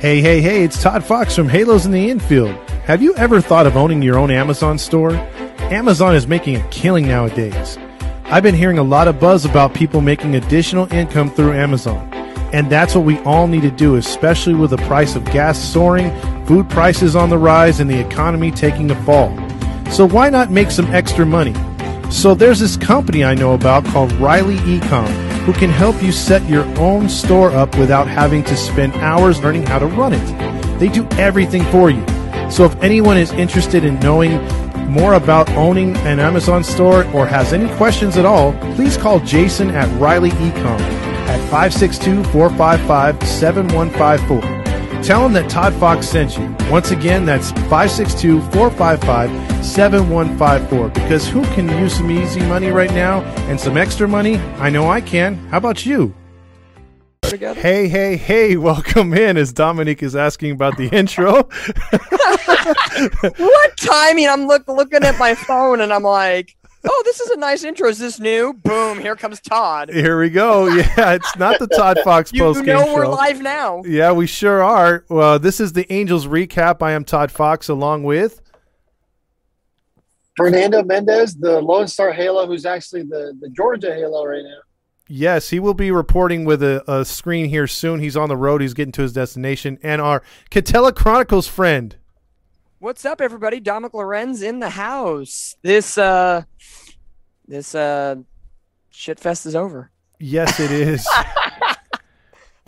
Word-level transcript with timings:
Hey, 0.00 0.22
hey, 0.22 0.40
hey, 0.40 0.64
it's 0.64 0.82
Todd 0.82 1.04
Fox 1.04 1.36
from 1.36 1.46
Halos 1.46 1.84
in 1.84 1.92
the 1.92 2.08
Infield. 2.08 2.54
Have 2.86 3.02
you 3.02 3.14
ever 3.16 3.38
thought 3.42 3.66
of 3.66 3.76
owning 3.76 4.00
your 4.00 4.18
own 4.18 4.30
Amazon 4.30 4.78
store? 4.78 5.12
Amazon 5.68 6.14
is 6.14 6.26
making 6.26 6.56
a 6.56 6.66
killing 6.70 7.06
nowadays. 7.06 7.76
I've 8.24 8.42
been 8.42 8.54
hearing 8.54 8.78
a 8.78 8.82
lot 8.82 9.08
of 9.08 9.20
buzz 9.20 9.44
about 9.44 9.74
people 9.74 10.00
making 10.00 10.36
additional 10.36 10.90
income 10.90 11.30
through 11.30 11.52
Amazon. 11.52 12.10
And 12.54 12.70
that's 12.70 12.94
what 12.94 13.04
we 13.04 13.18
all 13.24 13.46
need 13.46 13.60
to 13.60 13.70
do, 13.70 13.96
especially 13.96 14.54
with 14.54 14.70
the 14.70 14.78
price 14.78 15.16
of 15.16 15.24
gas 15.26 15.62
soaring, 15.62 16.10
food 16.46 16.70
prices 16.70 17.14
on 17.14 17.28
the 17.28 17.36
rise, 17.36 17.78
and 17.78 17.90
the 17.90 18.00
economy 18.00 18.50
taking 18.50 18.90
a 18.90 19.04
fall. 19.04 19.28
So 19.90 20.08
why 20.08 20.30
not 20.30 20.50
make 20.50 20.70
some 20.70 20.86
extra 20.94 21.26
money? 21.26 21.52
So 22.10 22.34
there's 22.34 22.60
this 22.60 22.78
company 22.78 23.22
I 23.22 23.34
know 23.34 23.52
about 23.52 23.84
called 23.84 24.12
Riley 24.12 24.56
Ecom 24.60 25.30
who 25.50 25.58
can 25.58 25.70
help 25.70 26.00
you 26.00 26.12
set 26.12 26.48
your 26.48 26.64
own 26.78 27.08
store 27.08 27.50
up 27.50 27.76
without 27.76 28.06
having 28.06 28.44
to 28.44 28.56
spend 28.56 28.94
hours 28.94 29.42
learning 29.42 29.66
how 29.66 29.80
to 29.80 29.86
run 29.86 30.12
it. 30.12 30.78
They 30.78 30.86
do 30.86 31.04
everything 31.18 31.64
for 31.72 31.90
you. 31.90 32.06
So 32.48 32.64
if 32.64 32.80
anyone 32.80 33.18
is 33.18 33.32
interested 33.32 33.84
in 33.84 33.98
knowing 33.98 34.40
more 34.88 35.14
about 35.14 35.50
owning 35.50 35.96
an 36.06 36.20
Amazon 36.20 36.62
store 36.62 37.04
or 37.12 37.26
has 37.26 37.52
any 37.52 37.68
questions 37.74 38.16
at 38.16 38.24
all, 38.24 38.52
please 38.76 38.96
call 38.96 39.18
Jason 39.18 39.70
at 39.70 39.88
Riley 40.00 40.30
Ecom 40.30 40.80
at 41.26 41.40
562 41.50 42.22
455 42.30 43.20
7154. 43.28 44.59
Tell 45.02 45.24
him 45.24 45.32
that 45.32 45.48
Todd 45.48 45.72
Fox 45.74 46.06
sent 46.06 46.36
you. 46.36 46.54
Once 46.70 46.90
again, 46.90 47.24
that's 47.24 47.52
562 47.52 48.42
455 48.52 49.64
7154. 49.64 50.88
Because 50.90 51.26
who 51.26 51.42
can 51.54 51.70
use 51.78 51.96
some 51.96 52.10
easy 52.10 52.40
money 52.40 52.68
right 52.68 52.90
now 52.90 53.22
and 53.48 53.58
some 53.58 53.78
extra 53.78 54.06
money? 54.06 54.36
I 54.58 54.68
know 54.68 54.90
I 54.90 55.00
can. 55.00 55.36
How 55.48 55.56
about 55.56 55.86
you? 55.86 56.14
Hey, 57.24 57.88
hey, 57.88 58.16
hey, 58.16 58.56
welcome 58.56 59.14
in 59.14 59.36
as 59.36 59.52
Dominique 59.52 60.02
is 60.02 60.16
asking 60.16 60.50
about 60.50 60.76
the 60.76 60.88
intro. 60.88 61.32
what 63.38 63.76
timing? 63.76 64.28
I'm 64.28 64.46
look, 64.46 64.66
looking 64.68 65.04
at 65.04 65.18
my 65.18 65.34
phone 65.34 65.80
and 65.80 65.92
I'm 65.92 66.02
like, 66.02 66.56
oh, 66.84 67.02
this 67.04 67.20
is 67.20 67.30
a 67.30 67.36
nice 67.36 67.64
intro. 67.64 67.88
Is 67.88 67.98
this 67.98 68.18
new? 68.18 68.52
Boom, 68.52 68.98
here 68.98 69.16
comes 69.16 69.40
Todd. 69.40 69.90
Here 69.90 70.18
we 70.20 70.30
go. 70.30 70.68
Yeah, 70.80 71.12
it's 71.12 71.36
not 71.36 71.58
the 71.58 71.66
Todd 71.66 71.98
Fox 72.04 72.32
you 72.32 72.40
post 72.40 72.64
game 72.64 72.76
know 72.76 72.94
we're 72.94 73.06
live 73.06 73.40
now. 73.40 73.82
Yeah, 73.84 74.12
we 74.12 74.26
sure 74.26 74.62
are. 74.62 75.04
Well, 75.08 75.38
this 75.38 75.60
is 75.60 75.72
the 75.72 75.90
Angels 75.92 76.26
recap. 76.26 76.82
I 76.82 76.92
am 76.92 77.04
Todd 77.04 77.30
Fox 77.30 77.68
along 77.68 78.04
with 78.04 78.40
Fernando 80.36 80.82
Mendez, 80.82 81.36
the 81.36 81.60
Lone 81.60 81.86
Star 81.86 82.12
Halo, 82.12 82.46
who's 82.46 82.64
actually 82.64 83.02
the, 83.02 83.36
the 83.40 83.50
Georgia 83.50 83.94
Halo 83.94 84.24
right 84.24 84.42
now. 84.42 84.60
Yes, 85.08 85.50
he 85.50 85.58
will 85.58 85.74
be 85.74 85.90
reporting 85.90 86.44
with 86.44 86.62
a, 86.62 86.84
a 86.90 87.04
screen 87.04 87.48
here 87.48 87.66
soon. 87.66 88.00
He's 88.00 88.16
on 88.16 88.28
the 88.28 88.36
road. 88.36 88.62
He's 88.62 88.74
getting 88.74 88.92
to 88.92 89.02
his 89.02 89.12
destination. 89.12 89.78
And 89.82 90.00
our 90.00 90.22
Catella 90.50 90.94
Chronicles 90.94 91.48
friend. 91.48 91.96
What's 92.78 93.04
up, 93.04 93.20
everybody? 93.20 93.60
Dominic 93.60 93.92
Lorenz 93.92 94.40
in 94.40 94.60
the 94.60 94.70
house. 94.70 95.56
This 95.62 95.98
uh, 95.98 96.44
this 97.50 97.74
uh, 97.74 98.14
shit 98.90 99.18
fest 99.20 99.44
is 99.44 99.54
over. 99.56 99.90
Yes, 100.18 100.60
it 100.60 100.70
is. 100.70 101.06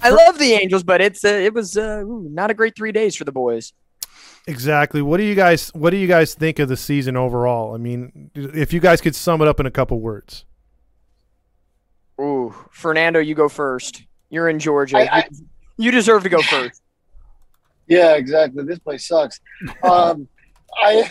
I 0.02 0.10
love 0.10 0.38
the 0.38 0.52
Angels, 0.54 0.82
but 0.82 1.00
it's 1.00 1.24
uh, 1.24 1.28
it 1.28 1.54
was 1.54 1.76
uh, 1.76 2.02
not 2.06 2.50
a 2.50 2.54
great 2.54 2.74
three 2.76 2.90
days 2.92 3.14
for 3.14 3.22
the 3.24 3.30
boys. 3.32 3.72
exactly. 4.48 5.00
What 5.00 5.18
do 5.18 5.22
you 5.22 5.34
guys 5.36 5.70
What 5.74 5.90
do 5.90 5.96
you 5.96 6.08
guys 6.08 6.34
think 6.34 6.58
of 6.58 6.68
the 6.68 6.76
season 6.76 7.16
overall? 7.16 7.74
I 7.74 7.78
mean, 7.78 8.30
if 8.34 8.72
you 8.72 8.80
guys 8.80 9.00
could 9.00 9.14
sum 9.14 9.40
it 9.40 9.48
up 9.48 9.60
in 9.60 9.66
a 9.66 9.70
couple 9.70 10.00
words. 10.00 10.44
Ooh, 12.20 12.54
Fernando, 12.70 13.20
you 13.20 13.34
go 13.34 13.48
first. 13.48 14.02
You're 14.30 14.48
in 14.48 14.58
Georgia. 14.58 14.98
I- 14.98 15.18
I- 15.20 15.28
you 15.78 15.90
deserve 15.90 16.22
to 16.24 16.28
go 16.28 16.42
first. 16.42 16.82
Yeah, 17.88 18.14
exactly. 18.14 18.64
This 18.64 18.78
place 18.78 19.06
sucks. 19.08 19.40
Um, 19.82 20.28
I, 20.76 21.10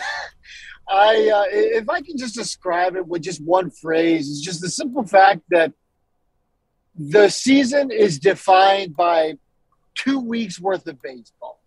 I, 0.92 1.30
uh, 1.34 1.44
if 1.50 1.88
I 1.88 2.02
can 2.02 2.18
just 2.18 2.34
describe 2.34 2.96
it 2.96 3.06
with 3.06 3.22
just 3.22 3.42
one 3.42 3.70
phrase, 3.70 4.28
it's 4.30 4.40
just 4.40 4.60
the 4.60 4.68
simple 4.68 5.04
fact 5.06 5.40
that 5.50 5.72
the 6.94 7.30
season 7.30 7.90
is 7.90 8.18
defined 8.18 8.94
by 8.94 9.34
two 9.94 10.20
weeks 10.20 10.60
worth 10.60 10.86
of 10.86 11.00
baseball. 11.00 11.60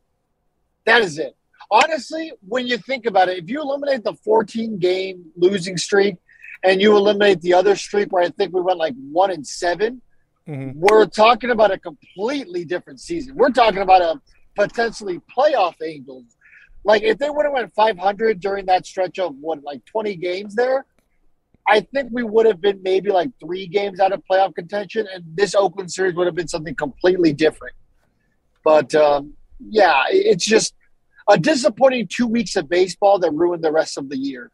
That 0.85 1.01
is 1.01 1.17
it. 1.17 1.35
Honestly, 1.72 2.31
when 2.47 2.67
you 2.67 2.77
think 2.77 3.07
about 3.07 3.27
it, 3.29 3.39
if 3.39 3.49
you 3.49 3.59
eliminate 3.61 4.03
the 4.03 4.13
14 4.13 4.77
game 4.77 5.25
losing 5.35 5.78
streak 5.78 6.17
and 6.63 6.79
you 6.79 6.95
eliminate 6.95 7.41
the 7.41 7.53
other 7.55 7.75
streak 7.75 8.11
where 8.11 8.23
I 8.23 8.29
think 8.29 8.53
we 8.53 8.61
went 8.61 8.78
like 8.78 8.94
one 9.11 9.31
and 9.31 9.45
7 9.45 10.01
Mhm. 10.47 10.75
we're 10.75 11.07
talking 11.07 11.49
about 11.49 11.72
a 11.72 11.79
completely 11.79 12.66
different 12.66 12.99
season. 12.99 13.35
We're 13.35 13.49
talking 13.49 13.81
about 13.81 14.03
a 14.03 14.22
potentially 14.55 15.19
playoff 15.35 15.73
Angels. 15.83 16.34
Like 16.85 17.01
if 17.01 17.18
they 17.18 17.29
would 17.29 17.46
have 17.46 17.53
went 17.53 17.73
500 17.73 18.40
during 18.40 18.68
that 18.68 18.85
stretch 18.85 19.18
of 19.18 19.35
what 19.41 19.63
like 19.63 19.84
20 19.85 20.16
games 20.18 20.56
there, 20.56 20.85
I 21.68 21.79
think 21.79 22.09
we 22.12 22.22
would 22.23 22.46
have 22.46 22.62
been 22.62 22.79
maybe 22.84 23.09
like 23.09 23.31
three 23.40 23.66
games 23.66 24.00
out 24.00 24.13
of 24.13 24.22
playoff 24.29 24.53
contention, 24.53 25.07
and 25.12 25.23
this 25.34 25.56
Oakland 25.56 25.91
series 25.91 26.13
would 26.13 26.28
have 26.28 26.35
been 26.35 26.47
something 26.47 26.75
completely 26.75 27.34
different. 27.34 27.73
But 28.63 28.94
um, 28.94 29.34
yeah, 29.59 30.03
it's 30.09 30.46
just 30.46 30.75
a 31.28 31.40
disappointing 31.40 32.07
two 32.07 32.28
weeks 32.28 32.56
of 32.56 32.69
baseball 32.69 33.17
that 33.17 33.31
ruined 33.31 33.63
the 33.63 33.72
rest 33.72 33.97
of 33.97 34.09
the 34.09 34.17
year. 34.17 34.52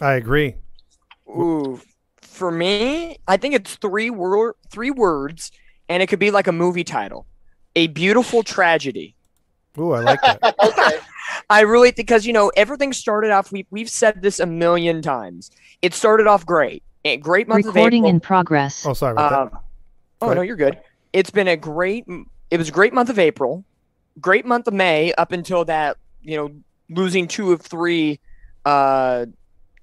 I 0.00 0.12
agree. 0.12 0.54
Ooh, 1.28 1.80
for 2.22 2.52
me, 2.52 3.18
I 3.26 3.36
think 3.36 3.54
it's 3.54 3.74
three 3.74 4.10
word, 4.10 4.54
three 4.70 4.92
words, 4.92 5.50
and 5.88 6.00
it 6.00 6.06
could 6.06 6.20
be 6.20 6.30
like 6.30 6.46
a 6.46 6.52
movie 6.52 6.84
title: 6.84 7.26
"A 7.74 7.88
Beautiful 7.88 8.44
Tragedy." 8.44 9.16
Ooh, 9.78 9.92
I 9.92 10.00
like 10.00 10.20
that. 10.22 10.54
okay. 10.64 10.98
I 11.50 11.60
really 11.62 11.90
because 11.92 12.24
you 12.24 12.32
know 12.32 12.50
everything 12.56 12.92
started 12.92 13.30
off. 13.30 13.50
We 13.52 13.66
we've 13.70 13.90
said 13.90 14.22
this 14.22 14.38
a 14.40 14.46
million 14.46 15.02
times. 15.02 15.50
It 15.82 15.92
started 15.94 16.26
off 16.26 16.46
great, 16.46 16.82
a 17.04 17.16
great 17.16 17.48
month 17.48 17.66
Recording 17.66 18.04
of 18.04 18.06
April. 18.06 18.10
in 18.10 18.20
progress. 18.20 18.86
Oh, 18.86 18.94
sorry 18.94 19.12
about 19.12 19.32
Um, 19.32 19.48
that. 19.52 19.60
oh 20.22 20.26
Go 20.26 20.26
no, 20.28 20.32
ahead. 20.32 20.46
you're 20.46 20.56
good. 20.56 20.78
It's 21.12 21.30
been 21.30 21.48
a 21.48 21.56
great. 21.56 22.04
It 22.50 22.58
was 22.58 22.68
a 22.68 22.72
great 22.72 22.94
month 22.94 23.10
of 23.10 23.18
April, 23.18 23.64
great 24.20 24.46
month 24.46 24.68
of 24.68 24.74
May 24.74 25.12
up 25.14 25.32
until 25.32 25.64
that 25.66 25.96
you 26.22 26.36
know 26.36 26.50
losing 26.88 27.26
two 27.28 27.52
of 27.52 27.60
three 27.60 28.20
uh, 28.64 29.26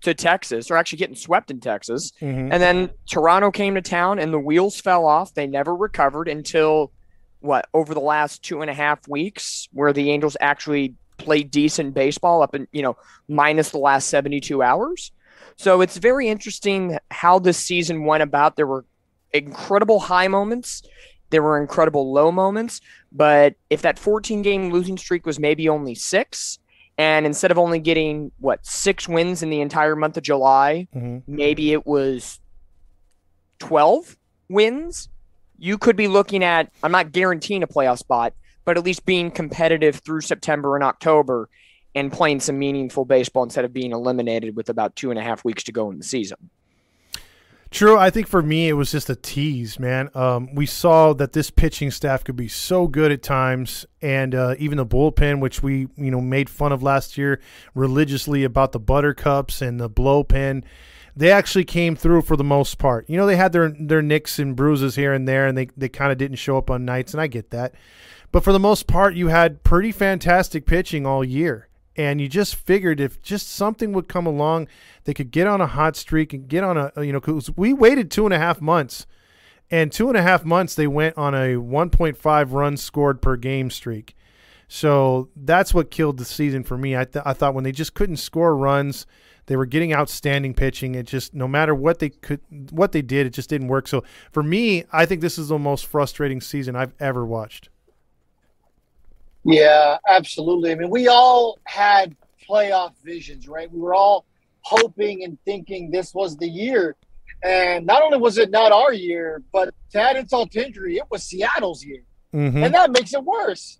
to 0.02 0.14
Texas, 0.14 0.70
or 0.72 0.78
actually 0.78 1.00
getting 1.00 1.16
swept 1.16 1.52
in 1.52 1.60
Texas, 1.60 2.12
Mhm. 2.22 2.50
and 2.52 2.62
then 2.62 2.90
Toronto 3.10 3.52
came 3.52 3.76
to 3.76 3.82
town 3.82 4.20
and 4.20 4.32
the 4.32 4.40
wheels 4.40 4.80
fell 4.80 5.06
off. 5.06 5.34
They 5.34 5.48
never 5.48 5.76
recovered 5.76 6.28
until 6.30 6.92
what 7.40 7.68
over 7.74 7.94
the 7.94 8.00
last 8.00 8.44
two 8.44 8.62
and 8.62 8.70
a 8.70 8.74
half 8.74 9.08
weeks, 9.08 9.68
where 9.74 9.92
the 9.92 10.12
Angels 10.12 10.38
actually 10.40 10.94
played 11.28 11.52
decent 11.52 11.94
baseball 11.94 12.42
up 12.42 12.56
in 12.56 12.68
you 12.72 12.82
know 12.82 12.96
minus 13.28 13.72
the 13.72 13.78
last 13.78 14.08
72 14.08 14.64
hours. 14.64 15.12
So 15.58 15.82
it's 15.82 15.98
very 15.98 16.30
interesting 16.30 16.98
how 17.12 17.38
this 17.40 17.58
season 17.58 18.06
went 18.06 18.24
about. 18.24 18.56
There 18.56 18.66
were 18.68 18.86
incredible 19.34 20.00
high 20.00 20.30
moments. 20.30 20.84
There 21.30 21.44
were 21.44 21.60
incredible 21.60 22.14
low 22.14 22.32
moments, 22.32 22.80
but 23.12 23.56
if 23.70 23.82
that 23.82 24.00
14 24.00 24.42
game 24.42 24.72
losing 24.72 24.98
streak 24.98 25.26
was 25.26 25.38
maybe 25.38 25.68
only 25.68 25.96
six, 25.96 26.60
and 26.98 27.26
instead 27.26 27.52
of 27.52 27.58
only 27.58 27.80
getting 27.80 28.32
what 28.40 28.66
six 28.66 29.10
wins 29.10 29.44
in 29.44 29.50
the 29.50 29.60
entire 29.60 29.98
month 29.98 30.16
of 30.16 30.24
July, 30.24 30.88
Mhm. 30.96 31.24
maybe 31.28 31.74
it 31.74 31.86
was 31.86 32.40
12 33.60 34.16
wins, 34.48 35.10
you 35.60 35.78
could 35.78 35.98
be 35.98 36.08
looking 36.08 36.44
at, 36.44 36.72
I'm 36.82 36.92
not 36.94 37.12
guaranteeing 37.12 37.64
a 37.64 37.68
playoff 37.68 37.98
spot, 37.98 38.34
but 38.68 38.78
at 38.78 38.84
least 38.84 39.06
being 39.06 39.32
competitive 39.32 39.96
through 39.96 40.20
September 40.20 40.76
and 40.76 40.84
October 40.84 41.48
and 41.96 42.12
playing 42.12 42.42
some 42.42 42.60
meaningful 42.60 43.06
baseball 43.06 43.44
instead 43.44 43.64
of 43.64 43.72
being 43.72 43.94
eliminated 43.94 44.58
with 44.58 44.68
about 44.68 44.94
two 44.98 45.10
and 45.10 45.18
a 45.18 45.24
half 45.24 45.46
weeks 45.46 45.64
to 45.64 45.72
go 45.72 45.90
in 45.90 45.98
the 45.98 46.04
season. 46.04 46.50
True. 47.72 47.98
I 47.98 48.10
think 48.10 48.28
for 48.28 48.42
me, 48.42 48.68
it 48.68 48.74
was 48.74 48.92
just 48.92 49.10
a 49.10 49.16
tease, 49.16 49.80
man. 49.80 50.10
Um, 50.14 50.54
we 50.54 50.66
saw 50.66 51.14
that 51.14 51.32
this 51.32 51.50
pitching 51.50 51.92
staff 51.92 52.26
could 52.26 52.36
be 52.36 52.50
so 52.50 52.88
good 52.88 53.10
at 53.10 53.24
times, 53.24 53.86
and 54.02 54.36
uh, 54.36 54.56
even 54.60 54.78
the 54.78 54.86
bullpen, 54.86 55.40
which 55.40 55.63
we 55.63 55.88
you 55.96 56.12
know 56.12 56.20
made 56.20 56.50
fun 56.50 56.74
of 56.74 56.84
last 56.84 57.18
year 57.18 57.40
religiously 57.74 58.44
about 58.44 58.74
the 58.74 58.80
buttercups 58.80 59.62
and 59.62 59.80
the 59.80 59.88
blow 59.88 60.25
pen, 60.25 60.66
they 61.16 61.31
actually 61.31 61.66
came 61.66 61.96
through 61.96 62.22
for 62.22 62.36
the 62.36 62.44
most 62.44 62.78
part. 62.78 63.10
You 63.10 63.16
know, 63.16 63.25
they 63.25 63.38
had 63.38 63.54
their 63.54 63.70
their 63.70 64.02
nicks 64.02 64.40
and 64.40 64.58
bruises 64.58 64.96
here 64.96 65.13
and 65.13 65.25
there, 65.25 65.48
and 65.48 65.58
they 65.58 65.70
they 65.78 65.88
kind 65.88 66.12
of 66.12 66.18
didn't 66.18 66.38
show 66.38 66.58
up 66.58 66.70
on 66.70 66.84
nights, 66.84 67.13
and 67.13 67.22
I 67.22 67.28
get 67.28 67.52
that. 67.52 67.74
But 68.31 68.44
for 68.44 68.51
the 68.51 68.59
most 68.59 68.88
part, 68.88 69.15
you 69.15 69.27
had 69.27 69.63
pretty 69.63 69.91
fantastic 69.91 70.65
pitching 70.65 71.06
all 71.06 71.24
year. 71.24 71.68
And 71.95 72.21
you 72.21 72.27
just 72.27 72.56
figured 72.56 73.00
if 73.00 73.21
just 73.24 73.50
something 73.50 73.91
would 73.94 74.07
come 74.07 74.27
along, 74.27 74.68
they 75.06 75.13
could 75.13 75.31
get 75.31 75.47
on 75.47 75.62
a 75.62 75.68
hot 75.68 75.95
streak 75.95 76.31
and 76.31 76.47
get 76.47 76.63
on 76.63 76.77
a, 76.77 76.91
you 76.97 77.12
know, 77.12 77.19
because 77.19 77.50
we 77.57 77.74
waited 77.74 78.12
two 78.12 78.25
and 78.25 78.33
a 78.33 78.38
half 78.38 78.62
months. 78.62 79.07
And 79.71 79.91
two 79.91 80.07
and 80.07 80.15
a 80.15 80.21
half 80.21 80.45
months, 80.45 80.75
they 80.75 80.88
went 80.88 81.18
on 81.18 81.33
a 81.33 81.56
1.5 81.56 82.51
runs 82.53 82.83
scored 82.83 83.21
per 83.21 83.35
game 83.35 83.69
streak. 83.69 84.15
So 84.68 85.29
that's 85.35 85.74
what 85.74 85.91
killed 85.91 86.18
the 86.18 86.25
season 86.25 86.63
for 86.63 86.77
me. 86.77 86.95
I, 86.95 87.06
th- 87.06 87.24
I 87.25 87.33
thought 87.33 87.56
when 87.56 87.63
they 87.63 87.71
just 87.71 87.94
couldn't 87.94 88.18
score 88.18 88.56
runs, 88.56 89.07
they 89.47 89.56
were 89.56 89.65
getting 89.65 89.94
outstanding 89.94 90.53
pitching. 90.53 90.94
It 90.94 91.07
just 91.07 91.33
no 91.33 91.47
matter 91.47 91.74
what 91.74 92.00
they 92.00 92.09
could, 92.09 92.41
what 92.71 92.91
they 92.91 93.01
did, 93.01 93.25
it 93.25 93.31
just 93.31 93.50
didn't 93.50 93.69
work. 93.69 93.88
So 93.88 94.03
for 94.31 94.44
me, 94.44 94.83
I 94.91 95.06
think 95.06 95.21
this 95.21 95.38
is 95.38 95.47
the 95.47 95.57
most 95.57 95.85
frustrating 95.85 96.41
season 96.41 96.75
I've 96.75 96.94
ever 97.00 97.25
watched. 97.25 97.69
Yeah, 99.48 99.98
absolutely. 100.08 100.74
I 100.74 100.76
mean, 100.76 100.90
we 100.90 101.08
all 101.08 101.58
had 101.64 102.16
playoff 102.48 102.92
visions, 103.02 103.48
right? 103.48 103.72
We 103.72 103.80
were 103.80 103.96
all 103.96 104.26
hoping 104.62 105.24
and 105.24 105.38
thinking 105.46 105.90
this 105.90 106.14
was 106.14 106.36
the 106.36 106.48
year. 106.50 106.98
And 107.44 107.86
not 107.86 108.04
only 108.04 108.18
was 108.18 108.38
it 108.38 108.52
not 108.52 108.74
our 108.74 108.92
year, 108.92 109.42
but 109.54 109.74
to 109.92 110.02
add 110.02 110.18
insult 110.18 110.52
to 110.52 110.66
injury, 110.66 110.98
it 110.98 111.06
was 111.10 111.24
Seattle's 111.24 111.86
year. 111.86 112.04
Mm-hmm. 112.34 112.62
And 112.62 112.74
that 112.74 112.92
makes 112.92 113.14
it 113.14 113.24
worse. 113.24 113.80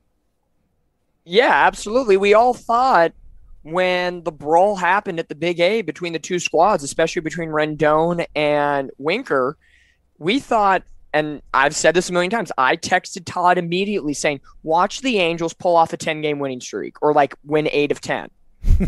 Yeah, 1.26 1.52
absolutely. 1.52 2.16
We 2.16 2.34
all 2.34 2.54
thought 2.54 3.12
when 3.64 4.24
the 4.24 4.32
brawl 4.32 4.78
happened 4.78 5.20
at 5.20 5.28
the 5.28 5.36
Big 5.36 5.60
A 5.60 5.82
between 5.82 6.14
the 6.14 6.20
two 6.20 6.40
squads, 6.40 6.82
especially 6.82 7.22
between 7.22 7.50
Rendon 7.50 8.26
and 8.34 8.90
Winker, 8.98 9.58
we 10.18 10.40
thought, 10.40 10.84
and 11.18 11.42
I've 11.52 11.76
said 11.76 11.96
this 11.96 12.10
a 12.10 12.14
million 12.14 12.30
times, 12.30 12.52
I 12.60 12.76
texted 12.78 13.24
Todd 13.26 13.58
immediately 13.58 14.14
saying, 14.14 14.40
watch 14.62 15.02
the 15.02 15.18
Angels 15.18 15.52
pull 15.52 15.76
off 15.76 15.92
a 15.92 15.98
10 15.98 16.22
game 16.22 16.38
winning 16.38 16.62
streak 16.62 17.02
or 17.02 17.12
like 17.12 17.34
win 17.44 17.68
eight 17.72 17.92
of 17.92 18.02
10. 18.02 18.30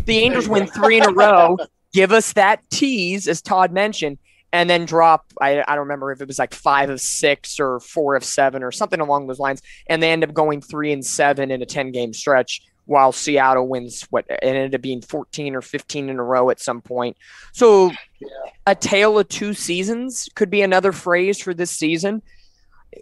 The 0.04 0.18
Angels 0.18 0.48
win 0.48 0.68
three 0.68 0.98
in 0.98 1.04
a 1.04 1.12
row, 1.12 1.56
give 1.92 2.12
us 2.12 2.34
that 2.34 2.62
tease, 2.70 3.26
as 3.26 3.42
Todd 3.42 3.72
mentioned, 3.72 4.18
and 4.52 4.70
then 4.70 4.84
drop, 4.84 5.32
I, 5.40 5.62
I 5.66 5.74
don't 5.74 5.80
remember 5.80 6.12
if 6.12 6.20
it 6.20 6.28
was 6.28 6.38
like 6.38 6.54
five 6.54 6.90
of 6.90 7.00
six 7.00 7.58
or 7.58 7.80
four 7.80 8.14
of 8.14 8.22
seven 8.22 8.62
or 8.62 8.70
something 8.70 9.00
along 9.00 9.26
those 9.26 9.40
lines. 9.40 9.62
And 9.88 10.00
they 10.00 10.12
end 10.12 10.22
up 10.22 10.32
going 10.32 10.60
three 10.60 10.92
and 10.92 11.04
seven 11.04 11.50
in 11.50 11.62
a 11.62 11.66
10 11.66 11.90
game 11.90 12.12
stretch 12.12 12.62
while 12.90 13.12
Seattle 13.12 13.68
wins 13.68 14.02
what 14.10 14.24
ended 14.42 14.74
up 14.74 14.80
being 14.82 15.00
14 15.00 15.54
or 15.54 15.62
15 15.62 16.08
in 16.08 16.18
a 16.18 16.24
row 16.24 16.50
at 16.50 16.58
some 16.58 16.80
point. 16.82 17.16
So 17.52 17.92
Yeah. 18.18 18.26
a 18.66 18.74
tale 18.74 19.16
of 19.16 19.28
two 19.28 19.54
seasons 19.54 20.28
could 20.34 20.50
be 20.50 20.60
another 20.60 20.90
phrase 20.90 21.40
for 21.40 21.54
this 21.54 21.70
season. 21.70 22.20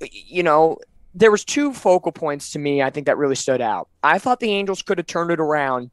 You 0.03 0.43
know, 0.43 0.77
there 1.15 1.31
was 1.31 1.43
two 1.43 1.73
focal 1.73 2.13
points 2.13 2.53
to 2.53 2.59
me 2.59 2.83
I 2.83 2.91
think 2.91 3.07
that 3.07 3.17
really 3.17 3.35
stood 3.35 3.63
out. 3.63 3.89
I 4.03 4.19
thought 4.19 4.41
the 4.41 4.51
Angels 4.53 4.83
could 4.83 4.99
have 4.99 5.07
turned 5.07 5.31
it 5.31 5.41
around 5.41 5.91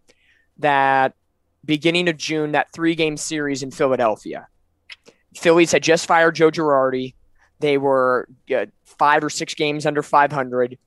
that 0.58 1.14
beginning 1.64 2.10
of 2.10 2.18
June 2.18 2.52
that 2.52 2.74
three-game 2.74 3.16
series 3.16 3.64
in 3.64 3.72
Philadelphia. 3.72 4.50
Phillies 5.38 5.72
had 5.72 5.84
just 5.84 6.06
fired 6.06 6.36
Joe 6.36 6.52
Girardi. 6.52 7.14
They 7.62 7.78
were 7.78 8.28
uh, 8.54 8.66
5 8.84 9.24
or 9.24 9.30
6 9.30 9.54
games 9.54 9.86
under 9.86 10.04
500. 10.04 10.78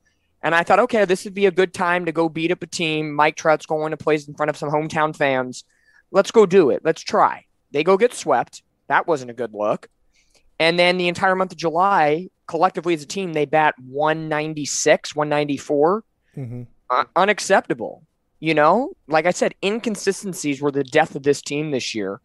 And 0.49 0.55
I 0.55 0.63
thought, 0.63 0.79
okay, 0.79 1.05
this 1.05 1.25
would 1.25 1.35
be 1.35 1.45
a 1.45 1.51
good 1.51 1.75
time 1.75 2.07
to 2.07 2.13
go 2.13 2.31
beat 2.31 2.51
up 2.51 2.63
a 2.63 2.67
team. 2.67 3.15
Mike 3.15 3.37
Trout's 3.37 3.67
going 3.67 3.91
to 3.91 3.99
play 3.99 4.15
in 4.15 4.33
front 4.33 4.49
of 4.49 4.57
some 4.57 4.71
hometown 4.71 5.15
fans. 5.15 5.63
Let's 6.11 6.31
go 6.31 6.47
do 6.47 6.71
it. 6.71 6.81
Let's 6.83 7.03
try. 7.03 7.45
They 7.71 7.85
go 7.85 7.99
get 7.99 8.15
swept. 8.15 8.63
That 8.87 9.07
wasn't 9.07 9.31
a 9.31 9.35
good 9.35 9.53
look. 9.53 9.91
And 10.59 10.79
then 10.79 10.97
the 10.97 11.07
entire 11.07 11.35
month 11.35 11.53
of 11.53 11.59
July, 11.59 12.31
collectively 12.47 12.95
as 12.95 13.03
a 13.03 13.07
team, 13.07 13.35
they 13.35 13.45
bat 13.45 13.75
196, 13.79 15.15
194. 15.15 16.05
Mm-hmm. 16.35 16.63
Uh, 16.89 17.05
unacceptable. 17.15 18.05
You 18.41 18.55
know, 18.55 18.93
like 19.07 19.27
I 19.27 19.33
said, 19.33 19.55
inconsistencies 19.63 20.63
were 20.63 20.73
the 20.73 20.83
death 20.83 21.15
of 21.15 21.25
this 21.25 21.43
team 21.43 21.73
this 21.73 21.95
year. 21.95 22.23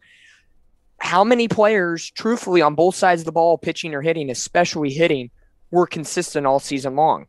How 0.96 1.24
many 1.24 1.46
players, 1.46 2.10
truthfully, 2.12 2.62
on 2.62 2.74
both 2.74 2.94
sides 2.94 3.20
of 3.20 3.26
the 3.26 3.32
ball, 3.32 3.58
pitching 3.58 3.94
or 3.94 4.00
hitting, 4.00 4.30
especially 4.30 4.94
hitting, 4.94 5.30
were 5.70 5.86
consistent 5.86 6.46
all 6.46 6.58
season 6.58 6.96
long? 6.96 7.26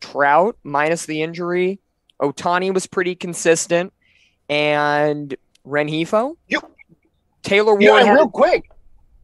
Trout, 0.00 0.56
minus 0.64 1.06
the 1.06 1.22
injury, 1.22 1.80
Ohtani 2.20 2.72
was 2.72 2.86
pretty 2.86 3.14
consistent, 3.14 3.92
and 4.48 5.34
Rengifo, 5.66 6.36
You- 6.48 6.60
Taylor 7.42 7.80
Yeah, 7.80 7.90
Ward, 7.90 8.02
had- 8.06 8.14
real 8.14 8.28
quick, 8.28 8.70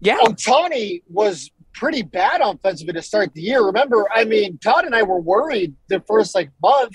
yeah, 0.00 0.18
Ohtani 0.18 1.02
was 1.08 1.50
pretty 1.74 2.02
bad 2.02 2.40
offensively 2.42 2.92
to 2.94 3.02
start 3.02 3.32
the 3.34 3.40
year. 3.40 3.62
Remember, 3.64 4.06
I 4.12 4.24
mean, 4.24 4.58
Todd 4.58 4.84
and 4.84 4.94
I 4.94 5.02
were 5.02 5.20
worried 5.20 5.74
the 5.88 6.00
first 6.00 6.34
like 6.34 6.50
month. 6.62 6.92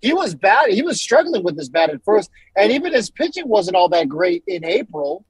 He 0.00 0.12
was 0.14 0.34
bad. 0.34 0.70
He 0.70 0.80
was 0.82 1.00
struggling 1.00 1.42
with 1.42 1.58
his 1.58 1.68
bat 1.68 1.90
at 1.90 2.02
first, 2.04 2.30
and 2.56 2.72
even 2.72 2.92
his 2.92 3.10
pitching 3.10 3.48
wasn't 3.48 3.76
all 3.76 3.88
that 3.90 4.08
great 4.08 4.42
in 4.46 4.64
April. 4.64 5.24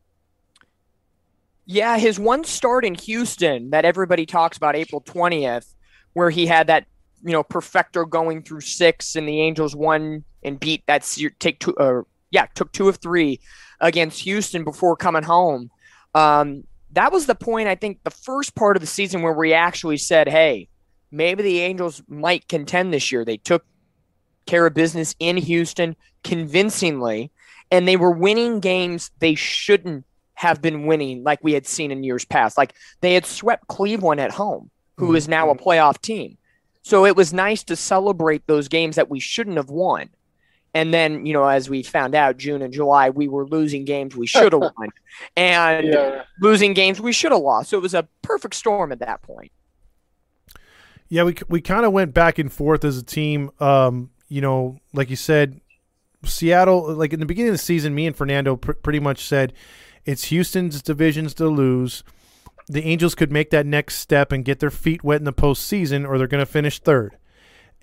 Yeah, 1.66 1.98
his 1.98 2.18
one 2.18 2.44
start 2.44 2.84
in 2.84 2.94
Houston 2.94 3.70
that 3.70 3.84
everybody 3.84 4.26
talks 4.26 4.56
about, 4.56 4.74
April 4.76 5.00
20th, 5.00 5.74
where 6.14 6.30
he 6.30 6.46
had 6.46 6.66
that, 6.66 6.86
you 7.24 7.32
know, 7.32 7.42
perfecto 7.42 8.04
going 8.04 8.42
through 8.42 8.60
six 8.60 9.16
and 9.16 9.28
the 9.28 9.40
Angels 9.40 9.76
won 9.76 10.24
and 10.42 10.58
beat 10.58 10.84
that 10.86 11.04
se- 11.04 11.30
take 11.38 11.60
two 11.60 11.76
uh, 11.76 12.02
yeah, 12.30 12.46
took 12.54 12.72
two 12.72 12.88
of 12.88 12.96
three 12.96 13.40
against 13.80 14.20
Houston 14.22 14.64
before 14.64 14.96
coming 14.96 15.22
home. 15.22 15.70
Um, 16.14 16.64
that 16.92 17.12
was 17.12 17.26
the 17.26 17.34
point, 17.34 17.68
I 17.68 17.74
think, 17.74 18.02
the 18.02 18.10
first 18.10 18.54
part 18.54 18.76
of 18.76 18.80
the 18.80 18.86
season 18.86 19.22
where 19.22 19.32
we 19.32 19.52
actually 19.52 19.96
said, 19.96 20.28
hey, 20.28 20.68
maybe 21.10 21.42
the 21.42 21.60
Angels 21.60 22.02
might 22.08 22.48
contend 22.48 22.92
this 22.92 23.12
year. 23.12 23.24
They 23.24 23.36
took 23.36 23.64
care 24.46 24.66
of 24.66 24.74
business 24.74 25.14
in 25.18 25.36
Houston 25.36 25.96
convincingly, 26.24 27.30
and 27.70 27.86
they 27.86 27.96
were 27.96 28.10
winning 28.10 28.60
games 28.60 29.10
they 29.18 29.34
shouldn't 29.34 30.04
have 30.34 30.62
been 30.62 30.86
winning 30.86 31.22
like 31.22 31.38
we 31.42 31.52
had 31.52 31.66
seen 31.66 31.90
in 31.90 32.02
years 32.02 32.24
past. 32.24 32.56
Like 32.56 32.74
they 33.02 33.14
had 33.14 33.26
swept 33.26 33.68
Cleveland 33.68 34.20
at 34.20 34.30
home, 34.30 34.70
who 34.96 35.14
is 35.14 35.28
now 35.28 35.50
a 35.50 35.54
playoff 35.54 36.00
team. 36.00 36.36
So 36.82 37.04
it 37.06 37.16
was 37.16 37.32
nice 37.32 37.62
to 37.64 37.76
celebrate 37.76 38.46
those 38.46 38.68
games 38.68 38.96
that 38.96 39.10
we 39.10 39.20
shouldn't 39.20 39.56
have 39.56 39.70
won. 39.70 40.10
And 40.72 40.94
then, 40.94 41.26
you 41.26 41.32
know, 41.32 41.46
as 41.46 41.68
we 41.68 41.82
found 41.82 42.14
out, 42.14 42.36
June 42.36 42.62
and 42.62 42.72
July, 42.72 43.10
we 43.10 43.28
were 43.28 43.46
losing 43.46 43.84
games 43.84 44.16
we 44.16 44.26
should 44.26 44.52
have 44.52 44.62
won 44.78 44.88
and 45.36 45.96
Yeah, 45.96 46.22
losing 46.38 46.74
games 46.74 47.00
we 47.00 47.12
should 47.12 47.32
have 47.32 47.42
lost. 47.42 47.70
So 47.70 47.78
it 47.78 47.82
was 47.82 47.94
a 47.94 48.08
perfect 48.22 48.54
storm 48.54 48.92
at 48.92 49.00
that 49.00 49.22
point. 49.22 49.52
Yeah, 51.08 51.24
we 51.24 51.34
we 51.48 51.60
kind 51.60 51.84
of 51.84 51.92
went 51.92 52.14
back 52.14 52.38
and 52.38 52.52
forth 52.52 52.84
as 52.84 52.96
a 52.98 53.02
team. 53.02 53.50
Um, 53.58 54.10
you 54.28 54.40
know, 54.40 54.78
like 54.92 55.10
you 55.10 55.16
said, 55.16 55.60
Seattle. 56.24 56.94
Like 56.94 57.12
in 57.12 57.20
the 57.20 57.26
beginning 57.26 57.50
of 57.50 57.54
the 57.54 57.58
season, 57.58 57.94
me 57.94 58.06
and 58.06 58.16
Fernando 58.16 58.56
pr- 58.56 58.72
pretty 58.72 59.00
much 59.00 59.26
said 59.26 59.52
it's 60.04 60.24
Houston's 60.24 60.82
divisions 60.82 61.34
to 61.34 61.48
lose. 61.48 62.04
The 62.70 62.84
Angels 62.84 63.16
could 63.16 63.32
make 63.32 63.50
that 63.50 63.66
next 63.66 63.96
step 63.96 64.30
and 64.30 64.44
get 64.44 64.60
their 64.60 64.70
feet 64.70 65.02
wet 65.02 65.20
in 65.20 65.24
the 65.24 65.32
postseason, 65.32 66.08
or 66.08 66.18
they're 66.18 66.28
going 66.28 66.44
to 66.44 66.46
finish 66.46 66.78
third. 66.78 67.16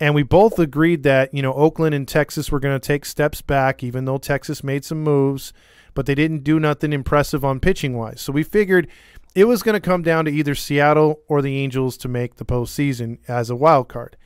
And 0.00 0.14
we 0.14 0.22
both 0.22 0.58
agreed 0.58 1.02
that 1.02 1.34
you 1.34 1.42
know 1.42 1.52
Oakland 1.52 1.94
and 1.94 2.08
Texas 2.08 2.50
were 2.50 2.60
going 2.60 2.78
to 2.78 2.86
take 2.86 3.04
steps 3.04 3.42
back, 3.42 3.82
even 3.82 4.06
though 4.06 4.16
Texas 4.16 4.64
made 4.64 4.84
some 4.84 5.02
moves, 5.02 5.52
but 5.92 6.06
they 6.06 6.14
didn't 6.14 6.42
do 6.42 6.58
nothing 6.58 6.92
impressive 6.92 7.44
on 7.44 7.60
pitching 7.60 7.98
wise. 7.98 8.20
So 8.20 8.32
we 8.32 8.42
figured 8.42 8.88
it 9.34 9.44
was 9.44 9.62
going 9.62 9.74
to 9.74 9.80
come 9.80 10.02
down 10.02 10.24
to 10.24 10.30
either 10.30 10.54
Seattle 10.54 11.20
or 11.28 11.42
the 11.42 11.58
Angels 11.58 11.96
to 11.98 12.08
make 12.08 12.36
the 12.36 12.44
postseason 12.46 13.18
as 13.28 13.50
a 13.50 13.56
wild 13.56 13.88
card. 13.88 14.16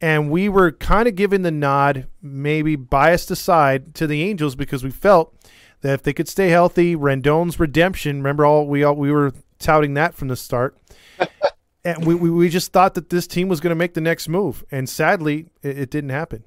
And 0.00 0.30
we 0.30 0.50
were 0.50 0.72
kind 0.72 1.08
of 1.08 1.14
giving 1.14 1.42
the 1.42 1.50
nod, 1.50 2.08
maybe 2.20 2.76
biased 2.76 3.30
aside, 3.30 3.94
to 3.94 4.06
the 4.06 4.22
Angels 4.22 4.54
because 4.54 4.84
we 4.84 4.90
felt 4.90 5.34
that 5.80 5.94
if 5.94 6.02
they 6.02 6.12
could 6.12 6.28
stay 6.28 6.48
healthy, 6.48 6.94
Rendon's 6.94 7.58
redemption. 7.58 8.18
Remember, 8.18 8.44
all 8.44 8.66
we 8.66 8.84
all 8.84 8.96
we 8.96 9.10
were 9.10 9.32
touting 9.64 9.94
that 9.94 10.14
from 10.14 10.28
the 10.28 10.36
start. 10.36 10.76
and 11.84 12.04
we, 12.06 12.14
we, 12.14 12.30
we 12.30 12.48
just 12.48 12.72
thought 12.72 12.94
that 12.94 13.10
this 13.10 13.26
team 13.26 13.48
was 13.48 13.60
going 13.60 13.70
to 13.70 13.76
make 13.76 13.94
the 13.94 14.00
next 14.00 14.28
move. 14.28 14.64
And 14.70 14.88
sadly, 14.88 15.48
it, 15.62 15.78
it 15.78 15.90
didn't 15.90 16.10
happen. 16.10 16.44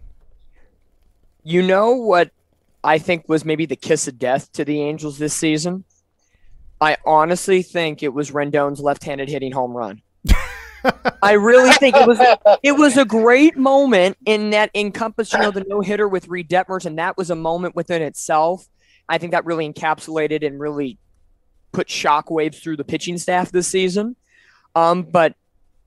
You 1.43 1.62
know 1.63 1.91
what 1.93 2.31
I 2.83 2.97
think 2.97 3.27
was 3.27 3.43
maybe 3.43 3.65
the 3.65 3.75
kiss 3.75 4.07
of 4.07 4.19
death 4.19 4.51
to 4.53 4.63
the 4.63 4.81
Angels 4.81 5.17
this 5.17 5.33
season? 5.33 5.83
I 6.79 6.97
honestly 7.05 7.63
think 7.63 8.03
it 8.03 8.13
was 8.13 8.31
Rendon's 8.31 8.79
left-handed 8.79 9.29
hitting 9.29 9.51
home 9.51 9.75
run. 9.75 10.01
I 11.24 11.33
really 11.33 11.71
think 11.74 11.95
it 11.95 12.07
was 12.07 12.19
it 12.62 12.74
was 12.74 12.97
a 12.97 13.03
great 13.03 13.57
moment 13.57 14.17
in 14.25 14.51
that 14.51 14.69
encompassed, 14.75 15.33
you 15.33 15.39
know, 15.39 15.51
the 15.51 15.65
no 15.67 15.81
hitter 15.81 16.07
with 16.07 16.27
Reid 16.27 16.50
Detmers, 16.50 16.86
and 16.86 17.00
that 17.00 17.17
was 17.17 17.29
a 17.29 17.36
moment 17.36 17.75
within 17.75 18.01
itself. 18.01 18.67
I 19.09 19.17
think 19.17 19.31
that 19.31 19.45
really 19.45 19.67
encapsulated 19.67 20.45
and 20.45 20.59
really 20.59 21.00
put 21.71 21.88
shockwaves 21.88 22.62
through 22.62 22.77
the 22.77 22.83
pitching 22.83 23.17
staff 23.17 23.51
this 23.51 23.67
season. 23.67 24.15
Um, 24.75 25.03
but 25.03 25.36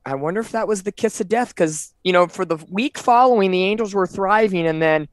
I 0.05 0.15
wonder 0.15 0.39
if 0.39 0.51
that 0.51 0.67
was 0.67 0.83
the 0.83 0.91
kiss 0.91 1.21
of 1.21 1.29
death 1.29 1.49
because 1.49 1.93
you 2.03 2.13
know, 2.13 2.27
for 2.27 2.45
the 2.45 2.57
week 2.69 2.97
following, 2.97 3.51
the 3.51 3.63
Angels 3.63 3.93
were 3.93 4.07
thriving, 4.07 4.67
and 4.67 4.81
then 4.81 5.07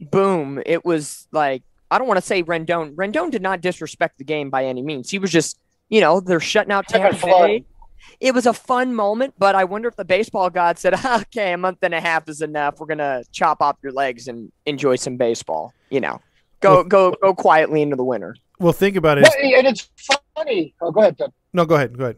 boom, 0.00 0.62
it 0.66 0.84
was 0.84 1.26
like 1.32 1.62
I 1.90 1.98
don't 1.98 2.08
want 2.08 2.18
to 2.18 2.26
say 2.26 2.42
Rendon. 2.42 2.94
Rendon 2.94 3.30
did 3.30 3.42
not 3.42 3.60
disrespect 3.60 4.18
the 4.18 4.24
game 4.24 4.50
by 4.50 4.64
any 4.64 4.82
means. 4.82 5.10
He 5.10 5.18
was 5.18 5.30
just, 5.30 5.58
you 5.88 6.00
know, 6.00 6.20
they're 6.20 6.40
shutting 6.40 6.72
out 6.72 6.88
Tampa. 6.88 7.24
Bay. 7.24 7.64
It 8.20 8.34
was 8.34 8.46
a 8.46 8.52
fun 8.52 8.94
moment, 8.94 9.34
but 9.38 9.54
I 9.54 9.64
wonder 9.64 9.88
if 9.88 9.96
the 9.96 10.04
baseball 10.04 10.50
god 10.50 10.78
said, 10.78 10.94
"Okay, 11.04 11.52
a 11.52 11.56
month 11.58 11.78
and 11.82 11.94
a 11.94 12.00
half 12.00 12.28
is 12.28 12.42
enough. 12.42 12.78
We're 12.78 12.86
gonna 12.86 13.22
chop 13.32 13.60
off 13.60 13.76
your 13.82 13.92
legs 13.92 14.28
and 14.28 14.52
enjoy 14.66 14.96
some 14.96 15.16
baseball." 15.16 15.72
You 15.90 16.00
know, 16.00 16.20
go 16.60 16.84
go 16.84 17.14
go 17.22 17.34
quietly 17.34 17.80
into 17.80 17.96
the 17.96 18.04
winter. 18.04 18.36
Well, 18.64 18.72
think 18.72 18.96
about 18.96 19.18
it. 19.18 19.24
But- 19.24 19.34
and 19.38 19.66
it's 19.66 19.90
funny. 20.34 20.74
Oh, 20.80 20.90
go 20.90 21.02
ahead, 21.02 21.18
Ted. 21.18 21.30
No, 21.52 21.66
go 21.66 21.74
ahead. 21.74 21.98
Go 21.98 22.04
ahead. 22.04 22.16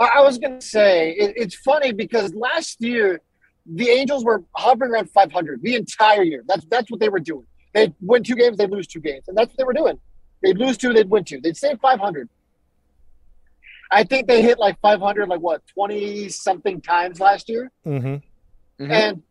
I, 0.00 0.14
I 0.16 0.20
was 0.22 0.36
going 0.38 0.58
to 0.58 0.66
say 0.66 1.12
it, 1.12 1.34
it's 1.36 1.54
funny 1.54 1.92
because 1.92 2.34
last 2.34 2.80
year 2.82 3.20
the 3.64 3.88
Angels 3.88 4.24
were 4.24 4.42
hovering 4.56 4.90
around 4.90 5.10
500 5.10 5.62
the 5.62 5.76
entire 5.76 6.24
year. 6.24 6.42
That's 6.48 6.64
that's 6.66 6.90
what 6.90 6.98
they 6.98 7.08
were 7.08 7.20
doing. 7.20 7.46
They'd 7.72 7.94
win 8.00 8.24
two 8.24 8.34
games, 8.34 8.56
they'd 8.58 8.68
lose 8.68 8.88
two 8.88 8.98
games, 9.00 9.28
and 9.28 9.36
that's 9.36 9.50
what 9.50 9.58
they 9.58 9.64
were 9.64 9.72
doing. 9.72 9.96
They'd 10.42 10.58
lose 10.58 10.76
two, 10.76 10.92
they'd 10.92 11.08
win 11.08 11.22
two. 11.22 11.40
They'd 11.40 11.56
save 11.56 11.78
500. 11.78 12.28
I 13.92 14.02
think 14.02 14.26
they 14.26 14.42
hit 14.42 14.58
like 14.58 14.80
500, 14.80 15.28
like 15.28 15.40
what, 15.40 15.62
20 15.68 16.28
something 16.30 16.80
times 16.80 17.20
last 17.20 17.48
year. 17.48 17.70
Mm-hmm. 17.86 18.84
Mhm. 18.84 18.90
And 18.90 19.22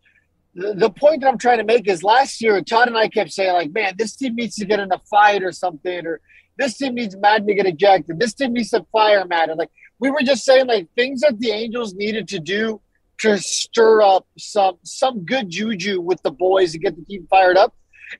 the, 0.53 0.73
the 0.73 0.89
point 0.89 1.21
that 1.21 1.27
I'm 1.27 1.37
trying 1.37 1.59
to 1.59 1.63
make 1.63 1.87
is 1.87 2.03
last 2.03 2.41
year, 2.41 2.61
Todd 2.61 2.87
and 2.87 2.97
I 2.97 3.07
kept 3.07 3.31
saying, 3.31 3.53
like, 3.53 3.71
man, 3.71 3.95
this 3.97 4.15
team 4.15 4.35
needs 4.35 4.55
to 4.55 4.65
get 4.65 4.79
in 4.79 4.91
a 4.91 4.99
fight 5.09 5.43
or 5.43 5.51
something, 5.51 6.05
or 6.05 6.19
this 6.57 6.77
team 6.77 6.95
needs 6.95 7.15
Maddon 7.15 7.47
to 7.47 7.53
get 7.53 7.65
ejected. 7.65 8.19
This 8.19 8.33
team 8.33 8.53
needs 8.53 8.69
to 8.71 8.85
fire 8.91 9.25
Maddon. 9.25 9.57
Like, 9.57 9.71
we 9.99 10.11
were 10.11 10.21
just 10.21 10.43
saying, 10.43 10.67
like, 10.67 10.87
things 10.95 11.21
that 11.21 11.39
the 11.39 11.51
Angels 11.51 11.93
needed 11.93 12.27
to 12.29 12.39
do 12.39 12.81
to 13.19 13.37
stir 13.37 14.01
up 14.01 14.27
some 14.37 14.77
some 14.83 15.23
good 15.23 15.47
juju 15.47 16.01
with 16.01 16.21
the 16.23 16.31
boys 16.31 16.71
to 16.71 16.79
get 16.79 16.95
the 16.95 17.05
team 17.05 17.27
fired 17.29 17.55
up. 17.55 17.75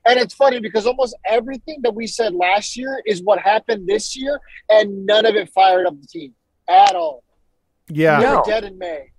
And 0.06 0.18
it's 0.18 0.32
funny 0.32 0.60
because 0.60 0.86
almost 0.86 1.16
everything 1.26 1.80
that 1.82 1.94
we 1.94 2.06
said 2.06 2.34
last 2.34 2.76
year 2.76 3.02
is 3.04 3.22
what 3.22 3.40
happened 3.40 3.86
this 3.86 4.16
year, 4.16 4.40
and 4.70 5.04
none 5.04 5.26
of 5.26 5.34
it 5.34 5.50
fired 5.50 5.86
up 5.86 6.00
the 6.00 6.06
team 6.06 6.34
at 6.68 6.94
all. 6.94 7.24
Yeah. 7.88 8.20
No. 8.20 8.42
dead 8.46 8.64
in 8.64 8.78
May. 8.78 9.12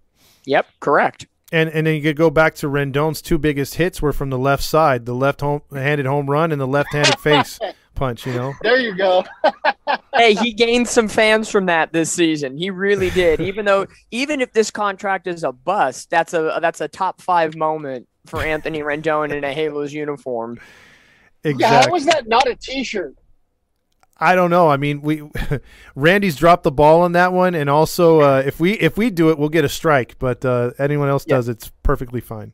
Yep, 0.45 0.67
correct. 0.79 1.27
And 1.53 1.69
and 1.69 1.85
then 1.85 1.93
you 1.95 2.01
could 2.01 2.17
go 2.17 2.29
back 2.31 2.55
to 2.55 2.67
Rendon's 2.67 3.21
two 3.21 3.37
biggest 3.37 3.75
hits 3.75 4.01
were 4.01 4.11
from 4.11 4.31
the 4.31 4.39
left 4.39 4.63
side, 4.63 5.05
the 5.05 5.13
left 5.13 5.41
home 5.41 5.61
handed 5.71 6.07
home 6.07 6.27
run 6.29 6.51
and 6.51 6.59
the 6.59 6.67
left 6.67 6.91
handed 6.91 7.19
face 7.19 7.59
punch, 7.93 8.25
you 8.25 8.33
know. 8.33 8.53
There 8.63 8.79
you 8.79 8.95
go. 8.95 9.23
hey, 10.15 10.33
he 10.33 10.51
gained 10.51 10.87
some 10.87 11.07
fans 11.07 11.51
from 11.51 11.67
that 11.67 11.93
this 11.93 12.11
season. 12.11 12.57
He 12.57 12.71
really 12.71 13.11
did. 13.11 13.39
Even 13.39 13.65
though, 13.65 13.85
even 14.11 14.41
if 14.41 14.51
this 14.51 14.71
contract 14.71 15.27
is 15.27 15.43
a 15.43 15.51
bust, 15.51 16.09
that's 16.09 16.33
a 16.33 16.57
that's 16.59 16.81
a 16.81 16.87
top 16.87 17.21
five 17.21 17.55
moment 17.55 18.07
for 18.25 18.41
Anthony 18.41 18.79
Rendon 18.79 19.31
in 19.31 19.43
a 19.43 19.53
Halos 19.53 19.93
uniform. 19.93 20.57
Yeah, 21.43 21.51
Exactly. 21.51 21.87
how 21.89 21.93
was 21.93 22.05
that 22.05 22.27
not 22.27 22.47
a 22.47 22.55
T-shirt? 22.55 23.15
I 24.17 24.35
don't 24.35 24.49
know. 24.49 24.69
I 24.69 24.77
mean, 24.77 25.01
we 25.01 25.23
Randy's 25.95 26.35
dropped 26.35 26.63
the 26.63 26.71
ball 26.71 27.01
on 27.01 27.13
that 27.13 27.33
one, 27.33 27.55
and 27.55 27.69
also 27.69 28.21
uh, 28.21 28.43
if 28.45 28.59
we 28.59 28.73
if 28.73 28.97
we 28.97 29.09
do 29.09 29.29
it, 29.29 29.37
we'll 29.37 29.49
get 29.49 29.65
a 29.65 29.69
strike. 29.69 30.17
But 30.19 30.45
uh, 30.45 30.71
anyone 30.79 31.09
else 31.09 31.25
Yeah. 31.27 31.35
does, 31.37 31.49
it's 31.49 31.71
perfectly 31.81 32.21
fine. 32.21 32.53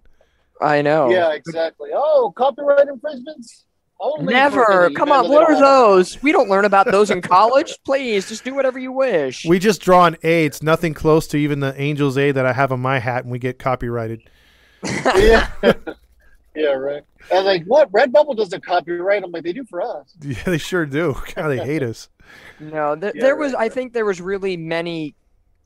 I 0.62 0.82
know. 0.82 1.10
Yeah, 1.10 1.32
exactly. 1.34 1.89
Oh, 1.94 2.34
copyright 2.36 2.88
infringements. 2.88 3.66
Only 4.01 4.34
Never. 4.34 4.89
Come 4.92 5.12
on. 5.12 5.28
What 5.30 5.50
are 5.50 5.60
those? 5.60 6.22
We 6.24 6.32
don't 6.32 6.50
learn 6.50 6.63
about 6.63 6.89
those 6.89 7.12
in 7.12 7.22
college. 7.22 7.78
Please, 7.86 8.30
just 8.30 8.46
do 8.46 8.54
whatever 8.56 8.80
you 8.80 8.94
wish. 8.94 9.46
We 9.46 9.60
just 9.60 9.82
draw 9.82 10.06
an 10.06 10.16
A. 10.24 10.46
It's 10.46 10.63
nothing 10.63 10.94
close 10.94 11.28
to 11.28 11.38
even 11.38 11.60
the 11.60 11.80
Angels 11.80 12.18
A 12.18 12.32
that 12.32 12.46
I 12.46 12.54
have 12.54 12.72
on 12.72 12.80
my 12.80 13.00
hat, 13.00 13.24
and 13.24 13.32
we 13.32 13.39
get 13.39 13.60
copyrighted. 13.60 14.22
yeah. 15.16 15.50
yeah, 16.56 16.70
right. 16.70 17.04
And 17.32 17.46
like, 17.46 17.64
what? 17.66 17.92
Redbubble 17.92 18.36
doesn't 18.38 18.66
copyright. 18.66 19.24
I'm 19.24 19.32
like, 19.32 19.44
they 19.44 19.54
do 19.54 19.66
for 19.66 19.82
us. 19.82 20.16
Yeah, 20.22 20.44
they 20.46 20.58
sure 20.58 20.86
do. 20.86 21.16
God, 21.36 21.50
they 21.50 21.58
hate 21.58 21.84
us. 21.84 22.10
No, 22.60 22.96
th- 22.96 23.14
Yeah, 23.16 23.22
there 23.22 23.36
right, 23.36 23.40
was. 23.46 23.54
I 23.56 23.70
think 23.70 23.94
there 23.94 24.06
was 24.06 24.22
really 24.22 24.58
many 24.58 25.16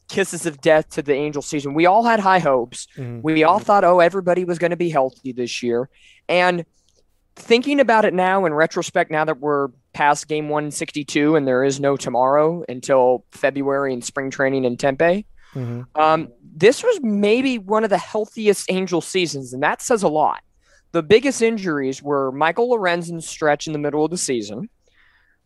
kisses 0.09 0.45
of 0.45 0.59
death 0.61 0.89
to 0.91 1.01
the 1.01 1.13
Angel 1.13 1.41
season. 1.41 1.73
We 1.73 1.85
all 1.85 2.03
had 2.03 2.19
high 2.19 2.39
hopes. 2.39 2.87
Mhm. 2.97 3.21
We 3.23 3.43
all 3.43 3.59
thought, 3.59 3.83
oh, 3.83 3.99
everybody 3.99 4.43
was 4.45 4.59
going 4.59 4.71
to 4.71 4.77
be 4.77 4.89
healthy 4.89 5.31
this 5.31 5.63
year. 5.63 5.89
And 6.29 6.65
thinking 7.35 7.79
about 7.79 8.05
it 8.05 8.13
now 8.13 8.45
in 8.45 8.53
retrospect, 8.53 9.09
now 9.11 9.25
that 9.25 9.39
we're 9.39 9.69
past 9.93 10.27
game 10.27 10.49
162 10.49 11.35
and 11.35 11.47
there 11.47 11.63
is 11.63 11.79
no 11.79 11.95
tomorrow 11.97 12.63
until 12.69 13.25
February 13.31 13.93
and 13.93 14.03
spring 14.03 14.29
training 14.29 14.65
in 14.65 14.77
Tempe, 14.77 15.25
Mhm. 15.55 15.85
um, 15.95 16.27
this 16.55 16.83
was 16.83 16.99
maybe 17.01 17.57
one 17.57 17.83
of 17.83 17.89
the 17.89 17.97
healthiest 17.97 18.69
Angel 18.71 19.01
seasons, 19.01 19.53
and 19.53 19.63
that 19.63 19.81
says 19.81 20.03
a 20.03 20.07
lot. 20.07 20.41
The 20.93 21.03
biggest 21.03 21.41
injuries 21.41 22.01
were 22.01 22.31
Michael 22.31 22.69
Lorenzen's 22.69 23.27
stretch 23.27 23.67
in 23.67 23.73
the 23.73 23.79
middle 23.79 24.05
of 24.05 24.11
the 24.11 24.17
season. 24.17 24.69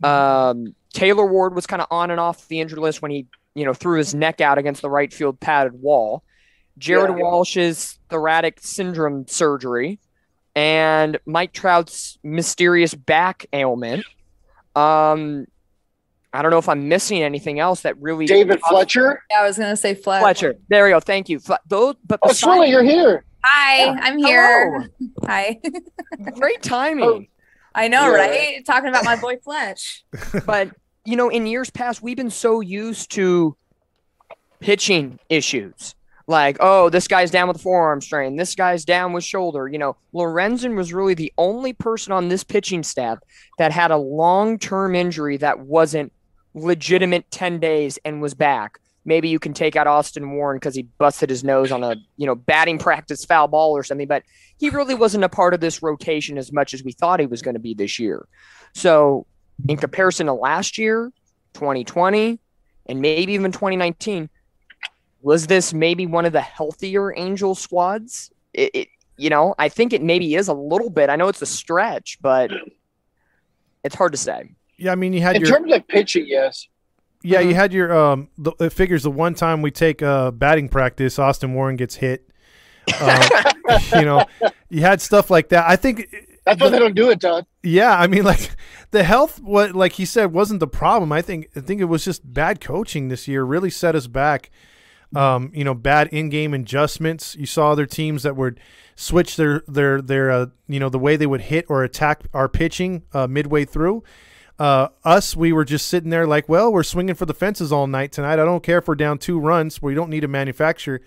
Um, 0.04 0.76
Taylor 0.94 1.26
Ward 1.26 1.56
was 1.56 1.66
kind 1.66 1.82
of 1.82 1.88
on 1.90 2.12
and 2.12 2.20
off 2.20 2.48
the 2.48 2.60
injury 2.60 2.80
list 2.80 3.02
when 3.02 3.12
he, 3.12 3.28
you 3.56 3.66
know, 3.66 3.74
threw 3.74 3.98
his 3.98 4.14
neck 4.14 4.42
out 4.42 4.58
against 4.58 4.82
the 4.82 4.90
right 4.90 5.12
field 5.12 5.40
padded 5.40 5.74
wall. 5.82 6.24
Jared 6.78 7.18
Yeah. 7.18 7.24
Walsh's 7.24 7.98
thoracic 8.10 8.60
syndrome 8.62 9.26
surgery, 9.28 10.00
and 10.56 11.18
Mike 11.26 11.54
Trout's 11.54 12.20
mysterious 12.24 12.94
back 12.94 13.48
ailment. 13.54 14.06
Um, 14.76 15.48
I 16.34 16.44
don't 16.44 16.52
know 16.52 16.60
if 16.60 16.70
I'm 16.70 16.88
missing 16.88 17.24
anything 17.24 17.60
else 17.60 17.82
that 17.82 18.00
really 18.00 18.28
David 18.28 18.60
Fletcher. 18.70 19.24
Yeah, 19.32 19.40
I 19.40 19.44
was 19.48 19.58
gonna 19.58 19.76
say 19.78 19.96
Fletch. 19.96 20.22
Fletcher. 20.22 20.56
There 20.70 20.84
we 20.84 20.92
go. 20.92 21.00
Thank 21.00 21.30
you. 21.30 21.40
Fle- 21.40 21.54
Those, 21.68 21.96
but 22.06 22.20
Oh, 22.22 22.28
besides- 22.28 22.40
Shirley, 22.56 22.70
you're 22.70 22.84
here. 22.84 23.24
Hi, 23.44 23.86
Yeah, 23.86 23.96
I'm 24.02 24.18
here. 24.18 24.90
Hi. 25.26 25.60
great 26.36 26.62
timing. 26.64 27.04
Oh. 27.06 27.22
I 27.76 27.88
know, 27.88 28.08
Yeah. 28.14 28.16
right? 28.28 28.66
Talking 28.66 28.90
about 28.90 29.06
my 29.06 29.16
boy 29.16 29.38
Fletch. 29.44 30.04
But 30.46 30.72
you 31.06 31.16
know, 31.16 31.30
in 31.30 31.46
years 31.48 31.70
past, 31.70 32.02
we've 32.02 32.18
been 32.18 32.30
so 32.32 32.60
used 32.60 33.12
to 33.12 33.56
pitching 34.60 35.20
issues. 35.30 35.96
Like, 36.30 36.58
oh, 36.60 36.90
this 36.90 37.08
guy's 37.08 37.32
down 37.32 37.48
with 37.48 37.58
a 37.58 37.60
forearm 37.62 38.02
strain. 38.02 38.36
This 38.36 38.54
guy's 38.56 38.84
down 38.84 39.14
with 39.14 39.24
shoulder. 39.24 39.70
You 39.70 39.78
know, 39.78 39.96
Lorenzen 40.14 40.76
was 40.76 40.92
really 40.92 41.14
the 41.14 41.32
only 41.38 41.72
person 41.72 42.12
on 42.12 42.28
this 42.28 42.44
pitching 42.44 42.84
staff 42.84 43.20
that 43.58 43.72
had 43.72 43.92
a 43.92 43.98
long-term 43.98 44.94
injury 44.94 45.38
that 45.38 45.60
wasn't 45.60 46.12
legitimate 46.54 47.32
10 47.32 47.60
days 47.62 47.98
and 48.04 48.22
was 48.22 48.34
back. 48.34 48.80
Maybe 49.08 49.30
you 49.30 49.40
can 49.40 49.54
take 49.54 49.78
out 49.78 49.88
Austin 49.88 50.30
Warren 50.32 50.58
because 50.58 50.76
he 50.76 50.84
busted 50.84 51.30
his 51.30 51.42
nose 51.42 51.72
on 51.72 51.82
a, 51.82 51.96
you 52.18 52.28
know, 52.28 52.36
batting 52.36 52.78
practice 52.78 53.24
foul 53.24 53.48
ball 53.48 53.72
or 53.72 53.82
something, 53.82 54.08
but 54.08 54.22
he 54.60 54.70
really 54.70 54.96
wasn't 54.96 55.24
a 55.24 55.30
part 55.30 55.54
of 55.54 55.62
this 55.62 55.82
rotation 55.82 56.38
as 56.38 56.52
much 56.52 56.74
as 56.74 56.84
we 56.84 56.92
thought 56.92 57.22
he 57.22 57.26
was 57.26 57.42
going 57.42 57.56
to 57.56 57.60
be 57.60 57.74
this 57.74 58.00
year. 58.00 58.28
So, 58.74 59.26
in 59.70 59.78
comparison 59.78 60.28
to 60.28 60.34
last 60.34 60.78
year, 60.78 61.12
2020, 61.54 62.38
and 62.88 63.02
maybe 63.02 63.32
even 63.32 63.54
2019, 63.54 64.30
was 65.22 65.48
this 65.48 65.74
maybe 65.74 66.06
one 66.06 66.26
of 66.26 66.34
the 66.34 66.42
healthier 66.42 67.18
Angel 67.18 67.56
squads? 67.56 68.30
It, 68.54 68.72
it, 68.74 68.88
you 69.16 69.30
know, 69.30 69.56
I 69.58 69.70
think 69.70 69.94
it 69.94 70.04
maybe 70.04 70.36
is 70.36 70.50
a 70.50 70.54
little 70.54 70.90
bit. 70.90 71.10
I 71.10 71.16
know 71.16 71.30
it's 71.30 71.42
a 71.42 71.48
stretch, 71.48 72.18
but 72.22 72.52
it's 73.86 73.96
hard 73.96 74.12
to 74.12 74.18
say. 74.18 74.52
Yeah, 74.78 74.92
I 74.92 74.96
mean, 74.96 75.14
you 75.14 75.22
had 75.22 75.38
In 75.38 75.44
your 75.44 75.52
terms 75.52 75.72
of 75.74 75.88
pitching, 75.88 76.26
yes. 76.28 76.68
Yeah, 77.24 77.40
you 77.40 77.56
had 77.56 77.74
your 77.74 77.96
um. 77.96 78.30
The, 78.38 78.52
it 78.60 78.72
figures 78.72 79.04
the 79.04 79.12
one 79.12 79.34
time 79.34 79.62
we 79.62 79.72
take 79.72 80.02
uh 80.02 80.32
batting 80.32 80.70
practice, 80.70 81.20
Austin 81.20 81.54
Warren 81.54 81.76
gets 81.76 81.96
hit. 81.96 82.30
Um, 83.02 83.22
you 83.96 84.06
know, 84.06 84.26
you 84.70 84.82
had 84.82 85.02
stuff 85.02 85.30
like 85.30 85.50
that. 85.50 85.66
I 85.68 85.76
think 85.76 86.08
That's 86.46 86.62
why 86.62 86.70
they 86.70 86.80
don't 86.80 86.96
do 86.96 87.10
it, 87.10 87.20
Todd. 87.20 87.46
Yeah, 87.64 87.98
I 87.98 88.08
mean, 88.08 88.24
like 88.34 88.56
the 88.92 89.04
health, 89.04 89.42
what 89.42 89.76
like 89.76 89.94
he 89.94 90.06
said, 90.06 90.32
wasn't 90.32 90.60
the 90.60 90.68
problem. 90.68 91.12
I 91.12 91.22
think 91.22 91.50
I 91.56 91.60
think 91.60 91.82
it 91.82 91.86
was 91.86 92.06
just 92.06 92.34
bad 92.34 92.62
coaching 92.62 93.08
this 93.08 93.28
year. 93.28 93.44
Really 93.44 93.70
set 93.70 93.96
us 93.96 94.08
back. 94.08 94.50
Um, 95.16 95.52
you 95.54 95.64
know, 95.64 95.74
bad 95.74 96.10
in-game 96.10 96.54
adjustments. 96.54 97.34
You 97.36 97.46
saw 97.46 97.72
other 97.72 97.86
teams 97.86 98.24
that 98.24 98.36
would 98.36 98.60
switch 98.96 99.38
their 99.38 99.64
their 99.68 100.02
their 100.02 100.30
uh, 100.30 100.46
you 100.68 100.80
know 100.80 100.90
the 100.90 101.00
way 101.00 101.16
they 101.16 101.28
would 101.28 101.42
hit 101.42 101.66
or 101.70 101.84
attack 101.84 102.24
our 102.34 102.50
pitching 102.50 103.04
uh, 103.14 103.26
midway 103.26 103.64
through. 103.64 104.04
Uh, 104.60 104.90
us, 105.04 105.36
we 105.36 105.54
were 105.54 105.66
just 105.66 105.88
sitting 105.88 106.10
there 106.10 106.26
like, 106.26 106.50
well, 106.50 106.72
we're 106.74 106.84
swinging 106.84 107.16
for 107.16 107.26
the 107.26 107.34
fences 107.34 107.72
all 107.72 107.86
night 107.86 108.12
tonight. 108.12 108.40
I 108.40 108.46
don't 108.46 108.64
care 108.64 108.80
if 108.80 108.88
we're 108.88 108.96
down 108.96 109.20
two 109.20 109.40
runs. 109.40 109.82
We 109.82 109.94
don't 109.94 110.10
need 110.10 110.22
to 110.22 110.28
manufacture. 110.28 111.02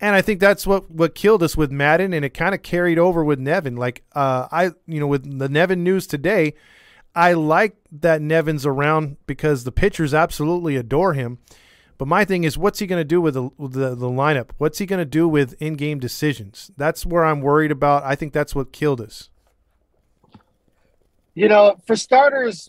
And 0.00 0.14
I 0.16 0.20
think 0.20 0.40
that's 0.40 0.66
what 0.66 0.90
what 0.90 1.14
killed 1.14 1.42
us 1.42 1.56
with 1.56 1.70
Maddon, 1.70 2.12
and 2.12 2.24
it 2.24 2.34
kind 2.34 2.54
of 2.54 2.62
carried 2.62 2.98
over 2.98 3.22
with 3.22 3.38
Nevin. 3.38 3.76
Like 3.76 4.02
uh, 4.14 4.48
I, 4.50 4.72
you 4.86 4.98
know, 4.98 5.06
with 5.06 5.38
the 5.38 5.48
Nevin 5.48 5.84
news 5.84 6.08
today, 6.08 6.54
I 7.14 7.34
like 7.34 7.76
that 7.92 8.20
Nevin's 8.20 8.66
around 8.66 9.16
because 9.26 9.62
the 9.64 9.72
pitchers 9.72 10.12
absolutely 10.12 10.76
adore 10.76 11.14
him. 11.14 11.38
But 11.98 12.08
my 12.08 12.24
thing 12.24 12.42
is, 12.42 12.58
what's 12.58 12.80
he 12.80 12.88
going 12.88 12.98
to 13.00 13.04
do 13.04 13.20
with 13.20 13.34
the, 13.34 13.50
the 13.60 13.94
the 13.94 14.08
lineup? 14.08 14.50
What's 14.58 14.78
he 14.78 14.86
going 14.86 14.98
to 14.98 15.04
do 15.04 15.28
with 15.28 15.54
in 15.62 15.74
game 15.74 16.00
decisions? 16.00 16.72
That's 16.76 17.06
where 17.06 17.24
I'm 17.24 17.40
worried 17.40 17.70
about. 17.70 18.02
I 18.02 18.16
think 18.16 18.32
that's 18.32 18.56
what 18.56 18.72
killed 18.72 19.00
us. 19.00 19.30
You 21.34 21.48
know, 21.48 21.76
for 21.86 21.94
starters, 21.94 22.68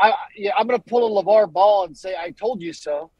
I 0.00 0.14
yeah, 0.36 0.52
I'm 0.56 0.66
going 0.66 0.78
to 0.80 0.84
pull 0.88 1.18
a 1.18 1.22
LaVar 1.22 1.52
Ball 1.52 1.84
and 1.84 1.96
say 1.96 2.14
I 2.16 2.30
told 2.30 2.60
you 2.62 2.72
so. 2.72 3.10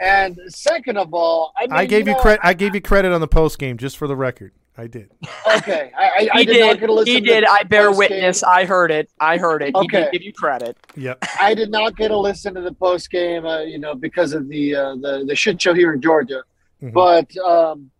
And 0.00 0.38
second 0.48 0.96
of 0.98 1.14
all, 1.14 1.52
I, 1.56 1.62
mean, 1.62 1.72
I 1.72 1.86
gave 1.86 2.08
you, 2.08 2.14
know, 2.14 2.18
credit. 2.20 2.40
I 2.42 2.52
gave 2.54 2.74
you 2.74 2.80
credit 2.80 3.12
on 3.12 3.20
the 3.20 3.28
post 3.28 3.58
game, 3.60 3.76
just 3.76 3.96
for 3.96 4.08
the 4.08 4.16
record. 4.16 4.52
I 4.76 4.86
did. 4.86 5.10
Okay, 5.56 5.90
I, 5.98 6.04
I, 6.04 6.28
I 6.34 6.38
He 6.40 6.46
did, 6.46 6.60
not 6.60 6.78
get 6.80 6.86
to 6.86 6.92
listen. 6.92 7.14
He 7.14 7.20
did. 7.20 7.44
the 7.44 7.50
I 7.50 7.62
bear 7.64 7.88
post-game. 7.88 8.10
witness. 8.10 8.42
I 8.44 8.64
heard 8.64 8.90
it. 8.92 9.10
I 9.20 9.36
heard 9.38 9.62
it. 9.62 9.68
He 9.76 9.80
Okay. 9.84 10.02
did 10.04 10.12
give 10.12 10.22
you 10.22 10.32
credit. 10.32 10.76
Yep. 10.96 11.24
I 11.40 11.54
did 11.54 11.70
not 11.70 11.96
get 11.96 12.08
to 12.08 12.16
listen 12.18 12.54
to 12.54 12.60
the 12.60 12.72
post 12.72 13.10
game, 13.10 13.44
uh, 13.44 13.60
you 13.62 13.78
know, 13.78 13.94
because 13.96 14.32
of 14.34 14.48
the 14.48 14.74
uh, 14.76 14.94
the 14.96 15.24
the 15.26 15.34
shit 15.34 15.60
show 15.60 15.74
here 15.74 15.92
in 15.92 16.00
Georgia. 16.00 16.42
Mhm. 16.82 16.92
But 16.92 17.36
um, 17.38 17.90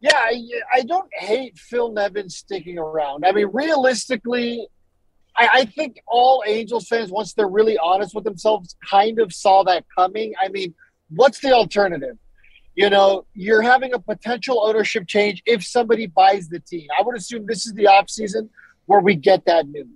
yeah, 0.00 0.12
I, 0.14 0.42
I 0.74 0.82
don't 0.82 1.08
hate 1.14 1.58
Phil 1.58 1.90
Nevin 1.92 2.28
sticking 2.28 2.78
around. 2.78 3.24
I 3.26 3.32
mean, 3.32 3.48
realistically, 3.52 4.66
I, 5.36 5.48
I 5.52 5.64
think 5.64 6.00
all 6.06 6.42
Angels 6.46 6.88
fans, 6.88 7.10
once 7.10 7.34
they're 7.34 7.48
really 7.48 7.78
honest 7.78 8.14
with 8.14 8.24
themselves, 8.24 8.76
kind 8.88 9.18
of 9.20 9.32
saw 9.32 9.62
that 9.64 9.84
coming. 9.96 10.34
I 10.40 10.48
mean, 10.48 10.74
what's 11.08 11.40
the 11.40 11.52
alternative? 11.52 12.16
You 12.74 12.88
know, 12.88 13.26
you're 13.34 13.62
having 13.62 13.92
a 13.92 13.98
potential 13.98 14.62
ownership 14.64 15.06
change 15.06 15.42
if 15.44 15.64
somebody 15.64 16.06
buys 16.06 16.48
the 16.48 16.60
team. 16.60 16.88
I 16.98 17.02
would 17.02 17.16
assume 17.16 17.46
this 17.46 17.66
is 17.66 17.74
the 17.74 17.88
off 17.88 18.08
season 18.08 18.48
where 18.86 19.00
we 19.00 19.14
get 19.14 19.44
that 19.46 19.68
news. 19.68 19.86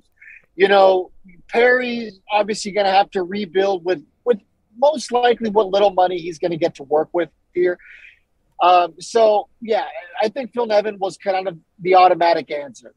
You 0.56 0.68
know, 0.68 1.10
Perry's 1.48 2.20
obviously 2.30 2.72
going 2.72 2.86
to 2.86 2.92
have 2.92 3.10
to 3.12 3.22
rebuild 3.22 3.84
with 3.84 4.04
with 4.24 4.40
most 4.76 5.12
likely 5.12 5.50
what 5.50 5.68
little 5.68 5.90
money 5.90 6.18
he's 6.18 6.38
going 6.38 6.50
to 6.50 6.56
get 6.56 6.74
to 6.76 6.82
work 6.82 7.08
with 7.12 7.28
here. 7.54 7.78
Um, 8.60 8.94
so 9.00 9.48
yeah, 9.60 9.86
I 10.22 10.28
think 10.28 10.52
Phil 10.52 10.66
Nevin 10.66 10.98
was 10.98 11.16
kind 11.16 11.48
of 11.48 11.58
the 11.80 11.96
automatic 11.96 12.50
answer. 12.50 12.94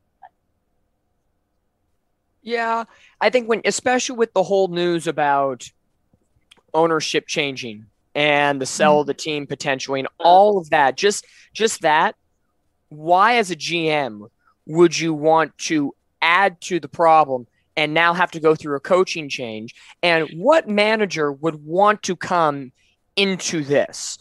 Yeah, 2.48 2.86
I 3.20 3.30
think 3.30 3.50
when, 3.50 3.62
especially 3.66 4.16
with 4.16 4.34
the 4.34 4.42
whole 4.42 4.70
news 4.70 5.06
about 5.06 5.70
ownership 6.74 7.28
changing 7.28 7.88
and 8.16 8.62
the 8.62 8.66
sell 8.66 9.02
of 9.02 9.08
the 9.08 9.14
team 9.14 9.46
potentially 9.46 10.00
and 10.00 10.08
all 10.18 10.58
of 10.58 10.70
that, 10.70 10.96
just 10.96 11.26
just 11.52 11.82
that, 11.82 12.16
why 12.88 13.36
as 13.36 13.52
a 13.52 13.56
GM 13.58 14.30
would 14.66 14.98
you 14.98 15.14
want 15.14 15.58
to 15.58 15.94
add 16.22 16.62
to 16.62 16.80
the 16.80 16.88
problem 16.88 17.48
and 17.76 17.94
now 17.94 18.14
have 18.14 18.32
to 18.32 18.40
go 18.40 18.56
through 18.56 18.78
a 18.78 18.80
coaching 18.80 19.28
change? 19.28 19.76
And 20.02 20.30
what 20.36 20.70
manager 20.70 21.34
would 21.34 21.66
want 21.66 22.02
to 22.04 22.16
come 22.16 22.72
into 23.18 23.62
this? 23.62 24.20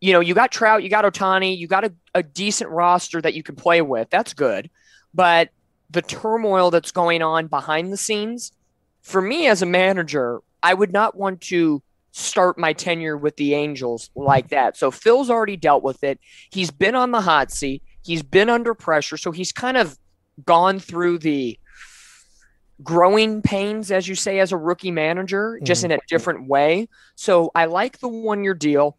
You 0.00 0.12
know, 0.12 0.18
you 0.18 0.34
got 0.34 0.50
Trout, 0.50 0.82
you 0.82 0.88
got 0.88 1.04
Ohtani, 1.04 1.56
you 1.56 1.68
got 1.68 1.84
a, 1.84 1.92
a 2.16 2.24
decent 2.24 2.70
roster 2.70 3.22
that 3.22 3.34
you 3.34 3.44
can 3.44 3.54
play 3.54 3.80
with. 3.80 4.10
That's 4.10 4.34
good. 4.34 4.70
But 5.14 5.50
the 5.90 6.02
turmoil 6.02 6.70
that's 6.70 6.90
going 6.90 7.22
on 7.22 7.46
behind 7.46 7.92
the 7.92 7.96
scenes, 7.96 8.52
for 9.02 9.22
me 9.22 9.46
as 9.46 9.62
a 9.62 9.66
manager, 9.66 10.40
I 10.62 10.74
would 10.74 10.92
not 10.92 11.16
want 11.16 11.40
to 11.42 11.82
start 12.12 12.58
my 12.58 12.72
tenure 12.72 13.16
with 13.16 13.36
the 13.36 13.54
Angels 13.54 14.10
like 14.14 14.48
that. 14.48 14.76
So 14.76 14.90
Phil's 14.90 15.30
already 15.30 15.56
dealt 15.56 15.82
with 15.82 16.02
it. 16.04 16.18
He's 16.50 16.70
been 16.70 16.94
on 16.94 17.10
the 17.10 17.20
hot 17.20 17.50
seat. 17.50 17.82
He's 18.02 18.22
been 18.22 18.48
under 18.48 18.74
pressure. 18.74 19.16
So 19.16 19.30
he's 19.30 19.52
kind 19.52 19.76
of 19.76 19.98
gone 20.44 20.78
through 20.78 21.18
the 21.18 21.58
growing 22.82 23.42
pains, 23.42 23.90
as 23.90 24.08
you 24.08 24.14
say, 24.14 24.38
as 24.40 24.52
a 24.52 24.56
rookie 24.56 24.90
manager, 24.90 25.58
just 25.62 25.82
mm-hmm. 25.82 25.92
in 25.92 25.98
a 25.98 26.08
different 26.08 26.48
way. 26.48 26.88
So 27.14 27.50
I 27.54 27.66
like 27.66 27.98
the 27.98 28.08
one 28.08 28.44
year 28.44 28.54
deal. 28.54 28.96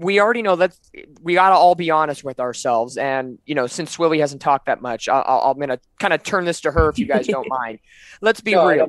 We 0.00 0.20
already 0.20 0.42
know 0.42 0.54
that 0.56 0.78
we 1.22 1.34
got 1.34 1.48
to 1.50 1.56
all 1.56 1.74
be 1.74 1.90
honest 1.90 2.22
with 2.22 2.38
ourselves. 2.38 2.96
And, 2.96 3.38
you 3.46 3.54
know, 3.56 3.66
since 3.66 3.96
Swilly 3.96 4.20
hasn't 4.20 4.40
talked 4.40 4.66
that 4.66 4.80
much, 4.80 5.08
I- 5.08 5.22
I'm 5.22 5.56
going 5.56 5.70
to 5.70 5.80
kind 5.98 6.14
of 6.14 6.22
turn 6.22 6.44
this 6.44 6.60
to 6.60 6.70
her 6.70 6.88
if 6.88 7.00
you 7.00 7.06
guys 7.06 7.26
don't 7.26 7.48
mind. 7.60 7.80
Let's 8.20 8.40
be 8.40 8.52
No, 8.52 8.68
real. 8.68 8.88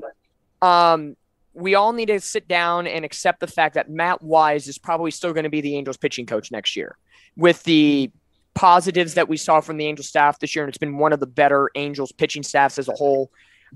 Um, 0.62 1.16
we 1.56 1.74
all 1.74 1.94
need 1.94 2.10
to 2.10 2.20
sit 2.20 2.48
down 2.48 2.86
and 2.86 3.04
accept 3.04 3.40
the 3.40 3.48
fact 3.48 3.74
that 3.74 3.90
Matt 3.90 4.22
Wise 4.22 4.68
is 4.68 4.78
probably 4.78 5.10
still 5.10 5.34
going 5.34 5.46
to 5.46 5.50
be 5.50 5.62
the 5.62 5.76
Angels 5.76 5.98
pitching 5.98 6.28
coach 6.28 6.52
next 6.52 6.76
year 6.76 6.96
with 7.36 7.64
the 7.64 8.12
positives 8.54 9.16
that 9.16 9.28
we 9.28 9.36
saw 9.36 9.62
from 9.62 9.78
the 9.78 9.88
Angels 9.88 10.08
staff 10.08 10.38
this 10.38 10.56
year. 10.56 10.64
And 10.64 10.70
it's 10.70 10.78
been 10.78 10.98
one 11.00 11.12
of 11.12 11.20
the 11.20 11.28
better 11.28 11.72
Angels 11.74 12.12
pitching 12.12 12.44
staffs 12.44 12.78
as 12.78 12.88
a 12.88 12.94
whole. 12.94 13.32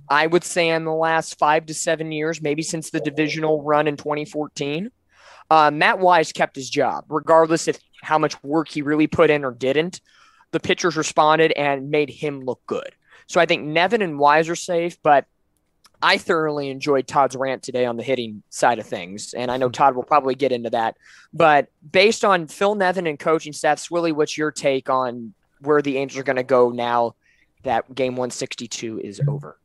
I 0.08 0.28
would 0.28 0.44
say 0.44 0.70
in 0.70 0.86
the 0.86 0.94
last 0.94 1.40
five 1.40 1.66
to 1.68 1.74
seven 1.74 2.12
years, 2.12 2.42
maybe 2.42 2.62
since 2.62 2.92
the 2.92 3.00
divisional 3.00 3.64
run 3.64 3.88
in 3.88 3.98
2014. 3.98 4.92
Uh, 5.50 5.72
Matt 5.72 6.00
Wise 6.00 6.32
kept 6.32 6.56
his 6.56 6.70
job, 6.70 7.06
regardless 7.10 7.68
of 7.68 7.78
how 8.02 8.18
much 8.18 8.42
work 8.44 8.70
he 8.70 8.82
really 8.82 9.08
put 9.08 9.30
in 9.30 9.46
or 9.46 9.52
didn't. 9.52 10.02
The 10.52 10.60
pitchers 10.60 10.96
responded 10.96 11.52
and 11.54 11.90
made 11.90 12.10
him 12.10 12.42
look 12.42 12.62
good. 12.68 12.92
So 13.28 13.40
I 13.40 13.46
think 13.46 13.64
Nevin 13.64 14.02
and 14.02 14.20
Wise 14.20 14.50
are 14.50 14.56
safe, 14.56 14.98
but 15.02 15.26
I 16.02 16.18
thoroughly 16.18 16.70
enjoyed 16.70 17.08
Todd's 17.08 17.36
rant 17.36 17.64
today 17.64 17.86
on 17.86 17.96
the 17.96 18.04
hitting 18.04 18.44
side 18.50 18.78
of 18.78 18.86
things, 18.86 19.34
and 19.34 19.50
I 19.50 19.56
know 19.56 19.70
Todd 19.70 19.96
will 19.96 20.04
probably 20.04 20.36
get 20.36 20.52
into 20.52 20.70
that. 20.72 20.98
But 21.34 21.70
based 21.90 22.26
on 22.26 22.48
Phil 22.48 22.76
Nevin 22.76 23.08
and 23.08 23.18
coaching 23.18 23.54
staff, 23.54 23.80
Swilly, 23.80 24.12
what's 24.12 24.38
your 24.38 24.52
take 24.52 24.90
on 24.90 25.34
where 25.62 25.82
the 25.82 25.98
Angels 25.98 26.20
are 26.20 26.26
going 26.26 26.36
to 26.36 26.44
go 26.44 26.72
now 26.72 27.16
that 27.64 27.96
Game 27.96 28.18
162 28.18 29.00
is 29.00 29.22
over? 29.30 29.58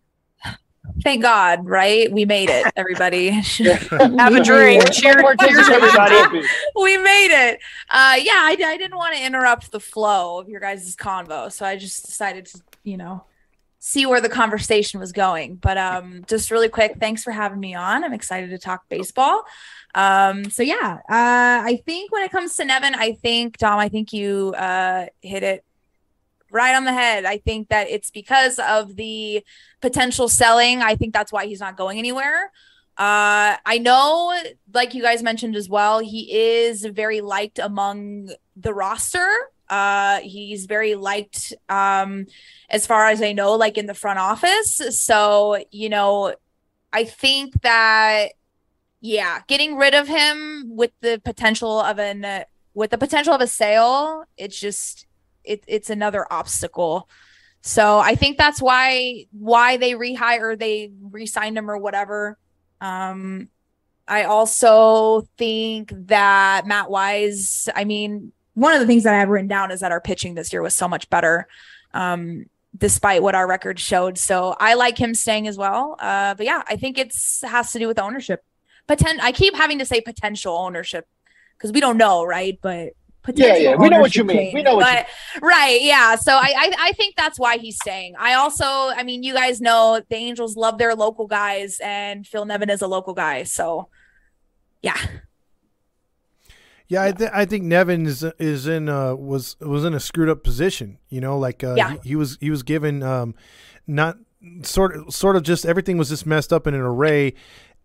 Thank 1.02 1.22
God, 1.22 1.66
right? 1.66 2.10
We 2.10 2.24
made 2.24 2.50
it, 2.50 2.66
everybody. 2.76 3.30
Have 3.30 4.34
a 4.34 4.42
drink. 4.42 4.90
Cheers, 4.92 5.22
More 5.22 5.36
cheers, 5.36 5.68
everybody. 5.68 6.46
we 6.76 6.96
made 6.98 7.50
it. 7.50 7.60
Uh, 7.88 8.16
yeah, 8.20 8.32
I, 8.34 8.56
I 8.64 8.76
didn't 8.76 8.96
want 8.96 9.14
to 9.16 9.24
interrupt 9.24 9.70
the 9.70 9.80
flow 9.80 10.38
of 10.38 10.48
your 10.48 10.60
guys' 10.60 10.96
convo, 10.96 11.52
so 11.52 11.64
I 11.64 11.76
just 11.76 12.06
decided 12.06 12.46
to, 12.46 12.60
you 12.82 12.96
know, 12.96 13.24
see 13.78 14.06
where 14.06 14.20
the 14.20 14.28
conversation 14.28 15.00
was 15.00 15.12
going. 15.12 15.56
But 15.56 15.78
um, 15.78 16.24
just 16.26 16.50
really 16.50 16.68
quick, 16.68 16.96
thanks 16.98 17.22
for 17.22 17.30
having 17.30 17.60
me 17.60 17.74
on. 17.74 18.04
I'm 18.04 18.12
excited 18.12 18.50
to 18.50 18.58
talk 18.58 18.88
baseball. 18.88 19.44
Um, 19.94 20.50
so 20.50 20.62
yeah, 20.62 20.98
uh, 21.08 21.62
I 21.64 21.80
think 21.86 22.12
when 22.12 22.22
it 22.22 22.30
comes 22.30 22.56
to 22.56 22.64
Nevin, 22.64 22.94
I 22.94 23.12
think 23.12 23.56
Dom, 23.58 23.78
I 23.78 23.88
think 23.88 24.12
you 24.12 24.54
uh, 24.56 25.06
hit 25.22 25.42
it 25.42 25.64
right 26.50 26.74
on 26.74 26.84
the 26.84 26.92
head. 26.92 27.24
I 27.24 27.38
think 27.38 27.68
that 27.68 27.88
it's 27.88 28.10
because 28.10 28.58
of 28.58 28.96
the 28.96 29.44
potential 29.80 30.28
selling. 30.28 30.82
I 30.82 30.96
think 30.96 31.12
that's 31.12 31.32
why 31.32 31.46
he's 31.46 31.60
not 31.60 31.76
going 31.76 31.98
anywhere. 31.98 32.50
Uh, 32.96 33.54
I 33.64 33.78
know, 33.80 34.36
like 34.74 34.92
you 34.94 35.02
guys 35.02 35.22
mentioned 35.22 35.54
as 35.54 35.68
well, 35.68 36.00
he 36.00 36.32
is 36.32 36.84
very 36.84 37.20
liked 37.20 37.58
among 37.60 38.30
the 38.56 38.74
roster. 38.74 39.28
Uh, 39.68 40.18
he's 40.20 40.66
very 40.66 40.94
liked, 40.94 41.52
um, 41.68 42.26
as 42.70 42.86
far 42.86 43.06
as 43.06 43.22
I 43.22 43.32
know, 43.32 43.52
like 43.52 43.78
in 43.78 43.86
the 43.86 43.94
front 43.94 44.18
office. 44.18 44.80
So, 44.98 45.62
you 45.70 45.90
know, 45.90 46.34
I 46.92 47.04
think 47.04 47.60
that, 47.62 48.30
yeah, 49.00 49.42
getting 49.46 49.76
rid 49.76 49.94
of 49.94 50.08
him 50.08 50.64
with 50.74 50.90
the 51.00 51.20
potential 51.24 51.80
of 51.80 51.98
an, 51.98 52.24
uh, 52.24 52.44
with 52.74 52.90
the 52.90 52.98
potential 52.98 53.34
of 53.34 53.40
a 53.40 53.46
sale, 53.46 54.24
it's 54.36 54.58
just, 54.58 55.06
it, 55.48 55.64
it's 55.66 55.90
another 55.90 56.26
obstacle. 56.30 57.08
So 57.60 57.98
I 57.98 58.14
think 58.14 58.38
that's 58.38 58.62
why 58.62 59.26
why 59.32 59.76
they 59.76 59.92
rehire 59.92 60.58
they 60.58 60.92
re-signed 61.00 61.58
him 61.58 61.70
or 61.70 61.78
whatever. 61.78 62.38
Um 62.80 63.48
I 64.06 64.24
also 64.24 65.28
think 65.36 65.92
that 66.06 66.66
Matt 66.66 66.90
Wise, 66.90 67.68
I 67.74 67.84
mean, 67.84 68.32
one 68.54 68.72
of 68.72 68.80
the 68.80 68.86
things 68.86 69.02
that 69.04 69.14
I 69.14 69.18
have 69.18 69.28
written 69.28 69.48
down 69.48 69.70
is 69.70 69.80
that 69.80 69.92
our 69.92 70.00
pitching 70.00 70.34
this 70.34 70.52
year 70.52 70.62
was 70.62 70.74
so 70.74 70.88
much 70.88 71.10
better. 71.10 71.48
Um 71.92 72.46
despite 72.76 73.22
what 73.22 73.34
our 73.34 73.48
record 73.48 73.80
showed. 73.80 74.18
So 74.18 74.54
I 74.60 74.74
like 74.74 74.96
him 74.96 75.14
staying 75.14 75.48
as 75.48 75.58
well. 75.58 75.96
Uh 75.98 76.34
but 76.34 76.46
yeah, 76.46 76.62
I 76.68 76.76
think 76.76 76.96
it's 76.96 77.42
has 77.42 77.72
to 77.72 77.78
do 77.78 77.88
with 77.88 77.98
ownership. 77.98 78.44
Potent 78.86 79.22
I 79.22 79.32
keep 79.32 79.56
having 79.56 79.80
to 79.80 79.84
say 79.84 80.00
potential 80.00 80.56
ownership 80.56 81.06
because 81.56 81.72
we 81.72 81.80
don't 81.80 81.98
know, 81.98 82.24
right? 82.24 82.56
But 82.62 82.92
Yeah, 83.34 83.56
yeah, 83.56 83.76
we 83.76 83.88
know 83.88 84.00
what 84.00 84.14
you 84.16 84.24
mean. 84.24 84.36
change. 84.36 84.54
We 84.54 84.62
know 84.62 84.76
what 84.76 84.88
you 84.98 85.04
but, 85.40 85.42
Right. 85.46 85.80
Yeah. 85.82 86.16
So 86.16 86.32
I, 86.32 86.52
I 86.56 86.72
I 86.78 86.92
think 86.92 87.14
that's 87.16 87.38
why 87.38 87.58
he's 87.58 87.76
staying. 87.76 88.14
I 88.18 88.34
also, 88.34 88.64
I 88.64 89.02
mean, 89.02 89.22
you 89.22 89.34
guys 89.34 89.60
know 89.60 90.00
the 90.08 90.16
Angels 90.16 90.56
love 90.56 90.78
their 90.78 90.94
local 90.94 91.26
guys, 91.26 91.78
and 91.82 92.26
Phil 92.26 92.44
Nevin 92.44 92.70
is 92.70 92.82
a 92.82 92.86
local 92.86 93.14
guy. 93.14 93.42
So 93.44 93.88
yeah. 94.82 94.96
Yeah, 96.90 97.02
I, 97.02 97.12
th- 97.12 97.30
I 97.34 97.44
think 97.44 97.64
Nevin 97.64 98.06
is 98.06 98.24
is 98.38 98.66
in 98.66 98.88
uh, 98.88 99.14
was 99.14 99.56
was 99.60 99.84
in 99.84 99.92
a 99.92 100.00
screwed 100.00 100.30
up 100.30 100.42
position. 100.42 100.96
You 101.10 101.20
know, 101.20 101.38
like 101.38 101.62
uh, 101.62 101.74
Yeah. 101.76 101.96
he, 102.02 102.10
he 102.10 102.16
was 102.16 102.38
he 102.40 102.50
was 102.50 102.62
given 102.62 103.02
um, 103.02 103.34
not 103.86 104.16
sort 104.62 104.96
of 104.96 105.12
sort 105.12 105.36
of 105.36 105.42
just 105.42 105.66
everything 105.66 105.98
was 105.98 106.08
just 106.08 106.24
messed 106.24 106.50
up 106.50 106.66
in 106.66 106.72
an 106.72 106.80
array, 106.80 107.34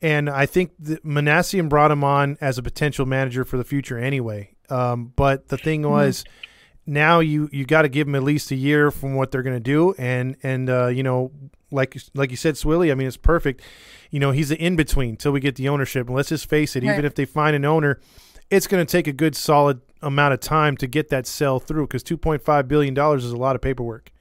and 0.02 0.30
I 0.30 0.46
think 0.46 0.72
that 0.80 1.04
Minasian 1.04 1.68
brought 1.68 1.92
him 1.92 2.04
on 2.06 2.38
as 2.40 2.58
a 2.58 2.64
potential 2.64 3.06
manager 3.06 3.44
for 3.44 3.58
the 3.58 3.66
future 3.66 3.98
anyway. 3.98 4.53
Um, 4.70 5.14
but 5.16 5.48
the 5.50 5.58
thing 5.58 5.82
was, 5.88 6.24
now 6.86 7.20
you 7.20 7.50
you 7.52 7.66
got 7.66 7.84
to 7.84 7.90
give 7.90 8.08
them 8.08 8.16
at 8.16 8.24
least 8.24 8.52
a 8.52 8.56
year 8.56 8.92
from 8.92 9.16
what 9.16 9.32
they're 9.32 9.44
going 9.44 9.56
to 9.56 9.60
do, 9.60 9.94
and 9.98 10.36
and 10.44 10.70
uh, 10.70 10.88
you 10.88 11.04
know, 11.04 11.32
like 11.72 11.98
like 12.14 12.32
you 12.32 12.38
said, 12.38 12.56
Swilly. 12.56 12.92
I 12.92 12.96
mean, 12.96 13.08
it's 13.08 13.18
perfect. 13.18 13.62
You 14.12 14.20
know, 14.20 14.32
he's 14.32 14.50
the 14.50 14.58
in 14.58 14.76
between 14.76 15.18
till 15.18 15.32
we 15.32 15.40
get 15.40 15.56
the 15.56 15.70
ownership. 15.70 16.08
And 16.08 16.16
let's 16.16 16.30
just 16.30 16.48
face 16.50 16.76
it, 16.76 16.84
even 16.84 17.06
if 17.06 17.16
they 17.16 17.26
find 17.26 17.56
an 17.56 17.66
owner 17.66 18.00
it's 18.50 18.68
going 18.68 18.86
to 18.86 18.92
take 18.92 19.08
a 19.08 19.14
good 19.14 19.36
solid 19.36 19.80
amount 20.04 20.34
of 20.34 20.40
time 20.40 20.78
to 20.78 20.86
get 20.86 21.10
that 21.10 21.26
sell 21.26 21.60
through 21.60 21.88
because 21.88 22.04
2.5 22.04 22.68
billion 22.68 22.94
dollars 22.94 23.24
is 23.26 23.32
a 23.32 23.38
lot 23.38 23.56
of 23.56 23.62
paperwork 23.62 24.12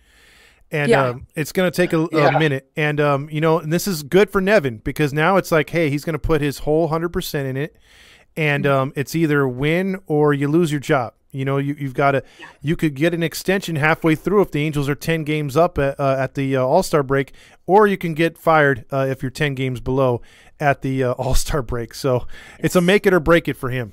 and 0.71 0.91
Yeah. 0.91 1.09
um, 1.09 1.27
it's 1.35 1.53
going 1.53 1.71
to 1.71 1.75
take 1.77 1.93
a, 1.93 1.99
a 2.05 2.09
Yeah. 2.13 2.39
minute 2.39 2.71
and 2.77 2.99
um, 3.01 3.29
you 3.31 3.41
know 3.43 3.59
and 3.59 3.71
this 3.73 3.87
is 3.87 4.03
good 4.05 4.31
for 4.31 4.41
nevin 4.41 4.79
because 4.79 5.13
now 5.13 5.37
it's 5.37 5.53
like 5.53 5.69
hey 5.71 5.91
he's 5.91 6.05
going 6.05 6.15
to 6.15 6.19
put 6.21 6.41
his 6.41 6.59
whole 6.61 6.89
100% 6.89 7.45
in 7.45 7.57
it 7.59 7.77
and 8.37 8.64
Mm-hmm. 8.64 8.73
um, 8.83 8.92
it's 8.97 9.14
either 9.14 9.47
win 9.47 10.01
or 10.07 10.33
you 10.35 10.49
lose 10.49 10.71
your 10.73 10.81
job 10.81 11.14
you 11.31 11.45
know 11.45 11.57
you, 11.59 11.75
you've 11.79 11.95
got 11.95 12.12
to 12.12 12.23
you 12.61 12.77
could 12.77 12.95
get 12.95 13.14
an 13.14 13.23
extension 13.23 13.77
halfway 13.77 14.14
through 14.14 14.42
if 14.42 14.51
the 14.51 14.61
angels 14.62 14.88
are 14.88 14.95
10 14.95 15.25
games 15.25 15.57
up 15.57 15.79
at, 15.79 15.99
uh, 15.99 16.16
at 16.18 16.35
the 16.35 16.57
uh, 16.57 16.62
all-star 16.62 17.03
break 17.03 17.33
or 17.66 17.87
you 17.87 17.97
can 17.97 18.12
get 18.14 18.37
fired 18.37 18.85
uh, 18.92 19.07
if 19.09 19.23
you're 19.23 19.31
10 19.31 19.55
games 19.55 19.81
below 19.81 20.21
at 20.61 20.83
the 20.83 21.03
uh, 21.05 21.12
all-star 21.23 21.62
break 21.62 21.95
so 21.95 22.27
it's 22.59 22.77
a 22.77 22.81
make 22.81 23.07
it 23.07 23.14
or 23.14 23.21
break 23.21 23.49
it 23.49 23.55
for 23.55 23.71
him 23.71 23.92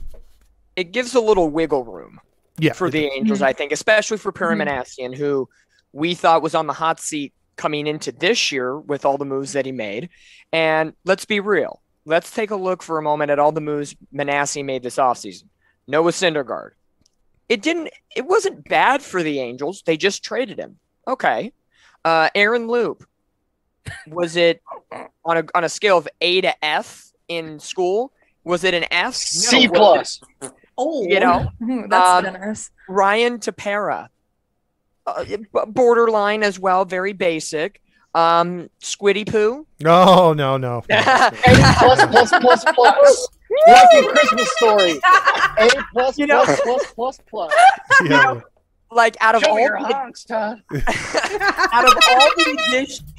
It 0.75 0.91
gives 0.91 1.15
a 1.15 1.21
little 1.21 1.49
wiggle 1.49 1.83
room. 1.85 2.19
yeah 2.57 2.73
for 2.73 2.89
the 2.89 3.05
Angels, 3.05 3.39
Mhm. 3.39 3.45
I 3.45 3.53
think, 3.53 3.71
especially 3.71 4.17
for 4.17 4.31
Perry 4.31 4.55
Mhm. 4.57 5.15
Who 5.15 5.47
we 5.93 6.13
thought 6.13 6.41
was 6.41 6.55
on 6.55 6.67
the 6.67 6.73
hot 6.73 6.99
seat 6.99 7.33
coming 7.55 7.87
into 7.87 8.11
this 8.11 8.51
year 8.51 8.77
with 8.77 9.05
all 9.05 9.17
the 9.17 9.25
moves 9.25 9.53
that 9.53 9.65
he 9.65 9.71
made. 9.71 10.09
And 10.53 10.93
let's 11.05 11.25
be 11.25 11.39
real. 11.39 11.81
Let's 12.09 12.31
take 12.31 12.49
a 12.49 12.55
look 12.55 12.81
for 12.81 12.97
a 12.97 13.03
moment 13.03 13.29
at 13.29 13.37
all 13.37 13.51
the 13.51 13.61
moves 13.61 13.95
Minasian 14.11 14.65
made 14.65 14.81
this 14.81 14.95
offseason. 14.95 15.43
Noah 15.87 16.09
Syndergaard. 16.11 16.71
It 17.47 17.61
didn't 17.61 17.91
it 18.15 18.25
wasn't 18.25 18.67
bad 18.67 19.03
for 19.03 19.21
the 19.21 19.39
Angels. 19.39 19.83
They 19.85 19.95
just 19.95 20.23
traded 20.23 20.57
him. 20.57 20.79
Okay. 21.07 21.53
Uh 22.03 22.29
Aaron 22.33 22.67
Loup. 22.67 23.05
Was 24.07 24.35
it 24.37 24.63
on 25.23 25.37
a 25.37 25.43
on 25.53 25.63
a 25.63 25.69
scale 25.69 25.99
of 25.99 26.07
A 26.19 26.41
to 26.41 26.65
F 26.65 27.11
in 27.27 27.59
school? 27.59 28.11
Was 28.43 28.63
it 28.63 28.73
an 28.73 28.85
F? 28.89 29.05
No, 29.05 29.11
C 29.11 29.67
was 29.67 29.69
it- 29.69 29.73
plus. 29.73 30.21
Oh, 30.79 31.05
You 31.07 31.19
know, 31.19 31.49
that's 31.89 32.09
um, 32.09 32.23
generous. 32.23 32.71
Ryan 32.87 33.37
Tepera, 33.37 34.07
uh, 35.05 35.25
borderline 35.67 36.41
as 36.41 36.57
well, 36.57 36.85
very 36.85 37.13
basic. 37.13 37.81
Um, 38.15 38.69
Squiddy 38.81 39.29
Poo. 39.29 39.67
No, 39.79 40.33
no, 40.33 40.57
no. 40.57 40.83
A 40.89 41.31
plus 41.77 42.05
plus 42.07 42.31
plus 42.41 42.65
plus. 42.73 43.27
Like 43.67 43.87
a 43.93 44.07
Christmas 44.07 44.51
story. 44.57 44.99
A 45.59 45.69
plus 45.93 46.17
You 46.17 46.27
know- 46.27 46.43
plus 46.45 46.61
plus 46.61 46.91
plus 46.93 47.19
plus. 47.29 47.53
Yeah. 48.09 48.39
like 48.91 49.17
out 49.21 49.35
of 49.35 49.43
Show 49.43 49.51
all 49.51 49.59
your 49.59 49.79
the, 49.79 49.93
honks, 49.93 50.23
Todd. 50.23 50.61
out 50.73 51.85
of 51.85 51.93
all 52.09 52.29
the 52.37 52.57
additions, 52.71 53.13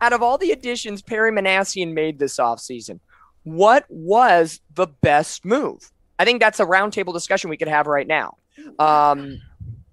out 0.00 0.12
of 0.12 0.22
all 0.22 0.38
the 0.38 0.50
additions 0.52 1.02
Perry 1.02 1.30
Minasian 1.30 1.92
made 1.92 2.18
this 2.18 2.38
offseason, 2.38 3.00
what 3.44 3.84
was 3.88 4.60
the 4.74 4.86
best 4.86 5.44
move? 5.44 5.90
I 6.18 6.24
think 6.24 6.40
that's 6.40 6.58
a 6.60 6.64
roundtable 6.64 7.12
discussion 7.12 7.50
we 7.50 7.56
could 7.56 7.68
have 7.68 7.86
right 7.86 8.06
now. 8.06 8.38
Um, 8.78 9.40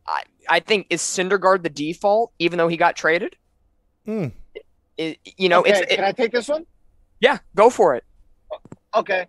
I, 0.08 0.24
I 0.50 0.60
think 0.60 0.88
is 0.90 1.02
Syndergaard 1.02 1.64
the 1.64 1.70
default, 1.70 2.32
even 2.40 2.58
though 2.58 2.68
he 2.68 2.78
got 2.78 2.96
traded. 2.96 3.36
Hmm. 4.06 4.28
It- 4.98 5.20
you 5.38 5.50
know, 5.50 5.62
okay, 5.62 5.72
it's 5.72 5.80
it- 5.92 5.96
can 5.96 6.04
I 6.04 6.12
take 6.12 6.32
this 6.32 6.48
one? 6.48 6.66
yeah, 7.20 7.40
go 7.56 7.70
for 7.70 7.96
it. 7.96 8.04
Okay. 8.96 9.26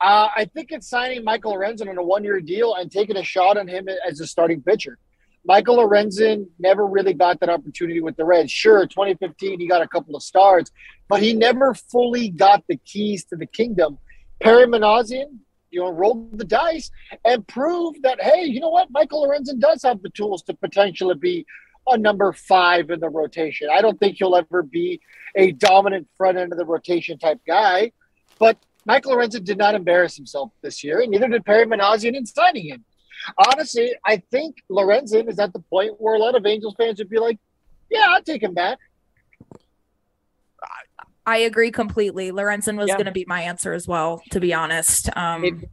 Uh, 0.00 0.28
I 0.34 0.46
think 0.46 0.72
it's 0.72 0.88
signing 0.88 1.22
Michael 1.24 1.54
Lorenzen 1.54 1.88
on 1.88 1.98
a 1.98 2.02
one-year 2.02 2.40
deal 2.40 2.74
and 2.74 2.90
taking 2.90 3.16
a 3.16 3.22
shot 3.22 3.56
on 3.58 3.68
him 3.68 3.86
as 4.08 4.20
a 4.20 4.26
starting 4.26 4.62
pitcher. 4.62 4.98
Michael 5.44 5.76
Lorenzen 5.78 6.48
never 6.58 6.86
really 6.86 7.14
got 7.14 7.40
that 7.40 7.48
opportunity 7.48 8.00
with 8.00 8.16
the 8.16 8.24
Reds. 8.24 8.50
Sure, 8.50 8.86
2015 8.86 9.60
he 9.60 9.66
got 9.68 9.80
a 9.82 9.88
couple 9.88 10.16
of 10.16 10.22
starts, 10.22 10.70
but 11.08 11.22
he 11.22 11.32
never 11.34 11.74
fully 11.74 12.28
got 12.30 12.64
the 12.68 12.76
keys 12.76 13.24
to 13.26 13.36
the 13.36 13.46
kingdom. 13.46 13.98
Perry 14.40 14.66
Minasian, 14.66 15.38
you 15.70 15.80
know, 15.80 15.90
rolled 15.90 16.36
the 16.38 16.44
dice 16.44 16.90
and 17.24 17.46
proved 17.46 18.02
that 18.02 18.20
hey, 18.22 18.44
you 18.44 18.60
know 18.60 18.70
what, 18.70 18.90
Michael 18.90 19.26
Lorenzen 19.26 19.58
does 19.58 19.82
have 19.82 20.02
the 20.02 20.10
tools 20.10 20.42
to 20.44 20.54
potentially 20.54 21.14
be 21.14 21.46
a 21.90 21.98
number 21.98 22.32
five 22.32 22.90
in 22.90 23.00
the 23.00 23.08
rotation. 23.08 23.68
I 23.72 23.80
don't 23.82 23.98
think 23.98 24.16
he'll 24.18 24.36
ever 24.36 24.62
be 24.62 25.00
a 25.36 25.52
dominant 25.52 26.08
front 26.16 26.38
end 26.38 26.52
of 26.52 26.58
the 26.58 26.64
rotation 26.64 27.18
type 27.18 27.40
guy, 27.46 27.92
but 28.38 28.56
Michael 28.86 29.12
Lorenzen 29.12 29.44
did 29.44 29.58
not 29.58 29.74
embarrass 29.74 30.16
himself 30.16 30.50
this 30.62 30.82
year, 30.82 31.00
and 31.00 31.10
neither 31.10 31.28
did 31.28 31.44
Perry 31.44 31.66
Minasian 31.66 32.16
in 32.16 32.24
signing 32.26 32.66
him. 32.68 32.84
Honestly, 33.36 33.92
I 34.06 34.22
think 34.30 34.56
Lorenzen 34.70 35.28
is 35.28 35.38
at 35.38 35.52
the 35.52 35.60
point 35.60 36.00
where 36.00 36.14
a 36.14 36.18
lot 36.18 36.34
of 36.34 36.46
Angels 36.46 36.74
fans 36.78 36.98
would 36.98 37.10
be 37.10 37.18
like, 37.18 37.38
"Yeah, 37.90 38.06
I'll 38.08 38.22
take 38.22 38.42
him 38.42 38.54
back." 38.54 38.78
I 41.26 41.36
agree 41.38 41.70
completely. 41.70 42.32
Lorenzen 42.32 42.76
was 42.78 42.88
Yeah. 42.88 42.94
going 42.94 43.06
to 43.06 43.12
be 43.12 43.24
my 43.28 43.42
answer 43.42 43.72
as 43.72 43.86
well, 43.86 44.22
to 44.30 44.40
be 44.40 44.54
honest. 44.54 45.14
Um, 45.16 45.44
It- 45.44 45.70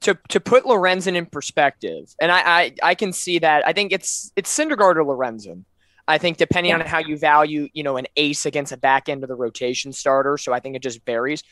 to 0.00 0.18
to 0.28 0.40
put 0.40 0.64
Lorenzen 0.64 1.14
in 1.16 1.26
perspective, 1.26 2.14
and 2.20 2.30
I, 2.32 2.40
I 2.62 2.72
I 2.82 2.94
can 2.94 3.12
see 3.12 3.38
that. 3.40 3.66
I 3.66 3.72
think 3.72 3.92
it's 3.92 4.32
it's 4.36 4.56
Syndergaard 4.56 4.96
or 4.96 5.04
Lorenzen. 5.04 5.64
I 6.08 6.18
think 6.18 6.36
depending 6.36 6.72
on 6.72 6.80
how 6.82 6.98
you 6.98 7.18
value, 7.18 7.68
you 7.72 7.82
know, 7.82 7.96
an 7.96 8.06
ace 8.16 8.46
against 8.46 8.70
a 8.72 8.76
back 8.76 9.08
end 9.08 9.24
of 9.24 9.28
the 9.28 9.34
rotation 9.34 9.92
starter. 9.92 10.38
So 10.38 10.52
I 10.52 10.60
think 10.60 10.76
it 10.76 10.82
just 10.82 11.04
varies. 11.04 11.42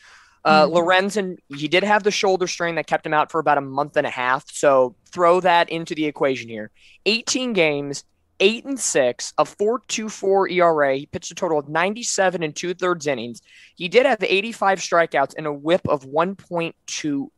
Uh, 0.45 0.65
Mhm. 0.65 0.73
Lorenzen, 0.73 1.37
he 1.57 1.67
did 1.67 1.83
have 1.83 2.03
the 2.03 2.11
shoulder 2.11 2.47
strain 2.47 2.75
that 2.75 2.87
kept 2.87 3.05
him 3.05 3.13
out 3.13 3.31
for 3.31 3.39
about 3.39 3.57
a 3.57 3.61
month 3.61 3.97
and 3.97 4.07
a 4.07 4.09
half. 4.11 4.45
So 4.51 4.95
throw 5.11 5.41
that 5.41 5.69
into 5.69 5.93
the 5.95 6.05
equation 6.05 6.47
here. 6.47 6.71
18 7.05 7.51
games, 7.51 8.05
eight 8.39 8.63
and 8.63 8.79
six, 8.79 9.33
a 9.37 9.43
4.24 9.43 10.47
ERA. 10.51 10.95
He 10.95 11.05
pitched 11.07 11.31
a 11.31 11.35
total 11.35 11.57
of 11.59 11.67
97 11.67 12.43
and 12.43 12.55
two 12.55 12.73
thirds 12.73 13.07
innings. 13.07 13.41
He 13.75 13.89
did 13.89 14.05
have 14.05 14.21
85 14.23 14.79
strikeouts 14.79 15.33
and 15.37 15.47
a 15.47 15.51
WHIP 15.53 15.87
of 15.89 16.05
1.28. 16.05 17.31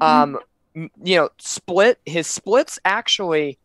Um, 0.00 0.38
m- 0.74 0.90
you 1.02 1.16
know, 1.16 1.28
split 1.38 2.00
his 2.06 2.26
splits 2.26 2.78
actually. 2.84 3.58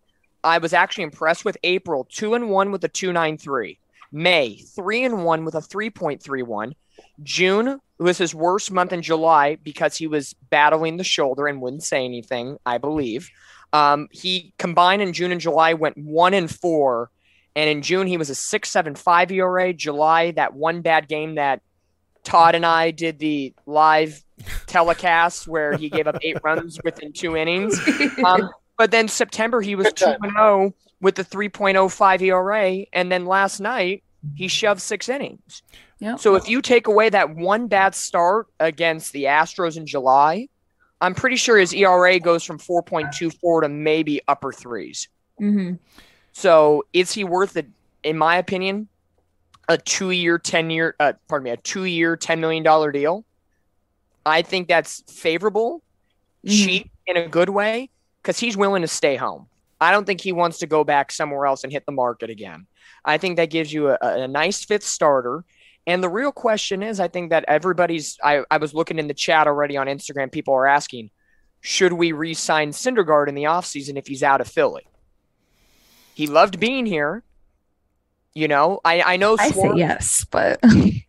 I 0.44 0.60
was 0.60 0.74
actually 0.74 1.06
impressed 1.06 1.46
with 1.46 1.58
April 1.64 2.08
two 2.10 2.34
and 2.34 2.50
one 2.50 2.72
with 2.72 2.84
a 2.84 2.88
two 2.88 3.12
nine 3.12 3.38
three. 3.38 3.80
May 4.12 4.58
three 4.58 5.04
and 5.04 5.26
one 5.26 5.46
with 5.46 5.56
a 5.56 5.62
three 5.62 5.90
point 5.90 6.22
three 6.22 6.44
one. 6.44 6.76
June 7.24 7.80
was 8.00 8.18
his 8.18 8.34
worst 8.34 8.72
month 8.72 8.94
in 8.94 9.02
July 9.02 9.56
because 9.56 9.98
he 9.98 10.08
was 10.08 10.34
battling 10.50 10.98
the 10.98 11.04
shoulder 11.04 11.48
and 11.48 11.62
wouldn't 11.62 11.84
say 11.84 12.06
anything. 12.06 12.58
I 12.66 12.78
believe. 12.78 13.30
Um, 13.74 14.08
he 14.12 14.54
combined 14.58 15.02
in 15.02 15.14
June 15.14 15.32
and 15.32 15.42
July 15.42 15.74
went 15.74 15.98
one 15.98 16.34
and 16.34 16.50
four, 16.50 17.12
and 17.56 17.70
in 17.70 17.82
June 17.82 18.08
he 18.08 18.18
was 18.18 18.30
a 18.30 18.36
six 18.36 18.70
seven 18.70 18.96
five 18.96 19.32
ERA. 19.32 19.74
July 19.74 20.32
that 20.32 20.54
one 20.54 20.82
bad 20.82 21.08
game 21.08 21.36
that 21.36 21.62
Todd 22.24 22.56
and 22.56 22.66
I 22.66 22.92
did 22.92 23.20
the 23.20 23.54
live 23.66 24.24
telecast 24.66 25.48
where 25.48 25.76
he 25.76 25.90
gave 25.90 26.08
up 26.08 26.18
eight 26.22 26.38
runs 26.44 26.80
within 26.84 27.14
two 27.14 27.36
innings. 27.36 27.80
Um, 28.24 28.50
but 28.78 28.92
then 28.92 29.08
September 29.08 29.62
he 29.62 29.76
was 29.76 29.92
two 29.94 30.06
and 30.06 30.32
zero 30.32 30.74
with 31.02 31.16
the 31.16 31.24
three 31.24 31.50
point 31.50 31.78
oh 31.78 31.90
five 31.90 32.22
ERA, 32.22 32.86
and 32.94 33.12
then 33.12 33.26
last 33.26 33.60
night 33.60 34.04
he 34.36 34.48
shoved 34.48 34.82
six 34.82 35.10
innings. 35.10 35.64
Yep. 36.00 36.20
So 36.20 36.36
if 36.36 36.48
you 36.48 36.62
take 36.62 36.88
away 36.88 37.10
that 37.10 37.36
one 37.36 37.68
bad 37.68 37.96
start 37.96 38.48
against 38.60 39.14
the 39.14 39.24
Astros 39.26 39.78
in 39.78 39.88
July, 39.88 40.48
I'm 41.02 41.16
pretty 41.16 41.38
sure 41.38 41.58
his 41.58 41.74
ERA 41.74 42.20
goes 42.20 42.44
from 42.44 42.60
4.24 42.60 43.62
to 43.62 43.70
maybe 43.70 44.22
upper 44.28 44.52
threes. 44.52 45.08
Mhm. 45.42 45.80
So 46.34 46.86
is 46.94 47.12
he 47.12 47.24
worth 47.24 47.58
it? 47.58 47.68
In 48.04 48.18
my 48.18 48.38
opinion, 48.38 48.88
a 49.68 49.78
two-year, 49.78 50.38
ten-year, 50.38 50.96
uh, 51.00 51.14
pardon 51.28 51.46
me, 51.46 51.50
a 51.52 51.58
two-year, 51.58 52.16
ten 52.16 52.40
million 52.40 52.64
dollar 52.64 52.92
deal. 52.92 53.26
I 54.28 54.42
think 54.42 54.68
that's 54.68 55.04
favorable, 55.12 55.82
Mhm. 56.46 56.50
cheap 56.66 56.92
in 57.06 57.18
a 57.18 57.28
good 57.28 57.50
way, 57.50 57.90
because 58.22 58.40
he's 58.40 58.56
willing 58.58 58.82
to 58.82 58.88
stay 58.88 59.16
home. 59.16 59.48
I 59.80 59.92
don't 59.92 60.06
think 60.06 60.22
he 60.22 60.32
wants 60.32 60.60
to 60.60 60.68
go 60.68 60.84
back 60.84 61.12
somewhere 61.12 61.46
else 61.46 61.64
and 61.64 61.72
hit 61.72 61.86
the 61.86 61.92
market 61.92 62.30
again. 62.30 62.68
I 63.06 63.18
think 63.18 63.38
that 63.38 63.50
gives 63.50 63.72
you 63.72 63.90
a, 63.90 63.98
a 64.02 64.28
nice 64.28 64.64
fifth 64.66 64.84
starter. 64.84 65.44
And 65.86 66.04
the 66.04 66.10
real 66.10 66.32
question 66.32 66.84
is, 66.84 67.00
I 67.00 67.08
think 67.08 67.30
that 67.30 67.46
everybody's. 67.48 68.18
I, 68.24 68.44
I 68.52 68.58
was 68.58 68.74
looking 68.74 69.00
in 69.00 69.08
the 69.08 69.14
chat 69.14 69.48
already 69.48 69.78
on 69.78 69.88
Instagram. 69.88 70.32
People 70.32 70.54
are 70.56 70.68
asking, 70.68 71.12
should 71.62 71.94
we 71.94 72.12
re-sign 72.12 72.72
Syndergaard 72.72 73.30
in 73.30 73.36
the 73.36 73.44
offseason 73.44 73.98
if 73.98 74.08
he's 74.08 74.24
out 74.24 74.42
of 74.42 74.48
Philly? 74.48 74.86
He 76.14 76.28
loved 76.28 76.60
being 76.60 76.86
here. 76.86 77.24
You 78.34 78.48
know, 78.48 78.82
I 78.84 79.02
I 79.02 79.18
know. 79.18 79.38
I 79.40 79.52
say 79.52 79.72
yes, 79.76 80.26
but 80.30 80.60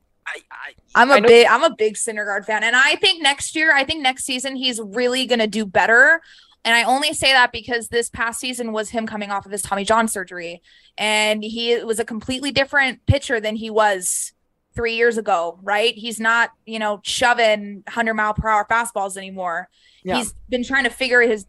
I'm 0.99 1.11
a 1.11 1.21
big 1.21 1.47
I'm 1.47 1.63
a 1.65 1.75
big 1.75 1.95
Syndergaard 1.95 2.45
fan, 2.45 2.63
and 2.65 2.75
I 2.77 2.97
think 2.97 3.23
next 3.23 3.55
year, 3.55 3.75
I 3.75 3.85
think 3.85 4.03
next 4.03 4.25
season 4.25 4.57
he's 4.57 4.81
really 4.81 5.27
gonna 5.27 5.47
do 5.47 5.65
better. 5.65 6.21
And 6.65 6.75
I 6.75 6.83
only 6.83 7.15
say 7.15 7.33
that 7.33 7.53
because 7.53 7.89
this 7.89 8.11
past 8.11 8.41
season 8.41 8.73
was 8.73 8.91
him 8.91 9.07
coming 9.07 9.31
off 9.31 9.47
of 9.47 9.53
his 9.53 9.63
Tommy 9.63 9.85
John 9.85 10.09
surgery, 10.09 10.61
and 10.99 11.43
he 11.43 11.83
was 11.85 11.99
a 12.01 12.05
completely 12.05 12.51
different 12.51 13.05
pitcher 13.07 13.41
than 13.41 13.57
he 13.57 13.71
was 13.71 14.33
three 14.75 14.95
years 14.97 15.17
ago. 15.17 15.59
Right? 15.63 15.95
He's 15.95 16.19
not 16.19 16.51
you 16.67 16.79
know 16.79 17.01
shoving 17.05 17.83
100 17.87 18.15
mile 18.15 18.35
per 18.35 18.49
hour 18.49 18.67
fastballs 18.69 19.17
anymore. 19.17 19.69
Yeah. 20.03 20.17
He's 20.17 20.35
been 20.49 20.65
trying 20.65 20.85
to 20.85 20.91
figure 20.91 21.21
his, 21.21 21.47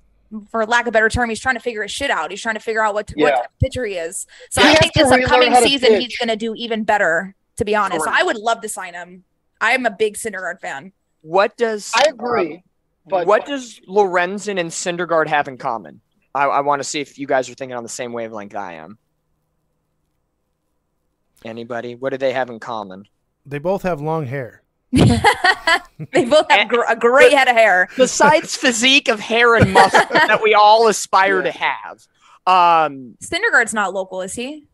for 0.51 0.65
lack 0.65 0.81
of 0.81 0.89
a 0.89 0.91
better 0.91 1.09
term, 1.09 1.29
he's 1.29 1.39
trying 1.39 1.55
to 1.55 1.61
figure 1.61 1.81
his 1.83 1.91
shit 1.91 2.11
out. 2.11 2.29
He's 2.31 2.41
trying 2.41 2.55
to 2.55 2.61
figure 2.61 2.83
out 2.83 2.93
what 2.93 3.09
what 3.15 3.29
Yeah. 3.29 3.35
type 3.35 3.45
of 3.45 3.59
pitcher 3.59 3.85
he 3.85 3.95
is. 3.95 4.27
So 4.51 4.61
He 4.61 4.69
I 4.69 4.75
think 4.75 4.93
this 4.93 5.11
upcoming 5.11 5.55
season 5.55 5.99
he's 5.99 6.17
going 6.17 6.29
to 6.29 6.35
do 6.35 6.53
even 6.55 6.83
better. 6.83 7.35
To 7.57 7.65
be 7.65 7.75
honest, 7.75 8.05
Correct. 8.05 8.17
I 8.17 8.23
would 8.23 8.37
love 8.37 8.61
to 8.61 8.69
sign 8.69 8.93
him. 8.93 9.25
I 9.61 9.71
am 9.71 9.85
a 9.85 9.91
big 9.91 10.15
Syndergaard 10.15 10.59
fan. 10.61 10.93
what 11.21 11.57
does 11.57 11.91
I 11.95 12.05
agree, 12.09 12.63
but 13.07 13.27
what 13.27 13.45
does 13.45 13.79
Lorenzen 13.87 14.59
and 14.59 14.69
Syndergaard 14.71 15.27
have 15.27 15.47
in 15.47 15.57
common? 15.57 16.01
I, 16.33 16.45
I 16.45 16.59
want 16.61 16.79
to 16.81 16.87
see 16.87 17.01
if 17.01 17.17
you 17.17 17.27
guys 17.27 17.49
are 17.49 17.53
thinking 17.55 17.75
on 17.75 17.83
the 17.83 17.89
same 17.89 18.13
wavelength 18.13 18.55
I 18.55 18.73
am. 18.75 18.97
Anybody? 21.45 21.95
What 21.95 22.11
do 22.11 22.17
they 22.17 22.33
have 22.33 22.49
in 22.49 22.59
common? 22.59 23.05
They 23.45 23.59
both 23.59 23.83
have 23.83 24.01
long 24.01 24.25
hair. 24.25 24.61
they 24.91 26.25
both 26.25 26.49
have 26.51 26.67
gr- 26.67 26.83
a 26.87 26.95
great 26.95 27.31
head 27.31 27.47
of 27.47 27.55
hair. 27.55 27.87
Besides 27.95 28.55
physique 28.57 29.07
of 29.07 29.19
hair 29.19 29.55
and 29.55 29.71
muscle 29.73 30.01
that 30.11 30.41
we 30.43 30.53
all 30.53 30.87
aspire 30.87 31.41
to 31.41 31.51
have. 31.51 32.05
Um, 32.45 33.15
Syndergaard's 33.23 33.73
not 33.73 33.93
local, 33.93 34.21
is 34.21 34.33
he? 34.33 34.65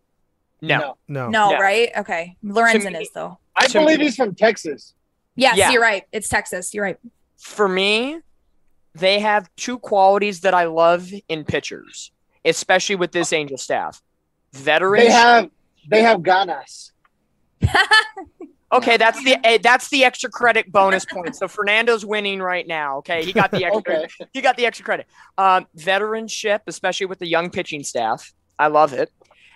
no. 0.61 0.97
No. 1.07 1.29
No, 1.29 1.51
No. 1.51 1.59
right? 1.59 1.89
Okay. 1.97 2.37
Lorenzen 2.43 2.93
me- 2.93 2.99
is 3.03 3.11
though. 3.13 3.37
I 3.55 3.67
to 3.67 3.79
believe 3.79 3.99
me- 3.99 4.05
he's 4.05 4.15
from 4.15 4.35
Texas. 4.35 4.93
Yes, 5.35 5.57
Yeah. 5.57 5.71
you're 5.71 5.81
right. 5.81 6.03
It's 6.11 6.29
Texas. 6.29 6.73
You're 6.73 6.83
right. 6.85 6.97
For 7.37 7.67
me, 7.67 8.19
they 8.93 9.19
have 9.19 9.49
two 9.57 9.77
qualities 9.79 10.41
that 10.41 10.53
I 10.53 10.65
love 10.65 11.09
in 11.27 11.43
pitchers, 11.43 12.11
especially 12.45 12.95
with 12.95 13.11
this 13.11 13.33
Angel 13.33 13.57
staff. 13.57 14.01
Veterans. 14.53 15.05
They 15.05 15.11
have 15.11 15.49
they 15.87 16.01
have 16.03 16.21
ganas. 16.21 16.91
Okay, 18.71 18.97
that's 18.97 19.23
the 19.23 19.37
eh, 19.45 19.59
that's 19.61 19.89
the 19.89 20.03
extra 20.03 20.29
credit 20.29 20.69
bonus 20.71 21.05
point. 21.05 21.35
So 21.35 21.47
Fernando's 21.47 22.03
winning 22.03 22.41
right 22.41 22.67
now. 22.67 22.97
Okay, 22.97 23.23
he 23.23 23.31
got 23.31 23.51
the 23.51 23.63
extra 23.63 23.77
Okay. 23.99 24.07
he 24.33 24.41
got 24.41 24.57
the 24.57 24.65
extra 24.65 24.83
credit. 24.83 25.05
Um, 25.37 25.67
veteranship, 25.77 26.61
especially 26.67 27.05
with 27.05 27.19
the 27.19 27.27
young 27.27 27.51
pitching 27.51 27.83
staff, 27.83 28.33
I 28.59 28.67
love 28.67 28.91
it. 28.91 29.11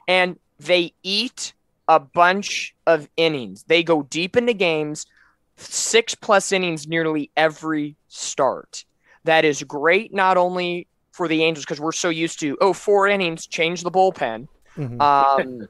And 0.08 0.38
they 0.60 0.94
eat 1.04 1.54
a 1.90 2.00
bunch 2.00 2.74
of 2.88 3.10
innings. 3.18 3.64
They 3.68 3.84
go 3.84 4.04
deep 4.04 4.38
into 4.38 4.54
games, 4.54 5.06
six 5.58 6.16
plus 6.16 6.54
innings 6.54 6.88
nearly 6.88 7.32
every 7.36 7.98
start. 8.08 8.86
that 9.26 9.44
is 9.44 9.62
great 9.64 10.14
not 10.14 10.38
only 10.38 10.88
for 11.12 11.28
the 11.28 11.44
Angels 11.44 11.66
because 11.66 11.82
we're 11.82 11.92
so 11.92 12.08
used 12.08 12.40
to 12.40 12.58
oh 12.62 12.72
four 12.72 13.06
innings, 13.08 13.46
change 13.46 13.84
the 13.84 13.92
bullpen. 13.92 14.48
Mhm. 14.78 15.02
Um, 15.02 15.68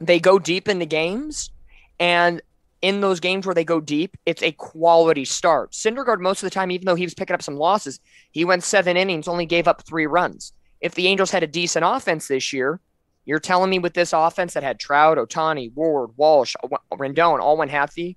they 0.00 0.20
go 0.20 0.38
deep 0.38 0.68
into 0.68 0.86
games, 0.86 1.50
and 1.98 2.40
in 2.82 3.00
those 3.00 3.18
games 3.18 3.46
where 3.46 3.54
they 3.54 3.64
go 3.64 3.80
deep, 3.80 4.16
it's 4.26 4.42
a 4.42 4.52
quality 4.52 5.24
start. 5.24 5.72
Syndergaard, 5.72 6.20
most 6.20 6.42
of 6.42 6.46
the 6.46 6.54
time, 6.54 6.70
even 6.70 6.86
though 6.86 6.94
he 6.94 7.04
was 7.04 7.14
picking 7.14 7.34
up 7.34 7.42
some 7.42 7.56
losses, 7.56 7.98
he 8.30 8.44
went 8.44 8.62
seven 8.62 8.96
innings, 8.96 9.26
only 9.26 9.46
gave 9.46 9.66
up 9.66 9.82
three 9.84 10.06
runs. 10.06 10.52
If 10.80 10.94
the 10.94 11.08
Angels 11.08 11.30
had 11.32 11.42
a 11.42 11.46
decent 11.48 11.84
offense 11.84 12.28
this 12.28 12.52
year, 12.52 12.78
you're 13.24 13.40
telling 13.40 13.70
me 13.70 13.78
with 13.78 13.94
this 13.94 14.12
offense 14.12 14.54
that 14.54 14.62
had 14.62 14.78
Trout, 14.78 15.18
Ohtani, 15.18 15.72
Ward, 15.74 16.10
Walsh, 16.16 16.54
Rendon, 16.92 17.40
all 17.40 17.56
went 17.56 17.70
healthy, 17.70 18.16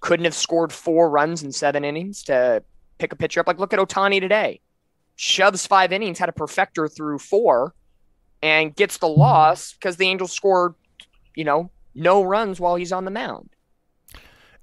couldn't 0.00 0.24
have 0.24 0.34
scored 0.34 0.72
four 0.72 1.10
runs 1.10 1.42
in 1.42 1.52
seven 1.52 1.84
innings 1.84 2.22
to 2.24 2.62
pick 2.98 3.12
a 3.12 3.16
pitcher 3.16 3.40
up? 3.40 3.46
Like, 3.46 3.58
look 3.58 3.72
at 3.72 3.78
Ohtani 3.78 4.20
today. 4.20 4.60
Shoves 5.16 5.66
five 5.66 5.92
innings, 5.92 6.18
had 6.18 6.28
a 6.28 6.32
perfecter 6.32 6.88
through 6.88 7.18
four, 7.18 7.74
and 8.42 8.74
gets 8.74 8.98
the 8.98 9.08
loss 9.08 9.72
because 9.72 9.96
the 9.96 10.06
Angels 10.06 10.32
scored, 10.32 10.74
you 11.34 11.44
know, 11.44 11.70
no 11.94 12.22
runs 12.22 12.60
while 12.60 12.76
he's 12.76 12.92
on 12.92 13.04
the 13.04 13.10
mound. 13.10 13.50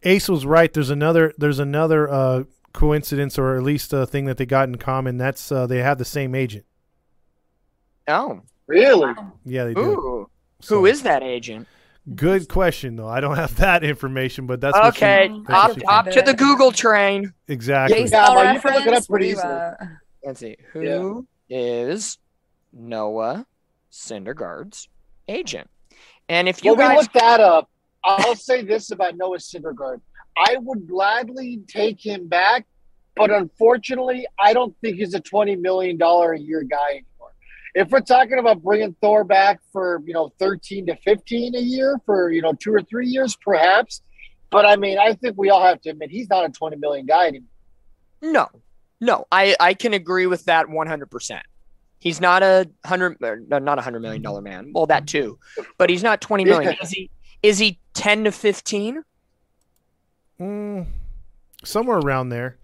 Ace 0.03 0.29
was 0.29 0.45
right. 0.45 0.71
There's 0.71 0.89
another. 0.89 1.33
There's 1.37 1.59
another 1.59 2.09
uh, 2.09 2.43
coincidence, 2.73 3.37
or 3.37 3.57
at 3.57 3.63
least 3.63 3.91
a 3.91 4.05
thing 4.05 4.25
that 4.25 4.37
they 4.37 4.45
got 4.45 4.69
in 4.69 4.75
common. 4.75 5.17
That's 5.17 5.51
uh, 5.51 5.67
they 5.67 5.79
have 5.79 5.97
the 5.97 6.05
same 6.05 6.35
agent. 6.35 6.65
Oh, 8.07 8.41
Really? 8.67 9.13
Yeah, 9.45 9.65
they 9.65 9.73
do. 9.73 9.81
ooh, 9.81 10.29
So, 10.61 10.79
who 10.79 10.85
is 10.85 11.03
that 11.03 11.23
agent? 11.23 11.67
Good 12.15 12.47
question, 12.49 12.95
though. 12.95 13.07
I 13.07 13.19
don't 13.19 13.35
have 13.43 13.55
that 13.57 13.83
information, 13.83 14.47
but 14.47 14.61
that's 14.61 14.77
what 14.77 14.95
she- 14.95 15.05
Okay, 15.05 15.27
that's 15.47 15.83
hop, 15.85 16.05
what 16.05 16.13
to 16.13 16.21
the 16.21 16.33
Google 16.33 16.71
train. 16.71 17.33
exactly. 17.47 18.01
Baseball 18.01 18.35
Yeah, 18.35 18.53
but 18.53 18.53
you 18.55 18.59
can 18.61 18.73
look 18.79 18.87
it 18.87 18.93
up 18.93 19.07
pretty 19.07 19.25
we, 19.27 19.31
easily. 19.33 19.59
Let's 20.23 20.39
see. 20.39 20.55
Who 20.73 21.27
is 21.49 22.17
Noah 22.73 23.45
Syndergaard's 23.91 24.87
agent? 25.27 25.69
And 26.29 26.47
if 26.49 26.63
you 26.63 26.71
Well, 26.75 26.89
we 26.89 26.95
guys, 26.95 27.03
looked 27.03 27.13
that 27.13 27.39
up. 27.39 27.69
I'll 28.03 28.35
say 28.35 28.63
this 28.63 28.91
about 28.91 29.15
Noah 29.17 29.37
Syndergaard. 29.37 30.01
I 30.37 30.57
would 30.59 30.87
gladly 30.87 31.61
take 31.67 32.03
him 32.05 32.27
back, 32.27 32.65
but 33.15 33.31
unfortunately, 33.31 34.27
I 34.39 34.53
don't 34.53 34.75
think 34.81 34.97
he's 34.97 35.13
a 35.13 35.21
$20 35.21 35.59
million 35.61 35.99
a 36.01 36.35
year 36.37 36.63
guy 36.63 36.77
anymore. 36.89 37.03
If 37.75 37.89
we're 37.89 37.99
talking 37.99 38.39
about 38.39 38.63
bringing 38.63 38.95
Thor 39.01 39.25
back 39.25 39.59
for, 39.73 40.01
you 40.05 40.13
know, 40.13 40.31
13 40.39 40.87
to 40.87 40.95
15 40.95 41.55
a 41.55 41.59
year 41.59 41.99
for, 42.05 42.31
you 42.31 42.41
know, 42.41 42.53
two 42.53 42.73
or 42.73 42.81
three 42.81 43.07
years, 43.07 43.35
perhaps. 43.35 44.01
But 44.49 44.65
I 44.65 44.77
mean, 44.77 44.97
I 44.97 45.13
think 45.13 45.37
we 45.37 45.49
all 45.49 45.61
have 45.61 45.81
to 45.81 45.89
admit 45.89 46.09
he's 46.09 46.29
not 46.29 46.45
a 46.45 46.49
20 46.49 46.77
million 46.77 47.05
guy 47.05 47.27
anymore. 47.27 47.49
no, 48.21 48.47
no, 49.01 49.25
I, 49.29 49.55
I 49.59 49.73
can 49.73 49.93
agree 49.93 50.25
with 50.25 50.45
that 50.45 50.67
100%. 50.67 51.41
He's 51.99 52.21
not 52.21 52.43
a 52.43 52.69
hundred, 52.85 53.17
not 53.19 53.77
a 53.77 53.81
hundred 53.81 53.99
million 54.01 54.21
dollar 54.21 54.41
man. 54.41 54.71
Well, 54.73 54.85
that 54.85 55.07
too, 55.07 55.37
but 55.77 55.89
he's 55.89 56.03
not 56.03 56.21
20 56.21 56.45
million. 56.45 56.73
Yeah. 56.73 56.83
Is 56.83 56.91
he, 56.91 57.09
is 57.43 57.57
he 57.57 57.79
10 57.93 58.25
to 58.25 58.31
15? 58.31 59.03
Mm, 60.39 60.85
somewhere 61.63 61.97
around 61.97 62.29
there. 62.29 62.57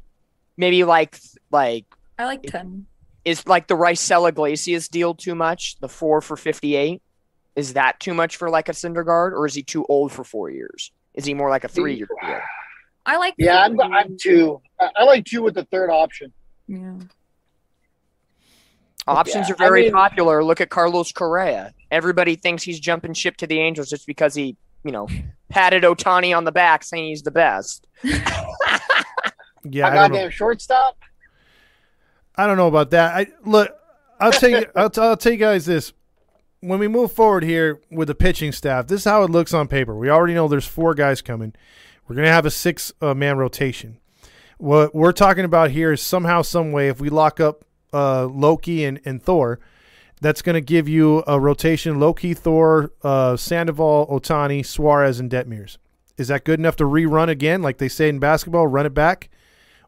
Maybe 0.57 0.83
like, 0.83 1.19
like, 1.49 1.85
I 2.19 2.25
like 2.25 2.43
10. 2.43 2.85
Is 3.23 3.45
like 3.47 3.67
the 3.67 3.75
Raisel 3.75 4.27
Iglesias 4.27 4.87
deal 4.87 5.13
too 5.13 5.35
much? 5.35 5.77
The 5.79 5.87
four 5.89 6.21
for 6.21 6.35
58? 6.35 7.01
Is 7.55 7.73
that 7.73 7.99
too 7.99 8.13
much 8.13 8.37
for 8.37 8.49
like 8.49 8.69
a 8.69 8.71
Syndergaard 8.71 9.33
or 9.33 9.45
is 9.45 9.53
he 9.53 9.61
too 9.63 9.85
old 9.89 10.11
for 10.11 10.23
four 10.23 10.49
years? 10.49 10.91
Is 11.13 11.25
he 11.25 11.33
more 11.33 11.49
like 11.49 11.63
a 11.63 11.67
three 11.67 11.95
year 11.95 12.07
deal? 12.25 12.39
I 13.05 13.17
like 13.17 13.35
Yeah, 13.37 13.59
I'm, 13.61 13.75
three. 13.77 13.83
I'm 13.85 14.17
two. 14.19 14.61
I, 14.79 14.89
I 14.97 15.03
like 15.03 15.25
two 15.25 15.43
with 15.43 15.55
the 15.55 15.65
third 15.65 15.89
option. 15.89 16.31
Yeah. 16.67 16.95
Options 19.07 19.49
Yeah, 19.49 19.53
are 19.53 19.57
very 19.57 19.81
I 19.81 19.83
mean- 19.85 19.93
popular. 19.93 20.43
Look 20.43 20.61
at 20.61 20.69
Carlos 20.69 21.11
Correa. 21.11 21.73
Everybody 21.89 22.35
thinks 22.35 22.63
he's 22.63 22.79
jumping 22.79 23.13
ship 23.13 23.35
to 23.37 23.47
the 23.47 23.59
Angels 23.59 23.89
just 23.89 24.07
because 24.07 24.33
he, 24.35 24.55
you 24.83 24.91
know, 24.91 25.07
patted 25.49 25.83
Ohtani 25.83 26.35
on 26.35 26.43
the 26.45 26.51
back 26.51 26.83
saying 26.83 27.05
he's 27.09 27.23
the 27.23 27.31
best. 27.31 27.85
Yeah, 29.63 29.85
a 29.85 29.91
I 29.91 29.93
don't 29.93 30.09
goddamn 30.09 30.31
shortstop. 30.31 30.97
I 32.41 32.47
don't 32.47 32.57
know 32.57 32.67
about 32.67 32.89
that. 32.89 33.15
I 33.15 33.27
look. 33.45 33.69
I'll 34.19 34.31
tell 34.31 34.49
you. 34.49 34.65
I'll, 34.75 34.89
t- 34.89 34.99
I'll 34.99 35.15
tell 35.15 35.31
you 35.31 35.37
guys 35.37 35.67
this. 35.67 35.93
When 36.61 36.79
we 36.79 36.87
move 36.87 37.11
forward 37.11 37.43
here 37.43 37.81
with 37.91 38.07
the 38.07 38.15
pitching 38.15 38.51
staff, 38.51 38.87
this 38.87 39.01
is 39.01 39.05
how 39.05 39.21
it 39.23 39.29
looks 39.29 39.53
on 39.53 39.67
paper. 39.67 39.95
We 39.95 40.09
already 40.09 40.33
know 40.33 40.47
there's 40.47 40.65
four 40.65 40.95
guys 40.95 41.21
coming. 41.21 41.53
We're 42.07 42.15
gonna 42.15 42.29
have 42.29 42.47
a 42.47 42.51
six 42.51 42.91
uh, 42.99 43.13
man 43.13 43.37
rotation. 43.37 43.99
What 44.57 44.95
we're 44.95 45.11
talking 45.11 45.45
about 45.45 45.69
here 45.69 45.91
is 45.91 46.01
somehow, 46.01 46.41
some 46.41 46.71
way, 46.71 46.87
if 46.87 46.99
we 46.99 47.09
lock 47.09 47.39
up 47.39 47.63
uh, 47.93 48.25
Loki 48.25 48.85
and, 48.85 48.99
and 49.05 49.21
Thor, 49.21 49.59
that's 50.19 50.41
going 50.41 50.55
to 50.55 50.61
give 50.61 50.89
you 50.89 51.23
a 51.27 51.39
rotation: 51.39 51.99
Loki, 51.99 52.33
Thor, 52.33 52.91
uh, 53.03 53.37
Sandoval, 53.37 54.07
Ohtani, 54.07 54.65
Suarez, 54.65 55.19
and 55.19 55.29
Detmers. 55.29 55.77
Is 56.17 56.29
that 56.29 56.43
good 56.43 56.59
enough 56.59 56.75
to 56.77 56.85
rerun 56.85 57.29
again, 57.29 57.61
like 57.61 57.77
they 57.77 57.87
say 57.87 58.09
in 58.09 58.17
basketball? 58.17 58.65
Run 58.65 58.87
it 58.87 58.95
back. 58.95 59.29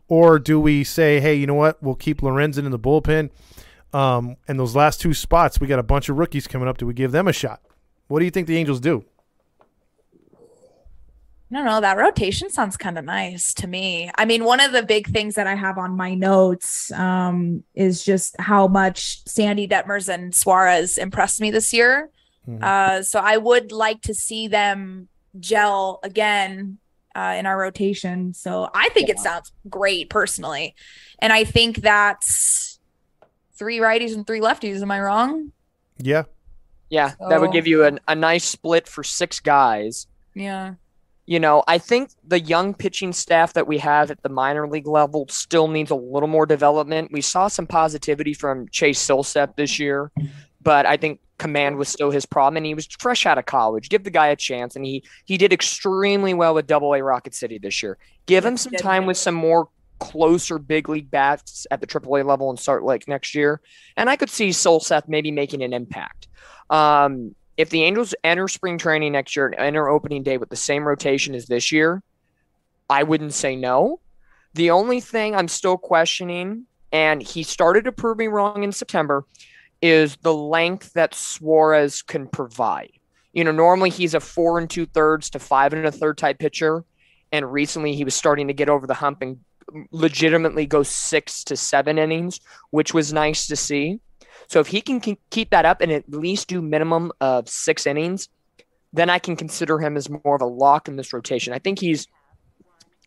Or 0.07 0.37
do 0.39 0.59
we 0.59 0.83
say, 0.83 1.19
hey, 1.19 1.35
you 1.35 1.47
know 1.47 1.53
what? 1.53 1.81
We'll 1.81 1.95
keep 1.95 2.21
Lorenzen 2.21 2.65
in 2.65 2.71
the 2.71 2.79
bullpen. 2.79 3.29
Um, 3.93 4.37
and 4.47 4.59
those 4.59 4.75
last 4.75 4.99
two 5.01 5.13
spots, 5.13 5.59
we 5.59 5.67
got 5.67 5.79
a 5.79 5.83
bunch 5.83 6.09
of 6.09 6.17
rookies 6.17 6.47
coming 6.47 6.67
up. 6.67 6.77
Do 6.77 6.85
we 6.85 6.93
give 6.93 7.11
them 7.11 7.27
a 7.27 7.33
shot? 7.33 7.61
What 8.07 8.19
do 8.19 8.25
you 8.25 8.31
think 8.31 8.47
the 8.47 8.57
Angels 8.57 8.79
do? 8.79 9.05
I 11.51 11.57
don't 11.57 11.65
know. 11.65 11.81
That 11.81 11.97
rotation 11.97 12.49
sounds 12.49 12.77
kind 12.77 12.97
of 12.97 13.05
nice 13.05 13.53
to 13.55 13.67
me. 13.67 14.09
I 14.15 14.25
mean, 14.25 14.43
one 14.43 14.59
of 14.59 14.71
the 14.71 14.81
big 14.81 15.07
things 15.07 15.35
that 15.35 15.45
I 15.45 15.53
have 15.53 15.77
on 15.77 15.95
my 15.95 16.15
notes 16.15 16.91
um, 16.93 17.63
is 17.75 18.03
just 18.03 18.35
how 18.39 18.67
much 18.67 19.23
Sandy 19.27 19.67
Detmers 19.67 20.11
and 20.11 20.33
Suarez 20.33 20.97
impressed 20.97 21.39
me 21.39 21.51
this 21.51 21.71
year. 21.71 22.09
Mhm. 22.47 22.63
Uh, 22.63 23.03
so 23.03 23.19
I 23.19 23.37
would 23.37 23.71
like 23.71 24.01
to 24.01 24.15
see 24.15 24.47
them 24.47 25.09
gel 25.39 25.99
again 26.03 26.79
uh, 27.15 27.35
in 27.37 27.45
our 27.45 27.57
rotation. 27.57 28.33
So 28.33 28.69
I 28.73 28.89
think 28.89 29.09
it 29.09 29.19
sounds 29.19 29.51
great 29.69 30.09
personally. 30.09 30.75
And 31.19 31.31
I 31.31 31.43
think 31.43 31.77
that's 31.77 32.79
three 33.53 33.79
righties 33.79 34.13
and 34.13 34.25
three 34.25 34.39
lefties. 34.39 34.81
Am 34.81 34.91
I 34.91 34.99
wrong? 35.01 35.51
Yeah. 35.97 36.23
Yeah, 36.89 37.13
that 37.27 37.41
would 37.41 37.51
give 37.51 37.65
you 37.65 37.85
an, 37.85 37.99
a 38.07 38.13
nice 38.13 38.43
split 38.43 38.87
for 38.87 39.03
six 39.03 39.39
guys. 39.39 40.05
Yeah. 40.35 40.75
You 41.25 41.39
know, 41.39 41.63
I 41.67 41.79
think 41.79 42.11
the 42.23 42.39
young 42.39 42.75
pitching 42.75 43.13
staff 43.13 43.53
that 43.53 43.65
we 43.65 43.79
have 43.79 44.11
at 44.11 44.21
the 44.21 44.29
minor 44.29 44.67
league 44.67 44.85
level 44.85 45.25
still 45.29 45.67
needs 45.67 45.89
a 45.89 45.95
little 45.95 46.29
more 46.29 46.45
development. 46.45 47.11
We 47.11 47.21
saw 47.21 47.47
some 47.47 47.65
positivity 47.65 48.35
from 48.35 48.67
Chase 48.69 49.03
Silsep 49.03 49.55
this 49.55 49.79
year, 49.79 50.11
but 50.63 50.85
I 50.85 50.97
think 50.97 51.19
command 51.37 51.77
was 51.77 51.89
still 51.89 52.11
his 52.11 52.25
problem, 52.25 52.57
and 52.57 52.65
he 52.65 52.73
was 52.73 52.87
fresh 52.99 53.25
out 53.25 53.37
of 53.37 53.45
college. 53.45 53.89
Give 53.89 54.03
the 54.03 54.09
guy 54.09 54.27
a 54.27 54.35
chance, 54.35 54.75
and 54.75 54.85
he 54.85 55.03
he 55.25 55.37
did 55.37 55.51
extremely 55.51 56.33
well 56.33 56.53
with 56.53 56.67
Double 56.67 56.93
A 56.93 57.03
Rocket 57.03 57.33
City 57.33 57.57
this 57.57 57.83
year. 57.83 57.97
Give 58.25 58.45
him 58.45 58.57
some 58.57 58.73
time 58.73 59.05
with 59.05 59.17
some 59.17 59.35
more 59.35 59.69
closer 59.99 60.57
big 60.57 60.89
league 60.89 61.09
bats 61.09 61.67
at 61.71 61.79
the 61.79 61.87
Triple 61.87 62.17
A 62.17 62.23
level 62.23 62.49
and 62.49 62.59
start 62.59 62.83
like 62.83 63.07
next 63.07 63.35
year, 63.35 63.61
and 63.97 64.09
I 64.09 64.15
could 64.15 64.29
see 64.29 64.49
Silseth 64.49 65.07
maybe 65.07 65.31
making 65.31 65.61
an 65.63 65.73
impact. 65.73 66.27
Um, 66.69 67.35
if 67.57 67.69
the 67.69 67.83
Angels 67.83 68.15
enter 68.23 68.47
spring 68.47 68.77
training 68.77 69.11
next 69.11 69.35
year 69.35 69.47
and 69.47 69.55
enter 69.55 69.87
opening 69.87 70.23
day 70.23 70.37
with 70.37 70.49
the 70.49 70.55
same 70.55 70.87
rotation 70.87 71.35
as 71.35 71.45
this 71.45 71.71
year, 71.71 72.01
I 72.89 73.03
wouldn't 73.03 73.33
say 73.33 73.55
no. 73.55 73.99
The 74.55 74.71
only 74.71 74.99
thing 74.99 75.35
I'm 75.35 75.47
still 75.47 75.77
questioning, 75.77 76.65
and 76.91 77.21
he 77.21 77.43
started 77.43 77.85
to 77.85 77.91
prove 77.91 78.17
me 78.17 78.27
wrong 78.27 78.63
in 78.63 78.71
September, 78.71 79.25
is 79.83 80.15
the 80.21 80.33
length 80.33 80.93
that 80.93 81.13
Suarez 81.13 82.01
can 82.01 82.25
provide. 82.25 82.93
You 83.33 83.43
know, 83.43 83.51
normally 83.51 83.89
he's 83.89 84.13
a 84.13 84.21
four 84.21 84.57
and 84.57 84.69
two 84.69 84.85
thirds 84.85 85.29
to 85.31 85.39
five 85.39 85.73
and 85.73 85.85
a 85.85 85.91
third 85.91 86.17
type 86.17 86.39
pitcher. 86.39 86.85
And 87.33 87.51
recently 87.51 87.93
he 87.93 88.05
was 88.05 88.15
starting 88.15 88.47
to 88.47 88.53
get 88.53 88.69
over 88.69 88.87
the 88.87 88.93
hump 88.93 89.21
and 89.21 89.39
legitimately 89.91 90.67
go 90.67 90.83
six 90.83 91.43
to 91.43 91.57
seven 91.57 91.97
innings, 91.97 92.39
which 92.69 92.93
was 92.93 93.11
nice 93.11 93.45
to 93.47 93.57
see. 93.57 93.99
So 94.47 94.61
if 94.61 94.67
he 94.67 94.79
can 94.79 95.01
ke- 95.01 95.19
keep 95.31 95.49
that 95.49 95.65
up 95.65 95.81
and 95.81 95.91
at 95.91 96.09
least 96.09 96.47
do 96.47 96.61
minimum 96.61 97.11
of 97.19 97.49
six 97.49 97.85
innings, 97.85 98.29
then 98.93 99.09
I 99.09 99.19
can 99.19 99.35
consider 99.35 99.79
him 99.79 99.97
as 99.97 100.09
more 100.09 100.35
of 100.35 100.41
a 100.41 100.45
lock 100.45 100.87
in 100.87 100.95
this 100.95 101.11
rotation. 101.11 101.53
I 101.53 101.59
think 101.59 101.79
he's 101.79 102.07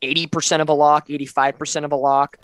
80% 0.03 0.61
of 0.61 0.69
a 0.69 0.75
lock, 0.75 1.09
85% 1.09 1.85
of 1.85 1.93
a 1.93 1.97
lock, 1.97 2.37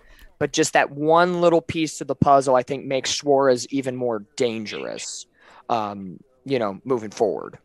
but 0.42 0.52
just 0.52 0.72
that 0.72 0.90
one 0.90 1.40
little 1.40 1.60
piece 1.60 1.98
to 1.98 2.04
the 2.04 2.16
puzzle, 2.16 2.56
I 2.56 2.64
think 2.64 2.84
makes 2.84 3.14
Suarez 3.14 3.64
even 3.70 3.94
more 3.94 4.24
dangerous, 4.34 5.24
um, 5.68 6.18
you 6.44 6.58
know, 6.58 6.80
moving 6.84 7.12
forward. 7.12 7.58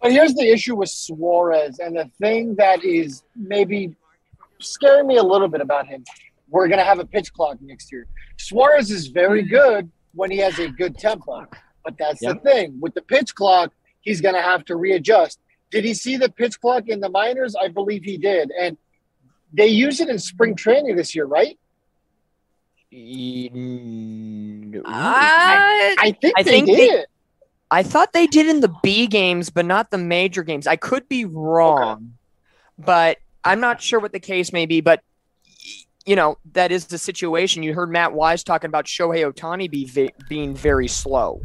But 0.00 0.12
here's 0.12 0.32
the 0.32 0.50
issue 0.50 0.74
with 0.74 0.88
Suarez, 0.88 1.80
and 1.80 1.94
the 1.94 2.10
thing 2.18 2.54
that 2.54 2.82
is 2.82 3.24
maybe 3.36 3.94
scaring 4.58 5.06
me 5.06 5.18
a 5.18 5.22
little 5.22 5.48
bit 5.48 5.60
about 5.60 5.86
him. 5.86 6.02
We're 6.48 6.66
gonna 6.68 6.82
have 6.82 6.98
a 6.98 7.04
pitch 7.04 7.30
clock 7.30 7.58
next 7.60 7.92
year. 7.92 8.06
Suarez 8.38 8.90
is 8.90 9.08
very 9.08 9.42
good 9.42 9.90
when 10.14 10.30
he 10.30 10.38
has 10.38 10.58
a 10.58 10.68
good 10.68 10.96
tempo, 10.96 11.46
but 11.84 11.98
that's 11.98 12.20
the 12.20 12.36
thing 12.36 12.78
with 12.80 12.94
the 12.94 13.02
pitch 13.02 13.34
clock. 13.34 13.70
He's 14.00 14.22
gonna 14.22 14.40
have 14.40 14.64
to 14.64 14.76
readjust. 14.76 15.40
Did 15.70 15.84
he 15.84 15.92
see 15.92 16.16
the 16.16 16.30
pitch 16.30 16.58
clock 16.58 16.88
in 16.88 17.00
the 17.00 17.10
minors? 17.10 17.54
I 17.54 17.68
believe 17.68 18.02
he 18.02 18.16
did, 18.16 18.50
and 18.58 18.78
they 19.52 19.66
use 19.66 20.00
it 20.00 20.08
in 20.08 20.18
spring 20.18 20.56
training 20.56 20.96
this 20.96 21.14
year, 21.14 21.26
right? 21.26 21.58
Mm, 22.92 24.82
I, 24.86 25.96
I 25.98 26.12
think 26.12 26.34
I 26.38 26.42
they 26.42 26.50
think 26.50 26.66
they- 26.66 26.76
did. 26.76 27.06
I 27.70 27.82
thought 27.82 28.14
they 28.14 28.26
did 28.26 28.46
in 28.46 28.60
the 28.60 28.72
B 28.82 29.06
games, 29.06 29.50
but 29.50 29.66
not 29.66 29.90
the 29.90 29.98
major 29.98 30.42
games. 30.42 30.66
I 30.66 30.76
could 30.76 31.06
be 31.06 31.26
wrong, 31.26 32.14
but 32.78 33.18
I'm 33.44 33.60
not 33.60 33.82
sure 33.82 34.00
what 34.00 34.12
the 34.12 34.20
case 34.20 34.54
may 34.54 34.64
be. 34.64 34.80
But 34.80 35.02
you 36.06 36.16
know, 36.16 36.38
that 36.52 36.72
is 36.72 36.86
the 36.86 36.96
situation. 36.96 37.62
You 37.62 37.74
heard 37.74 37.90
Matt 37.92 38.14
Wise 38.14 38.42
talking 38.42 38.68
about 38.68 38.86
Shohei 38.86 39.30
Ohtani 39.30 39.70
be 39.70 39.84
ve- 39.84 40.14
being 40.30 40.54
very 40.54 40.88
slow. 40.88 41.42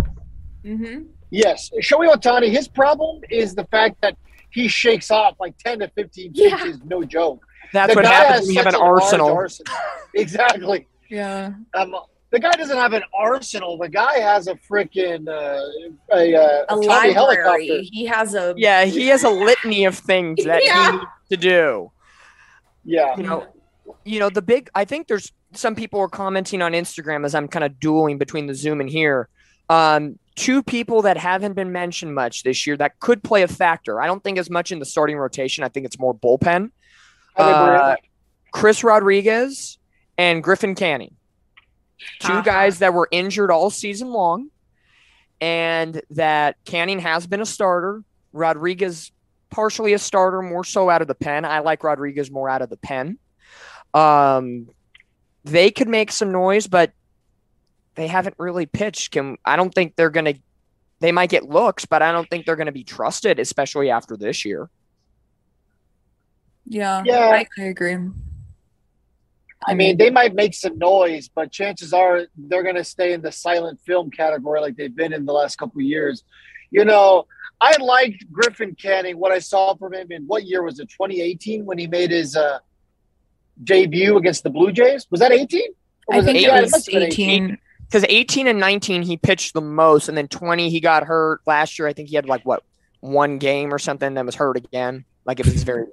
Mm-hmm. 0.63 1.03
Yes, 1.29 1.69
Shohei 1.81 2.09
Ohtani. 2.13 2.47
His 2.49 2.69
problem 2.69 3.21
is 3.29 3.53
the 3.53 3.65
fact 3.65 3.99
that 4.01 4.15
he 4.49 4.69
shakes 4.69 5.11
off 5.11 5.35
like 5.41 5.57
ten 5.57 5.79
to 5.79 5.89
fifteen 5.89 6.31
Yeah. 6.33 6.55
pitches. 6.55 6.79
No 6.85 7.03
joke. 7.03 7.45
That's 7.73 7.91
The 7.93 7.97
what 7.97 8.05
happens 8.05 8.29
has 8.37 8.41
when 8.47 8.51
you 8.55 8.63
have 8.63 8.73
an 8.73 8.79
arsenal. 8.79 9.33
arsenal. 9.33 9.73
exactly. 10.13 10.87
Yeah. 11.09 11.53
Um, 11.73 11.95
the 12.31 12.39
guy 12.39 12.51
doesn't 12.53 12.77
have 12.77 12.93
an 12.93 13.03
arsenal. 13.17 13.77
The 13.77 13.89
guy 13.89 14.19
has 14.19 14.47
a 14.47 14.55
freaking 14.55 15.27
uh, 15.27 16.15
a, 16.15 16.35
uh, 16.35 16.63
A 16.63 16.65
Tommy 16.69 16.87
library. 16.87 17.13
helicopter. 17.13 17.79
He 17.91 18.05
has 18.05 18.33
a 18.33 18.53
Yeah, 18.57 18.85
he 18.85 19.07
has 19.09 19.23
a 19.23 19.29
litany 19.29 19.85
of 19.85 19.97
things 19.97 20.43
that 20.45 20.61
Yeah. 20.65 20.91
he 20.91 20.97
needs 20.97 21.05
to 21.29 21.37
do. 21.37 21.91
Yeah. 22.85 23.15
you 23.15 23.23
know 23.23 23.47
you 24.03 24.19
know 24.19 24.29
the 24.29 24.41
big 24.41 24.69
i 24.75 24.83
think 24.83 25.07
there's 25.07 25.31
some 25.53 25.73
people 25.73 26.01
are 26.01 26.09
commenting 26.09 26.61
on 26.61 26.73
instagram 26.73 27.23
as 27.23 27.33
i'm 27.33 27.47
kind 27.47 27.63
of 27.63 27.79
dueling 27.79 28.17
between 28.17 28.45
the 28.47 28.53
zoom 28.53 28.81
and 28.81 28.89
here 28.89 29.29
um 29.69 30.19
two 30.35 30.61
people 30.61 31.01
that 31.03 31.15
haven't 31.15 31.53
been 31.53 31.71
mentioned 31.71 32.13
much 32.13 32.43
this 32.43 32.67
year 32.67 32.75
that 32.75 32.99
could 32.99 33.23
play 33.23 33.41
a 33.43 33.47
factor 33.47 34.01
i 34.01 34.05
don't 34.05 34.21
think 34.21 34.37
as 34.37 34.49
much 34.49 34.73
in 34.73 34.79
the 34.79 34.85
starting 34.85 35.15
rotation 35.17 35.63
i 35.63 35.69
think 35.69 35.85
it's 35.85 35.97
more 35.97 36.13
bullpen 36.13 36.71
I 37.37 37.43
think 37.45 37.57
we're 37.57 37.75
in 37.75 37.79
uh, 37.81 37.95
chris 38.51 38.83
rodriguez 38.83 39.77
and 40.17 40.43
griffin 40.43 40.75
canning 40.75 41.15
2 42.19 42.27
Uh-huh. 42.33 42.41
guys 42.41 42.79
that 42.79 42.93
were 42.93 43.07
injured 43.11 43.51
all 43.51 43.69
season 43.69 44.11
long 44.11 44.49
and 45.41 46.01
that 46.11 46.55
canning 46.65 46.99
has 46.99 47.27
been 47.27 47.41
a 47.41 47.45
starter 47.45 48.03
rodriguez 48.31 49.11
partially 49.49 49.93
a 49.93 49.99
starter, 49.99 50.41
more 50.41 50.63
so 50.63 50.89
out 50.89 51.03
of 51.03 51.07
the 51.07 51.13
pen. 51.13 51.45
I 51.45 51.59
like 51.59 51.83
Rodriguez 51.83 52.31
more 52.31 52.49
out 52.49 52.63
of 52.63 52.71
the 52.71 52.77
pen. 52.77 53.19
Um, 53.93 54.67
they 55.43 55.69
could 55.69 55.87
make 55.87 56.11
some 56.11 56.31
noise, 56.31 56.65
but 56.65 56.91
they 57.93 58.07
haven't 58.07 58.33
really 58.39 58.65
pitched. 58.65 59.11
Can 59.11 59.37
I 59.45 59.55
don't 59.55 59.71
think 59.71 59.95
they're 59.95 60.09
gonna. 60.09 60.33
They 61.01 61.11
might 61.11 61.29
get 61.29 61.43
looks, 61.47 61.85
but 61.85 62.01
I 62.01 62.11
don't 62.11 62.27
think 62.31 62.47
they're 62.47 62.55
gonna 62.55 62.71
be 62.71 62.83
trusted, 62.83 63.37
especially 63.37 63.91
after 63.91 64.17
this 64.17 64.43
year. 64.43 64.71
yeah. 66.65 67.03
Yeah. 67.05 67.29
I, 67.29 67.45
I 67.59 67.65
agree. 67.65 67.97
I 69.67 69.73
mean, 69.73 69.97
they 69.97 70.09
might 70.09 70.33
make 70.33 70.53
some 70.53 70.77
noise, 70.77 71.29
but 71.29 71.51
chances 71.51 71.93
are 71.93 72.27
they're 72.37 72.63
going 72.63 72.75
to 72.75 72.83
stay 72.83 73.13
in 73.13 73.21
the 73.21 73.31
silent 73.31 73.79
film 73.85 74.11
category 74.11 74.59
like 74.61 74.75
they've 74.75 74.95
been 74.95 75.13
in 75.13 75.25
the 75.25 75.33
last 75.33 75.57
couple 75.57 75.79
of 75.79 75.85
years. 75.85 76.23
You 76.71 76.85
know, 76.85 77.27
I 77.61 77.77
liked 77.77 78.31
Griffin 78.31 78.75
Canning. 78.75 79.17
What 79.17 79.31
I 79.31 79.39
saw 79.39 79.75
from 79.75 79.93
him 79.93 80.11
in 80.11 80.23
what 80.23 80.43
year 80.43 80.63
was 80.63 80.79
it? 80.79 80.89
2018 80.89 81.65
when 81.65 81.77
he 81.77 81.87
made 81.87 82.11
his 82.11 82.35
uh, 82.35 82.59
debut 83.63 84.17
against 84.17 84.43
the 84.43 84.49
Blue 84.49 84.71
Jays. 84.71 85.07
Was 85.09 85.19
that 85.19 85.31
18? 85.31 85.61
Or 86.07 86.15
I 86.15 86.21
think 86.21 86.37
it 86.37 86.41
yeah, 86.43 86.61
was 86.61 86.71
must 86.71 86.89
18. 86.89 87.57
Because 87.85 88.05
18 88.09 88.47
and 88.47 88.59
19, 88.59 89.03
he 89.03 89.17
pitched 89.17 89.53
the 89.53 89.61
most, 89.61 90.09
and 90.09 90.17
then 90.17 90.27
20, 90.27 90.69
he 90.69 90.79
got 90.79 91.03
hurt. 91.03 91.41
Last 91.45 91.77
year, 91.77 91.87
I 91.87 91.93
think 91.93 92.09
he 92.09 92.15
had 92.15 92.25
like 92.25 92.43
what 92.43 92.63
one 93.01 93.37
game 93.37 93.73
or 93.73 93.77
something, 93.77 94.13
then 94.13 94.25
was 94.25 94.35
hurt 94.35 94.57
again. 94.57 95.05
Like 95.25 95.39
it 95.39 95.45
was 95.45 95.63
very 95.63 95.85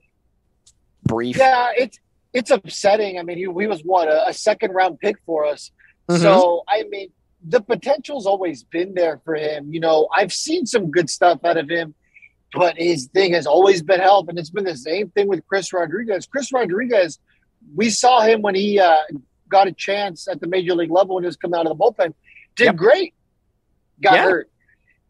brief. 1.05 1.37
Yeah, 1.37 1.71
it's 1.77 1.99
it's 2.33 2.51
upsetting. 2.51 3.19
I 3.19 3.23
mean, 3.23 3.37
he, 3.39 3.43
he 3.45 3.67
was 3.67 3.83
what 3.83 4.09
a, 4.09 4.29
a 4.29 4.33
second 4.33 4.73
round 4.73 4.99
pick 5.01 5.17
for 5.27 5.45
us. 5.45 5.71
Mhm. 6.09 6.21
So 6.21 6.63
I 6.69 6.85
mean, 6.85 7.11
the 7.45 7.61
potential's 7.61 8.27
always 8.27 8.63
been 8.65 8.95
there 8.95 9.21
for 9.25 9.35
him. 9.35 9.73
You 9.73 9.81
know, 9.81 10.09
I've 10.15 10.33
seen 10.33 10.67
some 10.67 10.91
good 10.91 11.09
stuff 11.11 11.45
out 11.45 11.57
of 11.57 11.69
him, 11.69 11.95
but 12.53 12.77
his 12.77 13.07
thing 13.09 13.33
has 13.33 13.47
always 13.47 13.83
been 13.83 14.01
help, 14.01 14.29
and 14.29 14.39
it's 14.39 14.51
been 14.51 14.65
the 14.65 14.77
same 14.77 15.11
thing 15.11 15.29
with 15.29 15.47
Chris 15.47 15.73
Rodriguez. 15.73 16.27
Chris 16.27 16.53
Rodriguez, 16.53 17.19
we 17.75 17.91
saw 17.91 18.21
him 18.23 18.43
when 18.43 18.55
he 18.55 18.79
uh, 18.79 18.97
got 19.49 19.69
a 19.69 19.73
chance 19.73 20.29
at 20.29 20.41
the 20.41 20.47
major 20.47 20.75
league 20.75 20.91
level 20.91 21.15
when 21.17 21.25
he 21.25 21.27
was 21.27 21.37
coming 21.37 21.59
out 21.59 21.67
of 21.67 21.77
the 21.77 21.83
bullpen. 21.85 22.13
Did 22.57 22.65
Yep. 22.67 22.77
great, 22.77 23.15
got 24.03 24.15
Yeah. 24.15 24.25
hurt. 24.25 24.51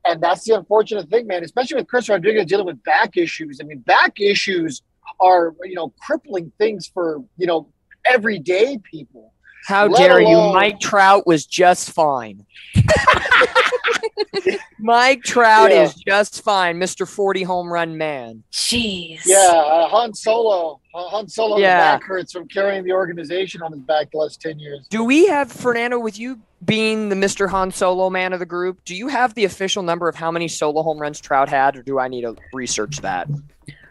And 0.06 0.22
that's 0.22 0.44
the 0.44 0.54
unfortunate 0.54 1.10
thing, 1.10 1.26
man, 1.26 1.44
especially 1.44 1.76
with 1.76 1.88
Chris 1.88 2.08
Rodriguez 2.08 2.46
dealing 2.46 2.64
with 2.66 2.82
back 2.84 3.16
issues. 3.18 3.60
I 3.60 3.64
mean, 3.64 3.80
back 3.80 4.18
issues 4.20 4.80
are, 5.18 5.54
you 5.64 5.74
know, 5.74 5.92
crippling 6.06 6.52
things 6.58 6.86
for, 6.86 7.22
you 7.36 7.46
know, 7.46 7.68
everyday 8.04 8.78
people. 8.90 9.32
How 9.66 9.86
Let 9.86 9.98
dare 9.98 10.20
you? 10.20 10.36
Mike 10.52 10.80
Trout 10.80 11.26
was 11.26 11.44
just 11.46 11.90
fine. 11.92 12.46
Mike 14.78 15.22
Trout 15.22 15.70
Yeah. 15.70 15.82
is 15.82 15.94
just 15.94 16.42
fine, 16.42 16.78
Mr. 16.80 17.06
40 17.06 17.42
home 17.42 17.70
run 17.72 17.98
man. 17.98 18.42
Jeez. 18.50 19.20
Yeah, 19.26 19.36
uh, 19.36 19.88
Han 19.88 20.14
Solo. 20.14 20.80
Uh, 20.94 21.08
Han 21.08 21.28
Solo 21.28 21.58
Yeah. 21.58 21.74
the 21.74 21.98
back 21.98 22.02
hurts 22.04 22.32
from 22.32 22.48
carrying 22.48 22.84
the 22.84 22.92
organization 22.92 23.60
on 23.62 23.72
his 23.72 23.82
back 23.82 24.10
the 24.12 24.18
last 24.18 24.40
10 24.40 24.58
years. 24.58 24.86
Do 24.88 25.04
we 25.04 25.26
have 25.26 25.52
Fernando 25.52 25.98
with 25.98 26.18
you 26.18 26.40
being 26.64 27.08
the 27.10 27.14
Mr. 27.16 27.48
Han 27.50 27.70
Solo 27.70 28.08
man 28.10 28.32
of 28.32 28.38
the 28.38 28.46
group? 28.46 28.82
Do 28.84 28.94
you 28.94 29.08
have 29.08 29.34
the 29.34 29.44
official 29.44 29.82
number 29.82 30.08
of 30.08 30.14
how 30.14 30.30
many 30.30 30.48
solo 30.48 30.82
home 30.82 30.98
runs 30.98 31.20
Trout 31.20 31.48
had, 31.48 31.76
or 31.76 31.82
do 31.82 31.98
I 31.98 32.08
need 32.08 32.22
to 32.22 32.36
research 32.54 32.98
that? 32.98 33.28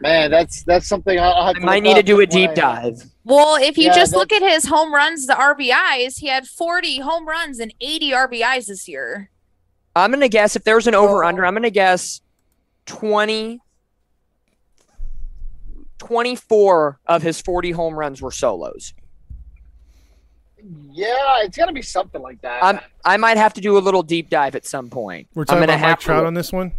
Man, 0.02 0.32
that's 0.32 0.64
that's 0.64 0.88
something 0.88 1.20
I'll 1.20 1.46
have 1.46 1.56
I 1.58 1.60
to 1.60 1.66
might 1.66 1.84
need 1.84 1.96
to 1.96 2.04
do 2.04 2.20
a 2.22 2.26
deep 2.26 2.52
uh, 2.52 2.56
dive. 2.56 3.04
Well, 3.26 3.62
if 3.62 3.78
you 3.78 3.86
Yeah, 3.88 3.96
just 3.96 4.14
look 4.16 4.32
at 4.32 4.42
his 4.42 4.66
home 4.66 4.94
runs, 4.94 5.28
the 5.28 5.34
RBIs, 5.34 6.20
he 6.20 6.28
had 6.28 6.48
40 6.48 7.00
home 7.02 7.28
runs 7.28 7.60
and 7.60 7.74
80 7.82 8.12
RBIs 8.12 8.68
this 8.68 8.88
year. 8.88 9.30
I'm 9.96 10.12
gonna 10.12 10.30
guess 10.30 10.56
if 10.56 10.64
there's 10.64 10.88
an 10.88 10.96
over 10.96 11.24
under, 11.24 11.46
I'm 11.46 11.54
gonna 11.54 11.70
guess 11.70 12.22
20 12.86 13.60
24 15.98 17.00
of 17.08 17.22
his 17.22 17.42
40 17.42 17.72
home 17.72 17.94
runs 17.94 18.22
were 18.22 18.32
solos. 18.32 18.94
Yeah, 20.92 21.44
it's 21.44 21.58
got 21.58 21.66
to 21.68 21.74
be 21.74 21.82
something 21.82 22.22
like 22.22 22.42
that. 22.42 22.64
I'm 22.64 22.80
I 23.06 23.18
might 23.18 23.38
have 23.38 23.54
to 23.56 23.62
do 23.62 23.78
a 23.78 23.80
little 23.80 24.04
deep 24.04 24.30
dive 24.30 24.56
at 24.56 24.66
some 24.66 24.90
point. 24.90 25.28
We're 25.34 25.44
I'm 25.44 25.46
talking 25.46 25.60
gonna 25.62 25.74
about 25.74 25.82
Mike 25.82 25.90
have 25.90 26.00
to 26.00 26.06
Trout 26.06 26.18
look- 26.20 26.28
on 26.28 26.34
this 26.34 26.52
one. 26.52 26.72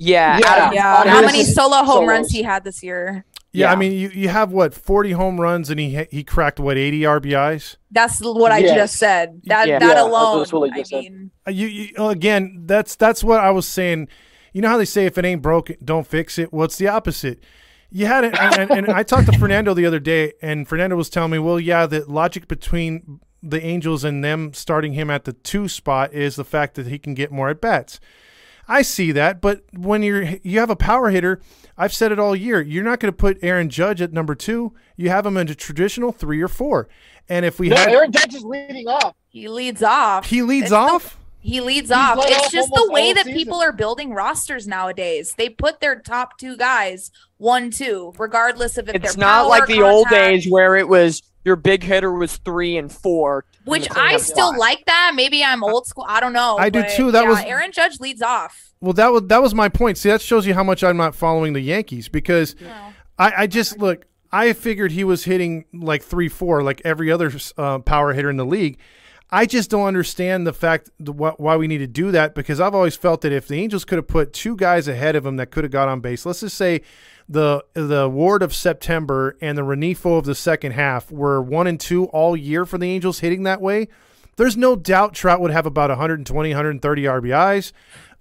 Yeah, 0.00 0.38
Yeah. 0.38 0.72
Yeah. 0.72 1.04
How 1.10 1.20
many 1.22 1.44
solo 1.44 1.76
home 1.78 1.86
solos. 1.86 2.08
runs 2.08 2.30
he 2.30 2.42
had 2.42 2.64
this 2.64 2.82
year? 2.82 3.24
Yeah, 3.52 3.66
Yeah. 3.66 3.72
I 3.72 3.76
mean, 3.76 3.92
you, 3.92 4.08
you 4.14 4.28
have 4.28 4.50
what 4.52 4.72
forty 4.74 5.12
home 5.12 5.40
runs, 5.40 5.70
and 5.70 5.78
he 5.78 6.04
he 6.10 6.24
cracked 6.24 6.58
what 6.58 6.76
eighty 6.78 7.02
RBIs. 7.02 7.76
That's 7.90 8.20
what 8.22 8.50
I 8.50 8.58
Yes. 8.58 8.74
just 8.76 8.96
said. 8.96 9.42
That 9.44 9.68
Yeah. 9.68 9.78
that 9.78 9.86
Yeah, 9.88 9.94
that's 9.94 10.06
alone. 10.08 10.46
what 10.62 10.70
I 10.70 10.74
I 10.74 10.78
just 10.78 10.90
said. 10.90 11.02
mean, 11.04 11.30
Uh, 11.46 11.50
You, 11.50 11.66
you 11.66 12.06
again, 12.08 12.62
that's 12.66 12.96
that's 12.96 13.22
what 13.22 13.40
I 13.40 13.50
was 13.50 13.66
saying. 13.68 14.08
You 14.52 14.62
know 14.62 14.68
how 14.68 14.78
they 14.78 14.84
say 14.84 15.04
if 15.06 15.18
it 15.18 15.24
ain't 15.24 15.42
broke, 15.42 15.70
don't 15.84 16.06
fix 16.06 16.38
it. 16.38 16.52
Well, 16.52 16.64
it's 16.64 16.76
the 16.78 16.88
opposite. 16.88 17.44
You 17.92 18.06
had 18.06 18.24
it, 18.24 18.38
and, 18.40 18.70
and, 18.70 18.70
and 18.70 18.86
I 18.92 19.02
talked 19.02 19.30
to 19.32 19.36
Fernando 19.38 19.74
the 19.74 19.84
other 19.84 19.98
day, 19.98 20.32
and 20.40 20.66
Fernando 20.66 20.94
was 20.96 21.10
telling 21.10 21.32
me, 21.32 21.38
well, 21.40 21.58
yeah, 21.58 21.86
the 21.86 22.04
logic 22.08 22.46
between 22.48 23.18
the 23.42 23.60
Angels 23.64 24.04
and 24.04 24.22
them 24.22 24.52
starting 24.54 24.92
him 24.92 25.10
at 25.10 25.24
the 25.24 25.32
two 25.32 25.66
spot 25.66 26.12
is 26.14 26.36
the 26.36 26.44
fact 26.44 26.74
that 26.76 26.86
he 26.86 26.98
can 27.00 27.14
get 27.14 27.32
more 27.32 27.48
at 27.48 27.60
bats. 27.60 27.98
I 28.70 28.82
see 28.82 29.10
that, 29.12 29.40
but 29.40 29.64
when 29.76 30.02
you're 30.04 30.22
you 30.44 30.60
have 30.60 30.70
a 30.70 30.76
power 30.76 31.10
hitter, 31.10 31.40
I've 31.76 31.92
said 31.92 32.12
it 32.12 32.18
all 32.20 32.36
year. 32.36 32.60
You're 32.62 32.84
not 32.84 33.00
going 33.00 33.12
to 33.12 33.16
put 33.16 33.38
Aaron 33.42 33.68
Judge 33.68 34.00
at 34.00 34.12
number 34.12 34.34
two. 34.36 34.72
You 34.96 35.08
have 35.10 35.26
him 35.26 35.36
in 35.36 35.48
a 35.48 35.54
traditional 35.56 36.12
three 36.12 36.40
or 36.40 36.46
four. 36.48 36.88
And 37.28 37.44
if 37.44 37.58
we 37.58 37.68
no, 37.68 37.76
had 37.76 37.88
Aaron 37.88 38.12
Judge 38.12 38.34
is 38.34 38.44
leading 38.44 38.86
off. 38.86 39.14
he 39.28 39.48
leads 39.48 39.82
off. 39.82 40.26
he 40.26 40.42
leads 40.42 40.64
It's 40.64 40.70
the- 40.70 40.76
off. 40.76 41.16
He 41.42 41.60
leads 41.62 41.88
He's 41.88 41.96
off. 41.96 42.18
It's 42.20 42.46
off 42.46 42.52
just 42.52 42.68
the 42.70 42.90
way 42.92 43.14
that 43.14 43.24
season. 43.24 43.38
people 43.38 43.62
are 43.62 43.72
building 43.72 44.12
rosters 44.12 44.68
nowadays. 44.68 45.34
They 45.38 45.48
put 45.48 45.80
their 45.80 45.98
top 45.98 46.36
two 46.38 46.54
guys 46.56 47.10
one, 47.38 47.70
two, 47.70 48.12
regardless 48.18 48.76
of 48.76 48.90
if 48.90 48.96
it's 48.96 49.14
they're 49.14 49.20
not 49.24 49.48
like 49.48 49.66
the 49.66 49.80
old 49.82 50.08
days 50.10 50.46
where 50.50 50.76
it 50.76 50.86
was 50.86 51.22
your 51.44 51.56
big 51.56 51.82
hitter 51.82 52.12
was 52.12 52.36
three 52.36 52.76
and 52.76 52.92
four. 52.92 53.46
Which 53.64 53.88
I 53.96 54.18
still 54.18 54.48
spot. 54.48 54.58
like 54.58 54.84
that. 54.84 55.12
Maybe 55.14 55.42
I'm 55.42 55.64
old 55.64 55.86
school. 55.86 56.04
I 56.06 56.20
don't 56.20 56.34
know. 56.34 56.58
I 56.58 56.68
do 56.68 56.84
too. 56.94 57.10
That 57.10 57.22
yeah, 57.24 57.30
was- 57.30 57.40
Aaron 57.40 57.72
Judge 57.72 57.98
leads 58.00 58.20
off. 58.20 58.69
Well, 58.80 58.94
that 58.94 59.12
was 59.12 59.24
that 59.24 59.42
was 59.42 59.54
my 59.54 59.68
point. 59.68 59.98
See, 59.98 60.08
that 60.08 60.22
shows 60.22 60.46
you 60.46 60.54
how 60.54 60.64
much 60.64 60.82
I'm 60.82 60.96
not 60.96 61.14
following 61.14 61.52
the 61.52 61.60
Yankees 61.60 62.08
because 62.08 62.54
I, 63.18 63.32
I 63.42 63.46
just 63.46 63.78
look. 63.78 64.06
I 64.32 64.52
figured 64.52 64.92
he 64.92 65.04
was 65.04 65.24
hitting 65.24 65.64
like 65.72 66.02
three, 66.02 66.28
four, 66.28 66.62
like 66.62 66.80
every 66.84 67.10
other 67.10 67.30
uh, 67.58 67.80
power 67.80 68.12
hitter 68.12 68.30
in 68.30 68.36
the 68.36 68.46
league. 68.46 68.78
I 69.32 69.44
just 69.46 69.70
don't 69.70 69.86
understand 69.86 70.46
the 70.46 70.52
fact 70.52 70.90
the, 70.98 71.12
wh- 71.12 71.38
why 71.38 71.56
we 71.56 71.66
need 71.68 71.78
to 71.78 71.86
do 71.86 72.10
that 72.12 72.34
because 72.34 72.58
I've 72.60 72.74
always 72.74 72.96
felt 72.96 73.20
that 73.20 73.32
if 73.32 73.46
the 73.46 73.56
Angels 73.56 73.84
could 73.84 73.96
have 73.96 74.08
put 74.08 74.32
two 74.32 74.56
guys 74.56 74.88
ahead 74.88 75.14
of 75.14 75.24
him 75.26 75.36
that 75.36 75.50
could 75.50 75.62
have 75.64 75.70
got 75.70 75.88
on 75.88 76.00
base, 76.00 76.24
let's 76.24 76.40
just 76.40 76.56
say 76.56 76.80
the 77.28 77.64
the 77.74 78.08
Ward 78.08 78.42
of 78.42 78.54
September 78.54 79.36
and 79.40 79.58
the 79.58 79.62
Rengifo 79.62 80.16
of 80.18 80.24
the 80.24 80.34
second 80.34 80.72
half 80.72 81.12
were 81.12 81.42
one 81.42 81.66
and 81.66 81.78
two 81.78 82.06
all 82.06 82.36
year 82.36 82.64
for 82.64 82.78
the 82.78 82.90
Angels 82.90 83.18
hitting 83.20 83.42
that 83.42 83.60
way. 83.60 83.88
There's 84.36 84.56
no 84.56 84.74
doubt 84.74 85.12
Trout 85.12 85.40
would 85.40 85.50
have 85.50 85.66
about 85.66 85.90
120, 85.90 86.48
130 86.48 87.02
RBIs. 87.02 87.72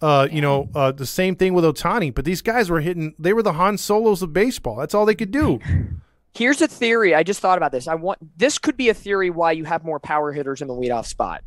Uh, 0.01 0.27
you 0.31 0.41
know, 0.41 0.69
uh, 0.73 0.91
the 0.91 1.05
same 1.05 1.35
thing 1.35 1.53
with 1.53 1.65
Ohtani. 1.65 2.13
But 2.13 2.25
these 2.25 2.41
guys 2.41 2.69
were 2.69 2.79
hitting; 2.79 3.15
they 3.19 3.33
were 3.33 3.43
the 3.43 3.53
Han 3.53 3.77
Solos 3.77 4.21
of 4.21 4.33
baseball. 4.33 4.77
That's 4.77 4.93
all 4.93 5.05
they 5.05 5.15
could 5.15 5.31
do. 5.31 5.59
Here's 6.33 6.61
a 6.61 6.67
theory. 6.67 7.15
I 7.15 7.23
just 7.23 7.39
thought 7.39 7.57
about 7.57 7.71
this. 7.71 7.87
I 7.87 7.95
want 7.95 8.19
this 8.37 8.57
could 8.57 8.77
be 8.77 8.89
a 8.89 8.93
theory 8.93 9.29
why 9.29 9.51
you 9.51 9.65
have 9.65 9.83
more 9.83 9.99
power 9.99 10.31
hitters 10.31 10.61
in 10.61 10.67
the 10.67 10.73
leadoff 10.73 11.05
spot. 11.05 11.43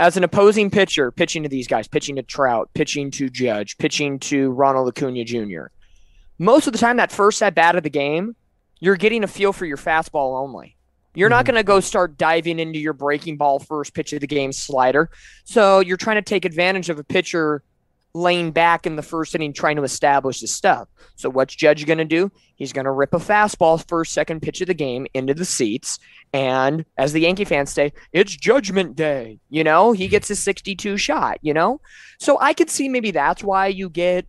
As 0.00 0.16
an 0.16 0.22
opposing 0.22 0.70
pitcher, 0.70 1.10
pitching 1.10 1.42
to 1.42 1.48
these 1.48 1.66
guys, 1.66 1.88
pitching 1.88 2.16
to 2.16 2.22
Trout, 2.22 2.70
pitching 2.74 3.10
to 3.12 3.28
Judge, 3.28 3.76
pitching 3.78 4.20
to 4.20 4.52
Ronald 4.52 4.88
Acuna 4.88 5.24
Jr. 5.24 5.66
Most 6.38 6.68
of 6.68 6.72
the 6.72 6.78
time, 6.78 6.98
that 6.98 7.10
first 7.10 7.42
at 7.42 7.56
bat 7.56 7.74
of 7.74 7.82
the 7.82 7.90
game, 7.90 8.36
you're 8.78 8.96
getting 8.96 9.24
a 9.24 9.26
feel 9.26 9.52
for 9.52 9.66
your 9.66 9.76
fastball 9.76 10.40
only. 10.40 10.76
You're 11.18 11.28
not 11.28 11.44
Mhm. 11.44 11.48
going 11.48 11.56
to 11.56 11.64
go 11.64 11.80
start 11.80 12.16
diving 12.16 12.60
into 12.60 12.78
your 12.78 12.92
breaking 12.92 13.36
ball 13.38 13.58
first 13.58 13.92
pitch 13.92 14.12
of 14.12 14.20
the 14.20 14.26
game 14.26 14.52
slider. 14.52 15.10
So 15.44 15.80
you're 15.80 15.96
trying 15.96 16.16
to 16.16 16.22
take 16.22 16.44
advantage 16.44 16.88
of 16.90 16.98
a 16.98 17.04
pitcher 17.04 17.62
laying 18.14 18.52
back 18.52 18.86
in 18.86 18.96
the 18.96 19.02
first 19.02 19.34
inning 19.34 19.52
trying 19.52 19.76
to 19.76 19.82
establish 19.82 20.40
his 20.40 20.52
stuff. 20.52 20.88
So 21.16 21.28
what's 21.28 21.54
Judge 21.54 21.84
going 21.86 21.98
to 21.98 22.04
do? 22.04 22.30
He's 22.56 22.72
going 22.72 22.84
to 22.86 22.90
rip 22.90 23.14
a 23.14 23.18
fastball 23.18 23.86
first, 23.86 24.12
second 24.12 24.40
pitch 24.42 24.60
of 24.60 24.66
the 24.68 24.74
game 24.74 25.06
into 25.12 25.34
the 25.34 25.44
seats. 25.44 25.98
And 26.32 26.84
as 26.96 27.12
the 27.12 27.20
Yankee 27.20 27.44
fans 27.44 27.70
say, 27.70 27.92
it's 28.12 28.34
judgment 28.34 28.96
day. 28.96 29.40
You 29.50 29.62
know, 29.64 29.92
he 29.92 30.08
gets 30.08 30.30
a 30.30 30.36
62 30.36 30.96
shot, 30.96 31.38
you 31.42 31.52
know? 31.52 31.80
So 32.18 32.38
I 32.40 32.54
could 32.54 32.70
see 32.70 32.88
maybe 32.88 33.10
that's 33.10 33.42
why 33.44 33.66
you 33.66 33.90
get 33.90 34.26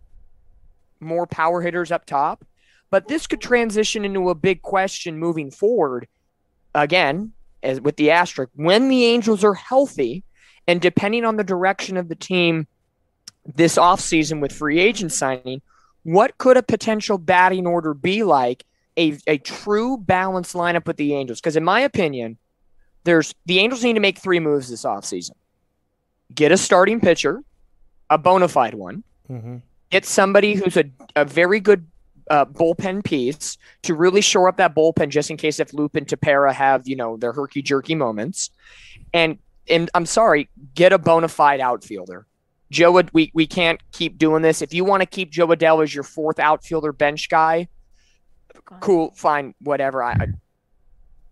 more 1.00 1.26
power 1.26 1.62
hitters 1.62 1.90
up 1.90 2.04
top. 2.04 2.44
But 2.90 3.08
this 3.08 3.26
could 3.26 3.40
transition 3.40 4.04
into 4.04 4.28
a 4.28 4.34
big 4.34 4.62
question 4.62 5.18
moving 5.18 5.50
forward. 5.50 6.06
Again, 6.74 7.32
as 7.62 7.80
with 7.80 7.96
the 7.96 8.10
asterisk, 8.10 8.50
when 8.54 8.88
the 8.88 9.04
Angels 9.04 9.44
are 9.44 9.54
healthy, 9.54 10.24
and 10.66 10.80
depending 10.80 11.24
on 11.24 11.36
the 11.36 11.44
direction 11.44 11.96
of 11.96 12.08
the 12.08 12.14
team 12.14 12.66
this 13.44 13.76
offseason 13.76 14.40
with 14.40 14.52
free 14.52 14.78
agent 14.78 15.12
signing, 15.12 15.62
what 16.02 16.38
could 16.38 16.56
a 16.56 16.62
potential 16.62 17.18
batting 17.18 17.66
order 17.66 17.94
be 17.94 18.22
like? 18.22 18.64
A, 18.96 19.16
a 19.26 19.38
true 19.38 19.96
balanced 19.96 20.54
lineup 20.54 20.86
with 20.86 20.96
the 20.96 21.14
Angels. 21.14 21.40
Because 21.40 21.56
in 21.56 21.64
my 21.64 21.80
opinion, 21.80 22.36
there's 23.04 23.34
the 23.46 23.58
Angels 23.58 23.82
need 23.82 23.94
to 23.94 24.00
make 24.00 24.18
three 24.18 24.40
moves 24.40 24.68
this 24.68 24.84
offseason. 24.84 25.32
Get 26.34 26.52
a 26.52 26.56
starting 26.56 27.00
pitcher, 27.00 27.42
a 28.10 28.18
bona 28.18 28.48
fide 28.48 28.74
one, 28.74 29.04
Mm-hmm. 29.30 29.58
get 29.90 30.04
somebody 30.04 30.54
who's 30.54 30.76
a, 30.76 30.84
a 31.14 31.24
very 31.24 31.60
good 31.60 31.86
uh, 32.30 32.44
bullpen 32.46 33.04
piece 33.04 33.58
to 33.82 33.94
really 33.94 34.20
shore 34.20 34.48
up 34.48 34.56
that 34.56 34.74
bullpen 34.74 35.10
just 35.10 35.30
in 35.30 35.36
case 35.36 35.60
if 35.60 35.74
Loup 35.74 35.94
and 35.96 36.06
Tepera 36.06 36.52
have, 36.52 36.88
you 36.88 36.96
know, 36.96 37.16
their 37.16 37.32
herky 37.32 37.60
jerky 37.60 37.94
moments. 37.94 38.50
And 39.12 39.38
and 39.68 39.90
I'm 39.94 40.06
sorry, 40.06 40.48
get 40.74 40.92
a 40.92 40.98
bona 40.98 41.28
fide 41.28 41.60
outfielder. 41.60 42.26
Joe, 42.70 43.02
we, 43.12 43.30
we 43.34 43.46
can't 43.46 43.80
keep 43.92 44.16
doing 44.16 44.42
this. 44.42 44.62
If 44.62 44.72
you 44.72 44.84
want 44.84 45.02
to 45.02 45.06
keep 45.06 45.30
Jo 45.30 45.48
Adell 45.48 45.82
as 45.82 45.92
your 45.92 46.04
fourth 46.04 46.38
outfielder 46.38 46.92
bench 46.92 47.28
guy, 47.28 47.68
cool, 48.80 49.12
fine, 49.16 49.54
whatever. 49.60 50.02
I, 50.02 50.12
I 50.12 50.26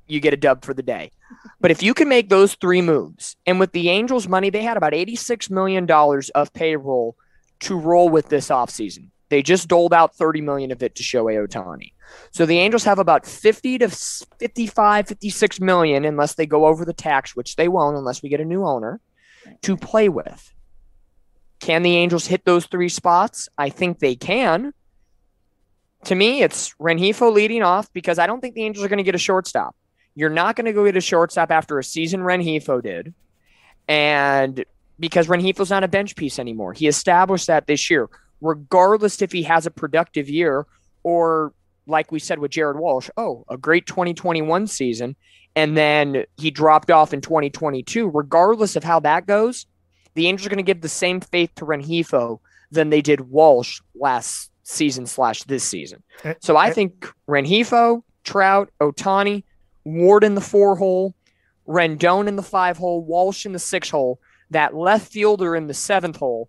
you 0.08 0.20
get 0.20 0.34
a 0.34 0.38
dub 0.38 0.64
for 0.64 0.74
the 0.74 0.82
day. 0.82 1.12
But 1.60 1.70
if 1.70 1.82
you 1.82 1.94
can 1.94 2.08
make 2.08 2.28
those 2.28 2.54
three 2.54 2.80
moves, 2.80 3.36
and 3.46 3.60
with 3.60 3.72
the 3.72 3.90
Angels' 3.90 4.26
money, 4.26 4.50
they 4.50 4.62
had 4.62 4.76
about 4.76 4.94
$86 4.94 5.50
million 5.50 5.88
of 6.34 6.52
payroll 6.54 7.16
to 7.60 7.76
roll 7.76 8.08
with 8.08 8.28
this 8.28 8.48
offseason. 8.48 9.10
They 9.28 9.42
just 9.42 9.68
doled 9.68 9.92
out 9.92 10.14
30 10.14 10.40
million 10.40 10.72
of 10.72 10.82
it 10.82 10.94
to 10.96 11.02
Shohei 11.02 11.46
Ohtani. 11.46 11.92
So 12.30 12.46
the 12.46 12.58
Angels 12.58 12.84
have 12.84 12.98
about 12.98 13.26
50 13.26 13.78
to 13.78 13.88
55, 13.88 15.08
56 15.08 15.60
million, 15.60 16.04
unless 16.04 16.34
they 16.34 16.46
go 16.46 16.66
over 16.66 16.84
the 16.84 16.94
tax, 16.94 17.36
which 17.36 17.56
they 17.56 17.68
won't 17.68 17.96
unless 17.96 18.22
we 18.22 18.28
get 18.28 18.40
a 18.40 18.44
new 18.44 18.64
owner, 18.64 19.00
to 19.62 19.76
play 19.76 20.08
with. 20.08 20.52
Can 21.60 21.82
the 21.82 21.96
Angels 21.96 22.26
hit 22.26 22.44
those 22.44 22.66
three 22.66 22.88
spots? 22.88 23.48
I 23.58 23.68
think 23.68 23.98
they 23.98 24.14
can. 24.14 24.72
To 26.04 26.14
me, 26.14 26.42
it's 26.42 26.74
Rengifo 26.74 27.32
leading 27.32 27.62
off 27.62 27.92
because 27.92 28.18
I 28.18 28.26
don't 28.26 28.40
think 28.40 28.54
the 28.54 28.64
Angels 28.64 28.84
are 28.84 28.88
going 28.88 28.98
to 28.98 29.04
get 29.04 29.16
a 29.16 29.18
shortstop. 29.18 29.74
You're 30.14 30.30
not 30.30 30.56
going 30.56 30.66
to 30.66 30.72
go 30.72 30.84
get 30.84 30.96
a 30.96 31.00
shortstop 31.00 31.50
after 31.50 31.78
a 31.78 31.84
season 31.84 32.20
Rengifo 32.20 32.82
did. 32.82 33.12
And 33.88 34.64
because 35.00 35.28
Rengifo's 35.28 35.70
not 35.70 35.84
a 35.84 35.88
bench 35.88 36.16
piece 36.16 36.38
anymore. 36.38 36.72
He 36.72 36.86
established 36.86 37.46
that 37.46 37.66
this 37.66 37.90
year, 37.90 38.08
regardless 38.40 39.22
if 39.22 39.32
he 39.32 39.42
has 39.44 39.66
a 39.66 39.70
productive 39.70 40.28
year 40.28 40.66
or, 41.02 41.52
like 41.86 42.12
we 42.12 42.18
said 42.18 42.38
with 42.38 42.50
Jared 42.50 42.78
Walsh, 42.78 43.08
oh, 43.16 43.44
a 43.48 43.56
great 43.56 43.86
2021 43.86 44.66
season, 44.66 45.16
and 45.56 45.76
then 45.76 46.24
he 46.36 46.50
dropped 46.50 46.90
off 46.90 47.12
in 47.12 47.20
2022. 47.20 48.08
Regardless 48.08 48.76
of 48.76 48.84
how 48.84 49.00
that 49.00 49.26
goes, 49.26 49.66
the 50.14 50.26
Angels 50.26 50.46
are 50.46 50.50
going 50.50 50.58
to 50.58 50.62
give 50.62 50.82
the 50.82 50.88
same 50.88 51.20
faith 51.20 51.50
to 51.56 51.64
Rengifo 51.64 52.40
than 52.70 52.90
they 52.90 53.00
did 53.00 53.30
Walsh 53.30 53.80
last 53.94 54.50
season 54.64 55.06
slash 55.06 55.44
this 55.44 55.64
season. 55.64 56.02
Eh, 56.24 56.34
So 56.40 56.56
I 56.56 56.68
eh. 56.68 56.72
think 56.72 57.08
Rengifo, 57.26 58.02
Trout, 58.24 58.70
Ohtani, 58.80 59.44
Ward 59.84 60.22
in 60.24 60.34
the 60.34 60.40
four 60.42 60.76
hole, 60.76 61.14
Rendon 61.66 62.28
in 62.28 62.36
the 62.36 62.42
five 62.42 62.76
hole, 62.76 63.02
Walsh 63.02 63.46
in 63.46 63.52
the 63.52 63.58
six 63.58 63.88
hole, 63.88 64.20
that 64.50 64.74
left 64.74 65.10
fielder 65.10 65.56
in 65.56 65.66
the 65.66 65.74
seventh 65.74 66.16
hole, 66.16 66.48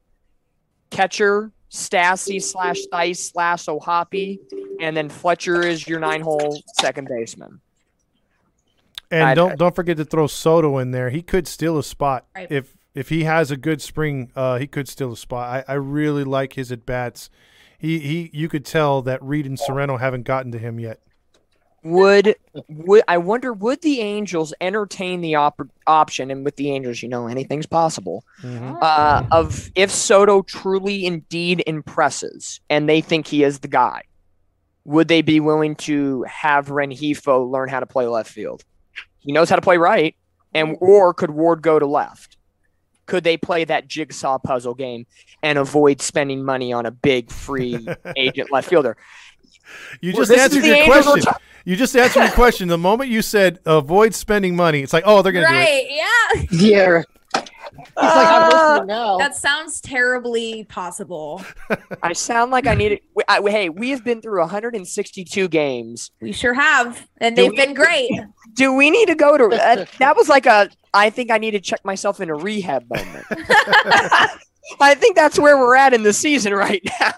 catcher, 0.89 1.51
Stassi 1.72 2.41
slash 2.41 2.80
Thaiss 2.91 3.17
slash 3.32 3.67
O'Hoppe, 3.67 4.39
and 4.80 4.95
then 4.97 5.09
Fletcher 5.09 5.61
is 5.65 5.88
your 5.88 5.99
nine 5.99 6.22
hole 6.22 6.61
second 6.80 7.07
baseman. 7.07 7.61
And 9.11 9.24
I- 9.24 9.34
don't 9.36 9.57
don't 9.57 9.76
forget 9.76 9.97
to 9.97 10.05
throw 10.05 10.28
Soto 10.28 10.78
in 10.78 10.91
there. 10.91 11.09
He 11.09 11.22
could 11.22 11.47
steal 11.47 11.78
a 11.78 11.84
spot 11.84 12.26
Right. 12.36 12.51
if 12.51 12.76
if 12.95 13.09
he 13.09 13.24
has 13.24 13.51
a 13.51 13.57
good 13.57 13.82
spring. 13.82 14.32
Uh, 14.36 14.57
he 14.57 14.67
could 14.67 14.88
steal 14.88 15.11
a 15.13 15.17
spot. 15.17 15.65
I, 15.67 15.74
I 15.74 15.76
really 15.76 16.24
like 16.24 16.53
his 16.53 16.72
at 16.72 16.86
bats. 16.86 17.30
He 17.78 17.99
he 17.99 18.30
you 18.34 18.49
could 18.49 18.65
tell 18.65 19.01
that 19.03 19.22
Reed 19.24 19.45
and 19.45 19.57
Sorrento 19.59 19.97
haven't 19.97 20.24
gotten 20.24 20.51
to 20.51 20.57
him 20.59 20.80
yet. 20.80 20.99
Would 21.84 22.36
would 22.67 23.03
I 23.07 23.17
wonder 23.17 23.53
would 23.53 23.82
the 23.82 24.01
Angels 24.01 24.53
entertain 24.59 25.21
the 25.21 25.36
op- 25.36 25.61
option 25.88 26.30
and 26.30 26.43
with 26.43 26.57
the 26.57 26.71
Angels 26.71 27.01
you 27.01 27.07
know 27.07 27.27
anything's 27.27 27.65
possible 27.65 28.23
uh, 28.82 29.23
of 29.32 29.71
if 29.75 29.89
Soto 29.89 30.41
truly 30.41 31.05
indeed 31.05 31.63
impresses 31.65 32.59
and 32.69 32.89
they 32.89 33.01
think 33.01 33.27
he 33.27 33.43
is 33.43 33.59
the 33.59 33.67
guy, 33.69 34.03
would 34.84 35.07
they 35.07 35.21
be 35.21 35.39
willing 35.39 35.75
to 35.75 36.23
have 36.23 36.67
Renjifo 36.67 37.49
learn 37.49 37.69
how 37.69 37.80
to 37.80 37.86
play 37.86 38.07
left 38.07 38.32
field? 38.32 38.63
He 39.19 39.32
knows 39.32 39.49
how 39.49 39.55
to 39.55 39.61
play 39.61 39.77
right, 39.77 40.15
and 40.53 40.75
or 40.82 41.13
could 41.13 41.32
Ward 41.32 41.61
go 41.61 41.80
to 41.80 41.86
left? 41.86 42.38
Could 43.05 43.23
they 43.23 43.38
play 43.38 43.65
that 43.65 43.88
jigsaw 43.88 44.38
puzzle 44.38 44.75
game 44.75 45.07
and 45.41 45.57
avoid 45.57 46.01
spending 46.01 46.43
money 46.43 46.71
on 46.73 46.86
a 46.86 46.91
big 46.91 47.32
free 47.32 47.88
agent 48.15 48.51
left 48.51 48.69
fielder? 48.69 48.97
You 50.01 50.13
just 50.13 50.30
this 50.30 50.38
is 50.38 50.43
answered 50.43 50.65
your 50.65 50.76
Angels 50.76 51.05
question. 51.05 51.22
ta- 51.34 51.39
You 51.65 51.76
just 51.76 51.95
answered 51.95 52.22
your 52.24 52.32
question. 52.32 52.67
The 52.67 52.78
moment 52.78 53.09
you 53.09 53.22
said 53.22 53.59
avoid 53.65 54.13
spending 54.13 54.55
money, 54.55 54.82
it's 54.82 54.93
like, 54.93 55.03
oh, 55.05 55.22
they're 55.22 55.32
gonna 55.32 55.47
do 55.47 55.53
it. 55.53 55.57
Right. 55.57 55.88
Yeah. 55.89 56.45
Yeah. 56.51 57.01
It's 57.72 57.95
like 57.95 58.28
I'm 58.28 58.49
listening 58.51 58.88
now. 58.88 59.17
That 59.17 59.36
sounds 59.36 59.80
terribly 59.80 60.63
possible. 60.65 61.43
I 62.03 62.13
sound 62.13 62.51
like 62.51 62.65
I 62.67 62.74
need 62.74 62.93
it. 62.93 63.03
we- 63.15 63.24
I, 63.28 63.41
hey, 63.47 63.70
we 63.70 63.91
have 63.91 64.03
been 64.03 64.22
through 64.22 64.39
162 64.41 65.47
games. 65.47 66.09
We 66.20 66.32
sure 66.32 66.53
have. 66.55 67.07
And 67.17 67.36
Do 67.36 67.43
they've 67.43 67.51
we- 67.51 67.57
been 67.57 67.74
great. 67.76 68.09
Do 68.55 68.74
we 68.74 68.89
need 68.89 69.07
to 69.07 69.15
go 69.15 69.38
to 69.38 69.45
uh, 69.55 69.86
that? 69.99 70.15
Was 70.17 70.28
like 70.30 70.45
a. 70.47 70.70
I 70.93 71.11
think 71.11 71.30
I 71.30 71.38
need 71.38 71.51
to 71.51 71.59
check 71.59 71.86
myself 71.86 72.20
in 72.20 72.30
a 72.30 72.36
rehab 72.36 72.84
moment. 72.89 73.26
I 74.82 74.95
think 74.95 75.15
that's 75.15 75.38
where 75.38 75.57
we're 75.57 75.76
at 75.76 75.93
in 75.93 76.01
the 76.03 76.13
season 76.13 76.53
right 76.53 76.82
now. 76.99 77.13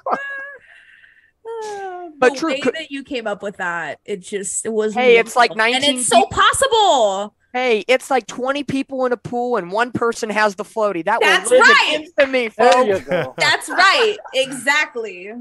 But 2.21 2.33
the 2.33 2.39
true, 2.39 2.49
way 2.51 2.59
could- 2.61 2.75
that 2.75 2.89
you 2.91 3.03
came 3.03 3.27
up 3.27 3.43
with 3.43 3.57
that, 3.57 3.99
it 4.05 4.21
just 4.21 4.65
it 4.65 4.71
was. 4.71 4.93
Hey, 4.93 5.17
it's 5.17 5.35
like 5.35 5.53
wonderful. 5.53 5.75
and 5.89 5.97
it's 5.99 6.07
so 6.07 6.25
possible. 6.27 7.35
Hey, 7.53 7.83
it's 7.89 8.09
like 8.09 8.27
20 8.27 8.63
people 8.63 9.05
in 9.05 9.11
a 9.11 9.17
pool 9.17 9.57
and 9.57 9.73
one 9.73 9.91
person 9.91 10.29
has 10.29 10.55
the 10.55 10.63
floaty. 10.63 11.03
That 11.03 11.19
That's 11.19 11.51
will 11.51 11.57
live 11.59 11.67
right. 11.67 11.91
in 11.95 12.01
infamy, 12.03 12.47
there 12.47 12.71
folks. 12.71 12.87
you 12.87 12.99
go. 13.05 13.33
That's 13.37 13.67
right. 13.67 14.15
Exactly. 14.33 15.33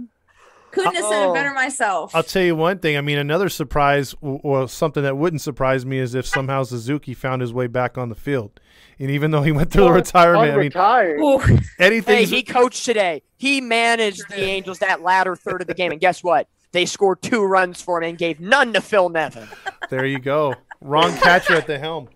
Couldn't 0.73 0.95
have 0.95 1.05
said 1.05 1.29
it 1.29 1.35
better 1.35 1.53
myself. 1.53 2.15
I'll 2.15 2.23
tell 2.23 2.43
you 2.43 2.55
one 2.57 2.79
thing. 2.79 2.97
I 2.97 3.01
mean, 3.01 3.19
another 3.19 3.49
surprise, 3.49 4.15
or 4.21 4.69
something 4.69 5.03
that 5.03 5.17
wouldn't 5.17 5.43
surprise 5.43 5.85
me, 5.85 5.99
is 5.99 6.15
if 6.15 6.27
somehow 6.27 6.63
Suzuki 6.63 7.13
found 7.13 7.43
his 7.43 7.53
way 7.53 7.67
back 7.67 7.99
on 7.99 8.09
the 8.09 8.15
field. 8.15 8.61
And 8.99 9.11
even 9.11 9.31
though 9.33 9.43
he 9.43 9.51
went 9.51 9.73
through 9.73 9.85
the 9.85 9.93
retirement, 9.93 10.53
I 10.53 10.57
mean, 10.57 10.71
Unretired. 10.71 11.19
Ooh, 11.21 11.59
Hey, 11.79 12.25
he 12.25 12.43
coached 12.45 12.85
today. 12.85 13.23
He 13.37 13.61
managed 13.61 14.29
the 14.29 14.41
Angels 14.43 14.79
that 14.79 15.03
latter 15.03 15.35
third 15.35 15.61
of 15.61 15.67
the 15.67 15.75
game. 15.75 15.91
And 15.91 16.01
guess 16.01 16.23
what? 16.23 16.49
They 16.73 16.87
scored 16.87 17.23
two 17.23 17.45
runs 17.45 17.83
for 17.83 18.03
him 18.03 18.11
and 18.11 18.19
gave 18.19 18.41
none 18.41 18.73
to 18.75 18.81
Phil 18.81 19.09
Nevin. 19.09 19.49
there. 19.89 20.07
You 20.07 20.19
go. 20.19 20.55
Wrong 20.81 21.13
catcher 21.19 21.55
at 21.55 21.67
the 21.67 21.79
helm. 21.79 22.09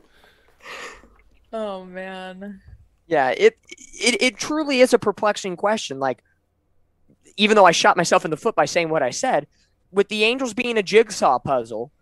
oh 1.52 1.84
man. 1.84 2.60
Yeah, 3.06 3.30
it, 3.30 3.58
it 3.68 4.22
it 4.22 4.38
truly 4.38 4.80
is 4.80 4.94
a 4.94 4.98
perplexing 4.98 5.56
question. 5.56 6.00
Like, 6.00 6.22
even 7.36 7.54
though 7.56 7.66
I 7.66 7.72
shot 7.72 7.96
myself 7.96 8.24
in 8.24 8.30
the 8.30 8.36
foot 8.36 8.54
by 8.54 8.64
saying 8.64 8.88
what 8.88 9.02
I 9.02 9.10
said, 9.10 9.46
with 9.92 10.08
the 10.08 10.24
Angels 10.24 10.54
being 10.54 10.78
a 10.78 10.82
jigsaw 10.82 11.38
puzzle, 11.38 11.92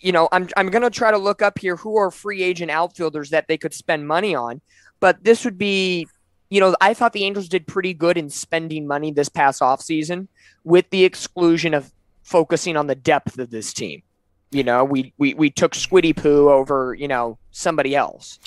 you 0.00 0.12
know, 0.12 0.28
I'm 0.30 0.48
I'm 0.56 0.68
gonna 0.68 0.90
try 0.90 1.10
to 1.10 1.18
look 1.18 1.40
up 1.40 1.58
here 1.58 1.76
who 1.76 1.96
are 1.96 2.10
free 2.10 2.42
agent 2.42 2.70
outfielders 2.70 3.30
that 3.30 3.48
they 3.48 3.56
could 3.56 3.72
spend 3.72 4.06
money 4.06 4.34
on. 4.34 4.60
But 5.00 5.24
this 5.24 5.44
would 5.44 5.56
be, 5.58 6.08
you 6.50 6.60
know, 6.60 6.74
I 6.80 6.94
thought 6.94 7.12
the 7.12 7.24
Angels 7.24 7.48
did 7.48 7.66
pretty 7.66 7.94
good 7.94 8.16
in 8.16 8.30
spending 8.30 8.86
money 8.86 9.10
this 9.12 9.28
past 9.28 9.60
offseason, 9.60 10.28
with 10.64 10.88
the 10.90 11.04
exclusion 11.04 11.74
of 11.74 11.92
focusing 12.22 12.76
on 12.76 12.86
the 12.86 12.94
depth 12.94 13.38
of 13.38 13.50
this 13.50 13.72
team. 13.72 14.02
You 14.50 14.64
know, 14.64 14.84
we 14.84 15.12
we 15.18 15.34
we 15.34 15.50
took 15.50 15.72
Squiddy 15.72 16.16
Poo 16.16 16.48
over 16.48 16.94
you 16.94 17.08
know 17.08 17.38
somebody 17.50 17.94
else. 17.94 18.38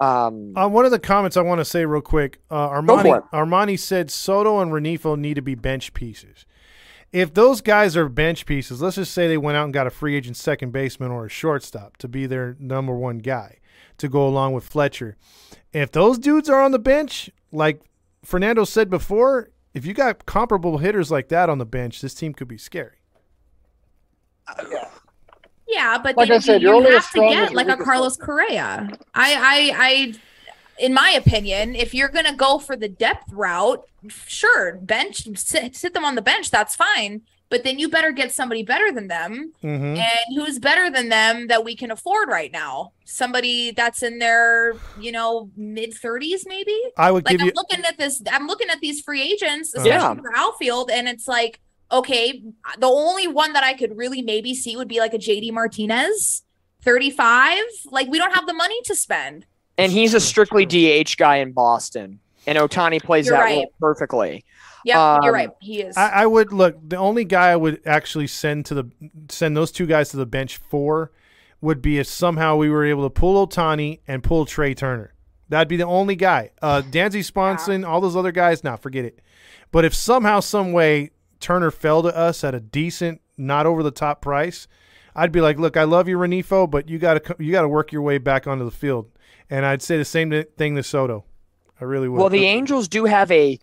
Um, 0.00 0.56
Uh, 0.56 0.68
one 0.68 0.84
of 0.84 0.90
the 0.90 0.98
comments 0.98 1.36
I 1.36 1.42
want 1.42 1.60
to 1.60 1.64
say 1.64 1.84
real 1.86 2.02
quick. 2.02 2.40
Uh, 2.50 2.68
Armani. 2.68 3.22
Armani 3.32 3.78
said 3.78 4.10
Soto 4.10 4.58
and 4.58 4.72
Rengifo 4.72 5.16
need 5.16 5.34
to 5.34 5.42
be 5.42 5.54
bench 5.54 5.94
pieces. 5.94 6.44
If 7.12 7.32
those 7.32 7.60
guys 7.60 7.96
are 7.96 8.08
bench 8.08 8.44
pieces, 8.44 8.82
let's 8.82 8.96
just 8.96 9.12
say 9.12 9.28
they 9.28 9.38
went 9.38 9.56
out 9.56 9.66
and 9.66 9.72
got 9.72 9.86
a 9.86 9.90
free 9.90 10.16
agent 10.16 10.36
second 10.36 10.72
baseman 10.72 11.12
or 11.12 11.26
a 11.26 11.28
shortstop 11.28 11.96
to 11.98 12.08
be 12.08 12.26
their 12.26 12.56
number 12.58 12.92
one 12.92 13.18
guy 13.18 13.58
to 13.98 14.08
go 14.08 14.26
along 14.26 14.52
with 14.52 14.66
Fletcher. 14.66 15.16
If 15.72 15.92
those 15.92 16.18
dudes 16.18 16.48
are 16.48 16.60
on 16.60 16.72
the 16.72 16.80
bench, 16.80 17.30
like 17.54 17.82
Fernando 18.24 18.64
said 18.64 18.90
before, 18.90 19.50
if 19.72 19.86
you 19.86 19.94
got 19.94 20.26
comparable 20.26 20.78
hitters 20.78 21.10
like 21.10 21.28
that 21.28 21.48
on 21.48 21.58
the 21.58 21.66
bench, 21.66 22.00
this 22.00 22.14
team 22.14 22.34
could 22.34 22.48
be 22.48 22.58
scary. 22.58 22.96
Yeah, 25.66 25.98
but 25.98 26.16
Like 26.16 26.28
then 26.28 26.36
I 26.36 26.40
said, 26.40 26.62
you, 26.62 26.68
you're 26.68 26.74
you 26.74 26.86
only 26.86 26.92
have 26.92 27.10
to 27.12 27.20
get 27.20 27.54
like 27.54 27.66
a 27.66 27.70
weakest 27.70 27.84
Carlos 27.84 28.16
Correa. 28.16 28.88
I, 29.14 29.34
I, 29.34 29.72
I, 29.74 30.14
in 30.78 30.92
my 30.92 31.10
opinion, 31.10 31.74
if 31.74 31.94
you're 31.94 32.08
gonna 32.08 32.36
go 32.36 32.58
for 32.58 32.76
the 32.76 32.88
depth 32.88 33.32
route, 33.32 33.84
sure, 34.08 34.76
bench 34.76 35.26
sit, 35.36 35.74
sit 35.74 35.94
them 35.94 36.04
on 36.04 36.14
the 36.14 36.22
bench. 36.22 36.50
That's 36.50 36.76
fine. 36.76 37.22
But 37.54 37.62
then 37.62 37.78
you 37.78 37.88
better 37.88 38.10
get 38.10 38.32
somebody 38.32 38.64
better 38.64 38.90
than 38.90 39.06
them, 39.06 39.52
Mm-hmm. 39.62 39.96
and 39.96 40.26
who's 40.36 40.58
better 40.58 40.90
than 40.90 41.08
them 41.08 41.46
that 41.46 41.64
we 41.64 41.76
can 41.76 41.92
afford 41.92 42.28
right 42.28 42.50
now? 42.50 42.90
Somebody 43.04 43.70
that's 43.70 44.02
in 44.02 44.18
their, 44.18 44.74
you 44.98 45.12
know, 45.12 45.50
mid 45.56 45.94
thirties, 45.94 46.44
maybe. 46.48 46.76
I 46.98 47.12
would 47.12 47.24
Like 47.24 47.30
give 47.34 47.42
I'm 47.42 47.46
you. 47.46 47.52
looking 47.54 47.84
at 47.84 47.96
this, 47.96 48.20
I'm 48.28 48.48
looking 48.48 48.70
at 48.70 48.80
these 48.80 49.02
free 49.02 49.22
agents, 49.22 49.68
especially 49.72 49.90
Yeah. 49.90 50.14
for 50.14 50.32
outfield, 50.34 50.90
and 50.90 51.08
it's 51.08 51.28
like, 51.28 51.60
okay, 51.92 52.42
the 52.80 52.88
only 52.88 53.28
one 53.28 53.52
that 53.52 53.62
I 53.62 53.74
could 53.74 53.96
really 53.96 54.20
maybe 54.20 54.52
see 54.56 54.74
would 54.76 54.88
be 54.88 54.98
like 54.98 55.14
a 55.14 55.18
JD 55.18 55.52
Martinez, 55.52 56.42
35. 56.82 57.60
Like 57.92 58.08
we 58.08 58.18
don't 58.18 58.34
have 58.34 58.48
the 58.48 58.54
money 58.54 58.80
to 58.86 58.96
spend. 58.96 59.46
and 59.78 59.92
he's 59.92 60.12
a 60.12 60.18
strictly 60.20 60.66
DH 60.66 61.16
guy 61.16 61.36
in 61.36 61.52
Boston, 61.52 62.18
and 62.48 62.58
Ohtani 62.58 63.00
plays 63.00 63.26
You're 63.26 63.36
that 63.36 63.44
right. 63.44 63.54
role 63.58 63.72
perfectly. 63.80 64.44
Yeah, 64.84 65.18
you're 65.22 65.28
Um, 65.30 65.34
right. 65.34 65.50
He 65.60 65.80
is. 65.82 65.96
I, 65.96 66.08
I 66.08 66.26
would 66.26 66.52
look. 66.52 66.76
The 66.86 66.96
only 66.96 67.24
guy 67.24 67.50
I 67.50 67.56
would 67.56 67.80
actually 67.86 68.26
send 68.26 68.66
to 68.66 68.74
the 68.74 68.90
send 69.30 69.56
those 69.56 69.72
two 69.72 69.86
guys 69.86 70.10
to 70.10 70.16
the 70.16 70.26
bench 70.26 70.56
for 70.58 71.10
would 71.60 71.80
be 71.80 71.98
if 71.98 72.06
somehow 72.06 72.56
we 72.56 72.68
were 72.68 72.84
able 72.84 73.04
to 73.04 73.10
pull 73.10 73.46
Ohtani 73.46 74.00
and 74.06 74.22
pull 74.22 74.44
Trea 74.44 74.74
Turner. 74.74 75.14
That'd 75.48 75.68
be 75.68 75.76
the 75.76 75.84
only 75.86 76.16
guy. 76.16 76.50
Uh, 76.60 76.82
Dansby 76.82 77.24
Swanson, 77.24 77.84
all 77.84 78.00
those 78.00 78.16
other 78.16 78.32
guys, 78.32 78.62
now 78.64 78.76
forget 78.76 79.04
it. 79.04 79.20
But 79.70 79.84
if 79.84 79.94
somehow, 79.94 80.40
some 80.40 80.72
way, 80.72 81.10
Turner 81.40 81.70
fell 81.70 82.02
to 82.02 82.14
us 82.16 82.44
at 82.44 82.54
a 82.54 82.60
decent, 82.60 83.20
not 83.36 83.66
over 83.66 83.82
the 83.82 83.90
top 83.90 84.20
price, 84.22 84.66
I'd 85.16 85.32
be 85.32 85.40
like, 85.40 85.58
look, 85.58 85.76
I 85.76 85.84
love 85.84 86.08
you, 86.08 86.16
Rengifo, 86.18 86.70
but 86.70 86.88
you 86.88 86.98
got 86.98 87.24
to 87.24 87.36
you 87.38 87.52
got 87.52 87.62
to 87.62 87.68
work 87.68 87.92
your 87.92 88.02
way 88.02 88.18
back 88.18 88.46
onto 88.46 88.64
the 88.64 88.70
field. 88.70 89.10
And 89.50 89.64
I'd 89.64 89.82
say 89.82 89.96
the 89.96 90.04
same 90.04 90.30
thing 90.56 90.76
to 90.76 90.82
Soto. 90.82 91.24
I 91.80 91.84
really 91.84 92.08
would. 92.08 92.18
Well, 92.18 92.30
the 92.30 92.44
Angels 92.46 92.88
do 92.88 93.04
have 93.04 93.30
a 93.30 93.58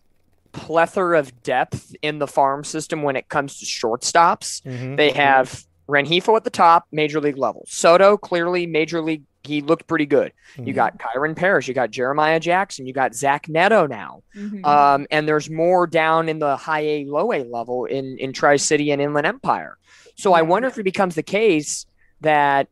plethora 0.53 1.17
of 1.19 1.43
depth 1.43 1.95
in 2.01 2.19
the 2.19 2.27
farm 2.27 2.63
system 2.63 3.03
when 3.03 3.15
it 3.15 3.29
comes 3.29 3.57
to 3.59 3.65
shortstops. 3.65 4.61
Mhm. 4.63 4.97
They 4.97 5.11
have 5.11 5.63
Rengifo 5.89 6.35
at 6.37 6.43
the 6.43 6.49
top, 6.49 6.85
major 6.91 7.19
league 7.19 7.37
level. 7.37 7.63
Soto, 7.67 8.17
clearly 8.17 8.65
major 8.67 9.01
league. 9.01 9.23
He 9.43 9.61
looked 9.61 9.87
pretty 9.87 10.05
good. 10.05 10.31
You 10.57 10.65
Mhm. 10.65 10.75
got 10.75 10.99
Kyren 10.99 11.35
Paris, 11.35 11.67
you 11.67 11.73
got 11.73 11.89
Jeremiah 11.89 12.39
Jackson, 12.39 12.85
you 12.85 12.93
got 12.93 13.15
Zach 13.15 13.49
Neto 13.49 13.87
now. 13.87 14.21
Mhm. 14.35 14.63
Um, 14.65 15.07
and 15.09 15.27
there's 15.27 15.49
more 15.49 15.87
down 15.87 16.29
in 16.29 16.37
the 16.39 16.55
high 16.55 16.81
A, 16.81 17.05
low 17.05 17.33
A 17.33 17.43
level 17.43 17.85
in, 17.85 18.17
in 18.19 18.33
Tri 18.33 18.57
City 18.57 18.91
and 18.91 19.01
Inland 19.01 19.25
Empire. 19.25 19.77
So 20.15 20.33
I 20.33 20.43
wonder 20.43 20.67
if 20.67 20.77
it 20.77 20.83
becomes 20.83 21.15
the 21.15 21.23
case 21.23 21.87
that, 22.21 22.67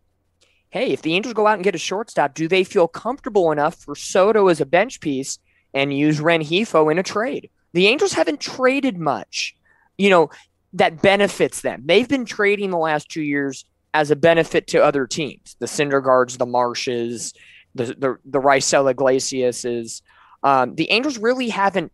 hey, 0.69 0.91
if 0.91 1.01
the 1.01 1.15
Angels 1.15 1.33
go 1.33 1.47
out 1.47 1.55
and 1.55 1.63
get 1.63 1.73
a 1.73 1.79
shortstop, 1.79 2.35
do 2.35 2.47
they 2.47 2.63
feel 2.63 2.87
comfortable 2.87 3.51
enough 3.51 3.75
for 3.75 3.95
Soto 3.95 4.47
as 4.47 4.61
a 4.61 4.65
bench 4.65 4.99
piece 5.01 5.39
and 5.73 5.91
use 5.97 6.19
Rengifo 6.19 6.91
in 6.91 6.99
a 6.99 7.03
trade? 7.03 7.49
The 7.73 7.87
Angels 7.87 8.13
haven't 8.13 8.39
traded 8.39 8.97
much, 8.97 9.55
you 9.97 10.09
know, 10.09 10.29
that 10.73 11.01
benefits 11.01 11.61
them. 11.61 11.83
They've 11.85 12.07
been 12.07 12.25
trading 12.25 12.71
the 12.71 12.77
last 12.77 13.09
two 13.09 13.21
years 13.21 13.65
as 13.93 14.11
a 14.11 14.15
benefit 14.15 14.67
to 14.67 14.83
other 14.83 15.07
teams, 15.07 15.55
the 15.59 15.65
Syndergaards, 15.65 16.37
the 16.37 16.45
Marshes, 16.45 17.33
the 17.75 17.85
the, 17.85 18.17
the 18.25 18.39
Raisel 18.39 18.89
Iglesiases. 18.89 20.01
Um, 20.43 20.75
the 20.75 20.89
Angels 20.91 21.17
really 21.17 21.49
haven't 21.49 21.91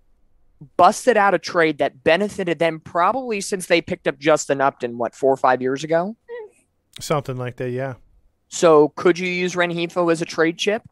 busted 0.78 1.18
out 1.18 1.34
a 1.34 1.40
trade 1.40 1.78
that 1.80 2.04
benefited 2.04 2.60
them 2.60 2.80
probably 2.80 3.42
since 3.42 3.68
they 3.68 3.82
picked 3.82 4.08
up 4.08 4.20
Justin 4.20 4.62
Upton, 4.62 4.98
what, 4.98 5.16
four 5.16 5.34
or 5.34 5.38
five 5.38 5.62
years 5.62 5.84
ago? 5.84 6.16
something 7.00 7.38
like 7.38 7.58
that. 7.58 7.72
Yeah. 7.72 7.96
So 8.48 8.90
could 8.90 9.20
you 9.20 9.28
use 9.28 9.56
Rengifo 9.56 10.12
as 10.12 10.22
a 10.22 10.26
trade 10.26 10.58
chip? 10.58 10.84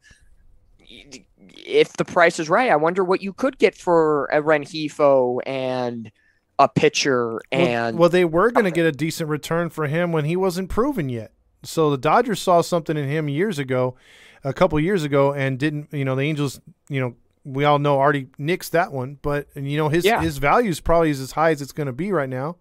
If 1.64 1.94
the 1.94 2.04
price 2.04 2.38
is 2.38 2.48
right, 2.48 2.70
I 2.70 2.76
wonder 2.76 3.02
what 3.02 3.22
you 3.22 3.32
could 3.32 3.58
get 3.58 3.74
for 3.74 4.26
a 4.26 4.40
Rengifo 4.42 5.40
and 5.46 6.10
a 6.58 6.68
pitcher 6.68 7.40
Well- 7.52 7.60
and 7.66 7.98
well, 7.98 8.08
they 8.08 8.24
were 8.24 8.50
going 8.50 8.64
to 8.64 8.70
get 8.70 8.86
a 8.86 8.92
decent 8.92 9.28
return 9.28 9.70
for 9.70 9.86
him 9.86 10.12
when 10.12 10.24
he 10.24 10.36
wasn't 10.36 10.68
proven 10.68 11.08
yet. 11.08 11.32
So 11.64 11.90
the 11.90 11.98
Dodgers 11.98 12.40
saw 12.40 12.60
something 12.60 12.96
in 12.96 13.08
him 13.08 13.28
years 13.28 13.58
ago, 13.58 13.96
a 14.44 14.52
couple 14.52 14.78
years 14.78 15.02
ago, 15.02 15.32
and 15.32 15.58
didn't. 15.58 15.92
You 15.92 16.04
know, 16.04 16.14
the 16.14 16.22
Angels. 16.22 16.60
You 16.88 17.00
know, 17.00 17.14
we 17.44 17.64
all 17.64 17.78
know 17.78 17.98
already 17.98 18.26
nixed 18.38 18.70
that 18.70 18.92
one, 18.92 19.18
but 19.22 19.48
and, 19.54 19.70
you 19.70 19.76
know 19.78 19.88
his 19.88 20.04
Yeah. 20.04 20.20
his 20.20 20.38
value 20.38 20.70
is 20.70 20.80
probably 20.80 21.10
as 21.10 21.32
high 21.32 21.50
as 21.50 21.62
it's 21.62 21.72
going 21.72 21.86
to 21.86 21.92
be 21.92 22.12
right 22.12 22.28
now. 22.28 22.56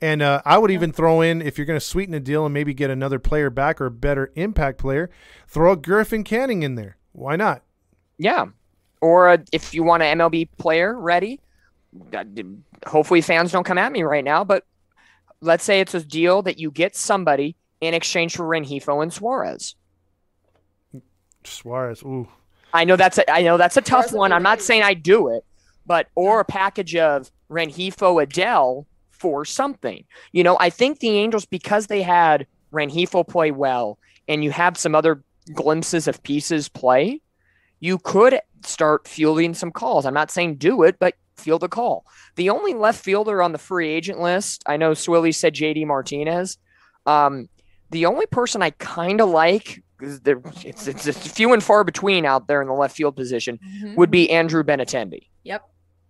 And 0.00 0.22
uh, 0.22 0.40
I 0.44 0.58
would 0.58 0.70
even 0.70 0.92
throw 0.92 1.20
in 1.20 1.42
if 1.42 1.58
you're 1.58 1.66
going 1.66 1.78
to 1.80 1.84
sweeten 1.84 2.12
the 2.12 2.20
deal 2.20 2.44
and 2.44 2.54
maybe 2.54 2.72
get 2.72 2.88
another 2.88 3.18
player 3.18 3.50
back 3.50 3.80
or 3.80 3.86
a 3.86 3.90
better 3.90 4.30
impact 4.36 4.78
player, 4.78 5.10
throw 5.48 5.72
a 5.72 5.76
Griffin 5.76 6.22
Canning 6.22 6.62
in 6.62 6.76
there. 6.76 6.96
Why 7.10 7.34
not? 7.34 7.62
Yeah. 8.18 8.46
Or 9.00 9.28
uh, 9.28 9.38
if 9.52 9.74
you 9.74 9.82
want 9.82 10.02
an 10.02 10.18
MLB 10.18 10.48
player 10.58 10.98
ready, 10.98 11.40
uh, 12.12 12.24
hopefully 12.86 13.20
fans 13.20 13.52
don't 13.52 13.64
come 13.64 13.78
at 13.78 13.92
me 13.92 14.02
right 14.02 14.24
now, 14.24 14.44
but 14.44 14.64
let's 15.40 15.64
say 15.64 15.80
it's 15.80 15.94
a 15.94 16.02
deal 16.02 16.42
that 16.42 16.58
you 16.58 16.70
get 16.70 16.96
somebody 16.96 17.56
in 17.80 17.94
exchange 17.94 18.36
for 18.36 18.44
Rengifo 18.44 19.02
and 19.02 19.12
Suarez. 19.12 19.76
Suarez. 21.44 22.02
Ooh. 22.02 22.28
I 22.74 22.84
know 22.84 22.96
that's 22.96 23.18
a, 23.18 23.30
I 23.30 23.42
know 23.42 23.56
that's 23.56 23.76
a 23.76 23.80
tough 23.80 24.08
Suarez 24.08 24.18
one. 24.18 24.32
I'm 24.32 24.42
not 24.42 24.60
saying 24.60 24.82
I 24.82 24.94
do 24.94 25.28
it, 25.28 25.44
but 25.86 26.08
or 26.14 26.40
a 26.40 26.44
package 26.44 26.96
of 26.96 27.30
Rengifo 27.50 28.24
Adell 28.24 28.84
for 29.10 29.44
something. 29.44 30.04
You 30.32 30.42
know, 30.42 30.56
I 30.60 30.70
think 30.70 31.00
the 31.00 31.10
Angels 31.10 31.46
because 31.46 31.86
they 31.86 32.02
had 32.02 32.46
Rengifo 32.72 33.26
play 33.26 33.50
well 33.50 33.98
and 34.26 34.44
you 34.44 34.50
have 34.50 34.76
some 34.76 34.94
other 34.94 35.22
glimpses 35.54 36.06
of 36.06 36.22
pieces 36.22 36.68
play, 36.68 37.20
you 37.80 37.98
could 37.98 38.40
start 38.64 39.06
fielding 39.06 39.54
some 39.54 39.70
calls. 39.70 40.04
I'm 40.06 40.14
not 40.14 40.30
saying 40.30 40.56
do 40.56 40.82
it, 40.82 40.98
but 40.98 41.14
field 41.36 41.62
a 41.62 41.68
call. 41.68 42.04
The 42.36 42.50
only 42.50 42.74
left 42.74 43.02
fielder 43.02 43.40
on 43.42 43.52
the 43.52 43.58
free 43.58 43.88
agent 43.88 44.20
list, 44.20 44.62
I 44.66 44.76
know 44.76 44.92
Swilly 44.92 45.34
said 45.34 45.54
JD 45.54 45.86
Martinez. 45.86 46.58
Um, 47.06 47.48
the 47.90 48.06
only 48.06 48.26
person 48.26 48.60
I 48.62 48.70
kind 48.70 49.20
of 49.20 49.28
like, 49.28 49.82
there, 50.00 50.40
it's, 50.64 50.86
it's, 50.88 51.06
it's 51.06 51.28
few 51.32 51.52
and 51.52 51.62
far 51.62 51.84
between 51.84 52.26
out 52.26 52.48
there 52.48 52.60
in 52.60 52.68
the 52.68 52.74
left 52.74 52.96
field 52.96 53.16
position, 53.16 53.58
Mhm. 53.82 53.96
would 53.96 54.10
be 54.10 54.30
Andrew 54.30 54.62
Benintendi. 54.64 55.28
Yep. 55.44 55.62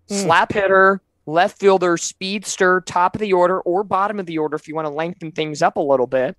Hmm. 0.09 0.15
Slap 0.15 0.53
hitter, 0.53 1.03
left 1.27 1.59
fielder, 1.61 1.97
speedster, 1.99 2.81
top 2.87 3.15
of 3.15 3.21
the 3.21 3.33
order 3.35 3.61
or 3.61 3.85
bottom 3.85 4.19
of 4.19 4.25
the 4.27 4.39
order 4.39 4.57
if 4.57 4.67
you 4.67 4.75
want 4.75 4.87
to 4.87 4.93
lengthen 4.93 5.31
things 5.33 5.61
up 5.63 5.77
a 5.77 5.81
little 5.81 6.07
bit. 6.07 6.37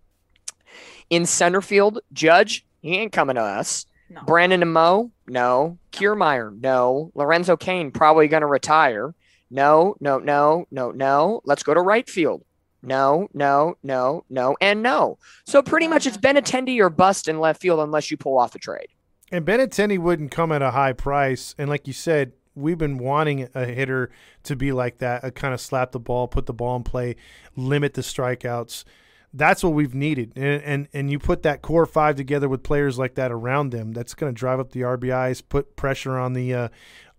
In 1.09 1.25
center 1.25 1.61
field, 1.61 1.99
Judge, 2.13 2.65
he 2.81 2.95
ain't 2.97 3.11
coming 3.11 3.35
to 3.35 3.41
us. 3.41 3.85
No. 4.09 4.21
Brandon 4.23 4.59
Nimmo, 4.59 5.11
no. 5.27 5.77
Kiermaier, 5.91 6.59
no. 6.59 7.11
Lorenzo 7.15 7.55
Cain, 7.55 7.91
probably 7.91 8.27
going 8.27 8.41
to 8.41 8.47
retire. 8.47 9.13
No, 9.51 9.95
no, 9.99 10.19
no, 10.19 10.65
no, 10.71 10.91
no. 10.91 11.41
Let's 11.45 11.63
go 11.63 11.73
to 11.73 11.81
right 11.81 12.09
field. 12.09 12.43
No, 12.81 13.27
no, 13.33 13.75
no, 13.83 14.23
no, 14.29 14.55
and 14.61 14.81
no. 14.81 15.17
So 15.45 15.61
pretty 15.61 15.87
much 15.87 16.07
it's 16.07 16.17
Benintendi 16.17 16.79
or 16.79 16.89
bust 16.89 17.27
in 17.27 17.39
left 17.39 17.61
field 17.61 17.81
unless 17.81 18.09
you 18.09 18.15
pull 18.15 18.37
off 18.39 18.55
a 18.55 18.59
trade. 18.59 18.87
And 19.31 19.45
Benintendi 19.45 19.99
wouldn't 19.99 20.31
come 20.31 20.51
at 20.51 20.61
a 20.61 20.71
high 20.71 20.93
price. 20.93 21.55
And 21.57 21.69
like 21.69 21.87
you 21.87 21.93
said, 21.93 22.33
we've 22.55 22.77
been 22.77 22.97
wanting 22.97 23.49
a 23.53 23.65
hitter 23.65 24.11
to 24.43 24.55
be 24.55 24.71
like 24.71 24.99
that, 24.99 25.23
uh, 25.23 25.27
a 25.27 25.31
kind 25.31 25.53
of 25.53 25.61
slap 25.61 25.91
the 25.91 25.99
ball, 25.99 26.27
put 26.27 26.45
the 26.45 26.53
ball 26.53 26.75
in 26.75 26.83
play, 26.83 27.15
limit 27.55 27.93
the 27.93 28.01
strikeouts. 28.01 28.85
That's 29.33 29.63
what 29.63 29.73
we've 29.73 29.93
needed. 29.93 30.33
And 30.35 30.61
and, 30.63 30.87
and 30.93 31.11
you 31.11 31.19
put 31.19 31.43
that 31.43 31.61
core 31.61 31.85
five 31.85 32.15
together 32.15 32.49
with 32.49 32.63
players 32.63 32.97
like 32.97 33.15
that 33.15 33.31
around 33.31 33.71
them, 33.71 33.91
that's 33.91 34.13
going 34.13 34.33
to 34.33 34.37
drive 34.37 34.59
up 34.59 34.71
the 34.71 34.81
RBIs, 34.81 35.43
put 35.47 35.75
pressure 35.75 36.17
on 36.17 36.33
the 36.33 36.53
uh, 36.53 36.67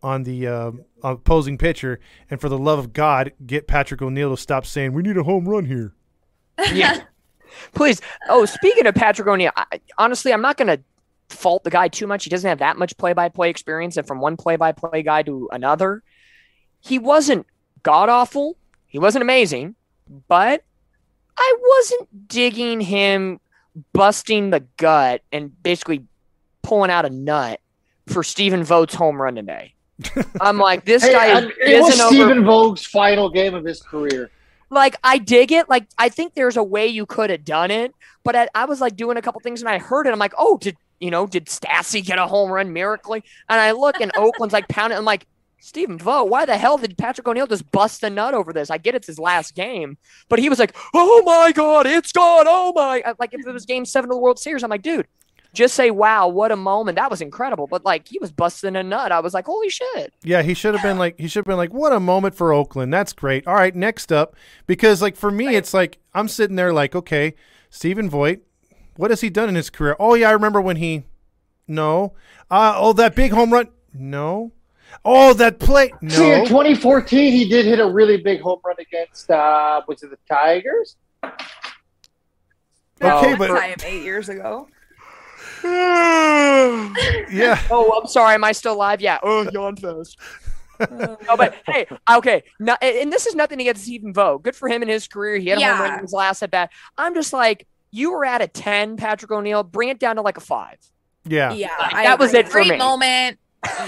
on 0.02 0.24
the 0.24 0.46
uh, 0.46 0.72
opposing 1.02 1.58
pitcher, 1.58 2.00
and 2.30 2.40
for 2.40 2.48
the 2.48 2.58
love 2.58 2.78
of 2.78 2.92
God, 2.92 3.32
get 3.46 3.66
Patrick 3.66 4.02
O'Neill 4.02 4.30
to 4.30 4.40
stop 4.40 4.66
saying 4.66 4.92
we 4.92 5.02
need 5.02 5.16
a 5.16 5.22
home 5.22 5.48
run 5.48 5.66
here. 5.66 5.94
Yeah. 6.72 7.02
Please. 7.74 8.00
Oh, 8.28 8.44
speaking 8.44 8.86
of 8.86 8.94
Patrick 8.94 9.26
O'Neill, 9.26 9.52
I, 9.56 9.80
honestly, 9.98 10.32
I'm 10.32 10.42
not 10.42 10.56
going 10.56 10.68
to 10.68 10.80
fault 11.28 11.64
the 11.64 11.70
guy 11.70 11.88
too 11.88 12.06
much. 12.06 12.24
He 12.24 12.30
doesn't 12.30 12.48
have 12.48 12.58
that 12.60 12.76
much 12.76 12.96
play 12.96 13.12
by 13.12 13.28
play 13.28 13.50
experience. 13.50 13.96
And 13.96 14.06
from 14.06 14.20
one 14.20 14.36
play 14.36 14.56
by 14.56 14.72
play 14.72 15.02
guy 15.02 15.22
to 15.22 15.48
another, 15.52 16.02
he 16.80 16.98
wasn't 16.98 17.46
god 17.82 18.08
awful. 18.08 18.56
He 18.86 18.98
wasn't 18.98 19.22
amazing, 19.22 19.76
but 20.28 20.64
I 21.40 21.54
wasn't 21.62 22.28
digging 22.28 22.80
him 22.80 23.40
busting 23.92 24.50
the 24.50 24.60
gut 24.76 25.22
and 25.32 25.60
basically 25.62 26.04
pulling 26.62 26.90
out 26.90 27.06
a 27.06 27.10
nut 27.10 27.60
for 28.06 28.22
Stephen 28.22 28.62
Vogt's 28.62 28.94
home 28.94 29.20
run 29.20 29.36
today. 29.36 29.74
I'm 30.40 30.58
like, 30.58 30.84
this 30.84 31.02
Hey, 31.02 31.12
guy 31.12 31.26
and 31.38 31.46
is, 31.46 31.52
it 31.60 31.80
was 31.80 31.94
isn't 31.94 32.04
over. 32.06 32.14
Stephen 32.14 32.44
Vogt's 32.44 32.86
final 32.86 33.30
game 33.30 33.54
of 33.54 33.64
his 33.64 33.82
career. 33.82 34.30
like 34.70 34.96
I 35.02 35.18
dig 35.18 35.50
it. 35.52 35.68
Like 35.68 35.86
I 35.98 36.08
think 36.10 36.34
there's 36.34 36.56
a 36.56 36.62
way 36.62 36.86
you 36.86 37.06
could 37.06 37.30
have 37.30 37.44
done 37.44 37.70
it, 37.70 37.94
but 38.24 38.36
I, 38.36 38.48
I 38.54 38.64
was 38.66 38.80
like 38.80 38.96
doing 38.96 39.16
a 39.16 39.22
couple 39.22 39.40
things 39.40 39.60
and 39.62 39.68
I 39.68 39.78
heard 39.78 40.06
it. 40.06 40.12
I'm 40.12 40.18
like, 40.18 40.34
oh, 40.38 40.58
did 40.58 40.76
you 41.00 41.10
know? 41.10 41.26
Did 41.26 41.46
Stassi 41.46 42.04
get 42.04 42.18
a 42.18 42.26
home 42.26 42.50
run 42.50 42.72
miraculously? 42.72 43.24
And 43.48 43.60
I 43.60 43.72
look 43.72 44.00
and 44.00 44.12
Oakland's 44.16 44.52
like 44.52 44.68
pounding. 44.68 44.98
I'm 44.98 45.04
like, 45.06 45.26
Stephen 45.60 45.98
Vogt, 45.98 46.30
why 46.30 46.46
the 46.46 46.56
hell 46.56 46.78
did 46.78 46.96
Patrick 46.96 47.28
O'Neill 47.28 47.46
just 47.46 47.70
bust 47.70 48.02
a 48.02 48.10
nut 48.10 48.34
over 48.34 48.52
this? 48.52 48.70
I 48.70 48.78
get 48.78 48.94
it's 48.94 49.06
his 49.06 49.18
last 49.18 49.54
game, 49.54 49.98
but 50.28 50.38
he 50.38 50.48
was 50.48 50.58
like, 50.58 50.74
oh 50.94 51.22
my 51.24 51.52
god, 51.52 51.86
it's 51.86 52.12
gone. 52.12 52.46
Oh 52.48 52.72
my! 52.74 53.02
Like 53.18 53.34
if 53.34 53.46
it 53.46 53.52
was 53.52 53.66
Game 53.66 53.84
Seven 53.84 54.10
of 54.10 54.14
the 54.14 54.20
World 54.20 54.38
Series, 54.38 54.62
I'm 54.62 54.70
like, 54.70 54.82
dude. 54.82 55.06
Just 55.52 55.74
say, 55.74 55.90
wow, 55.90 56.28
what 56.28 56.52
a 56.52 56.56
moment. 56.56 56.94
That 56.94 57.10
was 57.10 57.20
incredible. 57.20 57.66
But 57.66 57.84
like 57.84 58.06
he 58.06 58.20
was 58.20 58.30
busting 58.30 58.76
a 58.76 58.84
nut. 58.84 59.10
I 59.10 59.18
was 59.18 59.34
like, 59.34 59.46
holy 59.46 59.68
shit. 59.68 60.14
Yeah, 60.22 60.42
he 60.42 60.54
should 60.54 60.74
have 60.74 60.82
been 60.82 60.96
like 60.96 61.18
he 61.18 61.26
should 61.26 61.40
have 61.40 61.46
been 61.46 61.56
like, 61.56 61.74
what 61.74 61.92
a 61.92 61.98
moment 61.98 62.36
for 62.36 62.52
Oakland. 62.52 62.94
That's 62.94 63.12
great. 63.12 63.48
All 63.48 63.54
right, 63.56 63.74
next 63.74 64.12
up, 64.12 64.36
because 64.68 65.02
like 65.02 65.16
for 65.16 65.30
me, 65.30 65.56
it's 65.56 65.74
like 65.74 65.98
I'm 66.14 66.28
sitting 66.28 66.54
there 66.54 66.72
like, 66.72 66.94
okay, 66.94 67.34
Stephen 67.68 68.08
Vogt, 68.08 68.42
what 68.94 69.10
has 69.10 69.22
he 69.22 69.28
done 69.28 69.48
in 69.48 69.56
his 69.56 69.70
career? 69.70 69.96
Oh 69.98 70.14
yeah, 70.14 70.28
I 70.28 70.32
remember 70.32 70.60
when 70.60 70.76
he, 70.76 71.02
no, 71.66 72.14
uh, 72.48 72.74
oh 72.76 72.92
that 72.92 73.16
big 73.16 73.32
home 73.32 73.52
run, 73.52 73.70
no, 73.92 74.52
oh 75.04 75.32
that 75.34 75.58
play, 75.58 75.92
See, 76.08 76.30
in 76.32 76.44
2014, 76.46 77.32
he 77.32 77.48
did 77.48 77.64
hit 77.66 77.78
a 77.80 77.86
really 77.90 78.16
big 78.18 78.40
home 78.40 78.60
run 78.64 78.76
against, 78.78 79.30
uh, 79.30 79.80
was 79.88 80.02
it 80.02 80.10
the 80.10 80.18
Tigers? 80.28 80.96
Okay, 83.02 83.34
but- 83.36 83.48
time 83.48 83.74
eight 83.84 84.02
years 84.02 84.28
ago. 84.28 84.68
yeah, 85.64 87.60
Oh, 87.70 87.98
I'm 88.00 88.06
sorry. 88.08 88.34
Am 88.34 88.44
I 88.44 88.52
still 88.52 88.72
alive? 88.74 89.00
Yeah. 89.00 89.18
Oh, 89.22 89.48
yawn 89.52 89.76
fest. 89.76 90.18
No, 90.90 91.18
but 91.36 91.56
hey, 91.66 91.86
okay. 92.10 92.42
No, 92.58 92.74
and 92.80 93.12
this 93.12 93.26
is 93.26 93.34
nothing 93.34 93.60
against 93.60 93.82
Stephen 93.82 94.14
Vogt. 94.14 94.42
Good 94.44 94.56
for 94.56 94.66
him 94.66 94.80
in 94.82 94.88
his 94.88 95.06
career. 95.08 95.36
He 95.36 95.48
had 95.50 95.58
a 95.58 95.66
home 95.76 95.78
run 95.80 95.94
in 95.96 96.00
his 96.00 96.14
last 96.14 96.40
at 96.42 96.50
bat. 96.50 96.70
I'm 96.96 97.12
just 97.12 97.34
like, 97.34 97.66
you 97.90 98.12
were 98.12 98.24
at 98.24 98.40
a 98.40 98.46
10, 98.48 98.96
Patrick 98.96 99.30
O'Neill. 99.30 99.62
Bring 99.62 99.90
it 99.90 99.98
down 99.98 100.16
to 100.16 100.22
like 100.22 100.38
a 100.38 100.40
five. 100.40 100.78
yeah, 101.26 101.52
Yeah, 101.52 101.68
Like, 101.78 101.94
I 101.94 102.04
that 102.04 102.18
was 102.18 102.32
it 102.32 102.46
for 102.46 102.52
Great 102.62 102.70
me. 102.70 102.76
moment. 102.78 103.38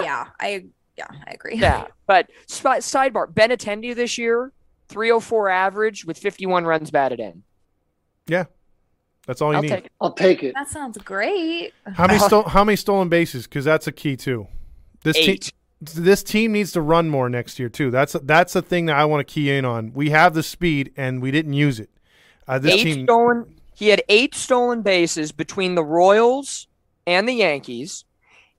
Yeah, 0.02 0.26
I 0.38 0.66
yeah, 1.10 1.18
I 1.26 1.30
agree. 1.32 1.56
Yeah. 1.56 1.86
but 2.06 2.30
sp- 2.46 2.80
sidebar 2.80 3.32
Benintendi 3.32 3.94
this 3.94 4.18
year, 4.18 4.52
304 4.88 5.48
average 5.48 6.04
with 6.04 6.18
51 6.18 6.64
runs 6.64 6.90
batted 6.90 7.20
in. 7.20 7.42
Yeah, 8.26 8.44
that's 9.26 9.40
all 9.40 9.50
you 9.50 9.56
I'll 9.56 9.62
need. 9.62 9.68
take. 9.68 9.88
I'll 10.00 10.12
take 10.12 10.42
it. 10.42 10.54
That 10.54 10.68
sounds 10.68 10.98
great. 10.98 11.72
How 11.94 12.06
many 12.06 12.18
stole, 12.26 12.44
how 12.44 12.64
many 12.64 12.76
stolen 12.76 13.08
bases? 13.08 13.44
Because 13.46 13.64
that's 13.64 13.86
a 13.86 13.92
key 13.92 14.16
too. 14.16 14.46
This 15.02 15.16
team, 15.16 15.38
this 15.80 16.22
team 16.22 16.52
needs 16.52 16.72
to 16.72 16.80
run 16.80 17.08
more 17.08 17.28
next 17.28 17.58
year 17.58 17.68
too. 17.68 17.90
That's 17.90 18.14
that's 18.22 18.52
the 18.52 18.62
thing 18.62 18.86
that 18.86 18.96
I 18.96 19.04
want 19.04 19.26
to 19.26 19.32
key 19.32 19.50
in 19.50 19.64
on. 19.64 19.92
We 19.92 20.10
have 20.10 20.34
the 20.34 20.42
speed 20.42 20.92
and 20.96 21.20
we 21.20 21.30
didn't 21.30 21.54
use 21.54 21.80
it. 21.80 21.90
Uh, 22.46 22.58
this 22.58 22.74
eight 22.74 22.84
team, 22.84 23.06
stolen. 23.06 23.56
He 23.74 23.88
had 23.88 24.02
eight 24.08 24.34
stolen 24.34 24.82
bases 24.82 25.32
between 25.32 25.74
the 25.74 25.84
Royals 25.84 26.68
and 27.06 27.28
the 27.28 27.32
Yankees. 27.32 28.04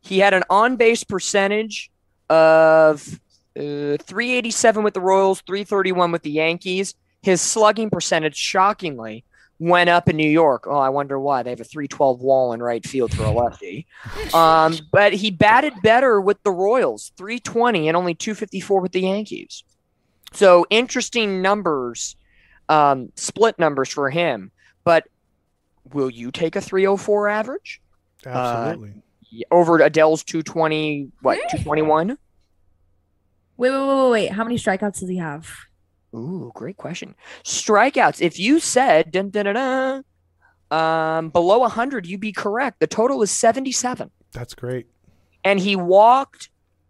He 0.02 0.20
had 0.20 0.34
an 0.34 0.44
on 0.50 0.76
base 0.76 1.04
percentage 1.04 1.90
of 2.30 3.20
uh, 3.56 3.98
387 4.02 4.84
with 4.84 4.94
the 4.94 5.02
Royals, 5.02 5.42
331 5.42 6.12
with 6.12 6.24
the 6.24 6.32
Yankees. 6.32 6.96
His 7.22 7.42
slugging 7.42 7.90
percentage, 7.90 8.36
shockingly, 8.36 9.24
went 9.60 9.90
up 9.90 10.10
in 10.10 10.18
New 10.18 10.30
York. 10.30 10.66
Oh, 10.68 10.78
I 10.78 10.90
wonder 10.90 11.20
why. 11.20 11.44
They 11.44 11.52
have 11.52 11.62
a 11.62 11.64
312 11.64 12.20
wall 12.22 12.54
in 12.54 12.62
right 12.62 12.86
field 12.86 13.14
for 13.14 13.24
a 13.24 13.32
lefty. 13.32 13.88
Um, 14.34 14.76
but 14.92 15.14
he 15.14 15.30
batted 15.30 15.74
better 15.84 16.20
with 16.20 16.42
the 16.44 16.52
Royals, 16.52 17.12
320 17.18 17.88
and 17.88 17.96
only 17.96 18.16
254 18.16 18.82
with 18.82 18.92
the 18.92 19.02
Yankees. 19.02 19.64
So 20.32 20.66
interesting 20.72 21.42
numbers, 21.42 22.16
um, 22.68 23.12
split 23.16 23.60
numbers 23.60 23.90
for 23.90 24.10
him. 24.10 24.52
But 24.84 25.08
will 25.94 26.10
you 26.10 26.32
take 26.32 26.56
a 26.56 26.62
304 26.62 27.30
average 27.30 27.82
absolutely. 28.26 28.90
Yeah, 28.90 29.02
over 29.52 29.78
Adell's 29.80 30.24
220? 30.24 31.10
What 31.22 31.36
221? 31.50 32.10
Wait, 32.10 32.18
wait, 33.58 33.72
wait, 33.72 33.88
wait, 33.88 34.12
wait. 34.12 34.32
How 34.32 34.44
many 34.44 34.58
strikeouts 34.58 35.00
does 35.00 35.10
he 35.10 35.18
have? 35.18 35.48
Ooh, 36.16 36.52
great 36.56 36.78
question. 36.78 37.16
Strikeouts. 37.44 38.22
If 38.22 38.40
you 38.40 38.60
said 38.60 39.12
dun, 39.12 39.30
dun, 39.30 39.46
dun, 39.46 39.56
dun, 39.56 40.04
um, 40.72 41.30
below 41.30 41.60
100, 41.60 42.06
you'd 42.06 42.20
be 42.20 42.32
correct. 42.32 42.80
The 42.80 42.88
total 42.88 43.22
is 43.22 43.32
77, 43.32 44.10
that's 44.32 44.54
great. 44.54 44.88
and 45.44 45.60
he 45.60 45.76
walked 45.76 46.50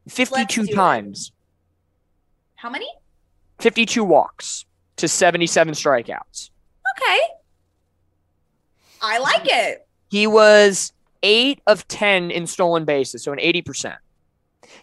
52 0.09 0.65
do 0.65 0.71
it. 0.71 0.75
times. 0.75 1.31
How 2.55 2.69
many? 2.69 2.87
52 3.59 4.03
walks 4.03 4.65
to 4.97 5.07
77 5.07 5.73
strikeouts. 5.73 6.49
Okay. 6.97 7.19
I 9.01 9.17
like 9.19 9.43
it. 9.45 9.85
He 10.09 10.27
was 10.27 10.93
eight 11.23 11.61
of 11.65 11.87
10 11.87 12.29
in 12.31 12.45
stolen 12.45 12.85
bases, 12.85 13.23
so 13.23 13.31
an 13.31 13.39
80%. 13.39 13.95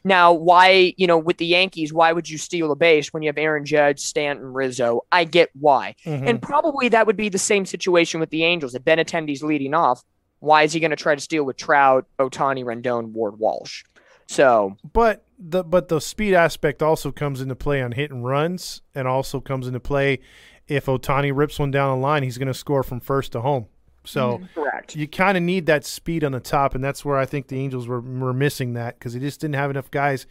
Now, 0.05 0.33
why, 0.33 0.95
you 0.97 1.07
know, 1.07 1.19
with 1.19 1.37
the 1.39 1.47
Yankees, 1.47 1.93
why 1.93 2.13
would 2.13 2.29
you 2.29 2.39
steal 2.39 2.73
a 2.73 2.77
base 2.77 3.13
when 3.13 3.23
you 3.23 3.29
have 3.29 3.39
Aaron 3.39 3.65
Judge, 3.65 4.01
Stanton, 4.01 4.53
Rizzo? 4.53 5.03
I 5.13 5.25
get 5.25 5.51
why. 5.59 5.95
Mhm. 6.07 6.29
And 6.29 6.43
probably 6.43 6.89
that 6.89 7.07
would 7.07 7.17
be 7.17 7.29
the 7.29 7.39
same 7.39 7.67
situation 7.67 8.21
with 8.21 8.31
the 8.31 8.45
Angels. 8.45 8.75
If 8.75 8.83
Benintendi's 8.83 9.43
leading 9.43 9.75
off, 9.75 10.03
why 10.39 10.63
is 10.63 10.73
he 10.73 10.81
going 10.81 10.91
to 10.91 10.97
try 10.97 11.15
to 11.15 11.21
steal 11.21 11.45
with 11.45 11.57
Trout, 11.57 12.07
Ohtani, 12.19 12.65
Rendon, 12.65 13.13
Ward, 13.13 13.39
Walsh? 13.39 13.85
So, 14.27 14.77
But 14.93 15.25
the 15.39 15.65
but 15.65 15.89
the 15.89 16.01
speed 16.01 16.35
aspect 16.35 16.83
also 16.83 17.11
comes 17.11 17.41
into 17.41 17.57
play 17.57 17.83
on 17.83 17.93
hit 17.93 18.13
and 18.13 18.25
runs, 18.25 18.81
and 18.95 19.09
also 19.09 19.41
comes 19.41 19.67
into 19.67 19.81
play 19.81 20.21
if 20.69 20.87
Ohtani 20.87 21.33
rips 21.35 21.59
one 21.59 21.73
down 21.73 21.99
the 21.99 22.03
line, 22.03 22.23
he's 22.23 22.39
going 22.39 22.47
to 22.47 22.55
score 22.55 22.85
from 22.85 23.01
first 23.01 23.33
to 23.33 23.41
home. 23.41 23.67
So 24.05 24.39
mm-hmm. 24.39 24.61
correct. 24.61 24.97
you 24.97 25.07
kind 25.07 25.37
of 25.37 25.43
need 25.43 25.67
that 25.67 25.85
speed 25.85 26.25
on 26.25 26.33
the 26.33 26.41
top, 26.41 26.75
and 26.75 26.83
that's 26.83 27.05
where 27.05 27.17
I 27.17 27.27
think 27.27 27.49
the 27.49 27.59
Angels 27.59 27.87
were 27.87 28.01
were 28.01 28.33
missing 28.33 28.75
that 28.75 28.99
because 28.99 29.15
they 29.15 29.21
just 29.21 29.41
didn't 29.41 29.57
have 29.57 29.71
enough 29.71 29.91
guys 29.91 30.27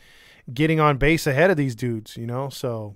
getting 0.54 0.80
on 0.80 0.98
base 0.98 1.28
ahead 1.28 1.52
of 1.52 1.58
these 1.58 1.76
dudes. 1.76 2.18
You 2.18 2.26
know, 2.26 2.50
so 2.50 2.96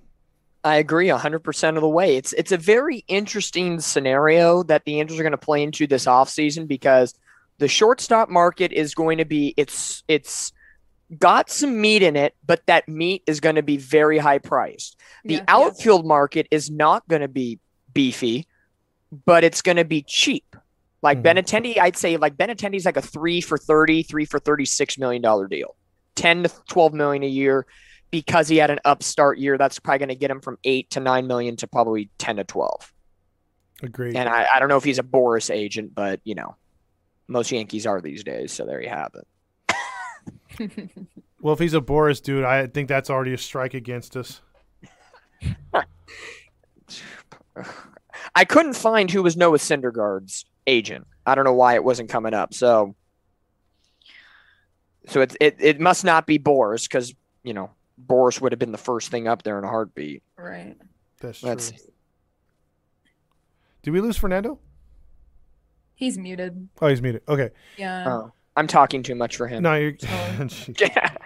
I 0.64 0.76
agree 0.76 1.08
100% 1.08 1.76
of 1.76 1.80
the 1.82 1.88
way. 1.88 2.16
It's 2.16 2.32
it's 2.32 2.52
a 2.52 2.56
very 2.56 3.04
interesting 3.06 3.80
scenario 3.80 4.62
that 4.64 4.84
the 4.84 4.98
Angels 4.98 5.20
are 5.20 5.22
going 5.22 5.32
to 5.32 5.38
play 5.38 5.62
into 5.62 5.86
this 5.86 6.06
offseason 6.06 6.66
because 6.66 7.14
the 7.58 7.68
shortstop 7.68 8.28
market 8.28 8.72
is 8.72 8.94
going 8.94 9.18
to 9.18 9.24
be 9.24 9.54
it's 9.56 10.02
it's 10.08 10.52
got 11.18 11.50
some 11.50 11.80
meat 11.80 12.02
in 12.02 12.16
it, 12.16 12.34
but 12.46 12.62
that 12.66 12.88
meat 12.88 13.22
is 13.26 13.40
going 13.40 13.56
to 13.56 13.62
be 13.62 13.76
very 13.76 14.18
high 14.18 14.38
priced. 14.38 14.98
The 15.24 15.34
Yeah. 15.34 15.44
outfield 15.48 16.06
market 16.06 16.48
is 16.50 16.70
not 16.70 17.06
going 17.08 17.22
to 17.22 17.28
be 17.28 17.60
beefy, 17.92 18.46
but 19.24 19.44
it's 19.44 19.62
going 19.62 19.76
to 19.76 19.84
be 19.84 20.02
cheap. 20.02 20.53
Like 21.04 21.18
Mhm. 21.22 21.24
Benintendi, 21.44 21.78
I'd 21.78 21.96
say 21.98 22.16
like 22.16 22.36
Benintendi's 22.36 22.86
like 22.86 22.96
a 22.96 23.02
three 23.02 23.40
for 23.42 23.58
30, 23.58 24.02
three 24.02 24.24
for 24.24 24.38
36 24.40 24.96
million 24.98 25.20
dollar 25.22 25.46
deal, 25.46 25.76
10 26.16 26.44
to 26.44 26.50
12 26.68 26.94
million 26.94 27.22
a 27.22 27.28
year 27.28 27.66
because 28.10 28.48
he 28.48 28.56
had 28.56 28.70
an 28.70 28.78
upstart 28.86 29.36
year. 29.38 29.58
That's 29.58 29.78
probably 29.78 29.98
going 29.98 30.08
to 30.08 30.14
get 30.14 30.30
him 30.30 30.40
from 30.40 30.56
eight 30.64 30.88
to 30.92 31.00
nine 31.00 31.26
million 31.26 31.56
to 31.56 31.66
probably 31.66 32.08
10 32.18 32.36
to 32.36 32.44
12. 32.44 32.92
agreed. 33.82 34.16
And 34.16 34.28
I, 34.30 34.46
I 34.54 34.58
don't 34.58 34.68
know 34.70 34.78
if 34.78 34.84
he's 34.84 34.98
a 34.98 35.02
Boras 35.02 35.54
agent, 35.54 35.94
but 35.94 36.20
you 36.24 36.34
know, 36.34 36.56
most 37.28 37.52
Yankees 37.52 37.86
are 37.86 38.00
these 38.00 38.24
days. 38.24 38.50
So 38.52 38.64
there 38.64 38.82
you 38.82 38.88
have 38.88 39.12
it. 40.58 40.80
well, 41.42 41.52
if 41.52 41.58
he's 41.58 41.74
a 41.74 41.80
Boras 41.82 42.22
dude, 42.22 42.44
I 42.44 42.66
think 42.66 42.88
that's 42.88 43.10
already 43.10 43.34
a 43.34 43.38
strike 43.38 43.74
against 43.74 44.16
us. 44.16 44.40
I 48.34 48.44
couldn't 48.46 48.74
find 48.74 49.10
who 49.10 49.22
was 49.22 49.36
Noah 49.36 49.58
Syndergaard's 49.58 50.46
agent. 50.66 51.06
I 51.26 51.34
don't 51.34 51.44
know 51.44 51.54
why 51.54 51.74
it 51.74 51.84
wasn't 51.84 52.10
coming 52.10 52.34
up. 52.34 52.54
So, 52.54 52.94
so 55.06 55.20
it 55.20 55.36
it, 55.40 55.56
it 55.58 55.80
must 55.80 56.04
not 56.04 56.26
be 56.26 56.38
Boras 56.38 56.84
because 56.84 57.14
you 57.42 57.54
know 57.54 57.70
Boras 58.06 58.40
would 58.40 58.52
have 58.52 58.58
been 58.58 58.72
the 58.72 58.78
first 58.78 59.10
thing 59.10 59.28
up 59.28 59.42
there 59.42 59.58
in 59.58 59.64
a 59.64 59.68
heartbeat. 59.68 60.22
Right. 60.36 60.76
That's 61.20 61.40
true. 61.40 61.48
Let's 61.48 61.72
Did 63.82 63.90
we 63.92 64.00
lose 64.00 64.16
Fernando? 64.16 64.58
He's 65.94 66.18
muted. 66.18 66.68
Oh, 66.82 66.88
he's 66.88 67.00
muted. 67.00 67.22
Okay. 67.28 67.50
Yeah. 67.76 68.04
Oh, 68.08 68.32
I'm 68.56 68.66
talking 68.66 69.02
too 69.02 69.14
much 69.14 69.36
for 69.36 69.46
him. 69.46 69.62
No, 69.62 69.74
you're. 69.74 69.92
Yeah. 70.78 71.16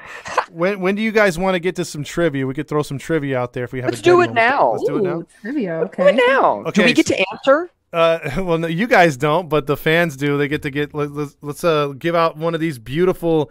when 0.51 0.81
when 0.81 0.95
do 0.95 1.03
you 1.03 1.11
guys 1.11 1.39
want 1.39 1.55
to 1.55 1.61
get 1.61 1.77
to 1.77 1.85
some 1.85 2.05
trivia? 2.05 2.47
We 2.47 2.55
could 2.55 2.69
throw 2.69 2.83
some 2.83 2.99
trivia 2.99 3.39
out 3.39 3.53
there 3.55 3.65
if 3.65 3.73
we 3.73 3.81
have. 3.81 3.91
Let's 3.91 4.01
a 4.01 4.05
do 4.05 4.21
it 4.21 4.29
moment. 4.29 4.35
now. 4.35 4.73
Let's 4.73 4.85
do 4.85 4.97
it 4.99 5.03
now. 5.03 5.19
Ooh, 5.21 5.27
Trivia. 5.41 5.91
Do 5.97 6.03
it 6.07 6.15
now. 6.29 6.63
Do 6.65 6.85
we 6.85 6.93
get 6.93 7.07
to 7.07 7.25
answer? 7.33 7.71
Uh, 7.93 8.19
well, 8.39 8.59
no, 8.59 8.67
you 8.69 8.87
guys 8.87 9.17
don't, 9.17 9.49
but 9.49 9.67
the 9.67 9.77
fans 9.77 10.17
do. 10.17 10.37
They 10.39 10.49
get 10.49 10.63
to 10.63 10.71
get. 10.71 10.95
Let, 10.95 11.11
let's 11.13 11.37
let's 11.41 11.65
uh 11.65 11.89
give 11.99 12.15
out 12.15 12.37
one 12.37 12.55
of 12.55 12.61
these 12.61 12.79
beautiful 12.79 13.51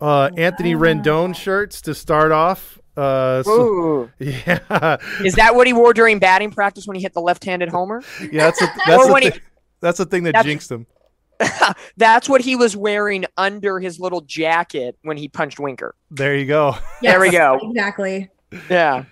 uh 0.00 0.30
Anthony 0.36 0.74
Wow. 0.74 0.82
Rendon 0.82 1.34
shirts 1.34 1.80
to 1.82 1.94
start 1.94 2.32
off. 2.32 2.78
Uh, 2.96 3.44
so, 3.44 3.50
Ooh. 3.52 4.10
yeah, 4.18 4.96
Is 5.24 5.34
that 5.34 5.54
what 5.54 5.68
he 5.68 5.72
wore 5.72 5.94
during 5.94 6.18
batting 6.18 6.50
practice 6.50 6.84
when 6.84 6.96
he 6.96 7.02
hit 7.02 7.14
the 7.14 7.20
left-handed 7.20 7.68
homer? 7.68 8.02
yeah. 8.32 8.44
That's 8.46 8.60
a, 8.60 8.66
that's 8.86 9.06
the 9.06 9.12
when 9.12 9.22
he- 9.22 9.30
thing. 9.30 9.40
That's 9.80 9.98
the 9.98 10.04
thing 10.04 10.24
that 10.24 10.32
That's- 10.32 10.44
jinxed 10.46 10.70
him. 10.70 10.86
That's 11.96 12.28
what 12.28 12.40
he 12.40 12.56
was 12.56 12.76
wearing 12.76 13.24
under 13.36 13.78
his 13.78 14.00
little 14.00 14.22
jacket 14.22 14.98
when 15.02 15.16
he 15.16 15.28
punched 15.28 15.60
Winker. 15.60 15.94
There 16.10 16.34
you 16.34 16.46
go. 16.46 16.74
There 17.00 17.20
we 17.20 17.30
go. 17.30 17.60
Exactly. 17.62 18.28
Yeah. 18.68 19.04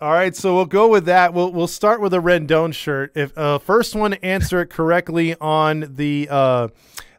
All 0.00 0.12
right, 0.12 0.34
so 0.34 0.54
we'll 0.54 0.64
go 0.66 0.88
with 0.88 1.06
that. 1.06 1.34
We'll 1.34 1.52
we'll 1.52 1.66
start 1.66 2.00
with 2.00 2.14
a 2.14 2.18
Rendon 2.18 2.72
shirt. 2.72 3.12
If 3.16 3.36
uh, 3.36 3.58
first 3.58 3.94
one 3.96 4.12
to 4.12 4.24
answer 4.24 4.60
it 4.60 4.66
correctly 4.70 5.34
on 5.40 5.94
the 5.96 6.28
uh, 6.30 6.68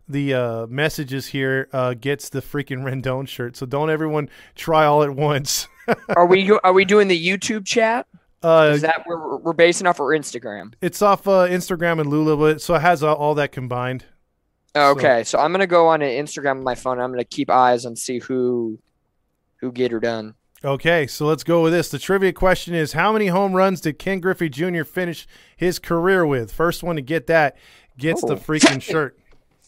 the 0.07 0.33
uh, 0.33 0.67
messages 0.67 1.27
here 1.27 1.67
uh, 1.73 1.93
gets 1.93 2.29
the 2.29 2.41
freaking 2.41 2.79
Rendon 2.83 3.27
shirt. 3.27 3.57
So 3.57 3.65
don't 3.65 3.89
everyone 3.89 4.29
try 4.55 4.85
all 4.85 5.03
at 5.03 5.11
once. 5.11 5.67
Are 6.15 6.25
we 6.27 6.49
are 6.63 6.71
we 6.71 6.85
doing 6.85 7.07
the 7.07 7.27
YouTube 7.27 7.65
chat? 7.65 8.05
Uh, 8.43 8.71
Is 8.75 8.81
that 8.83 9.01
where 9.05 9.17
we're- 9.17 9.39
we're 9.41 9.53
basing 9.53 9.85
off 9.87 9.99
our 9.99 10.15
Instagram? 10.15 10.73
it's 10.81 11.01
off 11.01 11.27
uh, 11.27 11.47
Instagram 11.47 11.99
and 11.99 12.09
Lula, 12.09 12.37
but 12.37 12.61
so 12.61 12.75
it 12.75 12.81
has 12.81 13.03
all, 13.03 13.33
that 13.35 13.51
combined. 13.51 14.05
Okay, 14.75 15.23
so 15.25 15.39
I'm 15.39 15.51
gonna 15.51 15.65
go 15.67 15.87
on 15.87 15.99
to 16.01 16.05
Instagram 16.05 16.51
on 16.57 16.63
my 16.63 16.75
phone. 16.75 16.93
And 16.93 17.01
I'm 17.01 17.11
gonna 17.11 17.23
keep 17.25 17.49
eyes 17.49 17.83
and 17.85 17.97
see 17.97 18.19
who 18.19 18.79
who 19.57 19.71
get 19.71 19.91
her 19.91 19.99
done. 19.99 20.35
Okay, 20.63 21.07
so 21.07 21.25
let's 21.25 21.43
go 21.43 21.63
with 21.63 21.71
this. 21.71 21.89
The 21.89 21.99
trivia 21.99 22.33
question 22.33 22.73
is: 22.73 22.93
How 22.93 23.13
many 23.13 23.27
home 23.27 23.53
runs 23.53 23.79
did 23.81 23.97
Ken 23.97 24.19
Griffey 24.19 24.49
Jr. 24.49 24.83
finish 24.83 25.25
his 25.55 25.79
career 25.79 26.25
with? 26.25 26.51
First 26.51 26.83
one 26.83 26.97
to 26.97 27.01
get 27.01 27.27
that 27.27 27.55
gets 27.97 28.21
the 28.21 28.33
Oh. 28.33 28.37
freaking 28.37 28.81
shirt. 28.81 29.17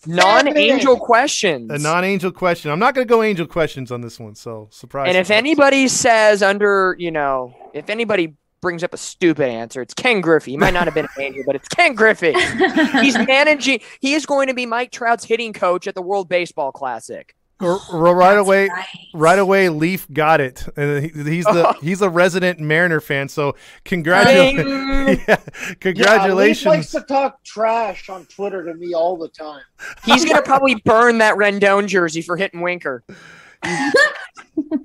Non-angel 0.07 0.97
questions. 0.99 1.69
A 1.71 1.77
non-angel 1.77 2.31
question. 2.31 2.71
I'm 2.71 2.79
not 2.79 2.95
going 2.95 3.07
to 3.07 3.09
go 3.09 3.21
angel 3.21 3.45
questions 3.45 3.91
on 3.91 4.01
this 4.01 4.19
one, 4.19 4.33
so 4.35 4.67
surprise. 4.71 5.07
and 5.09 5.17
if 5.17 5.27
surprise. 5.27 5.37
anybody 5.37 5.87
says 5.87 6.41
under, 6.41 6.95
you 6.97 7.11
know, 7.11 7.53
if 7.73 7.87
anybody 7.89 8.33
brings 8.61 8.83
up 8.83 8.93
a 8.93 8.97
stupid 8.97 9.47
answer, 9.47 9.81
it's 9.81 9.93
Ken 9.93 10.19
Griffey. 10.19 10.51
He 10.51 10.57
might 10.57 10.73
not 10.73 10.85
have 10.85 10.95
been 10.95 11.05
an 11.05 11.11
angel, 11.23 11.43
but 11.45 11.55
it's 11.55 11.67
Ken 11.67 11.93
Griffey. 11.93 12.33
He's 12.99 13.15
managing. 13.15 13.79
He 13.99 14.13
is 14.15 14.25
going 14.25 14.47
to 14.47 14.53
be 14.55 14.65
Mike 14.65 14.91
Trout's 14.91 15.23
hitting 15.23 15.53
coach 15.53 15.87
at 15.87 15.93
the 15.95 16.01
World 16.01 16.27
Baseball 16.27 16.71
Classic. 16.71 17.35
R- 17.61 17.79
r- 17.91 18.15
right 18.15 18.37
away, 18.37 18.67
right. 18.67 18.85
right 19.13 19.39
away, 19.39 19.69
Leaf 19.69 20.07
got 20.11 20.41
it. 20.41 20.67
And 20.75 21.03
he, 21.03 21.09
he's 21.35 21.45
the 21.45 21.75
he's 21.81 22.01
a 22.01 22.09
resident 22.09 22.59
Mariner 22.59 22.99
fan, 23.01 23.29
so 23.29 23.55
congratulations. 23.85 24.65
Bing! 24.65 25.23
yeah, 25.27 25.37
Yeah, 25.83 26.33
Leaf 26.33 26.65
likes 26.65 26.91
to 26.91 27.01
talk 27.01 27.43
trash 27.43 28.09
on 28.09 28.25
Twitter 28.25 28.63
to 28.65 28.73
me 28.73 28.93
all 28.93 29.17
the 29.17 29.29
time. 29.29 29.61
He's 30.05 30.25
gonna 30.25 30.41
probably 30.41 30.75
burn 30.75 31.19
that 31.19 31.35
Rendon 31.35 31.87
jersey 31.87 32.21
for 32.21 32.37
hitting 32.37 32.61
Winker. 32.61 33.03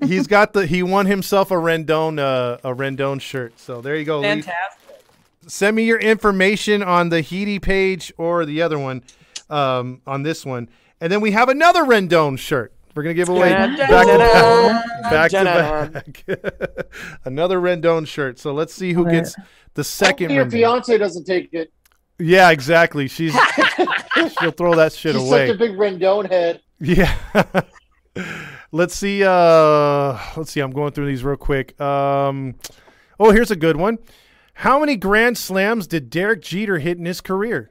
he's 0.04 0.26
got 0.26 0.52
the 0.52 0.66
he 0.66 0.82
won 0.82 1.06
himself 1.06 1.50
a 1.50 1.54
Rendon 1.54 2.18
uh, 2.18 2.58
a 2.62 2.74
Rendon 2.74 3.20
shirt. 3.20 3.58
So 3.58 3.80
there 3.80 3.96
you 3.96 4.04
go, 4.04 4.20
Leaf. 4.20 4.44
Fantastic. 4.44 5.04
Send 5.48 5.76
me 5.76 5.84
your 5.84 5.98
information 5.98 6.82
on 6.82 7.08
the 7.08 7.22
Heedy 7.22 7.62
page 7.62 8.12
or 8.18 8.44
the 8.44 8.62
other 8.62 8.78
one 8.78 9.02
um, 9.48 10.00
on 10.06 10.22
this 10.24 10.44
one, 10.44 10.68
and 11.00 11.12
then 11.12 11.20
we 11.20 11.30
have 11.32 11.48
another 11.48 11.84
Rendon 11.84 12.38
shirt. 12.38 12.72
We're 12.94 13.02
gonna 13.02 13.14
give 13.14 13.28
away 13.28 13.50
back 13.50 13.76
to 13.76 13.86
back, 13.86 15.30
back 15.30 16.16
to 16.26 16.36
back. 16.36 16.86
another 17.24 17.60
Rendon 17.60 18.06
shirt. 18.06 18.38
So 18.38 18.54
let's 18.54 18.72
see 18.72 18.94
who 18.94 19.08
gets 19.10 19.36
the 19.74 19.84
second 19.84 20.30
Your 20.30 20.50
fiance 20.50 20.96
doesn't 20.96 21.24
take 21.24 21.52
it. 21.52 21.72
Yeah, 22.18 22.50
exactly. 22.50 23.08
She's 23.08 23.34
she'll 24.40 24.50
throw 24.50 24.74
that 24.76 24.94
shit 24.94 25.14
She's 25.14 25.22
away. 25.22 25.48
such 25.48 25.56
a 25.56 25.58
big 25.58 25.72
Rendon 25.72 26.30
head. 26.30 26.62
Yeah. 26.80 27.14
let's 28.72 28.94
see. 28.94 29.22
Uh, 29.22 30.18
let's 30.36 30.50
see. 30.50 30.60
I'm 30.60 30.70
going 30.70 30.92
through 30.92 31.06
these 31.06 31.22
real 31.22 31.36
quick. 31.36 31.78
Um, 31.78 32.54
oh, 33.20 33.30
here's 33.32 33.50
a 33.50 33.56
good 33.56 33.76
one. 33.76 33.98
How 34.54 34.80
many 34.80 34.96
grand 34.96 35.36
slams 35.36 35.86
did 35.86 36.08
Derek 36.08 36.40
Jeter 36.40 36.78
hit 36.78 36.96
in 36.96 37.04
his 37.04 37.20
career? 37.20 37.70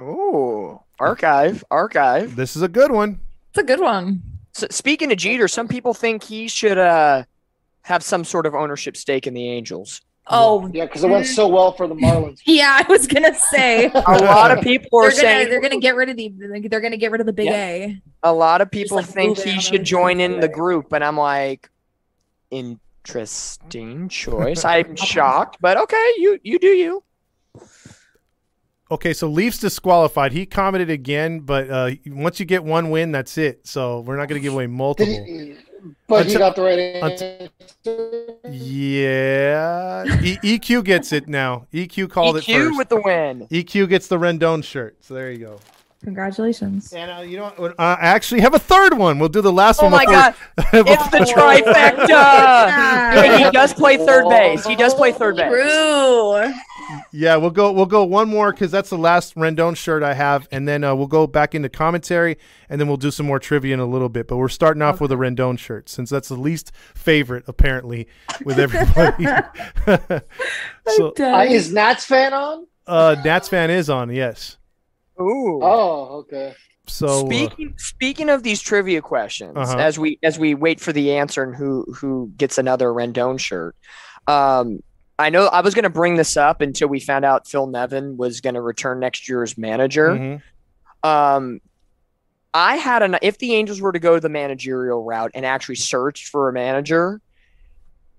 Ooh, 0.00 0.59
archive, 1.00 1.64
archive. 1.70 2.36
This 2.36 2.54
is 2.56 2.62
a 2.62 2.68
good 2.68 2.92
one. 2.92 3.18
It's 3.50 3.58
a 3.58 3.64
good 3.64 3.80
one. 3.80 4.22
So, 4.52 4.66
speaking 4.70 5.10
of 5.10 5.18
Jeter, 5.18 5.48
some 5.48 5.68
people 5.68 5.94
think 5.94 6.22
he 6.22 6.48
should 6.48 6.78
uh, 6.78 7.24
have 7.82 8.02
some 8.02 8.24
sort 8.24 8.46
of 8.46 8.54
ownership 8.54 8.96
stake 8.96 9.26
in 9.26 9.34
the 9.34 9.48
Angels. 9.48 10.02
Oh, 10.32 10.70
Yeah, 10.72 10.84
because 10.84 11.02
it 11.02 11.10
went 11.10 11.26
so 11.26 11.48
well 11.48 11.72
for 11.72 11.88
the 11.88 11.94
Marlins. 11.94 12.40
yeah. 12.46 12.80
I 12.80 12.90
was 12.90 13.08
gonna 13.08 13.34
say 13.34 13.86
A 14.06 14.18
lot 14.18 14.56
of 14.56 14.62
people 14.62 15.00
are 15.00 15.10
they're 15.10 15.10
gonna 15.10 15.20
saying 15.20 15.48
they're 15.48 15.60
gonna 15.60 15.80
get 15.80 15.96
rid 15.96 16.08
of 16.08 16.16
the 16.16 16.32
they're 16.68 16.80
gonna 16.80 16.96
get 16.96 17.10
rid 17.10 17.20
of 17.20 17.26
the 17.26 17.32
big 17.32 17.46
Yeah. 17.46 17.56
A. 17.56 18.02
a 18.22 18.32
lot 18.32 18.60
of 18.60 18.70
people 18.70 18.98
like, 18.98 19.06
think 19.06 19.38
he 19.38 19.60
should 19.60 19.82
join 19.82 20.20
in 20.20 20.38
the 20.38 20.48
group, 20.48 20.92
and 20.92 21.02
I'm 21.02 21.16
like, 21.16 21.68
interesting 22.50 24.08
choice. 24.08 24.64
I'm 24.64 24.94
shocked, 25.12 25.56
but 25.60 25.76
okay, 25.76 26.12
you 26.18 26.38
you 26.44 26.58
do 26.60 26.68
you. 26.68 27.02
Okay, 28.90 29.12
so 29.14 29.28
Leafs 29.28 29.58
disqualified. 29.58 30.32
He 30.32 30.44
commented 30.46 30.90
again, 30.90 31.40
but 31.40 31.70
uh, 31.70 31.90
once 32.08 32.40
you 32.40 32.46
get 32.46 32.64
one 32.64 32.90
win, 32.90 33.12
that's 33.12 33.38
it. 33.38 33.66
So 33.66 34.00
we're 34.00 34.16
not 34.16 34.28
going 34.28 34.40
to 34.40 34.42
give 34.42 34.52
away 34.52 34.66
multiple. 34.66 35.12
he, 35.24 35.56
but 36.08 36.26
he 36.26 36.34
got 36.36 36.56
the 36.56 36.62
right 36.62 36.78
until- 37.02 37.48
answer. 37.84 38.40
Yeah, 38.50 40.04
e- 40.22 40.38
EQ 40.58 40.84
gets 40.84 41.12
it 41.12 41.28
now. 41.28 41.66
EQ 41.72 42.10
called 42.10 42.36
it 42.36 42.40
first. 42.44 42.48
E 42.48 42.76
with 42.76 42.88
the 42.88 43.00
win. 43.00 43.46
EQ 43.48 43.88
gets 43.88 44.08
the 44.08 44.18
Rendon 44.18 44.62
shirt. 44.64 44.96
So 45.04 45.14
there 45.14 45.30
you 45.30 45.38
go. 45.38 45.58
Congratulations. 46.02 46.92
And 46.94 47.10
uh, 47.10 47.20
you 47.22 47.36
know, 47.36 47.52
what? 47.56 47.72
uh, 47.72 47.96
I 48.00 48.06
actually 48.08 48.40
have 48.40 48.54
a 48.54 48.58
third 48.58 48.96
one. 48.96 49.18
We'll 49.18 49.28
do 49.28 49.42
the 49.42 49.52
last 49.52 49.80
Oh 49.80 49.84
one. 49.84 49.92
my 49.92 50.04
god, 50.06 50.34
it's 50.58 51.08
the 51.10 51.18
trifecta. 51.34 52.70
Hey, 53.20 53.44
he 53.44 53.50
does 53.50 53.72
play 53.74 53.96
third 53.98 54.28
base. 54.28 54.64
He 54.66 54.76
does 54.76 54.94
play 54.94 55.12
third 55.12 55.36
base. 55.36 55.48
True. 55.50 56.52
Yeah, 57.12 57.36
we'll 57.36 57.50
go. 57.50 57.72
We'll 57.72 57.86
go 57.86 58.04
one 58.04 58.28
more 58.28 58.52
because 58.52 58.70
that's 58.70 58.90
the 58.90 58.98
last 58.98 59.34
Rendon 59.34 59.76
shirt 59.76 60.02
I 60.02 60.14
have, 60.14 60.48
and 60.50 60.66
then 60.68 60.82
uh, 60.84 60.94
we'll 60.94 61.06
go 61.06 61.26
back 61.26 61.54
into 61.54 61.68
commentary, 61.68 62.36
and 62.68 62.80
then 62.80 62.88
we'll 62.88 62.96
do 62.96 63.10
some 63.10 63.26
more 63.26 63.38
trivia 63.38 63.74
in 63.74 63.80
a 63.80 63.86
little 63.86 64.08
bit. 64.08 64.28
But 64.28 64.36
we're 64.38 64.48
starting 64.48 64.82
off 64.82 65.00
with 65.00 65.12
a 65.12 65.16
Rendon 65.16 65.58
shirt 65.58 65.88
since 65.88 66.10
that's 66.10 66.28
the 66.28 66.36
least 66.36 66.72
favorite 66.94 67.44
apparently 67.46 68.06
with 68.44 68.58
everybody. 68.58 69.24
so, 70.88 71.12
Uh, 71.18 71.46
is 71.48 71.72
Nats 71.72 72.04
fan 72.04 72.32
on? 72.32 72.66
uh, 72.86 73.16
Nats 73.24 73.48
fan 73.48 73.70
is 73.70 73.88
on. 73.90 74.10
Yes. 74.12 74.56
Ooh. 75.20 75.60
Oh, 75.62 76.18
okay. 76.20 76.54
So 76.86 77.06
uh, 77.06 77.26
Speaking 77.26 77.74
speaking 77.76 78.28
of 78.30 78.42
these 78.42 78.60
trivia 78.60 79.00
questions, 79.02 79.52
Uh-huh. 79.56 79.76
as 79.78 79.98
we 79.98 80.18
as 80.22 80.38
we 80.38 80.54
wait 80.54 80.80
for 80.80 80.92
the 80.92 81.12
answer 81.12 81.42
and 81.42 81.54
who 81.54 81.84
who 81.94 82.32
gets 82.36 82.58
another 82.58 82.88
Rendon 82.88 83.38
shirt, 83.38 83.76
um, 84.26 84.80
I 85.20 85.28
know 85.28 85.46
I 85.46 85.60
was 85.60 85.74
going 85.74 85.82
to 85.82 85.90
bring 85.90 86.16
this 86.16 86.36
up 86.36 86.62
until 86.62 86.88
we 86.88 86.98
found 86.98 87.26
out 87.26 87.46
Phil 87.46 87.66
Nevin 87.66 88.16
was 88.16 88.40
going 88.40 88.54
to 88.54 88.62
return 88.62 89.00
next 89.00 89.28
year 89.28 89.42
as 89.42 89.58
manager. 89.58 90.08
mhm. 90.10 90.42
Um, 91.02 91.60
I 92.52 92.76
had 92.76 93.02
an 93.02 93.16
if 93.22 93.38
the 93.38 93.54
Angels 93.54 93.80
were 93.80 93.92
to 93.92 93.98
go 93.98 94.18
the 94.18 94.28
managerial 94.28 95.04
route 95.04 95.30
and 95.34 95.46
actually 95.46 95.76
search 95.76 96.28
for 96.28 96.48
a 96.48 96.52
manager. 96.52 97.20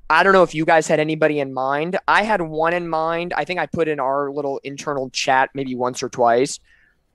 I 0.09 0.23
don't 0.23 0.33
know 0.33 0.43
if 0.43 0.53
you 0.53 0.65
guys 0.65 0.87
had 0.87 0.99
anybody 0.99 1.39
in 1.39 1.53
mind. 1.53 1.97
I 2.07 2.23
had 2.23 2.41
one 2.41 2.73
in 2.73 2.87
mind. 2.87 3.33
I 3.35 3.45
think 3.45 3.59
I 3.59 3.65
put 3.65 3.87
in 3.87 3.99
our 3.99 4.29
little 4.29 4.59
internal 4.63 5.09
chat 5.09 5.49
maybe 5.53 5.73
once 5.73 6.03
or 6.03 6.09
twice. 6.09 6.59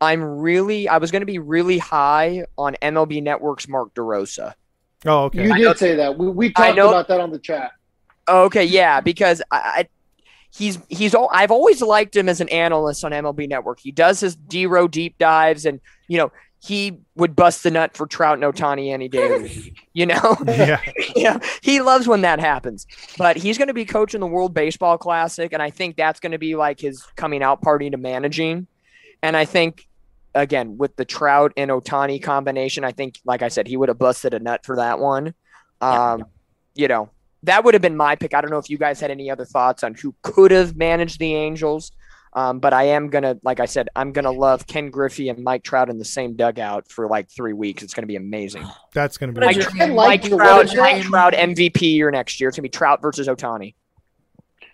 I'm 0.01 0.23
really 0.23 0.89
I 0.89 0.99
was 0.99 1.11
going 1.11 1.23
to 1.23 1.27
be 1.27 1.39
really 1.39 1.79
high 1.79 2.45
on 2.59 2.75
MLB 2.83 3.23
Network's 3.23 3.69
Mark 3.69 3.95
DeRosa. 3.95 4.55
Oh, 5.05 5.25
okay. 5.25 5.47
You 5.47 5.55
did 5.55 5.79
say 5.79 5.95
that. 5.95 6.19
We, 6.19 6.29
we 6.29 6.53
talked 6.53 6.77
know- 6.77 6.89
about 6.89 7.09
that 7.09 7.21
on 7.21 7.31
the 7.31 7.39
chat. 7.39 7.73
Okay, 8.29 8.65
yeah, 8.65 9.01
because 9.01 9.43
I, 9.51 9.57
I 9.57 9.89
he's 10.51 10.79
he's 10.89 11.15
all 11.15 11.29
I've 11.33 11.51
always 11.51 11.83
liked 11.83 12.17
him 12.17 12.29
as 12.29 12.41
an 12.41 12.49
analyst 12.49 13.05
on 13.05 13.13
MLB 13.13 13.49
Network. 13.49 13.81
He 13.81 13.93
does 13.93 14.21
his 14.21 14.37
D 14.37 14.67
row 14.67 14.89
deep 14.89 15.17
dives, 15.19 15.65
and 15.65 15.81
you 16.09 16.19
know 16.19 16.33
he 16.59 16.99
would 17.15 17.37
bust 17.37 17.63
the 17.63 17.71
nut 17.71 17.97
for 17.97 18.07
Trout 18.07 18.43
and 18.43 18.55
Ohtani 18.55 18.93
any 18.93 19.09
day 19.09 19.23
of 19.25 19.43
the 19.43 19.49
week. 19.49 19.87
You 19.93 20.07
know, 20.07 20.37
yeah. 20.47 20.81
yeah, 21.17 21.39
he 21.63 21.81
loves 21.81 22.09
when 22.09 22.23
that 22.23 22.41
happens. 22.41 22.87
But 23.17 23.37
he's 23.37 23.59
going 23.59 23.69
to 23.69 23.75
be 23.75 23.85
coaching 23.85 24.21
the 24.21 24.27
World 24.27 24.55
Baseball 24.55 24.99
Classic, 24.99 25.53
and 25.53 25.63
I 25.63 25.71
think 25.71 25.97
that's 25.97 26.19
going 26.19 26.33
to 26.33 26.39
be 26.39 26.57
like 26.57 26.81
his 26.81 27.03
coming 27.15 27.43
out 27.43 27.63
party 27.63 27.91
to 27.91 27.97
managing. 27.97 28.67
And 29.23 29.37
I 29.37 29.45
think, 29.45 29.87
again, 30.35 30.77
with 30.79 30.97
the 30.97 31.05
Trout 31.05 31.53
and 31.57 31.71
Ohtani 31.71 32.23
combination, 32.23 32.85
I 32.85 32.93
think, 32.93 33.21
like 33.25 33.43
I 33.43 33.49
said, 33.49 33.67
he 33.69 33.77
would 33.77 33.89
have 33.89 33.99
busted 33.99 34.35
a 34.35 34.41
nut 34.41 34.65
for 34.65 34.77
that 34.77 34.99
one. 34.99 35.35
Um, 35.81 36.25
You 36.75 36.89
know, 36.89 37.11
that 37.47 37.65
would 37.65 37.75
have 37.75 37.83
been 37.83 37.97
my 37.97 38.15
pick. 38.17 38.35
I 38.35 38.41
don't 38.41 38.51
know 38.51 38.59
if 38.59 38.69
you 38.69 38.79
guys 38.79 39.01
had 39.01 39.11
any 39.11 39.31
other 39.31 39.45
thoughts 39.45 39.83
on 39.83 39.95
who 39.95 40.15
could 40.23 40.51
have 40.51 40.77
managed 40.77 41.19
the 41.19 41.35
Angels. 41.35 41.93
Um, 42.33 42.59
but 42.59 42.75
I 42.75 42.83
am 42.85 43.09
gonna, 43.09 43.39
like 43.43 43.61
I 43.61 43.65
said, 43.65 43.89
I'm 43.97 44.13
gonna 44.13 44.31
love 44.31 44.67
Ken 44.67 44.91
Griffey 44.91 45.31
and 45.31 45.43
Mike 45.43 45.63
Trout 45.63 45.89
in 45.89 45.99
the 45.99 46.05
same 46.05 46.37
dugout 46.37 46.87
for 46.87 47.09
like 47.09 47.31
three 47.31 47.55
weeks. 47.55 47.83
It's 47.83 47.95
gonna 47.95 48.07
be 48.07 48.17
amazing. 48.17 48.63
That's 48.93 49.17
gonna 49.17 49.33
be. 49.33 49.41
What 49.41 49.57
a 49.57 49.59
Mike, 49.59 49.71
dream. 49.71 49.95
Like 49.95 50.09
Mike 50.09 50.23
the 50.31 50.37
Trout, 50.37 50.77
Mike. 50.77 51.03
Trout 51.05 51.33
MVP 51.33 51.81
year 51.95 52.11
next 52.11 52.39
year. 52.39 52.49
It's 52.49 52.57
gonna 52.59 52.65
be 52.65 52.69
Trout 52.69 53.01
versus 53.01 53.27
Ohtani. 53.27 53.75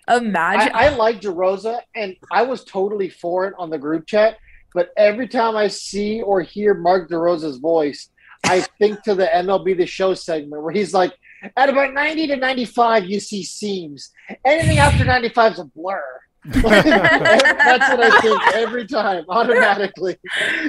Imagine. 0.09 0.73
I, 0.75 0.87
I 0.87 0.89
like 0.97 1.21
DeRosa, 1.21 1.81
and 1.95 2.17
I 2.33 2.43
was 2.43 2.65
totally 2.65 3.09
for 3.09 3.47
it 3.47 3.55
on 3.57 3.71
the 3.71 3.79
group 3.79 4.07
chat. 4.07 4.39
But 4.75 4.89
every 4.97 5.29
time 5.29 5.57
I 5.57 5.69
see 5.69 6.21
or 6.21 6.41
hear 6.41 6.75
Mark 6.75 7.11
DeRosa's 7.11 7.59
voice, 7.59 8.09
I 8.45 8.61
think 8.79 9.03
to 9.03 9.15
the 9.15 9.27
MLB 9.27 9.77
The 9.77 9.87
Show 9.87 10.15
segment 10.15 10.63
where 10.63 10.73
he's 10.73 10.93
like, 10.93 11.15
At 11.57 11.69
about 11.69 11.93
90 11.95 12.29
to 12.29 12.37
95, 12.37 13.05
you 13.07 13.21
see 13.21 13.43
seams. 13.43 14.11
Anything 14.45 14.79
after 14.79 15.05
95 15.05 15.53
is 15.53 15.59
a 15.59 15.65
blur. 15.65 16.03
That's 16.45 17.89
what 17.91 18.01
I 18.03 18.21
think 18.21 18.41
every 18.55 18.87
time, 18.87 19.25
automatically. 19.29 20.17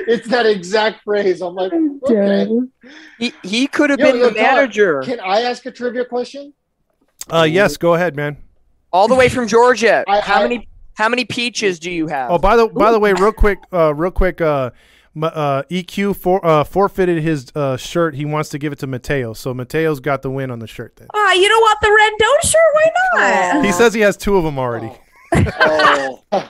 It's 0.08 0.28
that 0.28 0.46
exact 0.46 1.04
phrase. 1.04 1.42
I'm 1.42 1.56
like, 1.56 1.72
okay. 1.74 2.48
He 3.18 3.34
he 3.42 3.68
could 3.68 3.90
have 3.90 4.00
Yo, 4.00 4.06
been 4.12 4.18
yo, 4.20 4.30
the 4.30 4.36
Todd, 4.36 4.42
manager 4.56 5.02
Can 5.02 5.20
I 5.20 5.42
ask 5.42 5.66
a 5.66 5.72
trivia 5.72 6.06
question? 6.06 6.54
Uh, 7.32 7.44
yes, 7.44 7.78
go 7.78 7.94
ahead, 7.96 8.16
man. 8.16 8.38
all 8.92 9.08
the 9.08 9.16
way 9.16 9.30
from 9.30 9.48
Georgia. 9.48 10.04
I- 10.08 10.20
how 10.20 10.42
I- 10.42 10.44
many 10.44 10.68
how 10.96 11.10
many 11.10 11.26
peaches 11.26 11.80
do 11.80 11.90
you 11.90 12.06
have? 12.08 12.30
Oh, 12.30 12.38
by 12.38 12.56
the 12.56 12.68
by 12.68 12.92
the 12.92 13.00
way, 13.00 13.14
real 13.14 13.32
quick, 13.32 13.58
uh, 13.74 13.96
real 13.96 14.12
quick, 14.12 14.42
uh, 14.42 14.66
m- 14.66 14.72
uh, 15.22 15.64
EQ 15.70 16.16
for, 16.16 16.46
uh, 16.46 16.64
forfeited 16.64 17.22
his 17.22 17.52
uh, 17.56 17.78
shirt. 17.78 18.16
He 18.16 18.26
wants 18.26 18.50
to 18.50 18.58
give 18.60 18.74
it 18.74 18.80
to 18.80 18.88
Mateo, 18.88 19.34
so 19.34 19.54
Mateo's 19.54 20.00
got 20.00 20.22
the 20.22 20.32
win 20.32 20.50
on 20.52 20.60
the 20.60 20.68
shirt. 20.68 20.96
Then 20.96 21.08
Ah, 21.14 21.34
you 21.34 21.48
don't 21.48 21.62
want 21.62 21.80
the 21.82 21.88
Rendon 21.88 22.50
shirt? 22.50 22.62
Why 22.74 23.54
not? 23.54 23.66
he 23.66 23.72
says 23.72 23.94
he 23.94 24.02
has 24.02 24.18
two 24.18 24.38
of 24.38 24.44
them 24.44 24.58
already. 24.58 24.92
Oh. 25.34 26.20
I, 26.32 26.50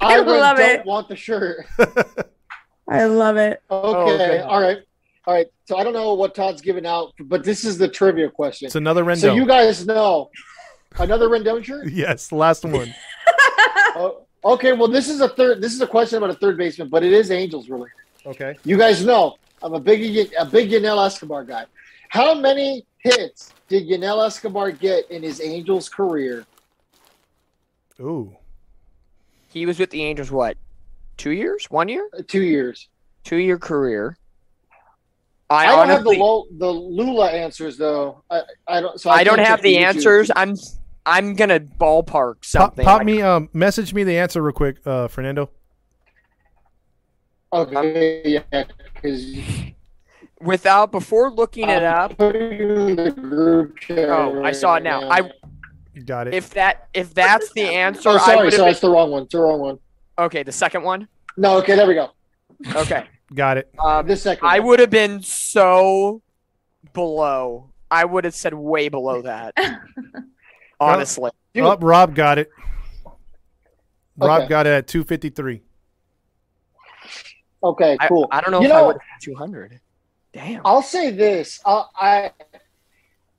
I 0.00 0.14
really 0.16 0.38
love 0.38 0.56
don't 0.58 0.70
it. 0.80 0.86
want 0.86 1.08
the 1.08 1.16
shirt. 1.16 1.66
I 2.88 3.04
love 3.04 3.36
it. 3.36 3.62
Okay. 3.70 4.12
okay. 4.14 4.38
All 4.40 4.60
right. 4.60 4.78
All 5.26 5.34
right. 5.34 5.46
So 5.64 5.76
I 5.76 5.82
don't 5.84 5.92
know 5.92 6.14
what 6.14 6.34
Todd's 6.34 6.60
giving 6.62 6.86
out, 6.86 7.12
but 7.18 7.42
this 7.42 7.64
is 7.64 7.78
the 7.78 7.88
trivia 7.88 8.30
question. 8.30 8.66
It's 8.66 8.76
another 8.76 9.04
Rendon. 9.04 9.20
So 9.20 9.34
you 9.34 9.46
guys 9.46 9.84
know 9.86 10.30
another 10.98 11.28
Rendon 11.28 11.64
shirt? 11.64 11.88
yes, 11.90 12.30
last 12.30 12.64
one. 12.64 12.94
Oh, 13.98 14.25
okay. 14.54 14.72
Well, 14.72 14.88
this 14.88 15.08
is 15.08 15.20
a 15.20 15.28
third. 15.28 15.60
This 15.60 15.74
is 15.74 15.80
a 15.80 15.86
question 15.86 16.18
about 16.18 16.30
a 16.30 16.38
third 16.38 16.56
baseman, 16.56 16.88
but 16.88 17.02
it 17.02 17.12
is 17.12 17.30
Angels 17.30 17.68
related. 17.68 17.94
Okay. 18.24 18.56
You 18.64 18.76
guys 18.76 19.04
know 19.04 19.36
I'm 19.62 19.74
a 19.74 19.80
big 19.80 20.30
a 20.38 20.44
big 20.44 20.70
Yunel 20.70 21.00
Escobar 21.00 21.44
guy. 21.44 21.64
How 22.08 22.34
many 22.34 22.86
hits 22.98 23.52
did 23.68 23.86
Yunel 23.86 24.22
Escobar 24.22 24.70
get 24.70 25.10
in 25.10 25.22
his 25.22 25.40
Angels 25.40 25.88
career? 25.88 26.44
Ooh. 28.00 28.36
he 29.48 29.64
was 29.64 29.78
with 29.78 29.90
the 29.90 30.02
Angels. 30.02 30.30
What? 30.30 30.56
Two 31.16 31.30
years? 31.30 31.66
One 31.70 31.88
year? 31.88 32.08
Uh, 32.16 32.22
Two 32.26 32.42
years. 32.42 32.88
Two 33.24 33.36
year 33.36 33.58
career. 33.58 34.18
I, 35.48 35.54
I, 35.54 35.66
don't 35.66 35.78
honestly, 35.78 36.16
have 36.16 36.18
the 36.18 36.24
Lo- 36.24 36.46
the 36.50 36.70
Lula 36.70 37.30
answers 37.30 37.76
though. 37.76 38.22
I, 38.30 38.42
I 38.66 38.80
don't. 38.80 39.00
So 39.00 39.10
I, 39.10 39.16
I 39.16 39.24
don't 39.24 39.38
have 39.38 39.62
the 39.62 39.76
YouTube. 39.76 39.80
answers. 39.80 40.30
I'm 40.34 40.56
I'm 41.06 41.34
gonna 41.34 41.60
ballpark 41.60 42.44
something. 42.44 42.84
pop 42.84 42.98
like- 42.98 43.06
me, 43.06 43.22
um, 43.22 43.48
message 43.52 43.94
me 43.94 44.02
the 44.04 44.18
answer 44.18 44.42
real 44.42 44.52
quick, 44.52 44.78
uh, 44.84 45.06
Fernando. 45.08 45.50
Okay, 47.52 48.22
yeah, 48.50 48.64
because 48.94 49.36
without 50.40 50.90
before 50.92 51.30
looking 51.30 51.68
it 51.68 51.82
up. 51.84 52.16
the 52.18 53.14
group 53.16 53.78
chat 53.78 54.08
Oh, 54.10 54.42
I 54.42 54.50
saw 54.52 54.74
it 54.76 54.82
now. 54.82 55.08
right 55.08 55.32
I 55.96 56.00
got 56.00 56.26
it. 56.26 56.34
if 56.34 56.50
that 56.50 56.88
if 56.92 57.14
that's 57.14 57.52
the 57.52 57.62
answer, 57.62 58.10
Oh, 58.10 58.18
sorry, 58.18 58.44
would 58.44 58.52
sorry, 58.52 58.64
have 58.66 58.72
it's 58.72 58.80
the 58.80 58.90
wrong 58.90 59.10
one. 59.12 59.22
It's 59.22 59.32
the 59.32 59.40
wrong 59.40 59.60
one. 59.60 59.78
okay. 60.18 60.42
The 60.42 60.52
second 60.52 60.82
one. 60.82 61.06
No, 61.36 61.56
okay, 61.58 61.76
there 61.76 61.86
we 61.86 61.94
go. 61.94 62.10
Okay. 62.74 63.04
got 63.34 63.58
it. 63.58 63.70
Um, 63.82 64.06
This 64.06 64.22
second. 64.22 64.46
I 64.48 64.58
would 64.58 64.80
have 64.80 64.90
been 64.90 65.22
so 65.22 66.20
below. 66.92 67.70
I 67.90 68.04
would 68.04 68.24
have 68.24 68.34
said 68.34 68.54
way 68.54 68.88
below 68.88 69.22
that. 69.22 69.54
Honestly. 70.80 71.30
Dude. 71.54 71.64
Oh, 71.64 71.76
Rob 71.78 72.14
got 72.14 72.38
it. 72.38 72.50
Rob 74.18 74.42
Okay. 74.42 74.48
got 74.48 74.66
it 74.66 74.70
at 74.70 74.86
253. 74.86 75.62
Okay, 77.62 77.96
I, 77.98 78.08
cool. 78.08 78.28
I 78.30 78.40
don't 78.40 78.50
know 78.50 78.60
You 78.60 78.66
if 78.66 78.72
I 78.72 78.76
know- 78.80 78.86
would 78.88 78.96
have 78.96 79.20
200. 79.22 79.80
Damn. 80.32 80.60
I'll 80.64 80.82
say 80.82 81.10
this. 81.10 81.60
Uh, 81.64 81.84
I 81.98 82.30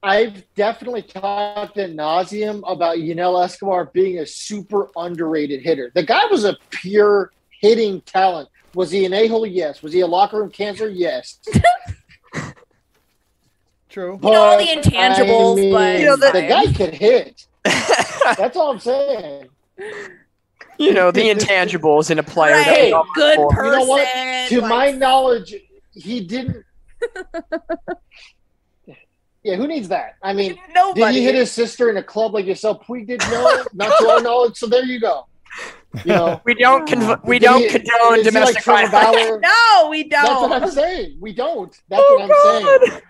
I've 0.03 0.43
definitely 0.55 1.01
talked 1.03 1.77
in 1.77 1.95
nauseum 1.95 2.61
about 2.67 2.99
Yunel 2.99 3.39
Escobar 3.41 3.85
being 3.93 4.19
a 4.19 4.25
super 4.25 4.89
underrated 4.95 5.61
hitter. 5.61 5.91
The 5.93 6.03
guy 6.03 6.25
was 6.29 6.43
a 6.45 6.55
pure 6.69 7.31
hitting 7.61 8.01
talent. 8.01 8.49
Was 8.73 8.91
he 8.91 9.05
an 9.05 9.13
a-hole? 9.13 9.45
Yes. 9.45 9.81
Was 9.81 9.93
he 9.93 10.01
a 10.01 10.07
locker 10.07 10.37
room 10.39 10.51
cancer? 10.51 10.87
Yes. 10.89 11.39
True. 13.97 14.19
You 14.21 14.29
know 14.31 14.41
all 14.43 14.57
the 14.59 14.63
intangibles, 14.67 15.53
I 15.53 15.55
mean, 15.55 15.73
but 15.73 15.99
You 15.99 16.05
know, 16.05 16.15
the- 16.17 16.29
the 16.31 16.41
guy 16.43 16.71
could 16.71 16.93
hit. 16.93 17.47
That's 17.63 18.55
all 18.55 18.69
I'm 18.69 18.79
saying. 18.79 19.47
you 20.77 20.93
know, 20.93 21.09
the 21.09 21.21
intangibles 21.31 22.11
in 22.11 22.19
a 22.19 22.23
player. 22.23 22.53
Right. 22.53 22.93
we 22.93 23.11
Good 23.15 23.39
look 23.39 23.51
for. 23.51 23.55
person. 23.55 23.65
You 23.65 23.79
know 23.79 23.85
what? 23.85 24.49
To 24.49 24.61
like- 24.61 24.69
my 24.69 24.91
knowledge, 24.91 25.55
he 25.93 26.19
didn't. 26.21 26.63
yeah, 29.41 29.55
who 29.55 29.65
needs 29.67 29.87
that? 29.87 30.17
I 30.21 30.33
mean, 30.33 30.59
Nobody. 30.75 31.01
did 31.15 31.19
he 31.19 31.23
hit 31.25 31.33
his 31.33 31.51
sister 31.51 31.89
in 31.89 31.97
a 31.97 32.03
club 32.03 32.35
like 32.35 32.45
yourself? 32.45 32.87
We 32.87 33.03
did 33.03 33.21
no, 33.31 33.63
not 33.73 33.97
to 33.97 34.07
our 34.09 34.21
knowledge. 34.21 34.57
So 34.57 34.67
there 34.67 34.83
you 34.85 34.99
go. 34.99 35.25
You 36.05 36.13
know, 36.13 36.41
We 36.45 36.53
don't 36.53 36.87
conv- 36.87 37.25
we 37.25 37.39
don't 37.39 37.61
he- 37.61 37.69
condone 37.69 38.19
is 38.19 38.25
like 38.25 38.33
domestic 38.33 38.63
violence. 38.63 38.91
Bauer? 38.91 39.39
no, 39.39 39.87
we 39.89 40.03
don't. 40.03 40.21
That's 40.23 40.41
what 40.41 40.51
I'm 40.63 40.69
saying. 40.69 41.17
We 41.19 41.33
don't. 41.33 41.75
That's 41.89 42.03
Oh, 42.05 42.15
what 42.27 42.31
I'm 42.61 42.79
saying. 42.91 43.01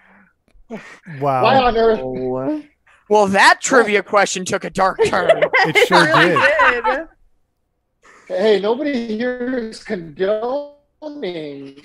Wow. 0.69 1.43
Why 1.43 1.57
on 1.57 1.77
earth? 1.77 2.65
Well, 3.09 3.27
that 3.27 3.61
trivia 3.61 4.03
question 4.03 4.43
took 4.43 4.65
a 4.65 4.69
dark 4.69 4.99
turn. 5.05 5.29
It 5.65 5.87
sure 5.87 6.03
really 6.05 6.35
did. 6.35 6.83
did. 6.83 7.07
Hey, 8.27 8.59
nobody 8.59 9.15
here 9.17 9.69
is 9.69 9.81
condoning 9.81 11.79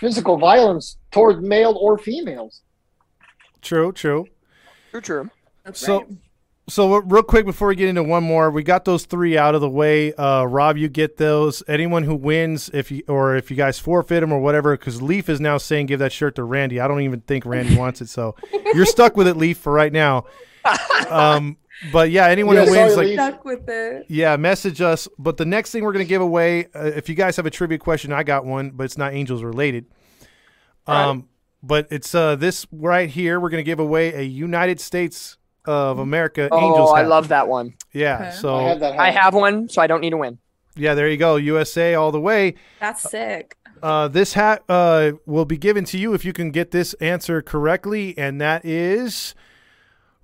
physical 0.00 0.38
violence 0.38 0.96
toward 1.12 1.42
male 1.42 1.76
or 1.78 1.98
females. 1.98 2.62
True, 3.60 3.92
true. 3.92 4.26
True, 4.90 5.00
true. 5.02 5.30
That's 5.66 5.80
So- 5.80 5.98
right. 5.98 6.08
So 6.66 6.94
uh, 6.94 7.00
real 7.00 7.22
quick 7.22 7.44
before 7.44 7.68
we 7.68 7.76
get 7.76 7.88
into 7.90 8.02
one 8.02 8.24
more, 8.24 8.50
we 8.50 8.62
got 8.62 8.86
those 8.86 9.04
three 9.04 9.36
out 9.36 9.54
of 9.54 9.60
the 9.60 9.68
way. 9.68 10.14
Uh, 10.14 10.44
Rob, 10.44 10.78
you 10.78 10.88
get 10.88 11.18
those. 11.18 11.62
Anyone 11.68 12.04
who 12.04 12.14
wins, 12.14 12.70
if 12.72 12.90
you 12.90 13.02
or 13.06 13.36
if 13.36 13.50
you 13.50 13.56
guys 13.56 13.78
forfeit 13.78 14.22
them 14.22 14.32
or 14.32 14.40
whatever, 14.40 14.74
because 14.76 15.02
Leaf 15.02 15.28
is 15.28 15.40
now 15.40 15.58
saying 15.58 15.86
give 15.86 15.98
that 16.00 16.10
shirt 16.12 16.36
to 16.36 16.44
Randy. 16.44 16.80
I 16.80 16.88
don't 16.88 17.02
even 17.02 17.20
think 17.20 17.44
Randy 17.44 17.76
wants 17.78 18.00
it, 18.00 18.08
so 18.08 18.34
you're 18.74 18.86
stuck 18.86 19.14
with 19.16 19.28
it, 19.28 19.36
Leaf, 19.36 19.58
for 19.58 19.72
right 19.72 19.92
now. 19.92 20.24
Um, 21.10 21.58
but 21.92 22.10
yeah, 22.10 22.28
anyone 22.28 22.56
Yeah, 22.56 22.64
who 22.64 22.70
wins, 22.70 22.96
like 22.96 23.12
Stuck 23.12 23.44
with 23.44 23.68
it. 23.68 24.06
yeah, 24.08 24.36
message 24.36 24.80
us. 24.80 25.06
But 25.18 25.36
the 25.36 25.44
next 25.44 25.70
thing 25.72 25.84
we're 25.84 25.92
gonna 25.92 26.04
give 26.06 26.22
away, 26.22 26.68
uh, 26.74 26.84
if 26.84 27.10
you 27.10 27.14
guys 27.14 27.36
have 27.36 27.44
a 27.44 27.50
trivia 27.50 27.76
question, 27.76 28.10
I 28.12 28.22
got 28.22 28.46
one, 28.46 28.70
but 28.70 28.84
it's 28.84 28.96
not 28.96 29.12
Angels 29.12 29.42
related. 29.42 29.84
Um, 30.86 31.28
but 31.62 31.88
it's 31.90 32.14
uh 32.14 32.36
this 32.36 32.66
right 32.72 33.10
here. 33.10 33.38
We're 33.40 33.50
gonna 33.50 33.62
give 33.62 33.80
away 33.80 34.14
a 34.14 34.22
United 34.22 34.80
States 34.80 35.36
of 35.64 35.98
America 35.98 36.48
Angels. 36.52 36.90
Oh, 36.90 36.92
I 36.94 37.00
hat. 37.00 37.08
love 37.08 37.28
that 37.28 37.48
one. 37.48 37.74
Yeah. 37.92 38.28
Okay. 38.28 38.30
So 38.36 38.56
I 38.56 38.62
have 38.64 38.80
that. 38.80 38.98
I 38.98 39.10
have 39.10 39.34
one, 39.34 39.68
so 39.68 39.80
I 39.82 39.86
don't 39.86 40.00
need 40.00 40.10
to 40.10 40.16
win. 40.16 40.38
yeah, 40.76 40.94
there 40.94 41.08
you 41.08 41.16
go. 41.16 41.36
USA 41.36 41.94
all 41.94 42.12
the 42.12 42.20
way. 42.20 42.54
That's 42.80 43.02
sick. 43.02 43.56
Uh, 43.82 44.08
this 44.08 44.32
hat 44.32 44.62
uh, 44.68 45.12
will 45.26 45.44
be 45.44 45.58
given 45.58 45.84
to 45.84 45.98
you 45.98 46.14
if 46.14 46.24
you 46.24 46.32
can 46.32 46.50
get 46.50 46.70
this 46.70 46.94
answer 46.94 47.42
correctly, 47.42 48.16
and 48.16 48.40
that 48.40 48.64
is 48.64 49.34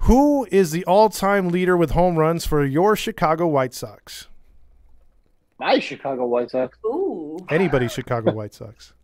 who 0.05 0.47
is 0.51 0.70
the 0.70 0.84
all-time 0.86 1.49
leader 1.51 1.76
with 1.76 1.91
home 1.91 2.16
runs 2.16 2.47
for 2.47 2.64
your 2.64 2.97
Chicago 2.97 3.47
White 3.47 3.74
Sox? 3.74 4.28
my 5.59 5.78
Chicago 5.78 6.24
White 6.24 6.51
Sox. 6.51 6.78
Ooh. 6.86 7.36
Anybody's 7.51 7.93
Chicago 7.93 8.32
White 8.32 8.55
Sox. 8.55 8.95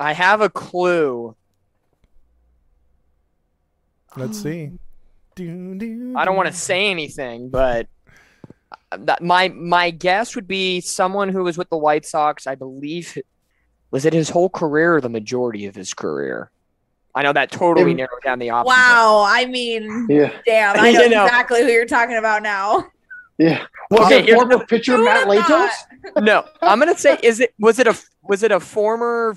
I 0.00 0.12
have 0.14 0.40
a 0.40 0.50
clue. 0.50 1.36
Let's 4.16 4.42
see. 4.42 4.72
Do, 5.34 5.74
do, 5.76 6.14
I 6.16 6.24
don't 6.24 6.36
want 6.36 6.48
to 6.48 6.54
say 6.54 6.90
anything, 6.90 7.48
but 7.48 7.86
uh, 8.90 9.16
my 9.20 9.48
my 9.48 9.90
guess 9.90 10.34
would 10.34 10.46
be 10.46 10.80
someone 10.80 11.28
who 11.30 11.42
was 11.44 11.56
with 11.56 11.70
the 11.70 11.76
White 11.78 12.04
Sox. 12.04 12.46
I 12.46 12.54
believe 12.54 13.16
was 13.90 14.04
it 14.04 14.12
his 14.12 14.28
whole 14.30 14.48
career 14.50 14.96
or 14.96 15.00
the 15.00 15.08
majority 15.08 15.66
of 15.66 15.74
his 15.74 15.94
career. 15.94 16.50
I 17.14 17.22
know 17.22 17.32
that 17.34 17.50
totally 17.50 17.92
narrowed 17.92 18.22
down 18.24 18.38
the 18.38 18.48
option. 18.50 18.68
Wow. 18.68 19.24
I 19.28 19.44
mean, 19.44 20.06
Yeah, 20.08 20.32
damn. 20.46 20.78
I 20.80 20.92
know, 20.92 21.02
You 21.02 21.08
know. 21.10 21.24
exactly 21.26 21.60
who 21.62 21.68
you're 21.68 21.84
talking 21.84 22.16
about 22.16 22.42
now. 22.42 22.86
yeah. 23.38 23.66
Was 23.90 24.00
Okay, 24.06 24.20
it 24.20 24.24
here's 24.24 24.36
former 24.38 24.64
pitcher 24.64 24.96
Matt 24.96 25.28
Latos? 25.28 25.70
No, 26.22 26.44
I'm 26.62 26.78
gonna 26.78 26.96
say 26.96 27.18
is 27.22 27.40
it 27.40 27.52
was 27.58 27.78
it 27.78 27.86
a 27.86 27.98
was 28.22 28.42
it 28.42 28.50
a 28.52 28.60
former? 28.60 29.36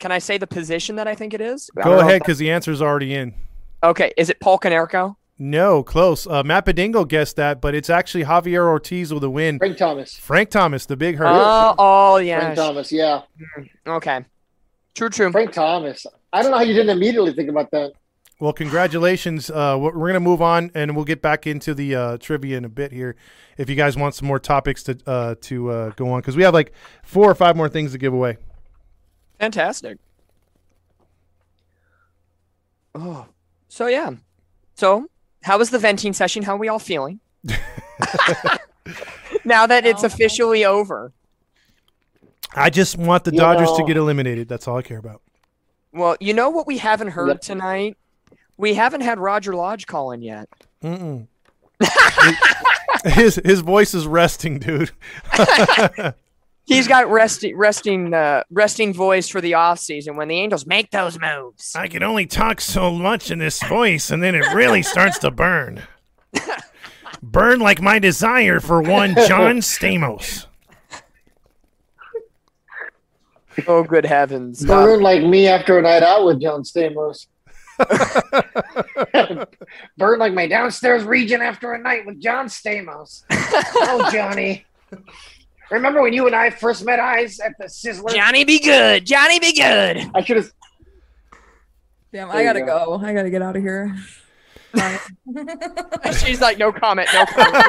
Can 0.00 0.10
I 0.10 0.18
say 0.18 0.36
the 0.36 0.48
position 0.48 0.96
that 0.96 1.06
I 1.06 1.14
think 1.14 1.32
it 1.32 1.40
is? 1.40 1.70
Go 1.80 2.00
ahead, 2.00 2.20
because 2.22 2.38
the 2.38 2.50
answer's 2.50 2.82
already 2.82 3.14
in. 3.14 3.34
okay, 3.84 4.12
is 4.16 4.28
it 4.30 4.40
Paul 4.40 4.58
Konerko? 4.58 5.14
No, 5.38 5.82
close. 5.82 6.26
Uh, 6.26 6.42
Matt 6.42 6.66
Bedingo 6.66 7.06
guessed 7.08 7.36
that, 7.36 7.60
but 7.60 7.74
it's 7.74 7.90
actually 7.90 8.24
Javier 8.24 8.66
Ortiz 8.66 9.12
with 9.12 9.24
a 9.24 9.30
win. 9.30 9.58
Frank 9.58 9.76
Thomas. 9.76 10.14
Frank 10.16 10.50
Thomas, 10.50 10.86
the 10.86 10.96
big 10.96 11.16
hurt. 11.16 11.28
Oh, 11.28 11.74
oh 11.78 12.16
yeah. 12.18 12.40
Frank 12.40 12.56
Thomas. 12.56 12.92
Yeah, 12.92 13.22
Okay. 13.86 14.24
True, 14.94 15.08
true. 15.08 15.32
Frank 15.32 15.52
Thomas. 15.52 16.06
I 16.32 16.42
don't 16.42 16.50
know 16.50 16.58
how 16.58 16.64
you 16.64 16.74
didn't 16.74 16.90
immediately 16.90 17.32
think 17.32 17.48
about 17.48 17.70
that. 17.70 17.92
Well, 18.40 18.52
congratulations. 18.52 19.50
Uh, 19.50 19.78
we're 19.80 19.92
going 19.92 20.14
to 20.14 20.20
move 20.20 20.42
on, 20.42 20.70
and 20.74 20.94
we'll 20.96 21.04
get 21.04 21.22
back 21.22 21.46
into 21.46 21.74
the 21.74 21.94
uh, 21.94 22.16
trivia 22.18 22.58
in 22.58 22.64
a 22.64 22.68
bit 22.68 22.92
here. 22.92 23.14
If 23.56 23.70
you 23.70 23.76
guys 23.76 23.96
want 23.96 24.14
some 24.14 24.26
more 24.26 24.38
topics 24.40 24.82
to 24.84 24.98
uh, 25.06 25.34
to 25.42 25.70
uh, 25.70 25.90
go 25.90 26.10
on, 26.10 26.20
because 26.20 26.36
we 26.36 26.42
have 26.42 26.52
like 26.52 26.72
four 27.04 27.30
or 27.30 27.34
five 27.34 27.56
more 27.56 27.68
things 27.68 27.92
to 27.92 27.98
give 27.98 28.12
away. 28.12 28.36
Fantastic. 29.38 29.98
Oh, 32.94 33.26
so 33.68 33.86
yeah, 33.86 34.10
So, 34.74 35.06
how 35.42 35.58
was 35.58 35.70
the 35.70 35.78
venting 35.78 36.12
session? 36.12 36.42
How 36.42 36.54
are 36.54 36.58
we 36.58 36.68
all 36.68 36.78
feeling? 36.78 37.20
now 39.44 39.66
that 39.66 39.84
it's 39.86 40.02
Oh. 40.02 40.06
officially 40.06 40.64
over. 40.64 41.12
I 42.54 42.70
just 42.70 42.98
want 42.98 43.24
the 43.24 43.32
You 43.32 43.38
Dodgers 43.38 43.70
to 43.78 43.84
get 43.84 43.96
eliminated. 43.96 44.48
That's 44.48 44.68
all 44.68 44.76
I 44.76 44.82
care 44.82 44.98
about. 44.98 45.22
Well, 45.92 46.16
you 46.20 46.34
know 46.34 46.50
what 46.50 46.66
we 46.66 46.78
haven't 46.78 47.08
heard 47.08 47.28
Yep. 47.28 47.40
tonight? 47.40 47.96
We 48.56 48.74
haven't 48.74 49.00
had 49.02 49.18
Roger 49.18 49.54
Lodge 49.54 49.86
call 49.86 50.12
in 50.12 50.22
yet. 50.22 50.48
Mm-mm. 50.82 51.26
his 53.04 53.36
his 53.44 53.60
voice 53.60 53.94
is 53.94 54.06
resting, 54.06 54.58
dude. 54.58 54.90
He's 56.64 56.86
got 56.86 57.10
resting, 57.10 57.56
resting, 57.56 58.14
uh, 58.14 58.44
resting 58.50 58.94
voice 58.94 59.28
for 59.28 59.40
the 59.40 59.54
off 59.54 59.80
season 59.80 60.16
when 60.16 60.28
the 60.28 60.38
Angels 60.38 60.64
make 60.64 60.90
those 60.90 61.18
moves. 61.18 61.74
I 61.74 61.88
can 61.88 62.02
only 62.02 62.26
talk 62.26 62.60
so 62.60 62.92
much 62.92 63.30
in 63.30 63.38
this 63.38 63.62
voice, 63.64 64.10
and 64.10 64.22
then 64.22 64.34
it 64.34 64.54
really 64.54 64.82
starts 64.82 65.18
to 65.20 65.30
burn. 65.30 65.82
burn 67.22 67.60
like 67.60 67.80
my 67.82 67.98
desire 67.98 68.60
for 68.60 68.80
one 68.80 69.14
John 69.26 69.58
Stamos. 69.58 70.46
Oh, 73.66 73.82
good 73.82 74.06
heavens! 74.06 74.64
Uh, 74.64 74.68
Burn 74.68 75.00
like 75.00 75.22
me 75.22 75.46
after 75.46 75.78
a 75.78 75.82
night 75.82 76.02
out 76.02 76.24
with 76.24 76.40
John 76.40 76.62
Stamos. 76.62 77.26
Burn 79.98 80.18
like 80.18 80.32
my 80.32 80.46
downstairs 80.46 81.04
region 81.04 81.42
after 81.42 81.72
a 81.72 81.78
night 81.78 82.06
with 82.06 82.20
John 82.20 82.46
Stamos. 82.46 83.24
oh, 83.30 84.08
Johnny. 84.10 84.64
Remember 85.72 86.02
when 86.02 86.12
you 86.12 86.26
and 86.26 86.36
I 86.36 86.50
first 86.50 86.84
met 86.84 87.00
eyes 87.00 87.40
at 87.40 87.52
the 87.58 87.64
Sizzler? 87.64 88.14
Johnny, 88.14 88.44
be 88.44 88.58
good. 88.58 89.06
Johnny, 89.06 89.38
be 89.40 89.52
good. 89.54 90.10
I 90.14 90.22
should 90.22 90.36
have. 90.36 90.50
Damn, 92.12 92.28
There 92.28 92.36
I 92.36 92.44
gotta 92.44 92.60
go. 92.60 92.98
go. 92.98 93.06
I 93.06 93.14
gotta 93.14 93.30
get 93.30 93.40
out 93.42 93.56
of 93.56 93.62
here. 93.62 93.96
She's 96.24 96.40
like, 96.40 96.58
no 96.58 96.72
comment, 96.72 97.08
no 97.12 97.24
comment. 97.30 97.62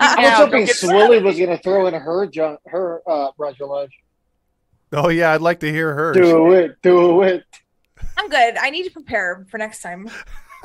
I 0.00 0.16
was 0.20 0.32
hoping 0.34 0.66
Swilly 0.66 1.22
was 1.22 1.36
going 1.36 1.50
to 1.50 1.58
throw 1.58 1.86
in 1.88 1.94
her 1.94 2.26
John, 2.26 2.58
her 2.66 3.02
uh, 3.08 3.30
Roger 3.38 3.66
Lodge. 3.66 3.90
Oh 4.92 5.08
yeah, 5.08 5.32
I'd 5.32 5.40
like 5.40 5.60
to 5.60 5.70
hear 5.72 5.92
her. 5.94 6.12
Do 6.12 6.52
it, 6.52 6.76
do 6.82 7.22
it. 7.22 7.44
I'm 8.16 8.28
good. 8.28 8.56
I 8.56 8.70
need 8.70 8.84
to 8.84 8.90
prepare 8.90 9.46
for 9.50 9.58
next 9.58 9.80
time. 9.80 10.08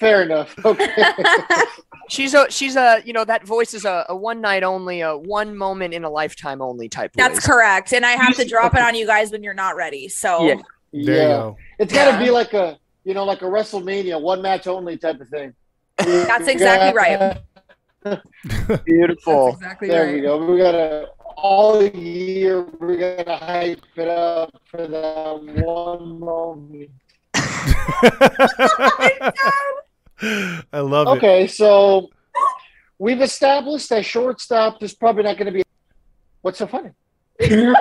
Fair 0.00 0.22
enough. 0.22 0.54
Okay. 0.64 0.94
She's 2.10 2.32
a 2.32 2.50
she's 2.50 2.74
a 2.74 3.02
you 3.04 3.12
know 3.12 3.24
that 3.26 3.44
voice 3.46 3.74
is 3.74 3.84
a, 3.84 4.06
a 4.08 4.16
one 4.16 4.40
night 4.40 4.62
only, 4.62 5.02
a 5.02 5.14
one 5.14 5.54
moment 5.54 5.92
in 5.92 6.04
a 6.04 6.08
lifetime 6.10 6.62
only 6.62 6.88
type. 6.88 7.10
That's 7.14 7.34
voice. 7.34 7.46
correct. 7.46 7.92
And 7.92 8.06
I 8.06 8.12
have 8.12 8.34
to 8.36 8.46
drop 8.46 8.74
it 8.74 8.80
on 8.80 8.94
you 8.94 9.04
guys 9.06 9.30
when 9.30 9.42
you're 9.42 9.52
not 9.52 9.76
ready. 9.76 10.08
So 10.08 10.46
Yeah. 10.46 10.54
There 10.90 11.02
you 11.02 11.28
go. 11.28 11.56
It's 11.78 11.92
got 11.92 12.06
to 12.06 12.10
Yeah. 12.12 12.24
be 12.24 12.30
like 12.30 12.54
a, 12.54 12.78
you 13.04 13.12
know, 13.12 13.24
like 13.24 13.42
a 13.42 13.44
WrestleMania, 13.44 14.18
one 14.18 14.40
match 14.40 14.66
only 14.66 14.96
type 14.96 15.20
of 15.20 15.28
thing. 15.28 15.52
That's 15.98 16.48
exactly 16.48 16.96
right. 16.96 17.36
Beautiful. 18.86 19.48
Exactly 19.48 19.88
There 19.88 20.06
right. 20.06 20.14
we 20.14 20.20
go. 20.22 20.46
We 20.50 20.56
got 20.56 20.72
to 20.72 21.08
all 21.36 21.82
year. 21.84 22.62
We 22.80 22.96
got 22.96 23.26
to 23.26 23.36
hype 23.36 23.82
it 23.96 24.08
up 24.08 24.50
for 24.70 24.86
that 24.86 25.42
one 25.62 26.18
moment. 26.20 26.90
I 30.72 30.80
love 30.80 31.08
it. 31.08 31.10
Okay, 31.18 31.46
so 31.46 32.08
we've 32.98 33.20
established 33.20 33.88
that 33.90 34.04
shortstop 34.04 34.82
is 34.82 34.94
probably 34.94 35.22
not 35.24 35.36
going 35.36 35.46
to 35.46 35.52
be. 35.52 35.62
What's 36.42 36.58
so 36.58 36.66
funny? 36.66 36.90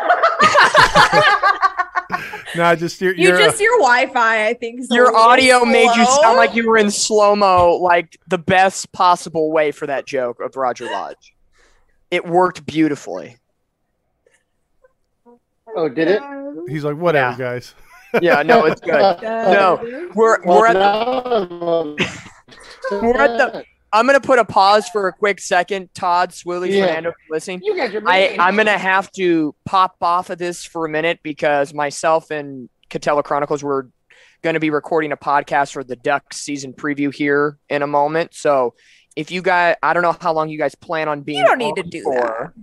No, 2.56 2.74
just 2.76 3.02
your, 3.02 3.14
You 3.14 3.30
your 3.30 3.38
just 3.38 3.60
your 3.60 3.78
Wi-Fi, 3.80 4.48
I 4.48 4.54
think. 4.54 4.80
is 4.80 4.90
Your 4.90 5.06
little 5.08 5.20
audio 5.20 5.66
made 5.66 5.94
you 5.96 6.06
sound 6.06 6.38
like 6.38 6.56
you 6.56 6.68
were 6.68 6.78
in 6.78 6.90
slow 6.90 7.36
mo, 7.36 7.76
like 7.76 8.18
the 8.28 8.38
best 8.38 8.92
possible 8.94 9.52
way 9.52 9.72
for 9.72 9.86
that 9.86 10.08
joke 10.08 10.40
of 10.40 10.56
Roger 10.56 10.86
Lodge. 10.86 11.36
It 12.10 12.26
worked 12.26 12.66
beautifully. 12.66 13.38
Oh, 15.76 15.90
did 15.90 16.08
it? 16.08 16.22
he's 16.70 16.84
like, 16.86 16.96
whatever, 16.96 17.32
Yeah. 17.32 17.38
guys. 17.38 17.76
Yeah, 18.22 18.42
no, 18.44 18.66
it's 18.66 18.82
good. 18.82 18.94
No, 19.22 19.80
we're 20.16 20.44
we're 20.46 20.68
at 20.68 20.74
the 20.74 22.08
We're 22.92 23.18
at 23.22 23.38
the- 23.38 23.64
I'm 23.94 24.06
gonna 24.06 24.20
put 24.20 24.38
a 24.38 24.46
pause 24.46 24.88
for 24.90 25.08
a 25.08 25.14
quick 25.14 25.40
second. 25.40 25.90
Todd, 25.94 26.32
Swilly, 26.32 26.72
Yeah. 26.72 26.88
Fernando, 26.88 27.14
listening. 27.30 27.62
You 27.64 27.76
guys 27.76 27.96
are. 27.96 28.02
I, 28.06 28.36
I'm 28.40 28.56
gonna 28.58 28.78
have 28.78 29.10
to 29.14 29.56
pop 29.66 29.96
off 30.02 30.30
of 30.30 30.38
this 30.38 30.66
for 30.66 30.86
a 30.86 30.90
minute 30.90 31.20
because 31.24 31.74
myself 31.74 32.30
and 32.30 32.70
Catella 32.90 33.24
Chronicles 33.24 33.64
were 33.64 33.90
gonna 34.42 34.60
be 34.60 34.70
recording 34.70 35.14
a 35.14 35.18
podcast 35.18 35.72
for 35.72 35.84
the 35.86 35.96
Ducks 35.96 36.38
season 36.38 36.74
preview 36.74 37.14
here 37.14 37.58
in 37.70 37.82
a 37.82 37.88
moment. 37.88 38.34
So 38.36 38.74
if 39.16 39.32
you 39.32 39.42
guys, 39.42 39.76
I 39.82 39.94
don't 39.94 40.04
know 40.04 40.16
how 40.20 40.34
long 40.34 40.50
you 40.50 40.58
guys 40.58 40.76
plan 40.76 41.08
on 41.08 41.22
being. 41.22 41.40
You 41.40 41.46
don't 41.46 41.58
need 41.58 41.76
to 41.78 41.84
do 41.84 42.04
for. 42.04 42.54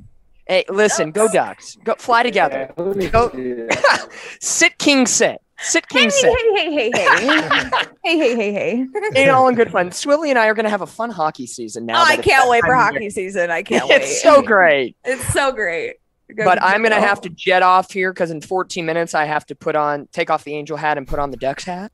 Hey, 0.47 0.67
listen, 0.69 1.11
go 1.11 1.27
Ducks, 1.27 1.77
go 1.85 1.95
fly 1.95 2.23
together. 2.23 2.71
Yeah, 2.77 3.09
Go- 3.09 3.69
Sit 4.41 4.77
king 4.77 5.07
sit, 5.07 5.41
sit 5.59 5.85
Hey, 5.91 5.99
king 6.01 6.11
hey, 6.11 6.11
sit. 6.11 6.33
hey, 6.55 6.73
hey, 6.73 6.91
hey, 6.93 7.09
hey, 7.19 7.71
hey, 8.05 8.19
hey, 8.19 8.37
hey, 8.37 8.53
hey. 8.53 8.87
Ain't 9.17 9.31
all 9.31 9.49
in 9.49 9.55
good 9.55 9.71
fun. 9.71 9.91
Swilly 9.91 10.31
and 10.31 10.39
I 10.39 10.47
are 10.47 10.55
gonna 10.55 10.71
have 10.71 10.83
a 10.83 10.87
fun 10.87 11.11
hockey 11.11 11.47
season 11.47 11.87
now. 11.87 12.01
Oh, 12.01 12.05
I 12.05 12.17
can't 12.17 12.49
wait 12.49 12.61
for 12.61 12.69
time 12.69 12.89
of 12.89 12.93
year. 12.93 13.01
hockey 13.01 13.11
season. 13.11 13.51
I 13.51 13.63
can't 13.63 13.89
wait. 13.89 14.03
It's 14.03 14.23
so 14.23 14.43
great. 14.43 14.97
It's 15.05 15.25
so 15.33 15.53
great. 15.53 15.97
Good 16.29 16.45
but 16.45 16.63
I'm 16.63 16.83
gonna 16.83 17.01
have 17.01 17.21
to 17.23 17.29
jet 17.29 17.63
off 17.63 17.93
here 17.93 18.13
because 18.13 18.31
in 18.31 18.41
14 18.41 18.85
minutes 18.87 19.15
I 19.15 19.25
have 19.27 19.45
to 19.47 19.55
put 19.55 19.77
on 19.77 20.09
take 20.13 20.31
off 20.31 20.43
the 20.45 20.55
angel 20.55 20.77
hat 20.77 20.97
and 20.99 21.07
put 21.07 21.19
on 21.19 21.31
the 21.31 21.37
ducks 21.37 21.65
hat. 21.65 21.93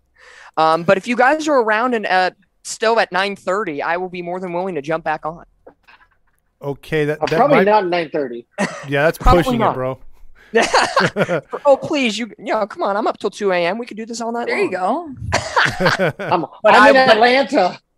Um, 0.56 0.84
but 0.84 0.96
if 0.96 1.06
you 1.08 1.16
guys 1.16 1.48
are 1.48 1.60
around 1.60 1.94
and 1.94 2.06
uh, 2.06 2.30
still 2.64 2.98
at 3.00 3.10
9:30, 3.12 3.82
I 3.82 3.96
will 3.96 4.08
be 4.08 4.22
more 4.22 4.38
than 4.40 4.52
willing 4.52 4.76
to 4.76 4.82
jump 4.82 5.04
back 5.04 5.26
on. 5.26 5.44
Okay, 6.62 7.06
that, 7.06 7.20
Uh, 7.22 7.26
that 7.26 7.36
probably 7.36 7.56
might, 7.58 7.64
not 7.64 7.86
nine 7.86 8.10
thirty. 8.10 8.46
yeah, 8.88 9.04
that's 9.04 9.18
pushing 9.18 9.58
not. 9.58 9.72
it, 9.72 9.74
bro. 9.74 9.98
oh 11.64 11.76
please, 11.80 12.18
you 12.18 12.26
you 12.38 12.52
know, 12.52 12.66
come 12.66 12.82
on, 12.82 12.96
I'm 12.96 13.06
up 13.06 13.18
till 13.18 13.30
2 13.30 13.52
a.m. 13.52 13.78
We 13.78 13.86
could 13.86 13.96
do 13.96 14.04
this 14.06 14.20
all 14.20 14.32
night. 14.32 14.46
There 14.48 14.58
you 14.58 14.70
go. 14.70 15.06
I'm, 16.18 16.42
But 16.62 16.74
I'm 16.74 16.90
in 16.94 16.96
I- 16.96 17.06
but- 17.06 17.14
Atlanta. 17.16 17.78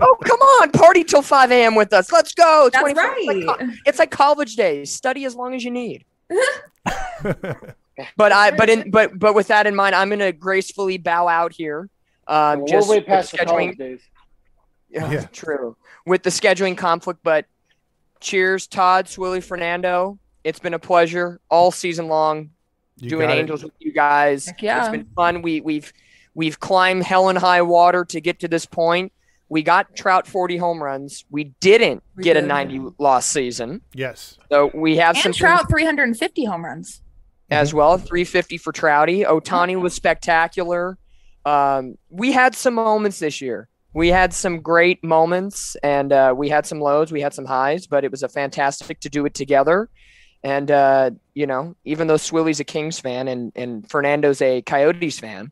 Oh 0.00 0.16
come 0.24 0.40
on, 0.40 0.70
party 0.70 1.04
till 1.04 1.20
5 1.20 1.50
a.m. 1.50 1.74
with 1.74 1.92
us. 1.92 2.10
Let's 2.10 2.32
go. 2.32 2.70
That's 2.72 2.80
24 2.80 3.02
right. 3.04 3.16
It's 3.28 3.46
like, 3.46 3.60
it's 3.84 3.98
like 3.98 4.10
college 4.10 4.56
days. 4.56 4.90
Study 4.90 5.26
as 5.26 5.34
long 5.34 5.54
as 5.54 5.62
you 5.62 5.70
need. 5.70 6.06
But 8.16 8.32
I 8.32 8.50
but 8.50 8.68
in 8.70 8.90
but 8.90 9.18
but 9.18 9.34
with 9.34 9.48
that 9.48 9.66
in 9.66 9.74
mind, 9.76 9.94
I'm 9.94 10.08
gonna 10.10 10.32
gracefully 10.32 10.96
bow 10.98 11.28
out 11.28 11.52
here. 11.52 11.88
Um, 12.26 12.60
We're 12.60 12.66
just 12.68 12.88
way 12.88 12.98
with 13.00 13.06
past 13.06 13.32
the 13.32 13.38
scheduling 13.38 13.46
college 13.76 13.76
days. 13.78 14.00
Yeah, 14.90 15.10
Yeah. 15.12 15.26
true. 15.26 15.76
With 16.06 16.22
the 16.22 16.30
scheduling 16.30 16.76
conflict, 16.76 17.20
but 17.22 17.44
cheers, 18.20 18.66
Todd, 18.66 19.06
Swilly, 19.06 19.42
Fernando. 19.44 20.18
It's 20.44 20.58
been 20.58 20.74
a 20.74 20.78
pleasure 20.78 21.40
all 21.48 21.70
season 21.70 22.08
long 22.08 22.50
You 22.98 23.08
doing 23.10 23.28
got 23.28 23.36
it. 23.38 23.40
Angels 23.40 23.64
with 23.64 23.72
you 23.78 23.92
guys. 23.92 24.46
Heck 24.46 24.62
yeah. 24.62 24.80
It's 24.80 24.90
been 24.90 25.06
fun. 25.16 25.42
We 25.42 25.60
we've 25.60 25.92
we've 26.34 26.60
climbed 26.60 27.02
hell 27.04 27.28
and 27.28 27.38
high 27.38 27.62
water 27.62 28.04
to 28.06 28.20
get 28.20 28.40
to 28.40 28.48
this 28.48 28.66
point. 28.66 29.12
We 29.48 29.62
got 29.62 29.94
Trout 29.94 30.26
40 30.26 30.56
home 30.56 30.82
runs. 30.82 31.24
We 31.30 31.44
didn't 31.60 32.02
We 32.16 32.24
get 32.24 32.36
a 32.36 32.42
90 32.42 32.92
loss 32.98 33.26
season. 33.26 33.82
Yes. 33.94 34.38
So 34.50 34.70
we 34.74 34.96
have 34.96 35.16
some 35.16 35.30
And 35.30 35.34
Trout 35.34 35.68
350 35.68 36.44
home 36.44 36.64
runs. 36.64 37.02
as 37.50 37.72
well. 37.74 37.98
350 37.98 38.58
for 38.58 38.72
Trouty. 38.72 39.24
Ohtani 39.24 39.80
was 39.80 39.94
spectacular. 39.94 40.98
Um, 41.44 41.96
we 42.08 42.32
had 42.32 42.54
some 42.54 42.74
moments 42.74 43.18
this 43.18 43.40
year. 43.42 43.68
We 43.92 44.08
had 44.08 44.32
some 44.32 44.60
great 44.60 45.04
moments, 45.04 45.76
and 45.84 46.12
uh, 46.12 46.34
we 46.36 46.48
had 46.48 46.66
some 46.66 46.80
lows, 46.80 47.12
we 47.12 47.20
had 47.20 47.32
some 47.32 47.44
highs, 47.44 47.86
but 47.86 48.02
it 48.02 48.10
was 48.10 48.24
a 48.24 48.28
fantastic 48.28 48.98
to 49.00 49.08
do 49.08 49.24
it 49.24 49.34
together. 49.34 49.88
And 50.44 50.70
uh, 50.70 51.10
you 51.34 51.46
know, 51.46 51.74
even 51.84 52.06
though 52.06 52.14
Swilly's 52.16 52.60
a 52.60 52.64
Kings 52.64 53.00
fan 53.00 53.26
and 53.28 53.50
and 53.56 53.88
Fernando's 53.90 54.40
a 54.42 54.60
Coyotes 54.62 55.18
fan, 55.18 55.50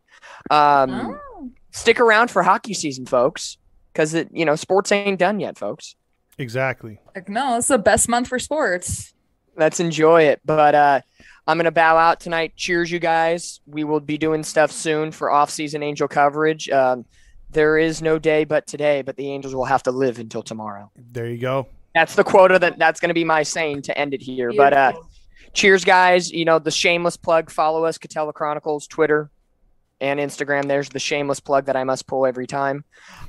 um, 0.51 0.91
Oh. 1.41 1.51
stick 1.71 1.99
around 1.99 2.31
for 2.31 2.43
hockey 2.43 2.75
season, 2.75 3.07
folks, 3.07 3.57
because 3.93 4.13
it 4.15 4.29
you 4.33 4.45
know 4.45 4.55
sports 4.55 4.93
ain't 4.93 5.19
done 5.19 5.41
yet, 5.41 5.57
folks. 5.59 5.97
Exactly. 6.39 6.99
Like, 7.15 7.29
no, 7.29 7.57
it's 7.59 7.69
the 7.69 7.79
best 7.79 8.09
month 8.09 8.29
for 8.29 8.39
sports. 8.39 9.13
let's 9.57 9.81
enjoy 9.81 10.23
it. 10.25 10.41
But 10.47 10.75
uh, 10.75 11.01
I'm 11.47 11.57
gonna 11.59 11.71
bow 11.71 11.97
out 11.97 12.21
tonight. 12.21 12.53
Cheers, 12.57 12.91
you 12.91 12.99
guys. 12.99 13.61
We 13.67 13.85
will 13.85 14.01
be 14.01 14.17
doing 14.19 14.43
stuff 14.43 14.71
soon 14.73 15.11
for 15.13 15.31
off-season 15.31 15.83
Angel 15.83 16.09
coverage. 16.09 16.69
Um, 16.71 17.05
there 17.51 17.77
is 17.79 18.01
no 18.01 18.19
day 18.19 18.45
but 18.45 18.67
today, 18.67 19.03
but 19.03 19.17
the 19.17 19.31
Angels 19.31 19.55
will 19.55 19.67
have 19.67 19.83
to 19.85 19.91
live 19.91 20.19
until 20.19 20.43
tomorrow. 20.43 20.91
There 20.97 21.27
you 21.29 21.39
go. 21.39 21.67
That's 21.95 22.15
the 22.15 22.25
quota 22.25 22.59
that 22.59 22.79
that's 22.79 23.01
gonna 23.01 23.15
be 23.15 23.25
my 23.25 23.43
saying 23.43 23.83
to 23.83 23.99
end 23.99 24.15
it 24.15 24.23
here. 24.23 24.53
But 24.57 24.73
uh, 24.73 24.93
cheers, 25.53 25.85
guys. 25.85 26.31
You 26.31 26.45
know 26.45 26.59
the 26.59 26.71
shameless 26.71 27.17
plug. 27.17 27.51
Follow 27.51 27.85
us, 27.85 27.99
Catella 27.99 28.33
Chronicles, 28.33 28.87
Twitter 28.87 29.31
and 30.01 30.19
Instagram. 30.19 30.67
There's 30.67 30.89
the 30.89 30.99
shameless 30.99 31.39
plug 31.41 31.67
that 31.67 31.77
I 31.77 31.85
must 31.85 32.07
pull 32.07 32.27
every 32.27 32.47
time. 32.47 32.85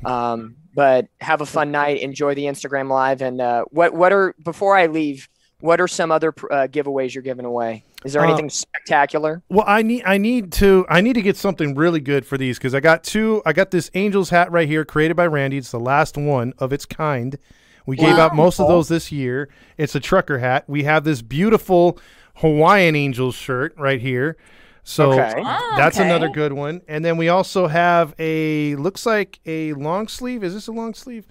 Um, 0.05 0.55
but 0.73 1.07
have 1.21 1.41
a 1.41 1.45
fun 1.45 1.71
night. 1.71 2.01
Enjoy 2.01 2.33
the 2.33 2.45
Instagram 2.45 2.89
live. 2.89 3.21
And 3.21 3.39
uh, 3.41 3.65
what 3.69 3.93
what 3.93 4.11
are 4.13 4.33
before 4.43 4.75
I 4.75 4.87
leave? 4.87 5.27
what 5.59 5.79
are 5.79 5.87
some 5.87 6.11
other 6.11 6.33
uh, 6.51 6.67
giveaways 6.67 7.13
you're 7.13 7.23
giving 7.23 7.45
away? 7.45 7.85
Is 8.03 8.11
there 8.11 8.21
Uh, 8.21 8.27
anything 8.27 8.49
spectacular? 8.49 9.41
Well, 9.47 9.63
I 9.65 9.81
need 9.81 10.03
I 10.05 10.17
need 10.17 10.51
to 10.53 10.85
I 10.89 10.99
need 10.99 11.13
to 11.13 11.21
get 11.21 11.37
something 11.37 11.73
really 11.73 12.01
good 12.01 12.25
for 12.25 12.37
these 12.37 12.57
because 12.57 12.75
I 12.75 12.81
got 12.81 13.05
two. 13.05 13.41
I 13.45 13.53
got 13.53 13.71
this 13.71 13.89
Angels 13.93 14.29
hat 14.29 14.51
right 14.51 14.67
here, 14.67 14.83
created 14.83 15.15
by 15.15 15.25
Randy. 15.25 15.57
It's 15.57 15.71
the 15.71 15.79
last 15.79 16.17
one 16.17 16.51
of 16.57 16.73
its 16.73 16.85
kind. 16.85 17.37
We 17.85 17.95
gave 17.97 18.17
out 18.17 18.35
most 18.35 18.59
of 18.59 18.67
those 18.67 18.87
this 18.87 19.11
year. 19.11 19.49
It's 19.77 19.95
a 19.95 19.99
trucker 19.99 20.39
hat. 20.39 20.63
We 20.67 20.83
have 20.83 21.03
this 21.03 21.21
beautiful 21.21 21.99
Hawaiian 22.35 22.95
Angels 22.95 23.35
shirt 23.35 23.73
right 23.77 23.99
here. 24.01 24.37
So 24.83 25.13
Okay. 25.13 25.33
Oh, 25.37 25.73
that's 25.77 25.97
okay. 25.97 26.05
another 26.05 26.29
good 26.29 26.53
one. 26.53 26.81
And 26.87 27.03
then 27.05 27.17
we 27.17 27.29
also 27.29 27.67
have 27.67 28.13
a 28.19 28.75
looks 28.75 29.05
like 29.05 29.39
a 29.45 29.73
long 29.73 30.07
sleeve. 30.07 30.43
Is 30.43 30.53
this 30.53 30.67
a 30.67 30.71
long 30.71 30.93
sleeve? 30.93 31.25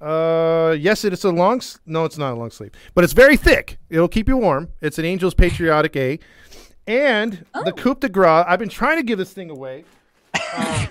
Uh, 0.00 0.76
yes, 0.78 1.04
it 1.04 1.12
is 1.12 1.24
a 1.24 1.30
long. 1.30 1.60
No, 1.84 2.04
it's 2.04 2.18
not 2.18 2.32
a 2.32 2.36
long 2.36 2.50
sleeve, 2.50 2.70
but 2.94 3.02
it's 3.02 3.12
very 3.12 3.36
thick. 3.36 3.78
It'll 3.90 4.08
keep 4.08 4.28
you 4.28 4.36
warm. 4.36 4.68
It's 4.80 4.98
an 4.98 5.04
Angels 5.04 5.34
Patriotic 5.34 5.96
A, 5.96 6.18
and 6.86 7.44
the 7.64 7.72
Coupe 7.72 8.00
de 8.00 8.08
Gras. 8.08 8.44
I've 8.46 8.60
been 8.60 8.68
trying 8.68 8.98
to 8.98 9.02
give 9.02 9.18
this 9.18 9.32
thing 9.32 9.50
away. 9.50 9.84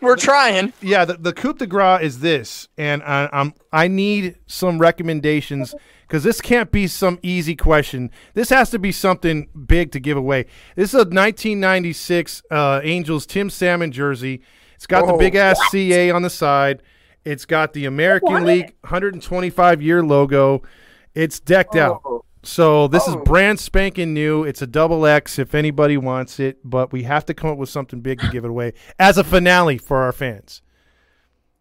We're 0.00 0.16
trying. 0.16 0.72
Yeah, 0.80 1.04
the, 1.04 1.14
the 1.14 1.32
Coupe 1.32 1.58
de 1.58 1.66
Gras 1.66 1.98
is 2.02 2.20
this, 2.20 2.68
and 2.76 3.02
I, 3.02 3.28
I'm 3.32 3.54
I 3.72 3.88
need 3.88 4.38
some 4.46 4.78
recommendations 4.78 5.74
because 6.02 6.22
this 6.22 6.40
can't 6.40 6.70
be 6.70 6.86
some 6.86 7.18
easy 7.22 7.56
question. 7.56 8.10
This 8.34 8.50
has 8.50 8.70
to 8.70 8.78
be 8.78 8.92
something 8.92 9.48
big 9.66 9.92
to 9.92 10.00
give 10.00 10.16
away. 10.16 10.46
This 10.76 10.90
is 10.90 10.94
a 10.94 10.98
1996 10.98 12.42
uh, 12.50 12.80
Angels 12.82 13.26
Tim 13.26 13.50
Salmon 13.50 13.92
jersey. 13.92 14.42
It's 14.76 14.86
got 14.86 15.06
the 15.06 15.14
Oh, 15.14 15.18
big 15.18 15.34
ass 15.34 15.58
CA 15.70 16.10
on 16.10 16.22
the 16.22 16.30
side. 16.30 16.82
It's 17.24 17.46
got 17.46 17.72
the 17.72 17.86
American 17.86 18.44
League 18.44 18.74
125 18.82 19.80
year 19.80 20.02
logo. 20.02 20.62
It's 21.14 21.40
decked 21.40 21.76
out. 21.76 22.02
So 22.44 22.88
this 22.88 23.06
is 23.08 23.14
Oh. 23.14 23.22
brand 23.24 23.58
spanking 23.58 24.12
new. 24.14 24.44
It's 24.44 24.60
a 24.62 24.66
double 24.66 25.06
X 25.06 25.38
if 25.38 25.54
anybody 25.54 25.96
wants 25.96 26.38
it, 26.38 26.58
but 26.62 26.92
we 26.92 27.04
have 27.04 27.24
to 27.26 27.34
come 27.34 27.50
up 27.50 27.56
with 27.58 27.68
something 27.70 28.00
big 28.00 28.20
to 28.20 28.28
give 28.28 28.44
it 28.44 28.50
away 28.50 28.74
as 28.98 29.16
a 29.18 29.24
finale 29.24 29.78
for 29.78 30.02
our 30.02 30.12
fans. 30.12 30.60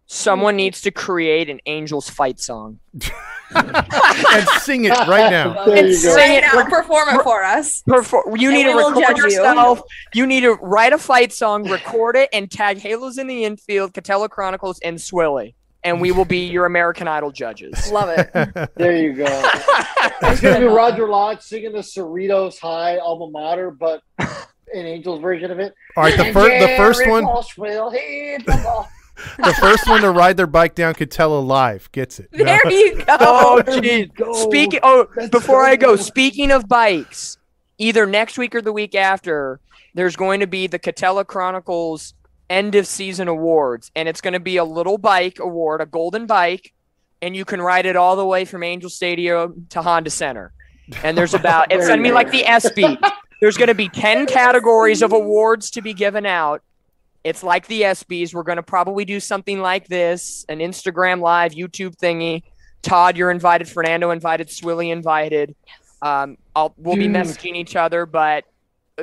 Someone 0.05 0.57
needs 0.57 0.81
to 0.81 0.91
create 0.91 1.49
an 1.49 1.59
Angels 1.65 2.09
fight 2.09 2.39
song. 2.39 2.79
and 3.55 4.47
sing 4.61 4.85
it 4.85 4.91
right 5.07 5.31
now. 5.31 5.63
and 5.63 5.87
go. 5.87 5.91
sing 5.93 6.15
Right 6.15 6.43
it. 6.43 6.53
now, 6.53 6.65
perform 6.65 7.09
it 7.09 7.23
for 7.23 7.43
us. 7.43 7.81
Perfor- 7.87 8.37
you 8.39 8.49
And 8.49 8.57
need 8.57 8.63
to 8.65 8.75
record 8.75 8.95
judge 8.99 9.17
you. 9.17 9.23
yourself. 9.23 9.81
You. 10.13 10.27
need 10.27 10.41
to 10.41 10.53
write 10.55 10.91
a 10.93 10.97
fight 10.97 11.31
song, 11.31 11.69
record 11.69 12.15
it, 12.17 12.29
and 12.33 12.51
tag 12.51 12.79
Halos 12.79 13.17
in 13.17 13.27
the 13.27 13.45
Infield, 13.45 13.93
Catella 13.93 14.29
Chronicles, 14.29 14.79
and 14.83 14.97
Swilly. 14.97 15.55
And 15.85 15.99
we 15.99 16.11
will 16.11 16.25
be 16.25 16.45
your 16.47 16.65
American 16.65 17.07
Idol 17.07 17.31
judges. 17.31 17.91
Love 17.91 18.09
it. 18.17 18.31
There 18.75 18.95
you 18.95 19.13
go. 19.13 19.25
It's 20.23 20.39
gonna 20.41 20.59
be 20.59 20.65
Roger 20.65 21.07
Lodge 21.07 21.41
singing 21.41 21.71
the 21.73 21.79
Cerritos 21.79 22.57
High 22.59 22.97
alma 22.97 23.29
mater, 23.29 23.71
but 23.71 24.01
an 24.19 24.27
Angels 24.73 25.21
version 25.21 25.51
of 25.51 25.59
it. 25.59 25.73
All 25.97 26.03
right, 26.03 26.17
the, 26.17 26.31
fir- 26.33 26.59
the 26.59 26.75
first 26.77 27.07
one, 27.07 27.25
Walsh 27.25 27.57
will 27.57 27.89
hit 27.91 28.45
the 28.45 28.85
the 29.37 29.53
first 29.59 29.87
one 29.87 30.01
to 30.01 30.09
ride 30.11 30.37
their 30.37 30.47
bike 30.47 30.73
down 30.75 30.93
Catella 30.95 31.45
live 31.45 31.91
gets 31.91 32.19
it. 32.19 32.29
No. 32.33 32.43
There 32.45 32.71
you 32.71 32.95
go. 32.95 33.17
Oh, 33.19 33.61
There 33.61 33.79
geez. 33.81 34.07
go. 34.15 34.33
Speaking. 34.33 34.79
Oh, 34.83 35.07
Let's 35.15 35.29
before 35.29 35.63
I 35.65 35.75
go. 35.75 35.95
go, 35.95 35.95
speaking 35.97 36.49
of 36.51 36.67
bikes, 36.67 37.37
either 37.77 38.05
next 38.05 38.37
week 38.37 38.55
or 38.55 38.61
the 38.61 38.73
week 38.73 38.95
after, 38.95 39.59
there's 39.93 40.15
going 40.15 40.39
to 40.39 40.47
be 40.47 40.65
the 40.67 40.79
Catella 40.79 41.25
Chronicles 41.27 42.13
end 42.53 42.75
of 42.75 42.85
season 42.85 43.27
awards, 43.27 43.91
and 43.95 44.07
it's 44.07 44.21
going 44.21 44.33
to 44.33 44.39
be 44.39 44.57
a 44.57 44.63
little 44.63 44.99
bike 44.99 45.39
award, 45.39 45.81
a 45.81 45.85
golden 45.85 46.27
bike, 46.27 46.71
and 47.21 47.35
you 47.35 47.45
can 47.45 47.61
ride 47.61 47.85
it 47.85 47.95
all 47.95 48.15
the 48.15 48.25
way 48.25 48.45
from 48.45 48.63
Angel 48.63 48.89
Stadium 48.89 49.65
to 49.69 49.81
Honda 49.81 50.11
Center. 50.11 50.53
And 51.03 51.17
there's 51.17 51.33
about 51.33 51.71
it's 51.71 51.79
There 51.79 51.95
going 51.95 52.03
to 52.03 52.09
be 52.09 52.13
like 52.13 52.31
the 52.31 52.43
SB. 52.43 52.97
There's 53.41 53.57
going 53.57 53.69
to 53.69 53.75
be 53.75 53.89
ten 53.89 54.25
categories 54.39 55.01
of 55.01 55.13
awards 55.13 55.71
to 55.71 55.81
be 55.81 55.93
given 55.93 56.25
out. 56.25 56.61
It's 57.23 57.41
like 57.41 57.67
the 57.67 57.81
SBs. 57.81 58.33
We're 58.33 58.43
going 58.43 58.57
to 58.57 58.63
probably 58.63 59.05
do 59.05 59.19
something 59.19 59.59
like 59.59 59.87
this, 59.87 60.45
an 60.49 60.59
Instagram 60.59 61.21
live, 61.21 61.53
YouTube 61.53 61.95
thingy. 61.95 62.43
Todd, 62.81 63.17
you're 63.17 63.31
invited. 63.31 63.67
Fernando 63.69 64.11
invited. 64.11 64.49
Swilly 64.49 64.91
invited. 64.91 65.55
Um, 66.01 66.37
I'll 66.53 66.73
we'll 66.77 66.97
be 66.97 67.07
messaging 67.07 67.55
each 67.55 67.77
other, 67.77 68.05
but 68.05 68.43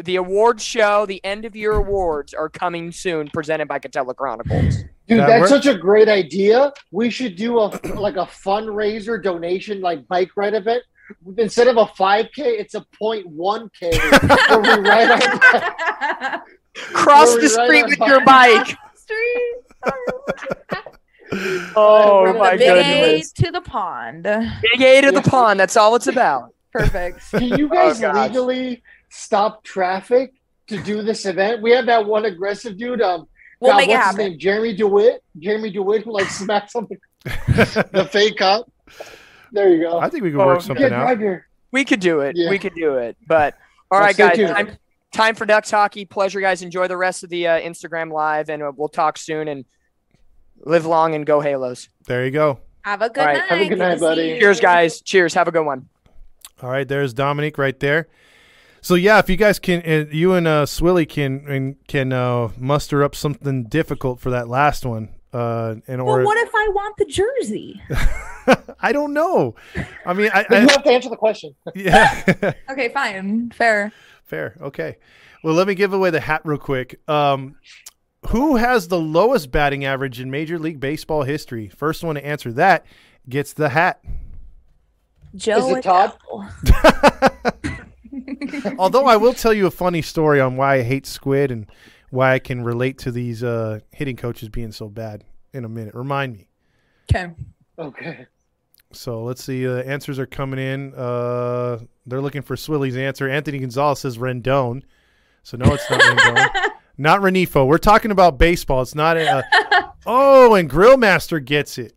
the 0.04 0.16
awards 0.16 0.62
show, 0.64 1.04
the 1.06 1.24
end 1.24 1.44
of 1.44 1.56
year 1.56 1.72
awards, 1.72 2.32
are 2.34 2.48
coming 2.48 2.92
soon, 2.92 3.28
presented 3.28 3.66
by 3.68 3.78
Catella 3.78 4.14
Chronicles. 4.14 4.76
Dude, 5.08 5.18
That 5.20 5.26
that's 5.26 5.40
work? 5.50 5.62
such 5.62 5.66
a 5.66 5.76
great 5.76 6.08
idea. 6.08 6.72
We 6.92 7.10
should 7.10 7.34
do 7.36 7.58
a 7.58 7.66
like 7.96 8.16
a 8.16 8.26
fundraiser 8.26 9.22
donation, 9.22 9.80
like 9.80 10.06
bike 10.08 10.30
ride 10.36 10.54
event. 10.54 10.82
Instead 11.38 11.66
of 11.66 11.76
a 11.76 11.86
5K, 11.86 12.30
it's 12.38 12.76
a 12.76 12.86
0.1K 13.02 13.32
we 14.82 14.88
ride 14.88 15.10
our 15.10 16.42
Cross 16.92 17.34
the 17.40 17.48
street 17.48 17.82
our 17.82 17.88
with 17.88 17.98
your 17.98 18.24
bike. 18.24 18.66
bike. 18.66 18.76
Oh 21.76 22.24
From 22.26 22.38
my 22.38 22.52
the 22.52 22.58
big 22.58 22.68
A 22.86 23.22
to 23.44 23.52
the 23.52 23.60
pond. 23.60 24.24
Big 24.24 24.80
A 24.82 25.00
to 25.02 25.12
the 25.12 25.22
pond. 25.22 25.60
That's 25.60 25.76
all 25.76 25.94
it's 25.94 26.08
about. 26.08 26.52
Perfect. 26.72 27.20
Can 27.30 27.42
you 27.56 27.68
guys 27.68 28.02
Oh, 28.02 28.10
legally 28.12 28.82
stop 29.10 29.62
traffic 29.64 30.32
to 30.68 30.82
do 30.82 31.02
this 31.02 31.26
event? 31.26 31.60
We 31.62 31.72
have 31.72 31.86
that 31.86 32.06
one 32.06 32.24
aggressive 32.24 32.76
dude. 32.78 33.02
Um, 33.02 33.26
We'll 33.60 33.72
God, 33.72 33.76
make 33.76 33.90
it 33.90 33.92
what's 33.92 34.06
his 34.12 34.16
name? 34.16 34.38
Jeremy 34.38 34.74
DeWitt. 34.74 35.22
Jeremy 35.38 35.70
DeWitt 35.70 36.04
who 36.04 36.12
like 36.12 36.28
smacks 36.30 36.74
on 36.74 36.88
the, 36.88 37.88
the 37.92 38.04
fake 38.10 38.38
cop. 38.38 38.70
There 39.52 39.68
you 39.68 39.82
go. 39.82 39.98
I 39.98 40.08
think 40.08 40.22
we 40.24 40.30
could 40.30 40.40
Oh, 40.40 40.46
work 40.46 40.62
something 40.62 40.90
out. 40.90 41.18
right. 41.18 41.40
We 41.70 41.84
could 41.84 42.00
do 42.00 42.20
it. 42.20 42.36
Yeah. 42.36 42.48
We 42.48 42.58
could 42.58 42.74
do 42.74 42.94
it. 42.94 43.18
But 43.28 43.52
all 43.90 43.98
Well, 43.98 44.06
right, 44.06 44.16
guys. 44.16 44.38
Time, 44.38 44.78
time 45.12 45.34
for 45.34 45.44
Ducks 45.44 45.70
hockey. 45.70 46.06
Pleasure, 46.06 46.40
guys. 46.40 46.62
Enjoy 46.62 46.88
the 46.88 46.96
rest 46.96 47.22
of 47.22 47.28
the 47.28 47.48
uh, 47.48 47.60
Instagram 47.60 48.10
live, 48.10 48.48
and 48.48 48.62
uh, 48.62 48.72
we'll 48.74 48.88
talk 48.88 49.18
soon. 49.18 49.46
And 49.46 49.66
live 50.64 50.86
long 50.86 51.14
and 51.14 51.26
go 51.26 51.40
Halos. 51.40 51.90
There 52.06 52.24
you 52.24 52.30
go. 52.30 52.60
Have 52.82 53.02
a 53.02 53.10
good 53.10 53.18
All 53.20 53.26
right, 53.26 53.36
night. 53.38 53.48
have 53.48 53.60
a 53.60 53.68
good 53.68 53.78
night, 53.78 53.94
to 53.96 54.00
buddy. 54.00 54.38
Cheers, 54.40 54.58
guys. 54.60 55.02
Cheers. 55.02 55.34
Have 55.34 55.48
a 55.48 55.52
good 55.52 55.66
one. 55.66 55.86
All 56.62 56.70
right, 56.70 56.88
there's 56.88 57.12
Dominic 57.12 57.58
right 57.58 57.78
there. 57.78 58.08
So 58.82 58.94
yeah, 58.94 59.18
if 59.18 59.28
you 59.28 59.36
guys 59.36 59.58
can, 59.58 59.82
uh, 59.82 60.06
you 60.10 60.32
and 60.32 60.46
uh, 60.46 60.64
Swilly 60.66 61.08
can 61.08 61.44
and 61.46 61.76
can 61.86 62.12
uh, 62.12 62.48
muster 62.56 63.02
up 63.02 63.14
something 63.14 63.64
difficult 63.64 64.20
for 64.20 64.30
that 64.30 64.48
last 64.48 64.84
one. 64.86 65.10
Uh, 65.32 65.76
in 65.86 65.98
Well, 65.98 66.14
order, 66.14 66.24
what 66.24 66.38
if 66.38 66.52
I 66.54 66.68
want 66.72 66.96
the 66.96 67.04
jersey? 67.04 67.80
I 68.80 68.90
don't 68.90 69.12
know. 69.12 69.54
I 70.04 70.12
mean, 70.12 70.28
I, 70.34 70.44
But 70.48 70.62
you 70.62 70.68
have 70.68 70.82
to 70.82 70.90
answer 70.90 71.08
the 71.08 71.16
question. 71.16 71.54
yeah. 71.74 72.52
Okay, 72.70 72.88
fine, 72.88 73.50
fair. 73.50 73.92
Fair. 74.24 74.56
Okay. 74.60 74.96
Well, 75.44 75.54
let 75.54 75.68
me 75.68 75.74
give 75.74 75.92
away 75.92 76.10
the 76.10 76.20
hat 76.20 76.42
real 76.44 76.58
quick. 76.58 77.00
Um, 77.08 77.56
who 78.28 78.56
has 78.56 78.88
the 78.88 78.98
lowest 78.98 79.50
batting 79.50 79.84
average 79.84 80.20
in 80.20 80.30
Major 80.30 80.58
League 80.58 80.80
Baseball 80.80 81.22
history? 81.22 81.68
First 81.68 82.02
one 82.02 82.16
to 82.16 82.24
answer 82.24 82.52
that 82.52 82.84
gets 83.28 83.52
the 83.52 83.68
hat. 83.68 84.02
Joe 85.36 85.76
it 85.76 85.82
Todd? 85.82 86.16
Adell. 88.26 88.76
Although 88.78 89.06
I 89.06 89.16
will 89.16 89.34
tell 89.34 89.52
you 89.52 89.66
a 89.66 89.70
funny 89.70 90.02
story 90.02 90.40
on 90.40 90.56
why 90.56 90.76
I 90.76 90.82
hate 90.82 91.06
squid 91.06 91.50
and 91.50 91.70
why 92.10 92.34
I 92.34 92.38
can 92.38 92.62
relate 92.62 92.98
to 92.98 93.12
these 93.12 93.42
uh, 93.42 93.80
hitting 93.92 94.16
coaches 94.16 94.48
being 94.48 94.72
so 94.72 94.88
bad 94.88 95.24
in 95.52 95.64
a 95.64 95.68
minute. 95.68 95.94
Remind 95.94 96.34
me. 96.34 96.48
Okay. 97.10 97.32
Okay. 97.78 98.26
So 98.92 99.22
let's 99.22 99.42
see. 99.42 99.66
Uh, 99.66 99.76
answers 99.82 100.18
are 100.18 100.26
coming 100.26 100.58
in. 100.58 100.94
Uh, 100.94 101.78
they're 102.06 102.20
looking 102.20 102.42
for 102.42 102.56
Swilly's 102.56 102.96
answer. 102.96 103.28
Anthony 103.28 103.58
Gonzalez 103.58 104.00
says 104.00 104.18
Rendon. 104.18 104.82
So 105.42 105.56
no, 105.56 105.72
it's 105.72 105.88
not 105.90 106.00
Rendon. 106.00 106.70
Not 107.00 107.20
Rengifo. 107.22 107.66
We're 107.66 107.78
talking 107.78 108.10
about 108.10 108.36
baseball. 108.36 108.82
It's 108.82 108.94
not 108.94 109.16
a. 109.16 109.42
oh, 110.06 110.52
and 110.52 110.68
Grillmaster 110.68 111.42
gets 111.42 111.78
it. 111.78 111.94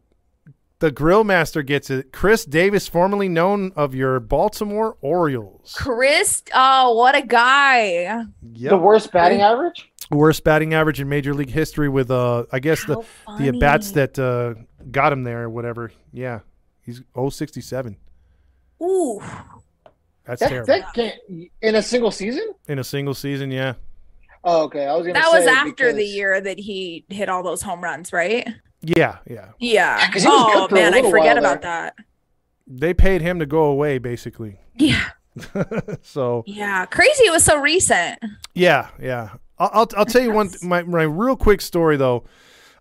The 0.84 0.92
grill 0.92 1.24
master 1.24 1.64
gets 1.64 1.90
it. 1.90 2.12
Chris 2.12 2.44
Davis, 2.44 2.90
formerly 2.90 3.30
known 3.30 3.72
of 3.74 3.96
your 3.96 4.20
Baltimore 4.20 4.98
Orioles. 5.00 5.74
Chris, 5.78 6.44
oh, 6.54 6.94
what 6.96 7.16
a 7.16 7.22
guy. 7.22 8.26
The 8.42 8.76
worst 8.78 9.14
batting 9.14 9.40
average? 9.40 9.90
Worst 10.12 10.44
batting 10.44 10.74
average 10.74 11.00
in 11.00 11.08
Major 11.08 11.34
League 11.34 11.52
history 11.52 11.88
with, 11.88 12.12
uh, 12.12 12.48
I 12.52 12.60
guess, 12.60 12.84
the, 12.84 13.02
How 13.26 13.38
the 13.38 13.48
at 13.48 13.60
bats 13.62 13.92
that 13.92 14.20
uh, 14.20 14.56
got 14.92 15.14
him 15.14 15.24
there 15.24 15.44
or 15.44 15.50
whatever. 15.50 15.94
Yeah. 16.12 16.42
He's 16.82 17.02
067. 17.16 17.96
Ooh. 18.82 19.22
That's 20.26 20.42
That, 20.42 20.50
terrible. 20.50 20.68
that 20.68 20.94
can't 20.94 21.16
in 21.62 21.76
a 21.76 21.82
single 21.82 22.12
season? 22.12 22.52
In 22.68 22.78
a 22.80 22.84
single 22.84 23.14
season, 23.14 23.52
yeah. 23.52 23.76
Oh, 24.44 24.64
okay. 24.64 24.86
I 24.86 24.94
was 24.98 25.08
gonna 25.08 25.14
That 25.14 25.32
say 25.32 25.38
was 25.40 25.48
after 25.48 25.94
the 25.94 26.04
year 26.04 26.42
that 26.42 26.60
he 26.60 27.06
hit 27.08 27.30
all 27.30 27.42
those 27.42 27.62
home 27.62 27.82
runs, 27.82 28.12
right? 28.12 28.46
Yeah, 28.84 29.18
yeah. 29.30 29.50
Yeah. 29.60 30.12
'cause 30.12 30.24
he 30.24 30.28
was 30.30 30.52
Oh 30.56 30.68
good 30.68 30.76
man, 30.76 30.94
I 30.94 31.10
forget 31.10 31.38
about 31.38 31.62
there. 31.62 31.94
that. 31.96 31.96
They 32.68 32.94
paid 32.94 33.22
him 33.22 33.40
to 33.40 33.46
go 33.46 33.64
away, 33.66 33.98
basically. 33.98 34.60
Yeah. 34.76 35.10
so 36.02 36.44
Yeah. 36.46 36.86
Crazy 36.86 37.24
it 37.26 37.32
was 37.32 37.44
so 37.44 37.58
recent. 37.60 38.20
yeah, 38.54 38.90
yeah. 39.02 39.30
I'll 39.58 39.70
I'll, 39.74 39.88
I'll 39.98 40.06
tell 40.06 40.22
you 40.22 40.32
one 40.32 40.50
my 40.62 40.84
my 40.84 41.04
real 41.04 41.36
quick 41.36 41.62
story 41.62 41.98
though 41.98 42.26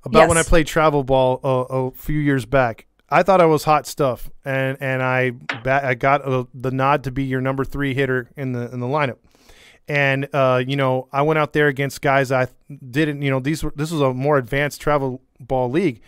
about 0.04 0.28
when 0.28 0.38
I 0.38 0.42
played 0.42 0.66
travel 0.66 1.04
ball 1.04 1.40
uh, 1.44 1.74
a 1.74 1.90
few 1.92 2.18
years 2.18 2.44
back. 2.44 2.86
I 3.08 3.22
thought 3.22 3.40
I 3.42 3.44
was 3.44 3.64
hot 3.64 3.86
stuff, 3.86 4.30
and 4.44 4.76
and 4.80 5.02
I 5.02 5.30
ba- 5.62 5.82
I 5.84 5.94
got 5.94 6.24
uh 6.26 6.44
the 6.54 6.70
nod 6.70 7.04
to 7.04 7.10
be 7.12 7.24
your 7.24 7.40
number 7.42 7.64
three 7.64 7.94
hitter 7.94 8.30
in 8.36 8.52
the 8.52 8.72
in 8.72 8.80
the 8.80 8.86
lineup. 8.86 9.18
And 9.88 10.28
uh, 10.32 10.62
you 10.66 10.76
know, 10.76 11.08
I 11.12 11.22
went 11.22 11.38
out 11.38 11.52
there 11.52 11.68
against 11.68 12.00
guys 12.00 12.32
I 12.32 12.48
didn't. 12.90 13.20
You 13.22 13.30
know, 13.30 13.40
these 13.40 13.62
were 13.62 13.72
this 13.76 13.90
was 13.90 14.00
a 14.00 14.14
more 14.14 14.38
advanced 14.38 14.80
travel 14.80 15.20
ball 15.46 15.70
league, 15.70 16.00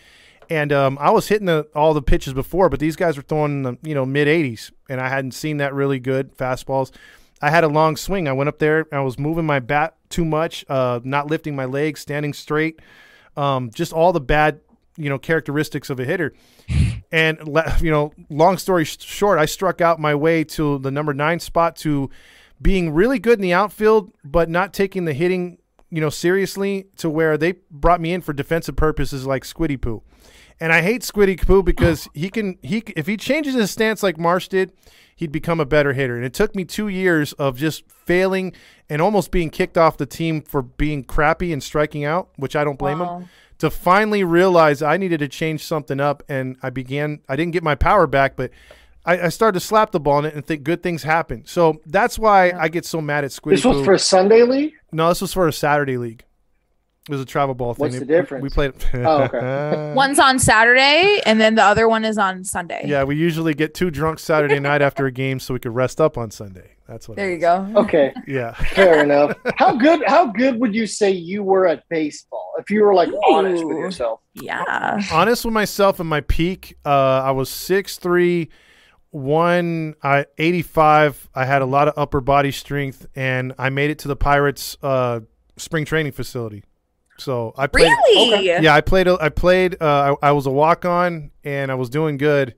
and 0.51 0.73
um, 0.73 0.99
I 1.01 1.11
was 1.11 1.29
hitting 1.29 1.47
the, 1.47 1.69
all 1.75 1.95
the 1.95 2.03
pitches 2.03 2.33
before, 2.33 2.69
but 2.69 2.81
these 2.81 2.97
guys 2.97 3.17
were 3.17 3.23
throwing 3.23 3.63
the 3.63 3.79
you 3.83 3.95
know 3.95 4.07
mid 4.07 4.29
80s, 4.29 4.73
and 4.89 5.01
I 5.01 5.09
hadn't 5.09 5.33
seen 5.33 5.59
that 5.59 5.75
really 5.75 5.99
good 5.99 6.37
fastballs. 6.37 6.93
I 7.43 7.51
had 7.51 7.65
a 7.65 7.69
long 7.69 7.97
swing. 7.97 8.27
I 8.27 8.33
went 8.33 8.49
up 8.49 8.59
there. 8.59 8.87
I 8.93 9.01
was 9.01 9.19
moving 9.19 9.45
my 9.45 9.61
bat 9.61 9.97
too 10.09 10.25
much, 10.25 10.65
uh, 10.69 11.01
not 11.05 11.27
lifting 11.27 11.55
my 11.55 11.67
legs, 11.67 12.01
standing 12.01 12.33
straight. 12.33 12.81
Um, 13.37 13.71
just 13.75 13.93
all 13.93 14.13
the 14.13 14.21
bad, 14.21 14.61
you 14.97 15.11
know, 15.11 15.19
characteristics 15.19 15.91
of 15.91 16.01
a 16.01 16.05
hitter. 16.05 16.35
And 17.13 17.39
you 17.81 17.93
know, 17.93 18.13
long 18.29 18.59
story 18.59 18.85
short, 18.85 19.39
I 19.39 19.45
struck 19.45 19.81
out 19.81 20.01
my 20.01 20.17
way 20.17 20.43
to 20.43 20.81
the 20.81 20.91
number 20.91 21.15
nine 21.15 21.39
spot 21.39 21.77
to 21.77 22.11
being 22.61 22.93
really 22.93 23.21
good 23.21 23.39
in 23.39 23.43
the 23.43 23.53
outfield, 23.53 24.13
but 24.25 24.51
not 24.51 24.75
taking 24.75 25.05
the 25.05 25.13
hitting, 25.13 25.59
you 25.95 26.01
know, 26.01 26.11
seriously 26.11 26.87
to 26.97 27.09
where 27.09 27.39
they 27.39 27.55
brought 27.71 28.01
me 28.01 28.13
in 28.13 28.21
for 28.21 28.33
defensive 28.33 28.75
purposes 28.75 29.27
like 29.27 29.45
Squiddy 29.45 29.81
Poo. 29.81 30.03
And 30.59 30.73
I 30.73 30.83
hate 30.83 31.03
Squiddy 31.03 31.41
Poo 31.41 31.63
because 31.63 32.09
he 32.15 32.31
can 32.31 32.59
he 32.63 32.83
if 32.97 33.07
he 33.07 33.17
changes 33.17 33.55
his 33.55 33.71
stance 33.71 34.03
like 34.03 34.19
Marsh 34.19 34.49
did, 34.49 34.73
he'd 35.15 35.31
become 35.31 35.61
a 35.61 35.65
better 35.65 35.93
hitter. 35.93 36.17
And 36.17 36.25
it 36.25 36.35
took 36.35 36.57
me 36.57 36.65
two 36.65 36.89
years 36.89 37.33
of 37.35 37.57
just 37.57 37.89
failing 37.91 38.53
and 38.89 39.01
almost 39.01 39.31
being 39.31 39.51
kicked 39.51 39.79
off 39.79 39.97
the 39.97 40.07
team 40.07 40.43
for 40.43 40.63
being 40.63 41.05
crappy 41.05 41.53
and 41.53 41.63
striking 41.63 42.05
out, 42.05 42.29
which 42.37 42.57
I 42.57 42.65
don't 42.65 42.79
blame 42.79 42.99
Wow. 42.99 43.21
him, 43.21 43.29
to 43.59 43.71
finally 43.71 44.25
realize 44.25 44.83
I 44.83 44.97
needed 44.97 45.21
to 45.21 45.29
change 45.29 45.63
something 45.65 46.01
up. 46.01 46.23
And 46.29 46.57
I 46.63 46.71
began, 46.71 47.21
I 47.29 47.37
didn't 47.37 47.53
get 47.53 47.63
my 47.63 47.77
power 47.77 48.07
back, 48.09 48.35
but 48.37 48.51
I, 49.07 49.23
I 49.23 49.29
started 49.29 49.59
to 49.61 49.65
slap 49.67 49.91
the 49.93 50.01
ball 50.01 50.21
in 50.21 50.25
it 50.27 50.35
and 50.35 50.45
think 50.45 50.63
good 50.63 50.83
things 50.83 51.03
happen. 51.03 51.45
So 51.47 51.81
that's 51.87 52.19
why 52.19 52.53
I 52.53 52.69
get 52.69 52.85
so 52.87 53.01
mad 53.01 53.25
at 53.25 53.31
Squiddy 53.31 53.51
This 53.57 53.65
was 53.65 53.79
Poo. 53.79 53.85
for 53.85 53.99
Sunday 53.99 54.43
League. 54.45 54.73
no, 54.93 55.09
this 55.09 55.21
was 55.21 55.33
for 55.33 55.47
a 55.49 55.53
Saturday 55.53 55.97
league. 55.99 56.25
It 57.07 57.13
was 57.13 57.21
a 57.21 57.27
travel 57.27 57.55
ball 57.55 57.75
thing. 57.75 57.81
What's 57.83 57.99
the 57.99 58.07
difference? 58.07 58.43
We 58.43 58.49
played. 58.49 58.73
Oh, 58.95 59.25
okay. 59.25 59.93
One's 59.95 60.19
on 60.19 60.39
Saturday, 60.39 61.21
and 61.27 61.39
then 61.39 61.55
the 61.55 61.63
other 61.63 61.87
one 61.87 62.03
is 62.03 62.17
on 62.17 62.45
Sunday. 62.45 62.85
Yeah, 62.87 63.05
we 63.05 63.15
usually 63.15 63.53
get 63.53 63.75
too 63.75 63.91
drunk 63.91 64.19
Saturday 64.19 64.59
night 64.59 64.81
after 64.81 65.05
a 65.05 65.13
game 65.13 65.39
so 65.39 65.53
we 65.53 65.61
could 65.61 65.75
rest 65.75 66.01
up 66.01 66.17
on 66.17 66.31
Sunday. 66.31 66.71
That's 66.89 67.07
what. 67.07 67.17
There 67.19 67.31
you 67.31 67.37
go. 67.37 67.71
Okay, 67.77 68.15
Yeah. 68.27 68.53
fair 68.55 69.01
enough. 69.05 69.37
How 69.57 69.77
good? 69.77 70.03
How 70.07 70.29
good 70.29 70.59
would 70.61 70.75
you 70.75 70.87
say 70.87 71.11
you 71.11 71.43
were 71.43 71.67
at 71.67 71.87
baseball? 71.91 72.55
If 72.59 72.71
you 72.71 72.83
were 72.83 72.95
like 72.95 73.11
honest 73.29 73.63
with 73.67 73.77
yourself. 73.77 74.21
Yeah. 74.33 75.03
Honest 75.13 75.45
with 75.45 75.53
myself 75.53 76.01
in 76.01 76.07
my 76.07 76.23
peak, 76.23 76.79
uh, 76.87 76.89
I 76.89 77.33
was 77.33 77.51
6'3", 77.51 78.49
one 79.15 79.95
I 80.03 80.27
85. 80.39 81.31
I 81.35 81.45
had 81.45 81.63
a 81.63 81.67
lot 81.67 81.87
of 81.89 81.95
upper 81.97 82.21
body 82.21 82.51
strength, 82.51 83.07
and 83.15 83.55
I 83.59 83.71
made 83.71 83.91
it 83.91 84.01
to 84.01 84.09
the 84.09 84.17
Pirates 84.17 84.77
uh, 84.83 85.21
spring 85.57 85.85
training 85.85 86.13
facility. 86.13 86.65
So 87.17 87.55
I 87.57 87.69
played. 87.69 87.85
Really? 88.09 88.47
Yeah, 88.47 88.75
I 88.75 88.81
played. 88.81 89.07
a- 89.07 89.19
I 89.21 89.29
played. 89.29 89.81
Uh, 89.81 90.17
I, 90.23 90.29
I 90.29 90.33
was 90.33 90.47
a 90.47 90.51
walk 90.51 90.85
on, 90.85 91.31
and 91.45 91.71
I 91.71 91.77
was 91.77 91.89
doing 91.89 92.17
good. 92.17 92.55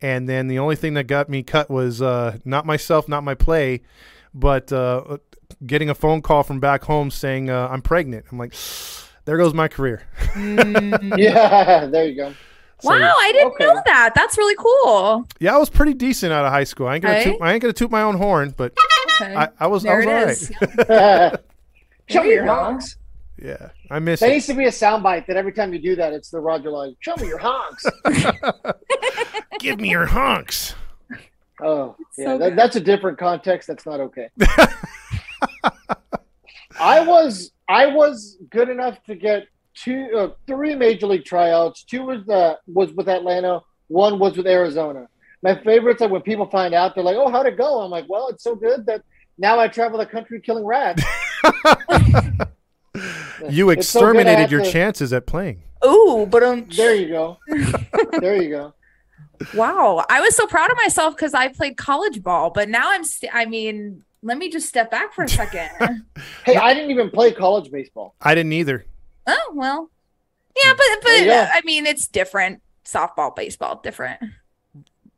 And 0.00 0.28
then 0.28 0.46
the 0.46 0.60
only 0.60 0.76
thing 0.76 0.94
that 0.94 1.08
got 1.08 1.28
me 1.28 1.42
cut 1.42 1.68
was 1.70 2.00
uh, 2.00 2.38
not 2.44 2.66
myself, 2.66 3.08
not 3.08 3.24
my 3.24 3.34
play, 3.34 3.82
but 4.32 4.72
uh, 4.72 5.16
getting 5.66 5.88
a 5.90 5.94
phone 5.94 6.22
call 6.22 6.44
from 6.44 6.60
back 6.60 6.84
home 6.84 7.10
saying 7.10 7.50
uh, 7.50 7.66
I'm 7.68 7.82
pregnant. 7.82 8.26
I'm 8.30 8.38
like, 8.38 8.54
there 9.24 9.38
goes 9.38 9.54
my 9.54 9.68
career. 9.68 10.02
Mm. 10.36 11.16
Yeah, 11.18 11.86
there 11.86 12.06
you 12.06 12.14
go. 12.14 12.34
So, 12.80 12.90
wow, 12.90 13.14
I 13.18 13.32
didn't 13.32 13.52
Okay. 13.54 13.64
know 13.64 13.82
that. 13.86 14.12
That's 14.14 14.36
really 14.36 14.54
cool. 14.56 15.26
Yeah, 15.40 15.54
I 15.54 15.58
was 15.58 15.70
pretty 15.70 15.94
decent 15.94 16.32
out 16.32 16.44
of 16.44 16.52
high 16.52 16.64
school. 16.64 16.86
I 16.86 16.94
ain't 16.96 17.02
gonna 17.02 17.14
Right? 17.14 17.24
toot, 17.24 17.36
I 17.40 17.52
ain't 17.54 17.62
gonna 17.62 17.72
toot 17.72 17.90
my 17.90 18.02
own 18.02 18.16
horn, 18.16 18.52
but 18.56 18.76
Okay. 19.20 19.34
I, 19.34 19.48
I 19.60 19.66
was 19.66 19.82
there 19.82 19.94
I 19.94 19.96
was 20.26 20.50
it 20.50 20.50
all 20.90 20.90
right. 20.90 21.30
is. 21.32 21.40
Show 22.14 22.22
me 22.22 22.34
your 22.34 22.44
go. 22.44 22.54
honks. 22.54 22.96
Yeah, 23.42 23.70
I 23.90 23.98
miss 23.98 24.20
That 24.20 24.30
it. 24.30 24.32
needs 24.34 24.46
to 24.46 24.54
be 24.54 24.64
a 24.66 24.70
soundbite 24.70 25.26
that 25.26 25.36
every 25.36 25.52
time 25.52 25.72
you 25.72 25.78
do 25.80 25.96
that, 25.96 26.12
it's 26.12 26.30
the 26.30 26.38
Roger 26.40 26.70
line. 26.70 26.96
Show 27.00 27.16
me 27.16 27.28
your 27.28 27.38
honks. 27.38 27.84
Give 29.60 29.78
me 29.80 29.90
your 29.90 30.06
honks. 30.06 30.74
Oh, 31.62 31.96
yeah, 32.18 32.24
so 32.26 32.38
that, 32.38 32.56
that's 32.56 32.76
a 32.76 32.80
different 32.80 33.18
context. 33.18 33.68
That's 33.68 33.86
not 33.86 34.00
okay. 34.00 34.28
I 36.78 37.00
was 37.00 37.52
I 37.68 37.86
was 37.86 38.36
good 38.50 38.68
enough 38.68 39.02
to 39.04 39.14
get 39.14 39.44
two, 39.82 40.08
uh, 40.16 40.28
three 40.46 40.74
major 40.74 41.06
league 41.06 41.24
tryouts. 41.24 41.84
Two 41.84 42.02
was 42.02 42.28
uh, 42.28 42.54
was 42.66 42.92
with 42.92 43.08
Atlanta. 43.08 43.60
One 43.88 44.18
was 44.18 44.36
with 44.36 44.46
Arizona. 44.46 45.08
My 45.42 45.54
favorites 45.62 46.02
are 46.02 46.08
when 46.08 46.22
people 46.22 46.46
find 46.46 46.74
out 46.74 46.94
they're 46.94 47.04
like, 47.04 47.16
"Oh, 47.16 47.30
how'd 47.30 47.46
it 47.46 47.56
go?" 47.56 47.80
I'm 47.80 47.90
like, 47.90 48.06
"Well, 48.08 48.28
it's 48.28 48.42
so 48.42 48.54
good 48.56 48.86
that 48.86 49.02
now 49.38 49.58
I 49.60 49.68
travel 49.68 49.98
the 49.98 50.06
country 50.06 50.40
killing 50.40 50.64
rats." 50.64 51.02
You 53.50 53.68
It's 53.70 53.88
so 53.88 54.00
exterminated 54.00 54.50
your 54.50 54.62
to- 54.62 54.70
chances 54.70 55.12
at 55.12 55.26
playing. 55.26 55.62
Ooh, 55.84 56.26
but 56.28 56.42
um, 56.42 56.66
There 56.74 56.94
you 56.94 57.08
go. 57.08 57.38
there 58.20 58.42
you 58.42 58.48
go. 58.48 58.74
wow, 59.54 60.02
I 60.08 60.20
was 60.22 60.34
so 60.34 60.46
proud 60.46 60.70
of 60.70 60.78
myself 60.78 61.14
because 61.14 61.34
I 61.34 61.48
played 61.48 61.76
college 61.76 62.22
ball, 62.22 62.48
but 62.50 62.70
now 62.70 62.90
I'm. 62.90 63.04
St- 63.04 63.30
I 63.34 63.44
mean, 63.44 64.02
let 64.22 64.38
me 64.38 64.48
just 64.48 64.66
step 64.66 64.90
back 64.90 65.12
for 65.12 65.24
a 65.24 65.28
second. 65.28 65.68
Hey, 66.44 66.56
I 66.56 66.72
didn't 66.72 66.90
even 66.90 67.10
play 67.10 67.32
college 67.32 67.70
baseball. 67.70 68.14
I 68.22 68.34
didn't 68.34 68.54
either. 68.54 68.86
Oh 69.26 69.52
well, 69.54 69.90
yeah, 70.62 70.72
but 70.76 70.86
but 71.02 71.18
you 71.20 71.26
go. 71.26 71.46
I 71.52 71.60
mean, 71.64 71.86
it's 71.86 72.06
different. 72.08 72.62
Softball, 72.84 73.34
baseball, 73.34 73.80
different. 73.82 74.20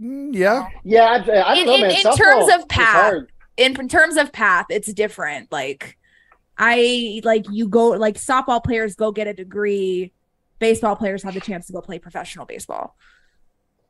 Mm, 0.01 0.35
yeah, 0.35 0.69
Yeah, 0.85 1.05
I, 1.05 1.15
I 1.17 1.55
don't 1.55 1.59
In- 1.59 1.67
know, 1.67 1.75
in- 1.75 1.81
man. 1.83 1.91
in 1.91 1.97
Softball 1.99 2.17
terms 2.17 2.55
of 2.55 2.69
path, 2.69 3.15
in, 3.57 3.79
in 3.81 3.89
terms 3.89 4.17
of 4.17 4.33
path, 4.33 4.67
it's 4.71 4.93
different. 4.93 5.51
Like 5.53 5.99
I 6.57 7.21
like 7.25 7.47
you 7.51 7.69
go 7.69 7.89
like 7.91 8.17
softball 8.17 8.63
players 8.63 8.95
go 8.95 9.13
get 9.13 9.27
a 9.27 9.35
degree. 9.35 10.13
Baseball 10.61 10.97
players 10.97 11.23
have 11.23 11.35
the 11.35 11.41
chance 11.41 11.67
to 11.67 11.73
go 11.73 11.81
play 11.81 11.99
professional 11.99 12.47
baseball. 12.47 12.97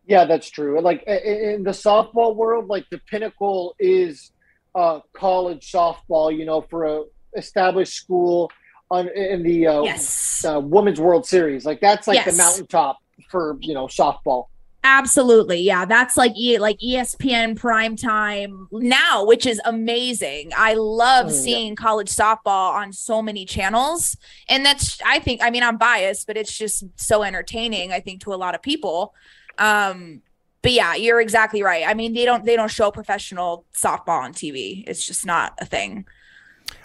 Yeah, 0.06 0.24
that's 0.24 0.48
true. 0.50 0.76
And, 0.76 0.84
Like 0.84 1.04
i- 1.06 1.12
i- 1.12 1.52
in 1.54 1.62
the 1.62 1.70
softball 1.70 2.34
world, 2.34 2.68
like 2.68 2.86
the 2.90 2.98
pinnacle 3.10 3.74
is 3.78 4.32
uh, 4.74 5.00
college 5.12 5.70
softball. 5.70 6.34
You 6.36 6.44
know, 6.46 6.62
for 6.62 6.84
a 6.84 7.02
established 7.36 7.92
school 7.94 8.50
on 8.90 9.08
in 9.08 9.42
the 9.42 9.66
uh, 9.66 9.82
Yes. 9.82 10.44
uh, 10.44 10.60
women's 10.60 11.00
World 11.00 11.26
Series. 11.26 11.64
Like 11.66 11.80
that's 11.80 12.06
like 12.06 12.24
the 12.24 12.32
mountaintop 12.32 12.98
for 13.30 13.56
you 13.60 13.74
know 13.74 13.86
softball. 13.86 14.46
Absolutely. 14.84 15.60
Yeah, 15.60 15.84
that's 15.84 16.16
like 16.16 16.32
e- 16.36 16.58
like 16.58 16.78
ESPN 16.78 17.56
prime 17.56 17.96
time 17.96 18.68
now, 18.72 19.24
which 19.26 19.44
is 19.44 19.60
amazing. 19.64 20.52
I 20.56 20.74
love 20.74 21.26
Mm, 21.26 21.30
yeah. 21.30 21.34
seeing 21.42 21.76
college 21.76 22.08
softball 22.08 22.72
on 22.72 22.92
so 22.92 23.20
many 23.20 23.44
channels. 23.44 24.16
And 24.48 24.64
that's 24.64 24.98
I 25.04 25.18
think 25.18 25.42
I 25.42 25.50
mean 25.50 25.62
I'm 25.62 25.76
biased, 25.76 26.26
but 26.26 26.36
it's 26.36 26.56
just 26.56 26.84
so 26.96 27.22
entertaining 27.22 27.92
I 27.92 28.00
think 28.00 28.22
to 28.22 28.32
a 28.32 28.36
lot 28.36 28.54
of 28.54 28.62
people. 28.62 29.14
Um 29.58 30.22
but 30.62 30.72
yeah, 30.72 30.94
you're 30.94 31.20
exactly 31.20 31.62
right. 31.62 31.84
I 31.86 31.94
mean, 31.94 32.14
they 32.14 32.24
don't 32.24 32.44
they 32.44 32.56
don't 32.56 32.70
show 32.70 32.90
professional 32.90 33.64
softball 33.74 34.20
on 34.22 34.32
TV. 34.32 34.84
It's 34.86 35.06
just 35.06 35.26
not 35.26 35.54
a 35.60 35.66
thing. 35.66 36.06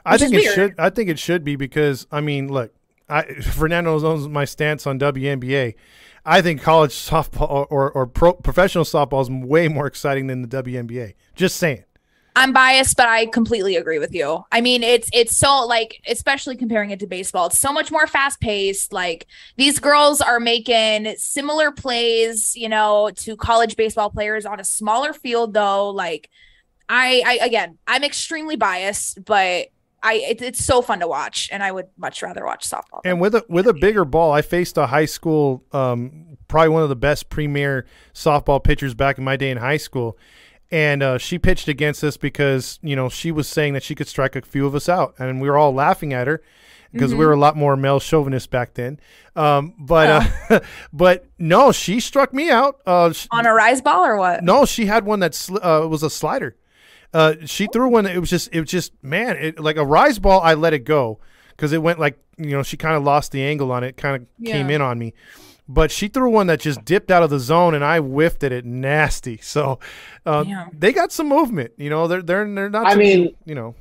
I 0.05 0.17
think 0.17 0.33
it 0.33 0.37
weird. 0.37 0.55
should. 0.55 0.75
I 0.77 0.89
think 0.89 1.09
it 1.09 1.19
should 1.19 1.43
be 1.43 1.55
because 1.55 2.07
I 2.11 2.21
mean, 2.21 2.51
look, 2.51 2.73
I 3.09 3.23
Fernando 3.23 3.97
knows 3.99 4.27
my 4.27 4.45
stance 4.45 4.85
on 4.87 4.99
WNBA. 4.99 5.75
I 6.25 6.41
think 6.41 6.61
college 6.61 6.91
softball 6.91 7.49
or 7.49 7.65
or, 7.67 7.91
or 7.91 8.07
pro, 8.07 8.33
professional 8.33 8.83
softball 8.85 9.21
is 9.21 9.29
way 9.29 9.67
more 9.67 9.87
exciting 9.87 10.27
than 10.27 10.41
the 10.41 10.63
WNBA. 10.63 11.13
Just 11.35 11.57
saying. 11.57 11.83
I'm 12.35 12.51
biased, 12.51 12.97
but 12.97 13.07
I 13.07 13.27
completely 13.27 13.75
agree 13.75 13.99
with 13.99 14.13
you. 14.13 14.43
I 14.51 14.61
mean, 14.61 14.81
it's 14.81 15.09
it's 15.13 15.37
so 15.37 15.65
like, 15.65 16.01
especially 16.07 16.55
comparing 16.55 16.89
it 16.89 16.99
to 17.01 17.07
baseball, 17.07 17.47
it's 17.47 17.59
so 17.59 17.71
much 17.71 17.91
more 17.91 18.07
fast 18.07 18.39
paced. 18.41 18.91
Like 18.91 19.27
these 19.55 19.79
girls 19.79 20.19
are 20.19 20.39
making 20.39 21.13
similar 21.17 21.71
plays, 21.71 22.55
you 22.55 22.69
know, 22.69 23.11
to 23.17 23.35
college 23.37 23.75
baseball 23.75 24.09
players 24.09 24.45
on 24.45 24.59
a 24.59 24.63
smaller 24.63 25.13
field, 25.13 25.53
though. 25.53 25.91
Like, 25.91 26.29
I, 26.89 27.21
I 27.25 27.45
again, 27.45 27.77
I'm 27.85 28.03
extremely 28.03 28.55
biased, 28.55 29.23
but 29.23 29.67
I 30.03 30.15
it, 30.15 30.41
it's 30.41 30.63
so 30.63 30.81
fun 30.81 30.99
to 30.99 31.07
watch, 31.07 31.49
and 31.51 31.63
I 31.63 31.71
would 31.71 31.87
much 31.97 32.21
rather 32.21 32.45
watch 32.45 32.69
softball. 32.69 32.99
And 33.05 33.21
with 33.21 33.33
a 33.33 33.45
with 33.47 33.67
a 33.67 33.73
bigger 33.73 34.03
ball, 34.03 34.33
I 34.33 34.41
faced 34.41 34.77
a 34.77 34.87
high 34.87 35.05
school, 35.05 35.63
um, 35.71 36.37
probably 36.49 36.69
one 36.69 36.83
of 36.83 36.89
the 36.89 36.95
best 36.95 37.29
premier 37.29 37.85
softball 38.13 38.61
pitchers 38.61 38.93
back 38.93 39.17
in 39.17 39.23
my 39.23 39.37
day 39.37 39.49
in 39.49 39.57
high 39.57 39.77
school, 39.77 40.17
and 40.69 41.01
uh, 41.01 41.17
she 41.17 41.39
pitched 41.39 41.69
against 41.69 42.03
us 42.03 42.17
because 42.17 42.79
you 42.83 42.95
know 42.95 43.07
she 43.07 43.31
was 43.31 43.47
saying 43.47 43.73
that 43.73 43.83
she 43.83 43.95
could 43.95 44.07
strike 44.07 44.35
a 44.35 44.41
few 44.41 44.67
of 44.67 44.75
us 44.75 44.89
out, 44.89 45.15
and 45.17 45.41
we 45.41 45.49
were 45.49 45.57
all 45.57 45.73
laughing 45.73 46.13
at 46.13 46.27
her 46.27 46.43
because 46.91 47.15
we 47.15 47.25
were 47.25 47.33
a 47.33 47.39
lot 47.39 47.57
more 47.57 47.75
male 47.75 47.99
chauvinist 47.99 48.51
back 48.51 48.75
then. 48.75 48.99
Um, 49.35 49.73
but 49.79 50.29
uh, 50.49 50.59
but 50.93 51.25
no, 51.39 51.71
she 51.71 51.99
struck 51.99 52.33
me 52.33 52.49
out. 52.51 52.81
Uh, 52.85 53.13
on 53.31 53.45
a 53.45 53.53
rise 53.53 53.81
ball 53.81 54.05
or 54.05 54.17
what? 54.17 54.43
no, 54.43 54.65
she 54.65 54.85
had 54.85 55.05
one 55.05 55.19
that 55.21 55.31
sli- 55.31 55.63
uh, 55.63 55.87
was 55.87 56.03
a 56.03 56.09
slider. 56.09 56.55
Uh, 57.13 57.35
she 57.45 57.67
threw 57.67 57.89
one. 57.89 58.05
It 58.05 58.19
was 58.19 58.29
just, 58.29 58.49
it 58.51 58.59
was 58.59 58.69
just, 58.69 58.91
man, 59.03 59.37
it, 59.37 59.59
like 59.59 59.77
a 59.77 59.85
rise 59.85 60.19
ball. 60.19 60.41
I 60.41 60.53
let 60.55 60.73
it 60.73 60.79
go 60.85 61.19
because 61.51 61.71
it 61.73 61.81
went 61.81 61.99
like, 61.99 62.17
you 62.37 62.51
know, 62.51 62.63
she 62.63 62.77
kind 62.77 62.95
of 62.95 63.03
lost 63.03 63.31
the 63.31 63.41
angle 63.43 63.71
on 63.71 63.83
it, 63.83 63.95
kind 63.97 64.15
of 64.15 64.45
came 64.45 64.69
in 64.69 64.81
on 64.81 64.97
me. 64.97 65.13
but 65.69 65.91
she 65.91 66.07
threw 66.07 66.29
one 66.31 66.47
that 66.47 66.59
just 66.59 66.83
dipped 66.83 67.11
out 67.11 67.21
of 67.23 67.29
the 67.29 67.39
zone, 67.39 67.73
and 67.75 67.83
I 67.85 67.99
whiffed 67.99 68.43
at 68.43 68.51
it 68.51 68.65
nasty. 68.65 69.37
So 69.41 69.79
uh, 70.25 70.43
Damn. 70.43 70.71
they 70.77 70.91
got 70.91 71.11
some 71.11 71.29
movement. 71.29 71.71
You 71.77 71.89
know, 71.91 72.07
they're 72.07 72.21
they're 72.23 72.51
they're 72.53 72.69
not. 72.69 72.85
I 72.87 72.93
to- 72.93 72.99
mean- 72.99 73.35
you 73.45 73.55
know, 73.55 73.75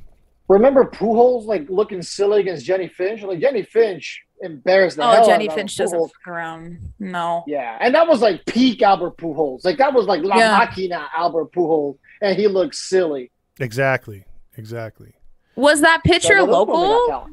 Remember 0.49 0.85
Pujols 0.85 1.47
like 1.47 1.71
looking 1.71 2.03
silly 2.03 2.41
against 2.41 2.67
Jennie 2.67 2.89
Finch? 2.89 3.23
Like 3.23 3.41
Jennie 3.41 3.63
Finch 3.63 4.23
embarrassed 4.43 4.97
the 4.99 5.05
Oh, 5.05 5.11
hell 5.13 5.27
Jenny 5.27 5.47
out 5.49 5.53
of 5.53 5.57
Finch 5.57 5.81
Albert 5.81 5.85
doesn't 5.85 5.99
Pujols. 5.99 6.11
fuck 6.25 6.29
around. 6.29 6.93
No. 6.99 7.45
Yeah, 7.47 7.79
and 7.81 7.95
that 7.95 8.07
was 8.07 8.21
like 8.21 8.45
peak 8.45 8.83
Albert 8.83 9.17
Pujols. 9.17 9.65
Like 9.65 9.79
that 9.79 9.95
was 9.95 10.05
like 10.07 10.23
La 10.23 10.37
Yeah. 10.37 10.67
Máquina 10.67 11.07
Albert 11.17 11.53
Pujols, 11.53 11.97
and 12.23 12.39
he 12.39 12.49
looks 12.49 12.79
silly. 12.79 13.31
exactly, 13.61 14.25
exactly. 14.57 15.13
Was 15.57 15.83
that 15.83 16.01
So, 16.07 16.11
pitcher 16.13 16.37
no, 16.37 16.47
those 16.47 16.67
women 16.67 16.67
got 16.75 16.89
local? 16.89 17.29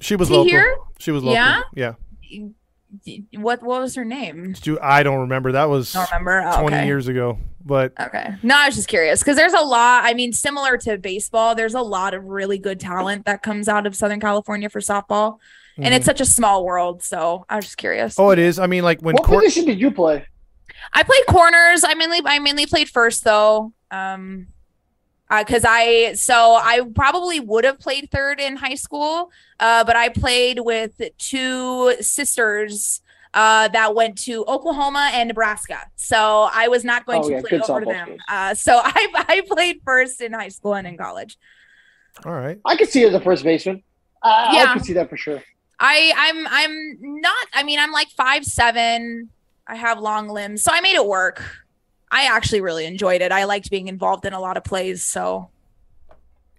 She 0.00 0.16
was 0.16 0.28
Is 0.28 0.30
he 0.30 0.36
local. 0.36 0.50
here? 0.50 0.76
She 0.98 1.10
was 1.10 1.22
local. 1.24 1.34
Yeah? 1.34 1.62
yeah. 1.74 1.94
What 3.34 3.62
what 3.62 3.80
was 3.82 3.94
her 3.96 4.04
name? 4.04 4.54
Stu- 4.54 4.78
I 4.80 5.02
don't 5.02 5.20
remember. 5.20 5.52
That 5.52 5.68
was 5.68 5.92
Don't 5.92 6.10
remember. 6.10 6.42
Oh, 6.46 6.60
twenty 6.60 6.76
okay. 6.78 6.86
years 6.86 7.06
ago. 7.08 7.38
But 7.64 7.92
Okay. 8.00 8.34
No, 8.42 8.56
I 8.56 8.66
was 8.66 8.76
just 8.76 8.88
curious 8.88 9.20
because 9.20 9.36
there's 9.36 9.52
a 9.52 9.60
lot. 9.60 10.04
I 10.04 10.14
mean, 10.14 10.32
similar 10.32 10.78
to 10.78 10.96
baseball, 10.96 11.54
there's 11.54 11.74
a 11.74 11.82
lot 11.82 12.14
of 12.14 12.24
really 12.24 12.58
good 12.58 12.80
talent 12.80 13.26
that 13.26 13.42
comes 13.42 13.68
out 13.68 13.86
of 13.86 13.94
Southern 13.94 14.20
California 14.20 14.70
for 14.70 14.80
softball, 14.80 15.36
and 15.76 15.92
it's 15.92 16.06
such 16.06 16.22
a 16.22 16.24
small 16.24 16.64
world. 16.64 17.02
So 17.02 17.44
I 17.50 17.56
was 17.56 17.66
just 17.66 17.76
curious. 17.76 18.14
Mm-hmm. 18.14 18.22
oh, 18.22 18.30
it 18.30 18.38
is. 18.38 18.58
I 18.58 18.66
mean, 18.66 18.84
like 18.84 19.00
when 19.02 19.14
What 19.14 19.24
Court, 19.24 19.44
position 19.44 19.66
did 19.66 19.78
you 19.78 19.90
play? 19.90 20.24
I 20.94 21.02
played 21.02 21.26
corners. 21.28 21.84
I 21.84 21.92
mainly 21.94 22.20
I 22.24 22.38
mainly 22.38 22.64
played 22.64 22.88
first 22.88 23.22
though. 23.22 23.72
Um 23.90 24.48
because 25.30 25.64
I 25.66 26.14
so 26.14 26.54
I 26.54 26.80
probably 26.94 27.38
would 27.38 27.64
have 27.64 27.78
played 27.78 28.10
third 28.10 28.40
in 28.40 28.56
high 28.56 28.76
school, 28.76 29.30
uh, 29.60 29.84
but 29.84 29.94
I 29.94 30.08
played 30.08 30.60
with 30.60 31.00
two 31.18 31.94
sisters 32.00 33.02
uh, 33.34 33.68
that 33.68 33.94
went 33.94 34.16
to 34.22 34.42
Oklahoma 34.46 35.10
and 35.12 35.28
Nebraska. 35.28 35.80
So 35.96 36.48
I 36.50 36.68
was 36.68 36.82
not 36.82 37.04
going 37.04 37.20
Oh, 37.22 37.28
to 37.28 37.34
yeah, 37.34 37.40
play 37.46 37.60
over 37.68 37.84
them. 37.84 38.16
Uh, 38.26 38.54
so 38.54 38.80
I 38.82 39.06
I 39.28 39.42
played 39.46 39.82
first 39.84 40.22
in 40.22 40.32
high 40.32 40.48
school 40.48 40.74
and 40.74 40.86
in 40.86 40.96
college. 40.96 41.36
all 42.24 42.32
right. 42.32 42.58
I 42.64 42.76
could 42.76 42.88
see 42.88 43.02
you 43.02 43.08
as 43.08 43.14
a 43.14 43.20
first 43.20 43.44
baseman. 43.44 43.82
I, 44.22 44.56
Yeah. 44.56 44.64
I 44.70 44.72
could 44.72 44.84
see 44.86 44.94
that 44.94 45.10
for 45.10 45.18
sure. 45.18 45.42
I 45.78 46.12
I'm 46.16 46.46
I'm 46.48 47.20
not. 47.20 47.46
I 47.52 47.62
mean, 47.64 47.78
I'm 47.78 47.92
like 47.92 48.08
five 48.08 48.46
seven. 48.46 49.28
I 49.66 49.74
have 49.76 49.98
long 50.00 50.28
limbs, 50.28 50.62
so 50.62 50.72
I 50.72 50.80
made 50.80 50.94
it 50.96 51.04
work. 51.06 51.44
I 52.10 52.24
actually 52.24 52.60
really 52.60 52.84
enjoyed 52.86 53.20
it. 53.22 53.32
I 53.32 53.44
liked 53.44 53.70
being 53.70 53.88
involved 53.88 54.24
in 54.24 54.32
a 54.32 54.40
lot 54.40 54.56
of 54.56 54.64
plays. 54.64 55.02
So 55.04 55.50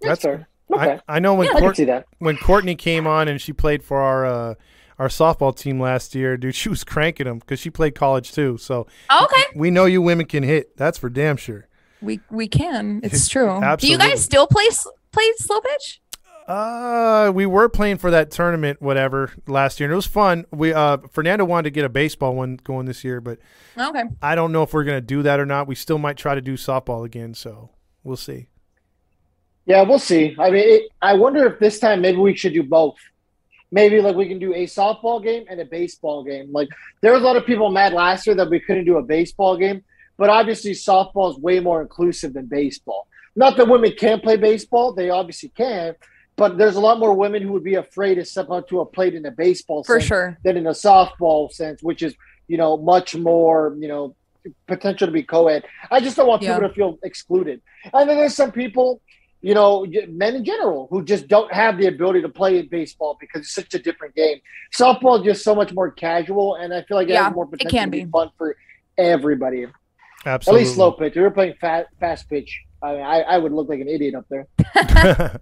That's, 0.01 0.21
That's- 0.21 0.21
fair. 0.21 0.47
Okay, 0.71 0.99
I, 1.09 1.15
I 1.15 1.19
know 1.19 1.34
when 1.34 1.47
I 1.47 1.51
can 1.53 1.61
Court, 1.61 1.76
see 1.77 1.85
that. 1.85 2.05
when 2.19 2.38
Courtney 2.38 2.76
came 2.76 3.07
on 3.07 3.27
and 3.27 3.41
she 3.41 3.53
played 3.53 3.84
for 3.84 3.99
our 3.99 4.23
uh, 4.23 4.53
our 4.99 5.07
softball 5.07 5.55
team 5.57 5.80
last 5.80 6.13
year, 6.13 6.38
dude, 6.38 6.53
she 6.53 6.69
was 6.69 6.84
cranking 6.84 7.26
them 7.26 7.39
because 7.39 7.59
she 7.59 7.71
played 7.71 7.95
college 7.95 8.31
too. 8.34 8.57
So 8.59 8.85
okay, 9.11 9.43
we 9.55 9.71
know 9.71 9.85
you 9.85 9.99
women 10.03 10.27
can 10.27 10.43
hit. 10.43 10.77
That's 10.77 10.99
for 10.99 11.09
damn 11.09 11.38
sure. 11.38 11.67
we 12.03 12.19
we 12.30 12.47
can. 12.47 12.99
It's 13.03 13.27
true. 13.34 13.59
Do 13.80 13.88
you 13.88 13.97
guys 13.97 14.23
still 14.23 14.45
play 14.45 14.67
play 15.11 15.23
slow 15.38 15.59
pitch? 15.59 16.01
Uh, 16.49 17.31
we 17.31 17.45
were 17.45 17.69
playing 17.69 17.99
for 17.99 18.09
that 18.09 18.31
tournament, 18.31 18.81
whatever, 18.81 19.31
last 19.45 19.80
year, 19.80 19.85
and 19.85 19.93
it 19.93 19.95
was 19.95 20.07
fun. 20.07 20.47
We 20.51 20.73
uh, 20.73 20.97
Fernando 21.11 21.45
wanted 21.45 21.65
to 21.65 21.69
get 21.69 21.85
a 21.85 21.89
baseball 21.89 22.34
one 22.34 22.59
going 22.63 22.88
this 22.88 23.03
year, 23.03 23.21
but 23.21 23.38
Okay. 23.77 24.01
I 24.19 24.34
don't 24.34 24.51
know 24.51 24.63
if 24.63 24.73
we're 24.73 24.84
gonna 24.84 24.99
do 24.99 25.21
that 25.21 25.39
or 25.39 25.45
not. 25.45 25.67
We 25.67 25.76
still 25.76 25.99
might 25.99 26.17
try 26.17 26.34
to 26.34 26.41
do 26.41 26.55
softball 26.55 27.05
again, 27.05 27.35
so 27.35 27.69
we'll 28.03 28.17
see. 28.17 28.47
Yeah, 29.67 29.84
we'll 29.84 29.99
see. 29.99 30.35
I 30.39 30.49
mean, 30.49 30.63
it, 30.67 30.84
I 31.03 31.13
wonder 31.13 31.45
if 31.45 31.59
this 31.59 31.77
time 31.77 32.01
maybe 32.01 32.17
we 32.17 32.35
should 32.35 32.53
do 32.53 32.63
both. 32.63 32.95
Maybe 33.71 34.01
like 34.01 34.15
we 34.15 34.27
can 34.27 34.39
do 34.39 34.55
a 34.55 34.65
softball 34.65 35.23
game 35.23 35.45
and 35.47 35.61
a 35.61 35.65
baseball 35.65 36.23
game. 36.23 36.51
Like 36.51 36.69
there 37.01 37.13
was 37.13 37.21
a 37.21 37.26
lot 37.26 37.35
of 37.35 37.45
people 37.45 37.69
mad 37.69 37.93
last 37.93 38.26
year 38.26 38.35
that 38.38 38.49
we 38.49 38.59
couldn't 38.59 38.85
do 38.85 38.97
a 38.97 39.03
baseball 39.03 39.55
game, 39.55 39.84
but 40.17 40.31
obviously 40.31 40.71
softball 40.71 41.30
is 41.30 41.38
way 41.38 41.59
more 41.59 41.84
inclusive 41.84 42.34
than 42.34 42.47
baseball. 42.47 43.05
Not 43.35 43.55
that 43.57 43.67
women 43.67 43.93
can't 43.95 44.23
play 44.23 44.38
baseball; 44.38 44.93
they 44.93 45.11
obviously 45.11 45.49
can, 45.49 45.93
but 46.40 46.57
there's 46.57 46.76
a 46.76 46.80
lot 46.80 46.98
more 46.99 47.14
women 47.14 47.41
who 47.44 47.52
would 47.52 47.64
be 47.64 47.76
afraid 47.76 48.16
to 48.16 48.26
step 48.26 48.48
out 48.52 48.68
to 48.70 48.80
a 48.80 48.86
plate 48.86 49.14
in 49.14 49.26
a 49.26 49.32
baseball 49.32 49.84
For 49.84 49.99
sense 49.99 50.07
sure. 50.07 50.38
than 50.44 50.57
in 50.57 50.66
a 50.66 50.72
softball 50.72 51.52
sense, 51.52 51.84
which 51.84 52.02
is 52.02 52.16
you 52.48 52.57
know 52.57 52.78
much 52.78 53.16
more 53.16 53.76
you 53.80 53.88
know 53.88 54.16
potential 54.68 55.06
to 55.07 55.11
be 55.11 55.22
co-ed. 55.22 55.66
I 55.91 55.99
just 55.99 56.16
don't 56.18 56.28
want 56.28 56.41
Yeah. 56.41 56.56
people 56.56 56.70
to 56.70 56.74
feel 56.74 56.99
excluded. 57.03 57.61
And 57.94 58.10
then 58.10 58.16
there's 58.18 58.36
some 58.36 58.52
people, 58.53 59.02
you 59.41 59.53
know, 59.53 59.86
men 60.07 60.36
in 60.38 60.45
general, 60.45 60.88
who 60.90 61.03
just 61.03 61.28
don't 61.28 61.52
have 61.53 61.78
the 61.78 61.88
ability 61.88 62.22
to 62.22 62.30
play 62.30 62.57
in 62.57 62.68
baseball 62.70 63.18
because 63.20 63.41
it's 63.41 63.53
such 63.53 63.74
a 63.74 63.80
different 63.80 64.16
game. 64.16 64.38
Softball 64.74 65.20
is 65.20 65.26
just 65.26 65.44
so 65.44 65.53
much 65.53 65.74
more 65.74 65.91
casual, 65.91 66.56
and 66.56 66.74
I 66.74 66.84
feel 66.84 66.95
like 66.98 67.10
it 67.10 67.14
Yeah, 67.14 67.26
has 67.26 67.36
more 67.36 67.48
it 67.60 67.68
can 67.70 67.88
to 67.88 67.91
be 67.91 68.06
be. 68.06 68.10
fun 68.10 68.30
for 68.38 68.56
everybody. 68.98 69.68
Absolutely. 70.25 70.61
At 70.61 70.65
least 70.65 70.75
slow 70.75 70.91
pitch. 70.91 71.15
We 71.15 71.21
were 71.21 71.31
playing 71.31 71.53
fast 71.61 71.87
fast 71.99 72.29
pitch. 72.29 72.61
I 72.81 72.91
mean, 72.93 73.01
I, 73.01 73.21
I 73.21 73.37
would 73.37 73.51
look 73.51 73.67
like 73.69 73.79
an 73.81 73.87
idiot 73.89 74.15
up 74.15 74.25
there. 74.29 74.47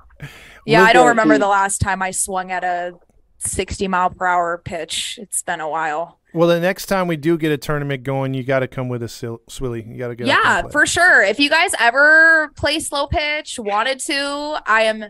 Yeah, 0.66 0.82
Look 0.82 0.90
I 0.90 0.94
don't 0.94 1.08
remember 1.08 1.36
the- 1.36 1.40
the 1.46 1.48
last 1.48 1.80
time 1.80 2.02
I 2.02 2.12
swung 2.12 2.52
at 2.52 2.64
a 2.66 2.92
60 3.38 3.88
mile 3.88 4.10
per 4.10 4.26
hour 4.26 4.58
pitch. 4.64 5.18
It's 5.22 5.42
been 5.42 5.62
a 5.62 5.70
while. 5.70 6.20
well, 6.34 6.48
the 6.50 6.60
next 6.60 6.88
time 6.88 7.08
we 7.08 7.16
do 7.16 7.38
get 7.38 7.52
a 7.54 7.58
tournament 7.58 8.04
going, 8.04 8.34
you 8.34 8.44
got 8.44 8.60
to 8.60 8.68
come 8.68 8.90
with 8.90 9.02
us, 9.02 9.14
Sil- 9.16 9.40
Swilly. 9.50 9.88
You 9.88 9.98
got 9.98 10.10
to 10.10 10.16
get. 10.16 10.28
yeah, 10.28 10.64
for 10.68 10.86
sure. 10.86 11.24
If 11.24 11.40
you 11.40 11.50
guys 11.50 11.72
ever 11.80 12.52
play 12.58 12.80
slow 12.80 13.08
pitch, 13.08 13.58
wanted 13.58 14.00
to, 14.02 14.62
I 14.66 14.82
am. 14.84 15.06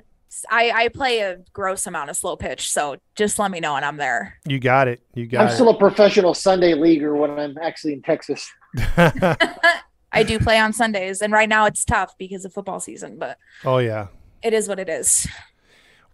I, 0.51 0.69
I 0.71 0.87
play 0.89 1.21
a 1.21 1.37
gross 1.53 1.87
amount 1.87 2.11
of 2.11 2.15
slow 2.17 2.35
pitch, 2.35 2.69
so 2.71 2.97
just 3.15 3.39
let 3.39 3.49
me 3.49 3.59
know 3.59 3.75
and 3.75 3.83
I'm 3.83 3.97
there. 3.97 4.37
You 4.45 4.59
got 4.59 4.87
it. 4.87 5.01
You 5.15 5.25
got 5.25 5.41
I'm 5.41 5.47
it. 5.47 5.53
still 5.55 5.69
a 5.69 5.77
professional 5.79 6.35
Sunday 6.35 6.75
leaguer 6.75 7.15
when 7.15 7.31
I'm 7.31 7.57
actually 7.59 7.93
in 7.93 8.03
Texas. 8.03 8.47
I 10.11 10.23
do 10.23 10.39
play 10.39 10.59
on 10.59 10.73
Sundays, 10.73 11.21
and 11.21 11.33
right 11.33 11.49
now 11.49 11.65
it's 11.65 11.83
tough 11.83 12.17
because 12.17 12.45
of 12.45 12.53
football 12.53 12.79
season, 12.79 13.17
but 13.17 13.37
oh 13.65 13.77
yeah. 13.77 14.07
it 14.41 14.53
is 14.53 14.67
what 14.67 14.79
it 14.79 14.89
is. 14.89 15.27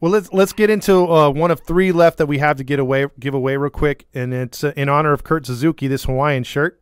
Well, 0.03 0.11
let's 0.11 0.33
let's 0.33 0.51
get 0.51 0.69
into 0.69 1.09
uh, 1.09 1.29
one 1.29 1.49
of 1.49 1.61
three 1.61 1.93
left 1.93 2.17
that 2.17 2.25
we 2.25 2.39
have 2.39 2.57
to 2.57 2.63
get 2.65 2.77
away 2.77 3.07
give 3.19 3.33
away 3.33 3.55
real 3.55 3.69
quick, 3.69 4.05
and 4.13 4.33
it's 4.33 4.61
uh, 4.61 4.73
in 4.75 4.89
honor 4.89 5.13
of 5.13 5.23
Kurt 5.23 5.45
Suzuki. 5.45 5.87
This 5.87 6.03
Hawaiian 6.03 6.43
shirt, 6.43 6.81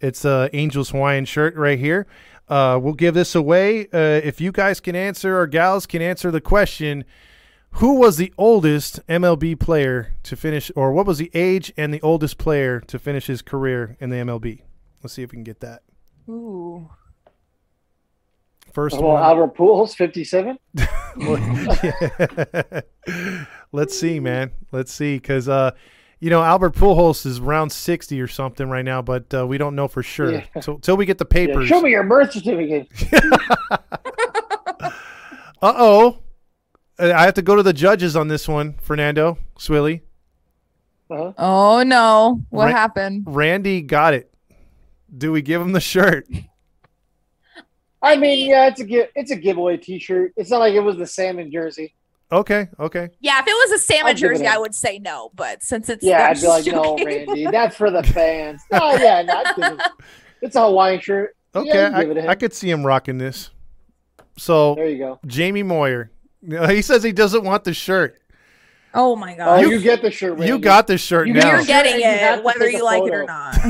it's 0.00 0.24
uh, 0.24 0.48
Angels 0.52 0.90
Hawaiian 0.90 1.24
shirt 1.24 1.56
right 1.56 1.78
here. 1.78 2.06
Uh, 2.48 2.78
we'll 2.80 2.94
give 2.94 3.14
this 3.14 3.34
away 3.34 3.88
uh, 3.92 4.20
if 4.22 4.40
you 4.40 4.52
guys 4.52 4.78
can 4.78 4.94
answer 4.94 5.40
or 5.40 5.48
gals 5.48 5.86
can 5.86 6.02
answer 6.02 6.30
the 6.30 6.40
question: 6.40 7.04
Who 7.72 7.94
was 7.94 8.18
the 8.18 8.32
oldest 8.38 9.04
MLB 9.08 9.58
player 9.58 10.14
to 10.22 10.36
finish, 10.36 10.70
or 10.76 10.92
what 10.92 11.06
was 11.06 11.18
the 11.18 11.32
age 11.34 11.72
and 11.76 11.92
the 11.92 12.00
oldest 12.02 12.38
player 12.38 12.78
to 12.78 12.96
finish 12.96 13.26
his 13.26 13.42
career 13.42 13.96
in 13.98 14.10
the 14.10 14.18
MLB? 14.18 14.62
Let's 15.02 15.14
see 15.14 15.22
if 15.22 15.32
we 15.32 15.36
can 15.36 15.44
get 15.44 15.60
that 15.60 15.82
Ooh. 16.28 16.88
first 18.72 19.00
Well, 19.00 19.12
one. 19.12 19.22
Albert 19.22 19.56
Pujols, 19.56 19.94
57. 19.96 20.58
Let's 23.72 23.98
see, 23.98 24.20
man. 24.20 24.52
Let's 24.70 24.92
see, 24.92 25.16
because 25.16 25.48
uh, 25.48 25.72
you 26.20 26.30
know 26.30 26.42
Albert 26.42 26.74
Pujols 26.74 27.26
is 27.26 27.38
around 27.40 27.70
sixty 27.72 28.20
or 28.20 28.28
something 28.28 28.68
right 28.68 28.84
now, 28.84 29.02
but 29.02 29.32
uh, 29.34 29.46
we 29.46 29.58
don't 29.58 29.74
know 29.74 29.88
for 29.88 30.02
sure. 30.02 30.32
Yeah. 30.32 30.44
So 30.60 30.76
till 30.78 30.96
we 30.96 31.06
get 31.06 31.18
the 31.18 31.26
Yeah, 31.30 31.46
papers. 31.46 31.68
show 31.68 31.80
me 31.80 31.90
your 31.90 32.04
birth 32.04 32.32
certificate. 32.32 32.88
Uh 35.64 35.72
oh, 35.76 36.18
I 36.98 37.24
have 37.24 37.34
to 37.34 37.42
go 37.42 37.54
to 37.54 37.62
the 37.62 37.72
judges 37.72 38.16
on 38.16 38.26
this 38.26 38.48
one. 38.48 38.74
Fernando 38.82 39.38
Swilly, 39.56 40.00
Uh-huh. 41.08 41.32
Oh 41.38 41.84
no. 41.84 42.42
What 42.50 42.64
Right. 42.64 42.72
happened? 42.74 43.22
Randy 43.28 43.80
got 43.80 44.12
it. 44.12 44.31
Do 45.16 45.32
we 45.32 45.42
give 45.42 45.60
him 45.60 45.72
the 45.72 45.80
shirt? 45.80 46.26
I 48.02 48.16
mean, 48.16 48.48
yeah, 48.50 48.66
it's 48.66 48.80
a 48.80 48.84
gi- 48.84 49.06
it's 49.14 49.30
a 49.30 49.36
giveaway 49.36 49.76
T-shirt. 49.76 50.32
It's 50.36 50.50
not 50.50 50.58
like 50.58 50.74
it 50.74 50.80
was 50.80 50.96
the 50.96 51.06
salmon 51.06 51.52
jersey. 51.52 51.94
Okay, 52.32 52.68
okay. 52.80 53.10
Yeah, 53.20 53.38
if 53.40 53.46
it 53.46 53.50
was 53.50 53.70
a 53.70 53.74
I'll 53.74 53.78
salmon 53.78 54.16
give 54.16 54.24
it 54.24 54.34
jersey, 54.34 54.46
I 54.46 54.56
would 54.56 54.74
say 54.74 54.98
no. 54.98 55.30
But 55.34 55.62
since 55.62 55.88
it's 55.88 56.02
Yeah, 56.02 56.22
I'm 56.24 56.30
I'd 56.36 56.40
be 56.40 56.46
like, 56.48 56.64
just 56.64 56.74
no. 56.76 56.96
Randy, 56.96 57.44
that's 57.50 57.76
for 57.76 57.90
the 57.90 58.02
fans. 58.02 58.62
oh 58.72 58.96
yeah, 58.96 59.22
no, 59.22 59.42
it- 59.46 59.82
it's 60.42 60.56
a 60.56 60.62
Hawaiian 60.62 61.00
shirt. 61.00 61.36
Okay, 61.54 61.68
Yeah, 61.68 61.98
you 62.00 62.06
give 62.06 62.16
it 62.16 62.24
I. 62.24 62.28
I 62.28 62.34
could 62.34 62.54
see 62.54 62.70
him 62.70 62.84
rocking 62.84 63.18
this. 63.18 63.50
So 64.38 64.74
There 64.76 64.88
you 64.88 64.96
go. 64.98 65.20
Jamie 65.26 65.62
Moyer, 65.62 66.10
uh, 66.58 66.68
he 66.70 66.80
says 66.80 67.02
he 67.02 67.12
doesn't 67.12 67.44
want 67.44 67.64
the 67.64 67.74
shirt. 67.74 68.18
Oh 68.94 69.14
my 69.14 69.34
Oh, 69.34 69.36
god. 69.36 69.60
you, 69.60 69.70
You- 69.72 69.80
get 69.80 70.00
the 70.02 70.10
shirt. 70.10 70.32
Randy. 70.32 70.46
You 70.46 70.58
got 70.58 70.86
the 70.86 70.96
shirt 70.98 71.28
You 71.28 71.34
now. 71.34 71.50
You're 71.56 71.64
getting 71.66 72.02
and 72.02 72.34
you 72.34 72.38
it, 72.40 72.44
whether 72.44 72.68
you 72.68 72.82
like 72.82 73.02
it 73.04 73.14
or 73.14 73.24
not. 73.26 73.56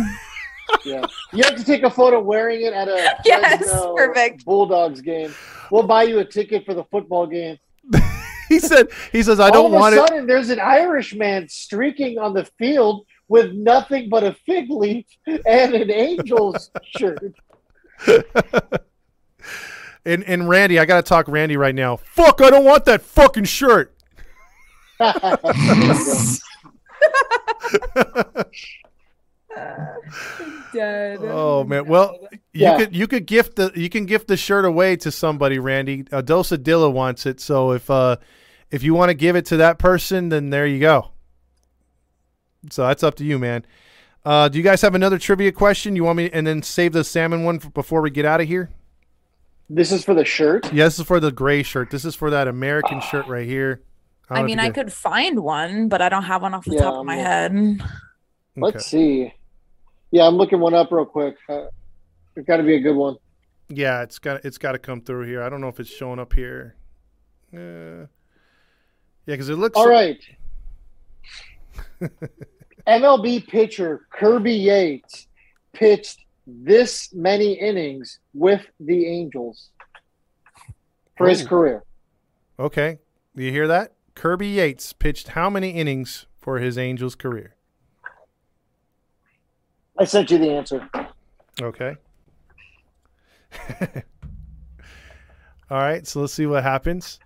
Yeah, 0.85 1.05
you 1.33 1.45
have 1.45 1.57
to 1.57 1.65
take 1.65 1.83
a 1.85 1.91
photo 1.91 2.21
wearing 2.21 2.63
it 2.63 2.73
at 2.73 2.89
a 2.89 3.17
Yes, 3.25 3.59
Fresno 3.59 3.95
perfect. 3.95 4.45
Bulldogs 4.45 5.01
game. 5.01 5.35
We'll 5.71 5.85
buy 5.85 6.03
you 6.05 6.19
a 6.19 6.25
ticket 6.25 6.65
for 6.67 6.75
the 6.75 6.85
football 6.85 7.27
game. 7.27 7.59
he 8.49 8.59
said 8.59 8.89
he 9.13 9.23
says 9.23 9.39
I 9.41 9.47
All 9.47 9.53
don't 9.53 9.67
of 9.67 9.73
a 9.73 9.77
want 9.77 9.95
it. 9.95 9.99
sudden, 9.99 10.27
there's 10.27 10.51
an 10.51 10.61
Irish 10.61 11.15
man 11.15 11.49
streaking 11.49 12.19
on 12.19 12.35
the 12.35 12.45
field 12.59 13.07
with 13.29 13.53
nothing 13.53 14.09
but 14.09 14.25
a 14.25 14.35
fig 14.47 14.71
leaf 14.71 15.07
and 15.27 15.75
an 15.75 15.91
Angels 15.91 16.71
shirt. 16.85 17.33
And 20.05 20.25
and 20.25 20.49
Randy, 20.49 20.81
I 20.81 20.85
gotta 20.85 21.03
talk 21.05 21.29
Randy 21.29 21.57
right 21.57 21.77
now. 21.77 21.97
Fuck, 21.97 22.41
I 22.41 22.51
don't 22.51 22.65
want 22.65 22.87
that 22.87 23.03
fucking 23.03 23.45
shirt. 23.45 23.95
There 29.55 29.99
you 30.41 30.47
go. 30.47 30.63
dead. 30.73 31.19
Oh 31.23 31.65
man. 31.65 31.87
Well, 31.87 32.19
you 32.33 32.39
Yeah. 32.63 32.79
could 32.79 32.97
you 32.97 33.07
could 33.07 33.27
gift 33.27 33.57
the 33.57 33.73
you 33.75 33.89
can 33.89 34.07
gift 34.07 34.29
the 34.29 34.37
shirt 34.37 34.65
away 34.65 34.97
to 34.97 35.11
somebody, 35.11 35.59
Randy. 35.59 36.05
Uh, 36.11 36.23
Dosadilla 36.23 36.91
wants 36.93 37.27
it, 37.27 37.41
so 37.41 37.73
if 37.73 37.91
uh 37.91 38.17
if 38.71 38.83
you 38.83 38.95
want 38.95 39.11
to 39.11 39.15
give 39.15 39.37
it 39.37 39.45
to 39.47 39.59
that 39.59 39.79
person, 39.79 40.31
then 40.31 40.51
there 40.51 40.67
you 40.67 40.81
go. 40.81 41.11
So 42.71 42.87
that's 42.87 43.03
up 43.03 43.17
to 43.17 43.25
you, 43.25 43.39
man. 43.39 43.65
Uh, 44.25 44.49
do 44.49 44.57
you 44.57 44.63
guys 44.65 44.81
have 44.83 44.95
another 44.95 45.19
trivia 45.19 45.51
question? 45.53 45.97
You 45.97 46.05
want 46.05 46.17
me 46.17 46.31
and 46.33 46.47
then 46.47 46.63
save 46.63 46.93
the 46.93 47.03
salmon 47.03 47.43
one 47.45 47.57
f- 47.57 47.75
before 47.75 48.01
we 48.01 48.11
get 48.11 48.25
out 48.25 48.41
of 48.41 48.47
here? 48.47 48.71
This 49.69 49.91
is 49.91 50.05
for 50.05 50.15
the 50.15 50.25
shirt. 50.25 50.73
Yeah, 50.73 50.85
this 50.85 50.99
is 51.01 51.07
for 51.07 51.19
the 51.19 51.33
gray 51.33 51.63
shirt. 51.65 51.91
This 51.91 52.05
is 52.05 52.15
for 52.15 52.31
that 52.31 52.47
American 52.47 53.01
shirt 53.01 53.27
right 53.27 53.47
here. 53.47 53.83
don't 54.29 54.39
I 54.39 54.43
mean, 54.45 54.61
I 54.61 54.71
could 54.71 54.93
find 54.93 55.41
one, 55.43 55.89
but 55.89 56.01
I 56.01 56.09
don't 56.09 56.23
have 56.23 56.43
one 56.43 56.55
off 56.55 56.65
the 56.65 56.75
Yeah, 56.75 56.83
top 56.83 56.95
of 57.01 57.05
my 57.07 57.17
I'm- 57.19 57.79
head. 57.79 57.89
Let's 58.57 58.87
see. 58.87 59.35
Yeah, 60.13 60.27
I'm 60.27 60.37
looking 60.37 60.61
one 60.61 60.75
up 60.75 60.93
real 60.93 61.05
quick. 61.07 61.37
Uh, 61.49 61.67
it's 62.37 62.47
got 62.47 62.59
to 62.59 62.63
be 62.63 62.77
a 62.77 62.81
good 62.81 62.95
one. 62.95 63.17
Yeah, 63.69 64.03
it's 64.03 64.19
got 64.19 64.45
it's 64.45 64.59
got 64.59 64.73
to 64.73 64.79
come 64.79 65.01
through 65.01 65.27
here. 65.27 65.43
I 65.43 65.49
don't 65.49 65.61
know 65.61 65.69
if 65.69 65.81
it's 65.81 65.91
showing 65.91 66.19
up 66.21 66.33
here. 66.35 66.77
Uh, 67.53 68.07
yeah, 69.27 69.35
because 69.35 69.49
it 69.49 69.57
looks 69.57 69.77
All 69.77 69.89
right. 69.89 70.21
MLB 72.87 73.47
pitcher 73.47 74.07
Kirby 74.13 74.53
Yates 74.55 75.29
pitched 75.73 76.19
this 76.47 77.13
many 77.15 77.53
innings 77.55 78.19
with 78.35 78.63
the 78.81 79.07
Angels 79.07 79.71
for 81.17 81.29
his 81.29 81.43
Oh. 81.45 81.49
career. 81.49 81.85
Okay. 82.59 82.99
Do 83.37 83.43
you 83.45 83.53
hear 83.53 83.69
that? 83.69 83.95
Kirby 84.15 84.49
Yates 84.49 84.93
pitched 84.93 85.29
how 85.29 85.49
many 85.49 85.71
innings 85.71 86.27
for 86.39 86.59
his 86.59 86.77
Angels 86.77 87.15
career? 87.15 87.55
I 89.99 90.05
sent 90.05 90.31
you 90.31 90.39
the 90.39 90.51
answer. 90.51 90.89
Okay. 91.61 91.95
All 95.71 95.79
right, 95.79 96.07
so 96.07 96.21
let's 96.21 96.33
see 96.35 96.47
what 96.47 96.63
happens. 96.63 97.19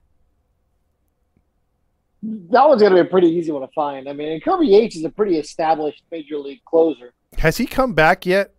That 2.22 2.66
one's 2.68 2.80
going 2.82 2.94
to 2.94 3.02
be 3.02 3.06
a 3.06 3.10
pretty 3.10 3.28
easy 3.28 3.52
one 3.52 3.62
to 3.62 3.68
find. 3.74 4.08
I 4.08 4.12
mean, 4.12 4.32
and 4.32 4.42
Kirby 4.42 4.66
Yates 4.66 4.96
is 4.96 5.04
a 5.04 5.10
pretty 5.10 5.36
established 5.38 6.02
major 6.10 6.38
league 6.38 6.64
closer. 6.64 7.12
Has 7.38 7.56
he 7.56 7.66
come 7.66 7.92
back 7.94 8.26
yet? 8.26 8.52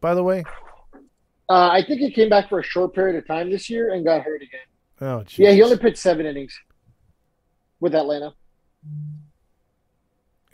By 0.00 0.14
the 0.14 0.22
way, 0.22 0.44
Uh, 1.48 1.68
I 1.70 1.82
think 1.86 2.00
he 2.00 2.10
came 2.10 2.28
back 2.28 2.48
for 2.48 2.58
a 2.58 2.62
short 2.62 2.94
period 2.94 3.16
of 3.16 3.26
time 3.26 3.50
this 3.50 3.68
year 3.68 3.92
and 3.92 4.04
got 4.04 4.22
hurt 4.22 4.42
again. 4.42 4.60
oh, 5.00 5.22
geez. 5.24 5.38
Yeah, 5.38 5.52
he 5.52 5.62
only 5.62 5.76
pitched 5.78 5.98
seven 5.98 6.24
innings 6.26 6.58
with 7.80 7.94
Atlanta. 7.94 8.34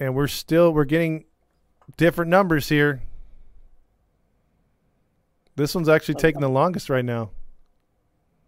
and 0.00 0.14
we're 0.14 0.26
still 0.28 0.72
we're 0.72 0.84
getting 0.84 1.24
different 1.96 2.30
numbers 2.30 2.68
here. 2.68 3.02
This 5.56 5.74
one's 5.74 5.88
actually 5.88 6.14
taking 6.14 6.40
the 6.40 6.48
longest 6.48 6.88
right 6.88 7.04
now. 7.04 7.30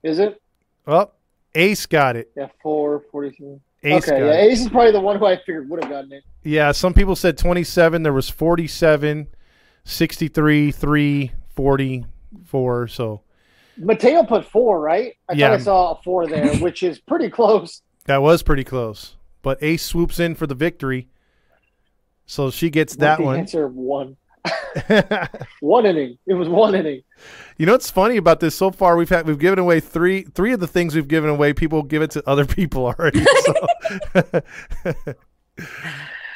Is 0.03 0.19
it? 0.19 0.41
Oh, 0.87 1.11
Ace 1.55 1.87
got 1.87 2.17
it. 2.17 2.31
Yeah, 2.37 2.49
four, 2.63 3.03
43. 3.11 3.59
Ace 3.83 4.09
okay, 4.09 4.21
got 4.21 4.27
yeah, 4.27 4.33
it. 4.33 4.53
Ace 4.53 4.61
is 4.61 4.69
probably 4.69 4.93
the 4.93 5.01
one 5.01 5.19
who 5.19 5.27
I 5.27 5.37
figured 5.39 5.69
would 5.69 5.83
have 5.83 5.91
gotten 5.91 6.13
it. 6.13 6.23
Yeah, 6.45 6.71
some 6.73 6.95
people 6.95 7.17
said 7.17 7.37
27. 7.37 8.03
There 8.03 8.13
was 8.13 8.29
47, 8.29 9.27
63, 9.85 10.71
3, 10.71 11.33
44. 11.57 12.89
So 12.89 13.23
Mateo 13.77 14.23
put 14.23 14.45
four, 14.45 14.81
right? 14.81 15.15
I 15.29 15.33
Yeah. 15.33 15.49
thought 15.49 15.55
I 15.55 15.63
saw 15.63 15.93
a 15.93 16.03
four 16.03 16.27
there, 16.27 16.55
which 16.59 16.83
is 16.83 17.01
pretty 17.01 17.29
close. 17.31 17.83
that 18.05 18.23
was 18.23 18.43
pretty 18.43 18.65
close. 18.65 19.17
But 19.43 19.59
Ace 19.63 19.83
swoops 19.83 20.21
in 20.21 20.35
for 20.35 20.47
the 20.47 20.55
victory. 20.55 21.09
So 22.31 22.53
she 22.53 22.71
gets 22.71 22.93
With 22.93 23.01
that 23.01 23.19
the 23.19 23.25
one. 23.25 23.39
answer 23.41 23.67
one. 23.67 24.17
One 25.61 25.85
inning. 25.85 26.17
It 26.29 26.35
was 26.35 26.49
one 26.49 26.77
inning. 26.77 27.03
you 27.59 27.67
know 27.67 27.73
what's 27.73 27.91
funny 27.91 28.17
about 28.19 28.39
this 28.39 28.55
so 28.55 28.71
far? 28.71 28.97
We've 28.97 29.09
had 29.09 29.27
we've 29.27 29.37
given 29.39 29.59
away 29.59 29.81
three 29.81 30.23
three 30.23 30.53
of 30.53 30.61
the 30.61 30.69
things 30.69 30.95
we've 30.95 31.09
given 31.09 31.29
away. 31.29 31.53
People 31.53 31.83
give 31.83 32.03
it 32.03 32.13
to 32.13 32.23
other 32.29 32.47
people 32.59 32.87
already. 32.87 33.25
So, 33.25 33.55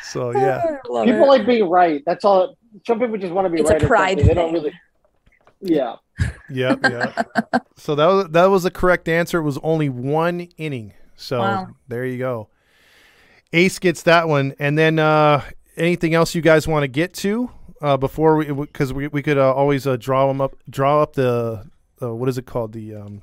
so 0.02 0.30
yeah. 0.32 0.62
People 0.84 1.02
it. 1.24 1.26
like 1.28 1.46
being 1.46 1.70
right. 1.70 2.02
That's 2.06 2.24
all. 2.24 2.56
Some 2.86 2.98
people 2.98 3.16
just 3.16 3.32
want 3.32 3.46
to 3.46 3.50
be 3.50 3.60
It's 3.60 3.70
a 3.70 3.74
right. 3.74 3.82
at 3.82 3.88
pride. 3.88 4.18
They 4.18 4.34
don't 4.34 4.52
really. 4.52 4.72
Yeah. 5.60 5.94
Yep, 6.50 6.80
yeah. 6.82 7.22
so 7.76 7.94
that 7.94 8.06
was 8.06 8.28
that 8.30 8.46
was 8.46 8.64
the 8.64 8.70
correct 8.70 9.08
answer. 9.08 9.38
It 9.38 9.42
was 9.44 9.58
only 9.62 9.88
one 9.88 10.40
inning. 10.58 10.92
So 11.16 11.38
Wow. 11.38 11.68
there 11.88 12.04
you 12.04 12.18
go. 12.18 12.48
Ace 13.52 13.78
gets 13.78 14.02
that 14.02 14.26
one, 14.28 14.54
and 14.58 14.76
then 14.76 14.98
uh, 14.98 15.42
anything 15.76 16.14
else 16.14 16.34
you 16.34 16.42
guys 16.42 16.66
want 16.68 16.82
to 16.84 16.88
get 16.88 17.12
to 17.14 17.51
uh, 17.80 17.96
before 17.96 18.36
we 18.36 18.52
because 18.52 18.92
we, 18.92 19.09
we 19.09 19.22
could 19.22 19.38
uh, 19.38 19.52
always 19.55 19.86
uh, 19.86 19.96
draw 19.96 20.26
them 20.28 20.40
up, 20.40 20.56
draw 20.68 21.02
up 21.02 21.14
the 21.14 21.66
uh, 22.02 22.14
what 22.14 22.28
is 22.28 22.38
it 22.38 22.46
called 22.46 22.72
the 22.72 22.94
um, 22.94 23.22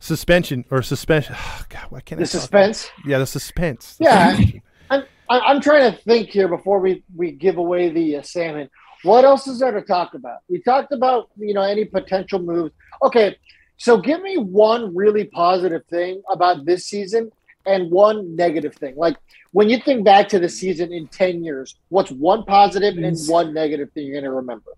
suspension 0.00 0.64
or 0.70 0.82
suspension. 0.82 1.34
God, 1.68 1.86
why 1.90 2.00
can't 2.00 2.20
I 2.20 2.24
The 2.24 2.30
talk? 2.30 2.40
suspense. 2.40 2.90
Yeah, 3.06 3.18
the 3.18 3.26
suspense. 3.26 3.96
The 3.96 4.04
Yeah. 4.04 4.28
suspension. 4.30 4.62
I'm, 4.90 5.04
I- 5.30 5.40
I'm 5.40 5.60
trying 5.60 5.92
to 5.92 5.98
think 6.02 6.30
here 6.30 6.48
before 6.48 6.78
we, 6.80 7.02
we 7.14 7.32
give 7.32 7.56
away 7.58 7.90
the 7.90 8.16
uh, 8.16 8.22
salmon. 8.22 8.70
What 9.04 9.24
else 9.24 9.46
is 9.46 9.60
there 9.60 9.70
to 9.72 9.82
talk 9.82 10.14
about? 10.14 10.38
We 10.48 10.60
talked 10.62 10.92
about 10.92 11.30
you 11.36 11.54
know 11.54 11.62
any 11.62 11.84
potential 11.84 12.40
moves. 12.40 12.72
Okay, 13.02 13.36
so 13.76 13.98
give 13.98 14.20
me 14.22 14.36
one 14.38 14.94
really 14.96 15.24
positive 15.24 15.82
thing 15.88 16.20
about 16.30 16.64
this 16.64 16.86
season 16.86 17.30
and 17.68 17.90
one 17.90 18.34
negative 18.34 18.74
thing. 18.74 18.94
Like 18.96 19.16
when 19.52 19.68
you 19.68 19.78
think 19.78 20.04
back 20.04 20.28
to 20.30 20.38
the 20.38 20.48
season 20.48 20.92
in 20.92 21.06
ten 21.08 21.44
years, 21.44 21.76
what's 21.88 22.10
one 22.10 22.44
positive 22.44 22.96
and 22.96 23.16
one 23.26 23.54
negative 23.54 23.92
thing 23.92 24.06
you're 24.06 24.14
going 24.14 24.24
to 24.24 24.32
remember? 24.32 24.72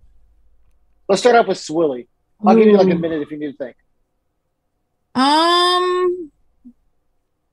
Let's 1.08 1.22
start 1.22 1.36
off 1.36 1.48
with 1.48 1.58
Swilly. 1.58 2.06
I'll 2.46 2.56
give 2.56 2.66
you 2.66 2.76
like 2.76 2.90
a 2.90 2.94
minute 2.94 3.22
if 3.22 3.30
you 3.30 3.38
need 3.38 3.52
to 3.52 3.56
think. 3.56 3.76
Um, 5.14 6.30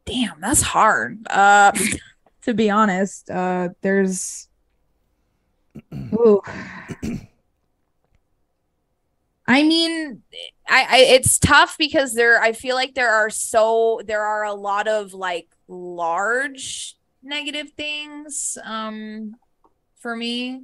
damn, 0.06 0.40
that's 0.40 0.62
hard. 0.62 1.28
Uh, 1.30 1.72
to 2.44 2.54
be 2.54 2.70
honest, 2.70 3.30
uh, 3.30 3.70
there's. 3.82 4.48
Ooh. 5.94 6.42
I 9.50 9.64
mean, 9.64 10.22
I, 10.70 10.86
I 10.90 10.98
it's 11.00 11.40
tough 11.40 11.78
because 11.78 12.14
there 12.14 12.42
I 12.42 12.52
feel 12.52 12.76
like 12.76 12.94
there 12.94 13.12
are 13.12 13.30
so 13.30 14.02
there 14.06 14.24
are 14.24 14.44
a 14.44 14.54
lot 14.54 14.88
of 14.88 15.14
like 15.14 15.48
large 15.68 16.96
negative 17.24 17.72
things 17.72 18.58
um 18.64 19.36
for 20.00 20.16
me. 20.16 20.64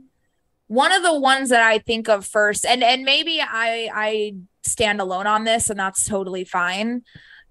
One 0.68 0.92
of 0.92 1.04
the 1.04 1.20
ones 1.20 1.50
that 1.50 1.62
I 1.62 1.80
think 1.80 2.10
of 2.10 2.26
first 2.26 2.66
and 2.66 2.84
and 2.84 3.04
maybe 3.04 3.42
I 3.42 3.90
I 3.94 4.36
stand 4.64 5.02
alone 5.02 5.28
on 5.28 5.44
this 5.44 5.70
and 5.70 5.80
that's 5.80 6.06
totally 6.06 6.46
fine. 6.46 7.04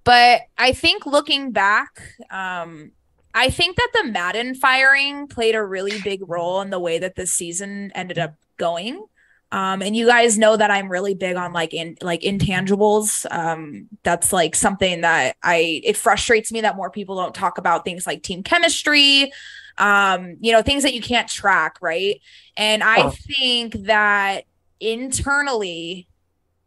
But 0.04 0.42
I 0.58 0.72
think 0.72 1.06
looking 1.06 1.52
back, 1.52 2.02
um 2.30 2.92
I 3.34 3.48
think 3.48 3.76
that 3.76 3.90
the 3.94 4.10
Maddon 4.10 4.54
firing 4.54 5.26
played 5.26 5.54
a 5.54 5.64
really 5.64 6.00
big 6.02 6.20
role 6.28 6.60
in 6.60 6.70
the 6.70 6.80
way 6.80 6.98
that 6.98 7.14
the 7.14 7.26
season 7.26 7.90
ended 7.94 8.18
up 8.18 8.34
going. 8.58 9.06
Um, 9.52 9.82
and 9.82 9.94
you 9.94 10.06
guys 10.06 10.38
know 10.38 10.56
that 10.56 10.70
I'm 10.70 10.90
really 10.90 11.14
big 11.14 11.36
on 11.36 11.52
like 11.52 11.74
in 11.74 11.96
like 12.02 12.22
intangibles. 12.22 13.26
Um, 13.30 13.88
that's 14.02 14.32
like 14.32 14.56
something 14.56 15.02
that 15.02 15.36
I 15.42 15.82
it 15.84 15.96
frustrates 15.96 16.50
me 16.50 16.62
that 16.62 16.76
more 16.76 16.90
people 16.90 17.16
don't 17.16 17.34
talk 17.34 17.58
about 17.58 17.84
things 17.84 18.06
like 18.06 18.22
team 18.22 18.42
chemistry, 18.42 19.30
um, 19.78 20.36
you 20.40 20.52
know, 20.52 20.62
things 20.62 20.82
that 20.84 20.94
you 20.94 21.02
can't 21.02 21.28
track, 21.28 21.76
right? 21.82 22.20
And 22.56 22.82
I 22.82 23.04
Oh. 23.04 23.10
think 23.36 23.74
that 23.84 24.44
internally 24.80 26.08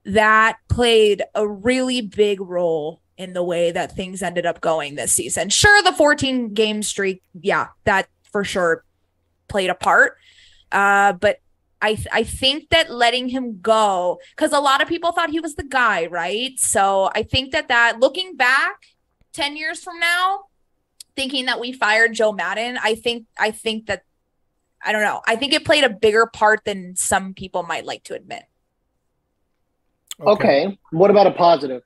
that 0.06 0.58
played 0.70 1.24
a 1.34 1.48
really 1.48 2.02
big 2.02 2.40
role 2.42 3.02
in 3.18 3.34
the 3.34 3.44
way 3.44 3.72
that 3.72 3.96
things 3.96 4.22
ended 4.22 4.46
up 4.46 4.62
going 4.62 4.96
this 4.96 5.12
season. 5.14 5.50
Sure, 5.50 5.82
the 5.84 5.94
14 5.94 6.54
game 6.54 6.84
streak, 6.84 7.24
yeah, 7.42 7.68
that 7.86 8.08
for 8.32 8.44
sure 8.44 8.84
played 9.48 9.70
a 9.70 9.76
part. 9.76 10.18
Uh, 10.72 11.14
but 11.14 11.40
I 11.82 11.98
I 12.12 12.24
think 12.24 12.70
that 12.70 12.90
letting 12.90 13.30
him 13.30 13.60
go 13.62 14.20
because 14.36 14.52
a 14.52 14.60
lot 14.60 14.82
of 14.82 14.88
people 14.88 15.12
thought 15.12 15.30
he 15.30 15.40
was 15.40 15.56
the 15.56 15.64
guy, 15.64 16.08
right? 16.08 16.58
So 16.58 17.12
I 17.14 17.24
think 17.24 17.52
that 17.52 17.68
that 17.68 18.00
looking 18.00 18.36
back 18.36 18.78
10 19.34 19.58
years 19.58 19.84
from 19.84 20.00
now, 20.00 20.46
thinking 21.16 21.46
that 21.46 21.60
we 21.60 21.72
fired 21.74 22.14
Joe 22.14 22.32
Maddon, 22.32 22.78
I 22.82 22.96
think 22.96 23.26
I 23.38 23.52
think 23.52 23.88
that 23.88 24.04
I 24.84 24.92
don't 24.92 25.02
know. 25.04 25.22
I 25.28 25.36
think 25.36 25.54
it 25.54 25.66
played 25.66 25.84
a 25.84 25.90
bigger 25.90 26.28
part 26.28 26.64
than 26.64 26.96
some 26.96 27.34
people 27.34 27.64
might 27.64 27.86
like 27.86 28.04
to 28.06 28.14
admit. 28.14 28.44
Okay. 30.22 30.78
What 30.92 31.12
about 31.12 31.28
a 31.28 31.32
positive? 31.32 31.82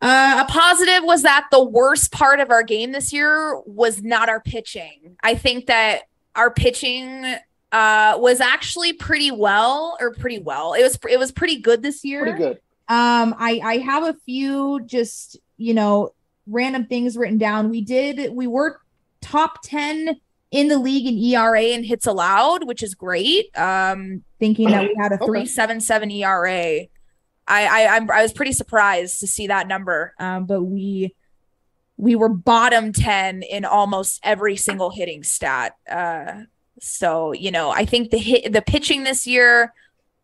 Uh, 0.00 0.44
a 0.46 0.50
positive 0.50 1.02
was 1.02 1.22
that 1.22 1.46
the 1.50 1.62
worst 1.62 2.12
part 2.12 2.38
of 2.38 2.50
our 2.50 2.62
game 2.62 2.92
this 2.92 3.12
year 3.12 3.60
was 3.66 4.02
not 4.02 4.28
our 4.28 4.40
pitching. 4.40 5.16
I 5.22 5.34
think 5.34 5.66
that 5.66 6.02
our 6.34 6.50
pitching 6.50 7.24
uh 7.76 8.18
was 8.18 8.40
actually 8.40 8.94
pretty 8.94 9.30
well 9.30 9.96
or 10.00 10.12
pretty 10.12 10.38
well. 10.38 10.72
It 10.72 10.82
was 10.82 10.98
it 11.10 11.18
was 11.18 11.30
pretty 11.30 11.60
good 11.60 11.82
this 11.82 12.04
year. 12.04 12.22
Pretty 12.22 12.38
good. 12.38 12.60
Um, 12.88 13.34
I 13.38 13.60
I 13.62 13.76
have 13.78 14.04
a 14.04 14.14
few 14.24 14.80
just 14.86 15.38
you 15.58 15.74
know 15.74 16.14
random 16.46 16.86
things 16.86 17.16
written 17.16 17.38
down. 17.38 17.68
We 17.68 17.82
did 17.82 18.32
we 18.32 18.46
were 18.46 18.80
top 19.20 19.58
ten 19.62 20.20
in 20.50 20.68
the 20.68 20.78
league 20.78 21.06
in 21.06 21.18
ERA 21.18 21.60
and 21.60 21.84
hits 21.84 22.06
allowed, 22.06 22.66
which 22.66 22.82
is 22.82 22.94
great. 22.94 23.46
Um, 23.58 24.22
thinking 24.38 24.70
that 24.70 24.88
we 24.88 24.94
had 24.98 25.12
a 25.12 25.18
three 25.26 25.44
seven 25.44 25.80
seven 25.80 26.10
ERA. 26.10 26.86
I 26.88 26.88
I 27.48 27.96
I'm, 27.96 28.10
I 28.10 28.22
was 28.22 28.32
pretty 28.32 28.52
surprised 28.52 29.20
to 29.20 29.26
see 29.26 29.48
that 29.48 29.68
number. 29.68 30.14
Um, 30.18 30.46
but 30.46 30.62
we 30.62 31.14
we 31.98 32.16
were 32.16 32.30
bottom 32.30 32.92
ten 32.92 33.42
in 33.42 33.66
almost 33.66 34.20
every 34.22 34.56
single 34.56 34.90
hitting 34.90 35.22
stat. 35.24 35.76
Uh, 35.90 36.44
so 36.80 37.32
you 37.32 37.50
know, 37.50 37.70
I 37.70 37.84
think 37.84 38.10
the 38.10 38.18
hit 38.18 38.52
the 38.52 38.62
pitching 38.62 39.04
this 39.04 39.26
year 39.26 39.72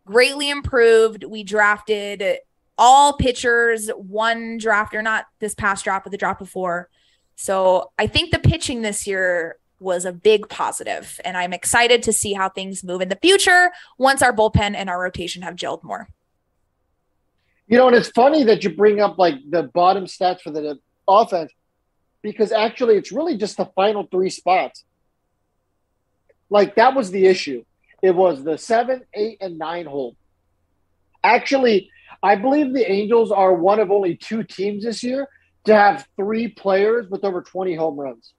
greatly 0.04 0.50
improved. 0.50 1.24
We 1.24 1.44
drafted 1.44 2.38
all 2.78 3.12
pitchers, 3.16 3.88
one 3.90 4.58
draft 4.58 4.94
or 4.94 5.02
not 5.02 5.26
this 5.38 5.54
past 5.54 5.84
draft, 5.84 6.04
but 6.04 6.10
the 6.10 6.18
draft 6.18 6.38
before. 6.38 6.88
So 7.36 7.92
I 7.98 8.06
think 8.06 8.30
the 8.30 8.38
pitching 8.38 8.82
this 8.82 9.06
year 9.06 9.56
was 9.78 10.04
a 10.04 10.12
big 10.12 10.48
positive, 10.48 11.20
and 11.24 11.36
I'm 11.36 11.52
excited 11.52 12.02
to 12.04 12.12
see 12.12 12.32
how 12.32 12.48
things 12.48 12.84
move 12.84 13.00
in 13.00 13.08
the 13.08 13.18
future 13.20 13.72
once 13.98 14.22
our 14.22 14.32
bullpen 14.32 14.74
and 14.74 14.88
our 14.88 15.00
rotation 15.00 15.42
have 15.42 15.56
gelled 15.56 15.82
more. 15.82 16.08
You 17.66 17.78
know, 17.78 17.88
and 17.88 17.96
it's 17.96 18.10
funny 18.10 18.44
that 18.44 18.64
you 18.64 18.70
bring 18.70 19.00
up 19.00 19.18
like 19.18 19.34
the 19.48 19.64
bottom 19.64 20.06
stats 20.06 20.40
for 20.40 20.50
the 20.50 20.78
offense 21.08 21.52
because 22.22 22.52
actually 22.52 22.96
it's 22.96 23.12
really 23.12 23.36
just 23.36 23.56
the 23.56 23.66
final 23.74 24.06
three 24.10 24.30
spots. 24.30 24.84
Like 26.52 26.74
that 26.74 26.94
was 26.94 27.10
the 27.10 27.24
issue. 27.26 27.64
It 28.02 28.14
was 28.14 28.44
the 28.44 28.58
seven, 28.58 29.02
eight, 29.14 29.38
and 29.40 29.56
nine 29.58 29.86
hole. 29.86 30.16
Actually, 31.24 31.88
I 32.22 32.36
believe 32.36 32.74
the 32.74 32.88
Angels 32.90 33.32
are 33.32 33.54
one 33.54 33.80
of 33.80 33.90
only 33.90 34.16
two 34.16 34.42
teams 34.42 34.84
this 34.84 35.02
year 35.02 35.28
to 35.64 35.74
have 35.74 36.06
three 36.16 36.48
players 36.48 37.08
with 37.08 37.24
over 37.24 37.40
20 37.40 37.74
home 37.74 37.98
runs. 37.98 38.34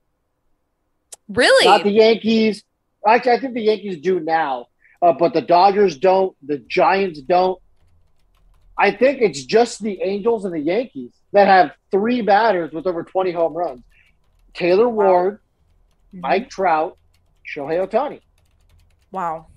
Really? 1.27 1.65
Not 1.65 1.83
the 1.83 1.89
Yankees. 1.89 2.63
Actually, 3.07 3.31
I 3.31 3.39
think 3.39 3.53
the 3.55 3.63
Yankees 3.63 3.97
do 3.99 4.19
now, 4.19 4.67
uh, 5.01 5.13
but 5.13 5.33
the 5.33 5.41
Dodgers 5.41 5.97
don't. 5.97 6.35
The 6.45 6.59
Giants 6.59 7.19
don't. 7.21 7.59
I 8.77 8.91
think 8.91 9.21
it's 9.21 9.43
just 9.43 9.81
the 9.81 9.99
Angels 10.03 10.45
and 10.45 10.53
the 10.53 10.59
Yankees 10.59 11.13
that 11.31 11.47
have 11.47 11.71
three 11.89 12.21
batters 12.21 12.71
with 12.73 12.85
over 12.85 13.03
20 13.03 13.31
home 13.31 13.53
runs 13.53 13.81
Taylor 14.53 14.87
Ward, 14.87 15.39
Mhm. 16.13 16.21
Mike 16.21 16.49
Trout, 16.51 16.97
Shohei 17.45 17.85
Ohtani. 17.87 18.21
Wow. 19.11 19.47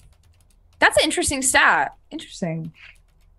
That's 0.78 0.96
an 0.98 1.04
interesting 1.04 1.42
stat. 1.42 1.94
Interesting. 2.10 2.72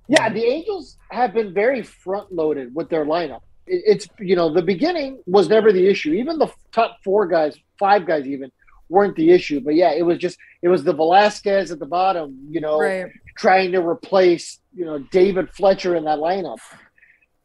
Yeah, 0.07 0.30
the 0.30 0.44
Angels 0.44 0.98
have 1.11 1.34
been 1.34 1.53
very 1.53 1.84
front 1.84 2.32
loaded 2.34 2.74
with 2.74 2.90
their 2.90 3.06
lineup. 3.06 3.41
It's, 3.68 4.07
you 4.19 4.36
know, 4.36 4.52
the 4.53 4.61
beginning 4.61 5.19
was 5.26 5.49
never 5.49 5.74
the 5.74 5.88
issue. 5.88 6.14
Even 6.14 6.40
the 6.40 6.48
top 6.72 6.98
four 7.03 7.28
guys, 7.28 7.57
five 7.78 8.06
guys 8.07 8.26
even, 8.26 8.49
weren't 8.90 9.15
the 9.18 9.32
issue. 9.32 9.60
But 9.60 9.76
yeah, 9.76 9.91
it 9.91 10.03
was 10.03 10.18
just, 10.18 10.38
it 10.61 10.69
was 10.69 10.84
the 10.86 10.94
Velazquez 10.94 11.72
at 11.72 11.80
the 11.80 11.86
bottom, 11.86 12.48
you 12.49 12.61
know, 12.61 12.80
Right. 12.80 13.11
trying 13.38 13.74
to 13.74 13.82
replace, 13.86 14.60
you 14.74 14.86
know, 14.86 14.99
David 15.11 15.49
Fletcher 15.53 15.95
in 15.95 16.06
that 16.06 16.19
lineup. 16.19 16.60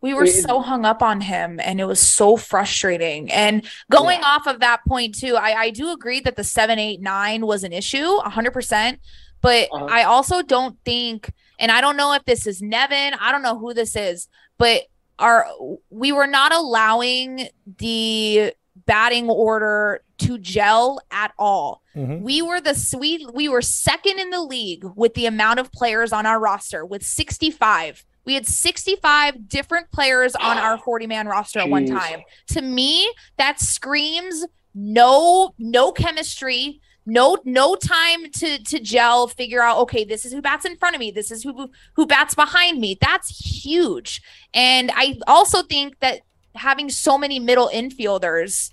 We 0.03 0.13
were 0.15 0.27
so 0.27 0.61
hung 0.61 0.85
up 0.85 1.01
on 1.03 1.21
him 1.23 1.61
and 1.63 1.81
it 1.81 1.85
was 1.87 2.01
so 2.01 2.37
frustrating. 2.37 3.31
And 3.33 3.65
going 3.91 4.19
Yeah. 4.21 4.27
off 4.27 4.47
of 4.49 4.61
that 4.61 4.81
point 4.87 5.15
too, 5.19 5.37
I, 5.37 5.55
I 5.61 5.71
do 5.71 5.93
agree 5.93 6.21
that 6.21 6.35
the 6.37 6.45
seven, 6.45 6.79
eight, 6.79 7.01
nine 7.01 7.47
was 7.47 7.63
an 7.65 7.73
issue, 7.73 8.19
hundred 8.19 8.51
percent. 8.51 8.99
But 9.41 9.69
Uh-huh. 9.73 9.87
I 9.89 10.03
also 10.03 10.43
don't 10.43 10.77
think, 10.85 11.33
and 11.59 11.71
I 11.73 11.81
don't 11.81 11.97
know 11.97 12.13
if 12.15 12.25
this 12.25 12.47
is 12.47 12.61
Nevin, 12.61 13.15
I 13.21 13.31
don't 13.33 13.43
know 13.43 13.59
who 13.59 13.73
this 13.75 13.95
is, 13.97 14.29
but 14.59 14.83
our 15.19 15.47
we 15.91 16.11
were 16.11 16.27
not 16.27 16.53
allowing 16.53 17.49
the 17.79 18.53
batting 18.87 19.29
order 19.31 20.03
to 20.19 20.39
gel 20.39 20.99
at 21.13 21.33
all. 21.39 21.83
Mhm. 21.95 22.23
We 22.23 22.43
were 22.43 22.61
the 22.61 22.75
sweet 22.75 23.33
we 23.33 23.49
were 23.49 23.63
second 23.63 24.19
in 24.19 24.31
the 24.31 24.41
league 24.43 24.85
with 24.97 25.15
the 25.15 25.27
amount 25.27 25.61
of 25.61 25.71
players 25.71 26.13
on 26.13 26.27
our 26.27 26.41
roster 26.41 26.85
with 26.85 27.05
65. 27.05 28.05
We 28.25 28.35
had 28.35 28.47
65 28.47 29.49
different 29.49 29.91
players 29.91 30.35
on 30.35 30.59
our 30.59 30.79
40 30.85 31.07
man 31.07 31.27
roster 31.27 31.59
at 31.61 31.69
one 31.69 31.87
time. 31.87 32.23
To 32.49 32.63
me, 32.63 33.13
that 33.37 33.61
screams 33.61 34.47
no 34.75 35.53
no 35.59 35.93
chemistry, 35.93 36.81
no 37.05 37.37
no 37.45 37.75
time 37.75 38.31
to 38.31 38.63
to 38.63 38.81
gel, 38.81 39.27
figure 39.27 39.63
out 39.63 39.79
okay, 39.79 40.05
this 40.05 40.25
is 40.25 40.33
who 40.33 40.41
bats 40.41 40.65
in 40.65 40.77
front 40.77 40.95
of 40.95 41.01
me, 41.01 41.11
this 41.11 41.31
is 41.31 41.43
who 41.43 41.71
who 41.95 42.07
bats 42.07 42.35
behind 42.35 42.81
me. 42.81 42.97
That's 43.01 43.65
huge. 43.65 44.23
And 44.55 44.91
I 44.95 45.19
also 45.27 45.63
think 45.63 45.99
that 46.01 46.21
having 46.55 46.91
so 46.91 47.19
many 47.19 47.39
middle 47.39 47.71
infielders 47.73 48.71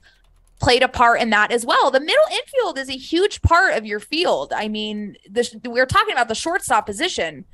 played 0.60 0.84
a 0.84 0.88
part 0.88 1.22
in 1.22 1.30
that 1.30 1.52
as 1.52 1.66
well. 1.66 1.90
The 1.90 2.00
middle 2.00 2.26
infield 2.32 2.78
is 2.78 2.90
a 2.90 2.98
huge 2.98 3.42
part 3.42 3.76
of 3.76 3.86
your 3.86 4.00
field. 4.00 4.52
I 4.54 4.68
mean, 4.68 5.16
the, 5.30 5.58
we're 5.66 5.86
talking 5.86 6.12
about 6.12 6.28
the 6.28 6.36
shortstop 6.36 6.86
position. 6.86 7.46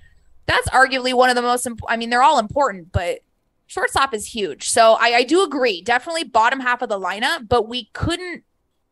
That's 0.45 0.69
arguably 0.69 1.13
one 1.13 1.29
of 1.29 1.35
the 1.35 1.41
most. 1.41 1.65
Imp- 1.65 1.81
I 1.87 1.97
mean, 1.97 2.09
they're 2.09 2.23
all 2.23 2.39
important, 2.39 2.91
but 2.91 3.19
shortstop 3.67 4.13
is 4.13 4.27
huge. 4.27 4.69
So 4.69 4.93
I, 4.93 5.15
I 5.15 5.23
do 5.23 5.43
agree. 5.43 5.81
Definitely 5.81 6.25
bottom 6.25 6.59
half 6.59 6.81
of 6.81 6.89
the 6.89 6.99
lineup, 6.99 7.47
but 7.47 7.67
we 7.67 7.85
couldn't 7.93 8.43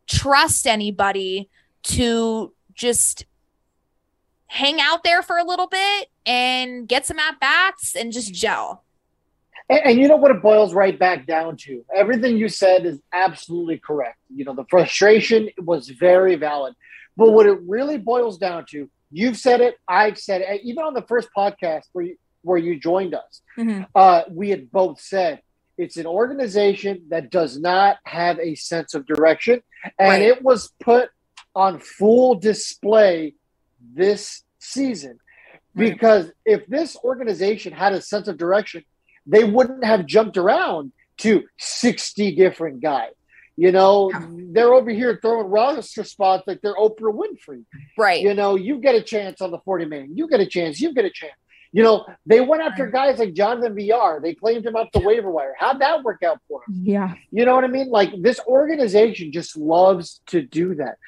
trust 0.06 0.66
anybody 0.66 1.48
to 1.84 2.52
just 2.74 3.26
hang 4.46 4.80
out 4.80 5.04
there 5.04 5.22
for 5.22 5.36
a 5.36 5.44
little 5.44 5.66
bit 5.66 6.10
and 6.26 6.88
get 6.88 7.06
some 7.06 7.18
at 7.18 7.40
bats 7.40 7.96
and 7.96 8.12
just 8.12 8.32
gel. 8.32 8.84
And, 9.68 9.80
and 9.84 9.98
you 9.98 10.08
know 10.08 10.16
what 10.16 10.30
it 10.30 10.42
boils 10.42 10.74
right 10.74 10.98
back 10.98 11.26
down 11.26 11.56
to? 11.58 11.84
Everything 11.94 12.36
you 12.36 12.48
said 12.48 12.84
is 12.86 13.00
absolutely 13.12 13.78
correct. 13.78 14.18
You 14.34 14.44
know, 14.44 14.54
the 14.54 14.64
frustration 14.68 15.48
was 15.58 15.88
very 15.88 16.36
valid. 16.36 16.74
But 17.16 17.32
what 17.32 17.46
it 17.46 17.58
really 17.62 17.98
boils 17.98 18.38
down 18.38 18.66
to, 18.70 18.88
you've 19.14 19.36
said 19.36 19.60
it, 19.60 19.76
I've 19.88 20.18
said 20.18 20.40
it, 20.42 20.60
even 20.64 20.82
on 20.84 20.94
the 20.94 21.02
first 21.02 21.28
podcast 21.36 21.82
where 21.92 22.04
you, 22.04 22.16
where 22.42 22.58
you 22.58 22.78
joined 22.78 23.14
us, 23.14 23.40
uh, 23.94 24.22
we 24.30 24.50
had 24.50 24.70
both 24.70 25.00
said 25.00 25.40
it's 25.78 25.96
an 25.96 26.06
organization 26.06 27.04
that 27.08 27.30
does 27.30 27.58
not 27.58 27.96
have 28.04 28.38
a 28.38 28.54
sense 28.56 28.92
of 28.94 29.06
direction. 29.06 29.62
And 29.98 30.08
Right. 30.08 30.22
it 30.22 30.42
was 30.42 30.72
put 30.80 31.10
on 31.54 31.78
full 31.78 32.34
display 32.34 33.34
this 33.80 34.42
season. 34.58 35.18
Right. 35.74 35.92
Because 35.92 36.30
if 36.44 36.66
this 36.66 36.96
organization 37.02 37.72
had 37.72 37.92
a 37.92 38.00
sense 38.00 38.28
of 38.28 38.36
direction, 38.36 38.84
they 39.26 39.44
wouldn't 39.44 39.84
have 39.84 40.06
jumped 40.06 40.36
around 40.36 40.92
to 41.18 41.44
60 41.58 42.34
different 42.36 42.82
guys. 42.82 43.12
You 43.56 43.70
know, 43.70 44.10
Yeah. 44.12 44.26
they're 44.52 44.74
over 44.74 44.90
here 44.90 45.18
throwing 45.22 45.46
roster 45.48 46.02
spots 46.04 46.44
like 46.46 46.60
they're 46.60 46.74
Oprah 46.74 47.14
Winfrey. 47.14 47.64
Right. 47.96 48.20
You 48.20 48.34
know, 48.34 48.56
you 48.56 48.78
get 48.78 48.94
a 48.96 49.00
chance 49.02 49.40
on 49.40 49.50
the 49.52 49.58
40 49.58 49.84
man. 49.84 50.16
You 50.16 50.28
get 50.28 50.40
a 50.40 50.46
chance. 50.46 50.80
You 50.80 50.92
get 50.92 51.04
a 51.04 51.10
chance. 51.10 51.34
You 51.72 51.82
know, 51.82 52.06
they 52.24 52.40
went 52.40 52.62
after 52.62 52.86
guys 52.86 53.18
like 53.18 53.32
Jonathan 53.34 53.74
Villar. 53.74 54.20
They 54.22 54.34
claimed 54.34 54.64
him 54.64 54.76
up 54.76 54.90
the 54.92 55.00
waiver 55.00 55.30
wire. 55.30 55.54
How'd 55.58 55.80
that 55.80 56.02
work 56.04 56.22
out 56.22 56.38
for 56.48 56.62
him? 56.68 56.82
Yeah. 56.84 57.14
You 57.32 57.44
know 57.44 57.54
what 57.56 57.64
I 57.64 57.68
mean? 57.68 57.90
Like 57.90 58.10
this 58.22 58.38
organization 58.46 59.32
just 59.32 59.56
loves 59.56 60.20
to 60.28 60.40
do 60.42 60.74
that. 60.76 60.98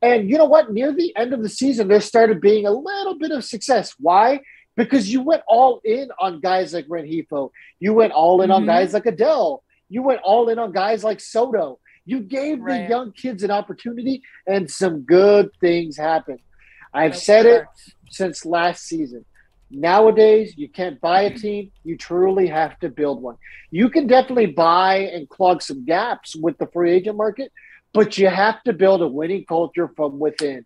And 0.00 0.30
you 0.30 0.38
know 0.38 0.46
what? 0.46 0.72
Near 0.72 0.92
the 0.92 1.14
end 1.14 1.34
of 1.34 1.42
the 1.42 1.48
season, 1.50 1.88
there 1.88 2.00
started 2.00 2.40
being 2.40 2.66
a 2.66 2.70
little 2.70 3.18
bit 3.18 3.32
of 3.32 3.44
success. 3.44 3.94
Why? 3.98 4.40
Because 4.76 5.12
you 5.12 5.20
went 5.22 5.42
all 5.46 5.80
in 5.84 6.08
on 6.18 6.40
guys 6.40 6.72
like 6.72 6.86
Rengifo. 6.88 7.50
You 7.78 7.92
went 7.92 8.12
all 8.14 8.40
in 8.40 8.50
on 8.50 8.62
Mhm. 8.64 8.66
guys 8.66 8.94
like 8.94 9.04
Adell. 9.04 9.60
You 9.90 10.02
went 10.02 10.22
all 10.22 10.48
in 10.48 10.58
on 10.58 10.72
guys 10.72 11.04
like 11.04 11.20
Soto. 11.20 11.78
You 12.06 12.20
gave 12.20 12.60
Right. 12.60 12.82
the 12.82 12.88
young 12.88 13.12
kids 13.12 13.42
an 13.42 13.50
opportunity, 13.50 14.22
and 14.46 14.70
some 14.70 15.00
good 15.02 15.50
things 15.60 15.96
happened. 15.96 16.40
I've 16.92 17.12
That's 17.12 17.24
said 17.24 17.46
it 17.46 17.64
since 18.10 18.44
last 18.44 18.84
season. 18.84 19.24
Nowadays, 19.70 20.54
you 20.56 20.68
can't 20.68 21.00
buy 21.00 21.22
a 21.22 21.36
team. 21.36 21.72
You 21.82 21.96
truly 21.96 22.46
have 22.46 22.78
to 22.80 22.88
build 22.88 23.22
one. 23.22 23.36
You 23.70 23.88
can 23.88 24.06
definitely 24.06 24.46
buy 24.46 24.96
and 24.98 25.28
clog 25.28 25.62
some 25.62 25.84
gaps 25.84 26.36
with 26.36 26.58
the 26.58 26.66
free 26.68 26.92
agent 26.92 27.16
market, 27.16 27.50
but 27.92 28.16
you 28.18 28.28
have 28.28 28.62
to 28.64 28.72
build 28.72 29.02
a 29.02 29.08
winning 29.08 29.44
culture 29.46 29.88
from 29.96 30.18
within. 30.18 30.64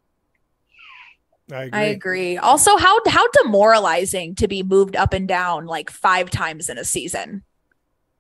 I 1.51 1.63
agree. 1.63 1.79
I 1.79 1.83
agree. 1.85 2.37
Also, 2.37 2.77
how 2.77 2.99
how 3.07 3.27
demoralizing 3.43 4.35
to 4.35 4.49
be 4.49 4.63
moved 4.63 4.95
up 4.97 5.15
and 5.15 5.27
down 5.27 5.65
like 5.65 5.89
five 5.89 6.29
times 6.31 6.69
in 6.69 6.77
a 6.77 6.85
season. 6.85 7.45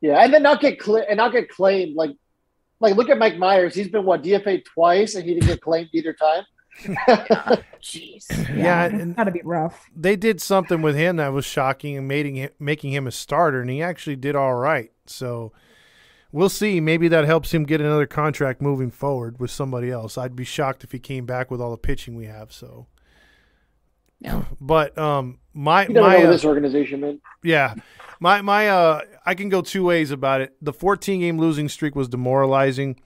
Yeah, 0.00 0.22
and 0.24 0.32
then 0.32 0.44
not 0.44 0.60
get 0.62 0.80
cl- 0.82 1.04
and 1.06 1.18
not 1.18 1.32
get 1.32 1.50
claimed. 1.50 1.94
Like, 1.96 2.12
like 2.80 2.96
look 2.96 3.08
at 3.08 3.18
Mike 3.18 3.34
Mayers. 3.34 3.74
He's 3.74 3.88
been 3.88 4.04
what 4.04 4.22
DFA 4.22 4.64
twice, 4.64 5.14
and 5.14 5.24
he 5.24 5.34
didn't 5.34 5.46
get 5.48 5.60
claimed 5.60 5.88
either 5.92 6.12
time. 6.12 6.44
Jeez. 7.82 8.26
Yeah, 8.56 8.86
it's 8.86 8.94
and- 8.94 9.16
gotta 9.16 9.30
be 9.30 9.40
rough. 9.44 9.88
They 9.94 10.16
did 10.16 10.40
something 10.40 10.82
with 10.82 10.96
him 10.96 11.16
that 11.16 11.32
was 11.32 11.44
shocking 11.44 11.96
and 11.96 12.06
making 12.08 12.36
him, 12.36 12.50
making 12.58 12.92
him 12.92 13.06
a 13.06 13.10
starter, 13.10 13.60
and 13.60 13.70
he 13.70 13.82
actually 13.82 14.16
did 14.16 14.34
all 14.36 14.54
right. 14.54 14.90
So 15.06 15.52
we'll 16.32 16.48
see. 16.48 16.80
Maybe 16.80 17.08
that 17.08 17.24
helps 17.24 17.52
him 17.52 17.64
get 17.64 17.80
another 17.80 18.06
contract 18.06 18.60
moving 18.62 18.90
forward 18.90 19.38
with 19.40 19.50
somebody 19.50 19.90
else. 19.90 20.16
I'd 20.18 20.36
be 20.36 20.44
shocked 20.44 20.84
if 20.84 20.92
he 20.92 20.98
came 20.98 21.26
back 21.26 21.50
with 21.50 21.60
all 21.60 21.70
the 21.70 21.76
pitching 21.78 22.16
we 22.16 22.26
have. 22.26 22.52
So, 22.52 22.86
Yeah. 24.20 24.42
but 24.60 24.96
um, 24.98 25.38
my 25.54 25.86
You 25.86 25.94
my 25.94 26.18
know 26.18 26.26
uh, 26.26 26.30
this 26.30 26.44
organization, 26.44 27.00
man. 27.00 27.20
yeah, 27.42 27.74
my 28.20 28.42
my 28.42 28.68
uh, 28.68 29.00
I 29.24 29.34
can 29.34 29.48
go 29.48 29.60
two 29.62 29.84
ways 29.84 30.10
about 30.10 30.40
it. 30.40 30.54
The 30.60 30.72
14 30.72 31.20
game 31.20 31.38
losing 31.38 31.68
streak 31.68 31.94
was 31.94 32.08
demoralizing, 32.08 33.00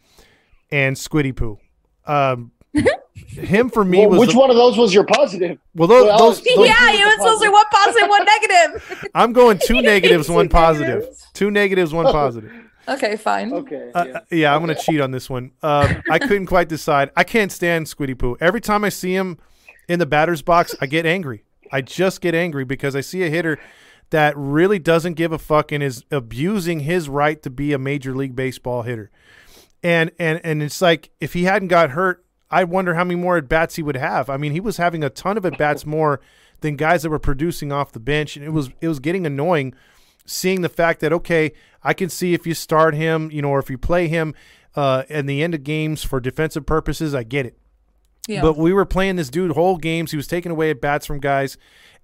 and 0.70 0.96
Squiddy 0.96 1.34
Poo. 1.36 1.58
Um, 2.06 2.52
him 3.14 3.68
for 3.68 3.84
me 3.84 3.98
Well, 4.00 4.10
was 4.10 4.20
which 4.20 4.30
the- 4.32 4.38
one 4.38 4.50
of 4.50 4.56
those 4.56 4.78
was 4.78 4.94
your 4.94 5.04
positive? 5.04 5.58
well 5.74 5.86
those, 5.86 6.06
Well, 6.06 6.18
those, 6.18 6.38
Those- 6.42 6.66
yeah, 6.68 6.92
you 6.92 7.04
were 7.06 7.12
supposed 7.12 7.42
to 7.42 7.50
one 7.50 7.66
positive, 7.70 8.08
one 8.08 8.24
negative. 8.24 9.08
I'm 9.14 9.32
going 9.34 9.58
two 9.62 9.82
negatives, 9.82 10.26
Two 10.28 10.32
one 10.34 10.48
positive. 10.48 10.88
negatives. 11.00 11.26
Two 11.34 11.50
negatives, 11.50 11.92
one 11.92 12.06
positive. 12.06 12.50
Okay, 12.88 13.16
fine. 13.16 13.52
Okay. 13.52 13.90
Uh, 13.94 14.04
yeah. 14.08 14.20
yeah, 14.30 14.54
I'm 14.54 14.60
gonna 14.60 14.74
cheat 14.74 15.00
on 15.00 15.10
this 15.12 15.28
one. 15.30 15.52
Uh, 15.62 15.94
I 16.10 16.18
couldn't 16.18 16.46
quite 16.46 16.68
decide. 16.68 17.10
I 17.16 17.22
can't 17.24 17.52
stand 17.52 17.86
Squiddy 17.86 18.18
Poo. 18.18 18.36
Every 18.40 18.60
time 18.60 18.82
I 18.84 18.88
see 18.88 19.14
him 19.14 19.38
in 19.88 19.98
the 19.98 20.06
batter's 20.06 20.42
box, 20.42 20.74
I 20.80 20.86
get 20.86 21.06
angry. 21.06 21.44
I 21.70 21.80
just 21.80 22.20
get 22.20 22.34
angry 22.34 22.64
because 22.64 22.94
I 22.94 23.00
see 23.00 23.22
a 23.22 23.30
hitter 23.30 23.58
that 24.10 24.34
really 24.36 24.78
doesn't 24.78 25.14
give 25.14 25.32
a 25.32 25.38
fuck 25.38 25.72
and 25.72 25.82
is 25.82 26.04
abusing 26.10 26.80
his 26.80 27.08
right 27.08 27.42
to 27.42 27.50
be 27.50 27.72
a 27.72 27.78
major 27.78 28.14
league 28.14 28.36
baseball 28.36 28.82
hitter. 28.82 29.10
And 29.82 30.12
and 30.18 30.40
and 30.44 30.62
it's 30.62 30.80
like 30.80 31.10
if 31.20 31.32
he 31.32 31.44
hadn't 31.44 31.68
got 31.68 31.90
hurt, 31.90 32.24
I 32.50 32.64
wonder 32.64 32.94
how 32.94 33.04
many 33.04 33.18
more 33.18 33.38
at 33.38 33.48
bats 33.48 33.76
he 33.76 33.82
would 33.82 33.96
have. 33.96 34.28
I 34.28 34.36
mean, 34.36 34.52
he 34.52 34.60
was 34.60 34.76
having 34.76 35.02
a 35.02 35.10
ton 35.10 35.36
of 35.38 35.46
at 35.46 35.56
bats 35.56 35.86
more 35.86 36.20
than 36.60 36.76
guys 36.76 37.02
that 37.02 37.10
were 37.10 37.18
producing 37.18 37.72
off 37.72 37.92
the 37.92 37.98
bench, 37.98 38.36
and 38.36 38.44
it 38.44 38.50
was 38.50 38.70
it 38.80 38.88
was 38.88 39.00
getting 39.00 39.26
annoying 39.26 39.74
seeing 40.24 40.60
the 40.60 40.68
fact 40.68 41.00
that 41.00 41.12
okay, 41.12 41.52
I 41.82 41.94
can 41.94 42.08
see 42.08 42.34
if 42.34 42.46
you 42.46 42.54
start 42.54 42.94
him, 42.94 43.30
you 43.30 43.42
know, 43.42 43.48
or 43.48 43.58
if 43.58 43.70
you 43.70 43.78
play 43.78 44.08
him 44.08 44.34
uh, 44.76 45.04
in 45.08 45.26
the 45.26 45.42
end 45.42 45.54
of 45.54 45.64
games 45.64 46.04
for 46.04 46.20
defensive 46.20 46.66
purposes, 46.66 47.14
I 47.14 47.22
get 47.24 47.46
it. 47.46 47.58
Yeah. 48.28 48.40
But 48.42 48.56
we 48.56 48.72
were 48.72 48.84
playing 48.84 49.16
this 49.16 49.30
dude 49.30 49.50
whole 49.52 49.76
games. 49.76 50.10
He 50.12 50.16
was 50.16 50.26
taking 50.28 50.52
away 50.52 50.70
at 50.70 50.80
bats 50.80 51.06
from 51.06 51.18
guys, 51.18 51.56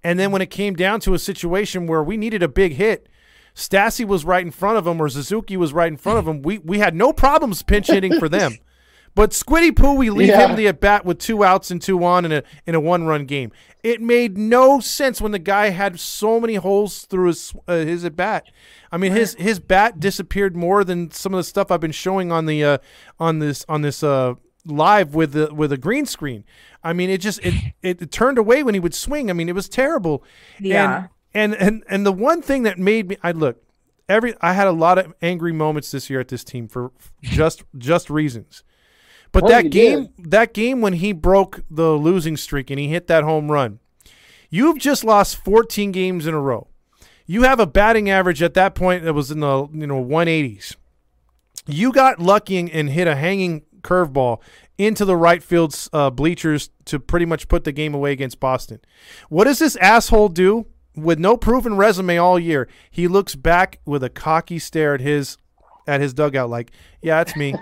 and 0.03 0.19
then 0.19 0.31
when 0.31 0.41
it 0.41 0.49
came 0.49 0.75
down 0.75 0.99
to 1.01 1.13
a 1.13 1.19
situation 1.19 1.87
where 1.87 2.03
we 2.03 2.17
needed 2.17 2.43
a 2.43 2.47
big 2.49 2.73
hit, 2.73 3.07
Stassi 3.55 4.05
was 4.05 4.25
right 4.25 4.45
in 4.45 4.51
front 4.51 4.77
of 4.77 4.85
him, 4.85 5.01
or 5.01 5.07
Suzuki 5.09 5.55
was 5.57 5.71
right 5.73 5.87
in 5.91 5.97
front 5.97 6.19
of 6.19 6.27
him. 6.27 6.41
We 6.41 6.57
we 6.59 6.79
had 6.79 6.93
no 6.95 7.13
problems 7.13 7.63
pinch 7.63 7.87
hitting 7.87 8.19
for 8.19 8.29
them. 8.29 8.53
But 9.15 9.31
Squiddy 9.31 9.75
Poo, 9.75 9.95
we 9.95 10.11
leave 10.11 10.27
Yeah. 10.29 10.47
him 10.49 10.55
the 10.55 10.67
at 10.67 10.79
bat 10.79 11.03
with 11.03 11.17
two 11.17 11.43
outs 11.43 11.71
and 11.71 11.81
two 11.81 12.03
on 12.05 12.25
in 12.25 12.31
a 12.31 12.43
in 12.67 12.75
a 12.75 12.79
one 12.79 13.05
run 13.05 13.25
game. 13.25 13.51
It 13.83 14.01
made 14.01 14.37
no 14.37 14.79
sense 14.79 15.19
when 15.19 15.31
the 15.31 15.39
guy 15.39 15.71
had 15.71 15.99
so 15.99 16.39
many 16.39 16.55
holes 16.55 17.05
through 17.05 17.27
his 17.27 17.53
uh, 17.67 17.77
his 17.77 18.05
at 18.05 18.15
bat. 18.15 18.45
I 18.91 18.97
mean, 18.97 19.11
his 19.11 19.33
his 19.39 19.59
bat 19.59 19.99
disappeared 19.99 20.55
more 20.55 20.83
than 20.83 21.09
some 21.09 21.33
of 21.33 21.37
the 21.39 21.43
stuff 21.43 21.71
I've 21.71 21.79
been 21.81 21.91
showing 21.91 22.31
on 22.31 22.45
the 22.45 22.63
uh, 22.63 22.77
on 23.19 23.39
this 23.39 23.65
on 23.67 23.81
this 23.81 24.03
uh, 24.03 24.35
live 24.71 25.15
with 25.15 25.33
the 25.33 25.53
with 25.53 25.71
a 25.71 25.77
green 25.77 26.05
screen. 26.05 26.43
I 26.83 26.93
mean, 26.93 27.09
it 27.09 27.19
just 27.19 27.39
it, 27.43 27.53
it 27.81 28.01
it 28.01 28.11
turned 28.11 28.37
away 28.37 28.63
when 28.63 28.73
he 28.73 28.79
would 28.79 28.95
swing. 28.95 29.29
I 29.29 29.33
mean, 29.33 29.49
it 29.49 29.55
was 29.55 29.69
terrible. 29.69 30.23
Yeah. 30.59 31.07
And 31.33 31.53
and 31.53 31.61
and, 31.61 31.83
and 31.89 32.05
the 32.05 32.11
one 32.11 32.41
thing 32.41 32.63
that 32.63 32.77
made 32.77 33.09
me 33.09 33.17
I 33.23 33.31
look 33.31 33.63
every 34.09 34.33
I 34.41 34.53
had 34.53 34.67
a 34.67 34.71
lot 34.71 34.97
of 34.97 35.13
angry 35.21 35.53
moments 35.53 35.91
this 35.91 36.09
year 36.09 36.19
at 36.19 36.27
this 36.27 36.43
team 36.43 36.67
for 36.67 36.91
just 37.21 37.63
just 37.77 38.09
reasons. 38.09 38.63
But 39.31 39.43
Oh, 39.43 39.47
that 39.47 39.69
game 39.69 40.09
that 40.17 40.53
game 40.53 40.81
when 40.81 40.93
he 40.93 41.13
broke 41.13 41.61
the 41.69 41.91
losing 41.91 42.35
streak 42.35 42.69
and 42.69 42.79
he 42.79 42.87
hit 42.87 43.07
that 43.07 43.23
home 43.23 43.51
run. 43.51 43.79
You've 44.49 44.79
just 44.79 45.03
lost 45.03 45.37
14 45.45 45.91
games 45.91 46.25
in 46.25 46.33
a 46.33 46.39
row. 46.39 46.67
You 47.27 47.43
have 47.43 47.59
a 47.59 47.67
batting 47.67 48.09
average 48.09 48.41
at 48.41 48.55
that 48.55 48.73
point 48.73 49.03
that 49.03 49.13
was 49.13 49.29
in 49.29 49.39
the 49.39 49.67
you 49.71 49.85
know 49.85 50.03
180s. 50.03 50.75
You 51.67 51.91
got 51.91 52.19
lucky 52.19 52.57
and 52.57 52.89
hit 52.89 53.07
a 53.07 53.15
hanging 53.15 53.63
curveball 53.81 54.41
into 54.77 55.05
the 55.05 55.15
right 55.15 55.43
field 55.43 55.75
uh, 55.93 56.09
bleachers 56.09 56.69
to 56.85 56.99
pretty 56.99 57.25
much 57.25 57.47
put 57.47 57.63
the 57.63 57.71
game 57.71 57.93
away 57.93 58.11
against 58.11 58.39
Boston. 58.39 58.79
What 59.29 59.43
does 59.43 59.59
this 59.59 59.75
asshole 59.77 60.29
do 60.29 60.67
with 60.95 61.19
no 61.19 61.37
proven 61.37 61.75
resume 61.77 62.17
all 62.17 62.39
year? 62.39 62.67
He 62.89 63.07
looks 63.07 63.35
back 63.35 63.79
with 63.85 64.03
a 64.03 64.09
cocky 64.09 64.59
stare 64.59 64.93
at 64.93 65.01
his 65.01 65.37
at 65.89 65.99
his 66.01 66.13
dugout, 66.13 66.49
like, 66.49 66.71
"Yeah, 67.01 67.17
that's 67.23 67.35
me. 67.35 67.55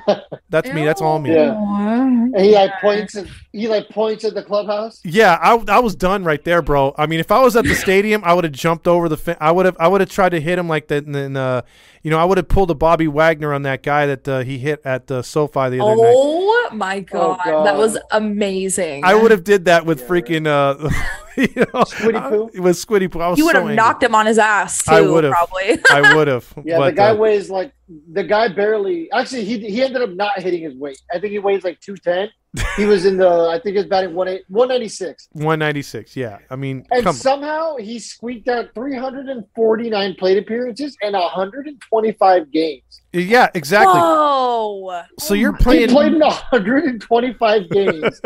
That's 0.49 0.70
me. 0.72 0.86
That's 0.86 1.02
all 1.02 1.20
me." 1.20 1.34
Yeah. 1.34 1.54
And 1.58 2.36
he 2.45 2.54
like 2.54 2.72
points 2.82 3.16
at 3.16 3.26
he 3.54 3.68
like 3.68 3.90
points 3.90 4.24
at 4.26 4.34
the 4.36 4.44
clubhouse. 4.44 4.99
Yeah, 5.04 5.38
I, 5.41 5.56
I 5.68 5.80
was 5.80 5.95
done 5.95 6.24
right 6.24 6.44
there, 6.44 6.62
bro. 6.62 6.94
I 6.98 7.06
mean, 7.08 7.20
if 7.20 7.32
I 7.32 7.41
was 7.41 7.56
at 7.56 7.64
the 7.66 7.76
stadium, 7.86 8.22
I 8.24 8.34
would 8.34 8.44
have 8.44 8.54
jumped 8.54 8.88
over 8.88 9.08
the. 9.10 9.18
Fin- 9.18 9.38
I 9.40 9.52
would 9.52 9.66
have. 9.66 9.78
I 9.80 9.88
would 9.88 10.02
have 10.02 10.10
tried 10.10 10.30
to 10.30 10.40
hit 10.41 10.60
him 10.60 10.68
like 10.68 10.88
that. 10.90 11.06
And 11.06 11.16
then, 11.16 11.38
uh, 11.38 11.62
you 12.04 12.12
know, 12.12 12.20
I 12.20 12.26
would 12.26 12.38
have 12.38 12.48
pulled 12.48 12.70
a 12.72 12.76
Bobby 12.76 13.08
Wagner 13.08 13.54
on 13.54 13.64
that 13.64 13.82
guy 13.84 14.06
that 14.06 14.28
uh, 14.28 14.40
he 14.41 14.58
hit 14.58 14.82
at 14.86 15.08
the 15.08 15.22
SoFi 15.24 15.70
the 15.70 15.80
other 15.84 15.95
night. 15.95 16.14
Oh 16.16 16.70
my 16.74 16.99
god, 16.99 17.40
God. 17.45 17.66
that 17.66 17.78
was 17.78 17.98
amazing. 18.12 19.04
I 19.06 19.16
would 19.16 19.32
have 19.32 19.44
did 19.44 19.66
that 19.66 19.86
with 19.86 20.02
Yeah, 20.02 20.08
freaking 20.08 20.48
uh, 20.48 20.90
you 21.38 21.48
know, 21.56 21.84
Squiddy 21.86 22.30
Poo? 22.30 22.49
I- 22.56 22.60
with 22.60 22.76
Squiddy 22.78 23.10
Poo. 23.12 23.20
I 23.22 23.30
was 23.30 23.38
You 23.40 23.45
would 23.45 23.52
so 23.54 23.60
have 23.62 23.70
angry. 23.70 23.76
knocked 23.76 24.04
him 24.04 24.14
on 24.16 24.26
his 24.26 24.38
ass 24.38 24.84
too. 24.84 24.91
I 24.91 25.02
would've. 25.02 25.32
probably. 25.32 25.78
I 25.91 26.14
would 26.16 26.28
have. 26.28 26.54
Yeah, 26.66 26.78
but, 26.80 26.86
the 26.88 26.91
guy 26.94 27.10
uh, 27.12 27.16
weighs 27.16 27.49
like 27.49 27.72
the 28.11 28.23
guy 28.23 28.47
barely. 28.49 29.09
Actually, 29.11 29.45
he 29.45 29.59
he 29.69 29.81
ended 29.84 30.01
up 30.01 30.09
not 30.11 30.39
hitting 30.39 30.61
his 30.64 30.76
weight. 30.76 31.01
I 31.14 31.19
think 31.19 31.31
he 31.31 31.39
weighs 31.39 31.64
like 31.64 31.80
two 31.80 31.95
ten. 31.97 32.30
He 32.76 32.85
was 32.85 33.05
in 33.05 33.18
the. 33.18 33.27
I 33.30 33.59
think 33.64 33.73
he 33.76 33.77
was 33.80 33.85
batting 33.85 34.14
one 34.15 34.27
eight 34.27 34.43
one 34.49 34.68
ninety 34.69 34.88
six. 34.89 35.27
196. 35.34 36.15
Yeah, 36.15 36.39
I 36.49 36.55
mean, 36.55 36.85
And 36.91 37.03
come. 37.03 37.15
somehow 37.15 37.76
he 37.77 37.99
squeaked 37.99 38.47
out 38.47 38.73
349 38.73 40.15
plate 40.15 40.38
appearances 40.38 40.97
and 41.01 41.14
125 41.14 42.51
games. 42.51 42.81
Yeah, 43.14 43.49
exactly. 43.53 43.99
Whoa. 43.99 45.03
So 45.19 45.34
oh 45.34 45.38
you're 45.38 45.55
He 45.57 45.64
playing. 45.64 45.89
played 45.89 46.14
in 46.14 46.19
125 46.19 47.69
games, 47.72 48.22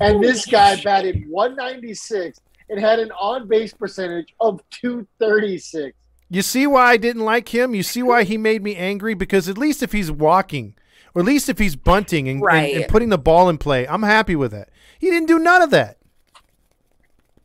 and 0.00 0.22
this 0.22 0.46
guy 0.46 0.80
batted 0.82 1.24
196 1.28 2.40
and 2.68 2.80
had 2.80 2.98
an 2.98 3.12
on 3.12 3.46
base 3.48 3.72
percentage 3.72 4.34
of 4.40 4.60
236. 4.70 5.96
You 6.28 6.42
see 6.42 6.66
why 6.66 6.90
I 6.90 6.96
didn't 6.96 7.24
like 7.24 7.54
him? 7.54 7.74
You 7.74 7.82
see 7.82 8.02
why 8.02 8.24
he 8.24 8.36
made 8.36 8.62
me 8.62 8.74
angry? 8.76 9.14
Because 9.14 9.48
at 9.48 9.56
least 9.56 9.82
if 9.82 9.92
he's 9.92 10.10
walking, 10.10 10.74
or 11.14 11.20
at 11.22 11.26
least 11.26 11.48
if 11.48 11.58
he's 11.58 11.76
bunting 11.76 12.28
and, 12.28 12.42
and- 12.50 12.66
and, 12.82 12.88
putting 12.88 13.10
the 13.10 13.18
ball 13.18 13.48
in 13.48 13.58
play, 13.58 13.86
I'm 13.86 14.02
happy 14.02 14.34
with 14.36 14.50
that. 14.52 14.70
He 14.98 15.10
didn't 15.10 15.28
do 15.28 15.38
none 15.38 15.62
of 15.62 15.70
that. 15.70 15.98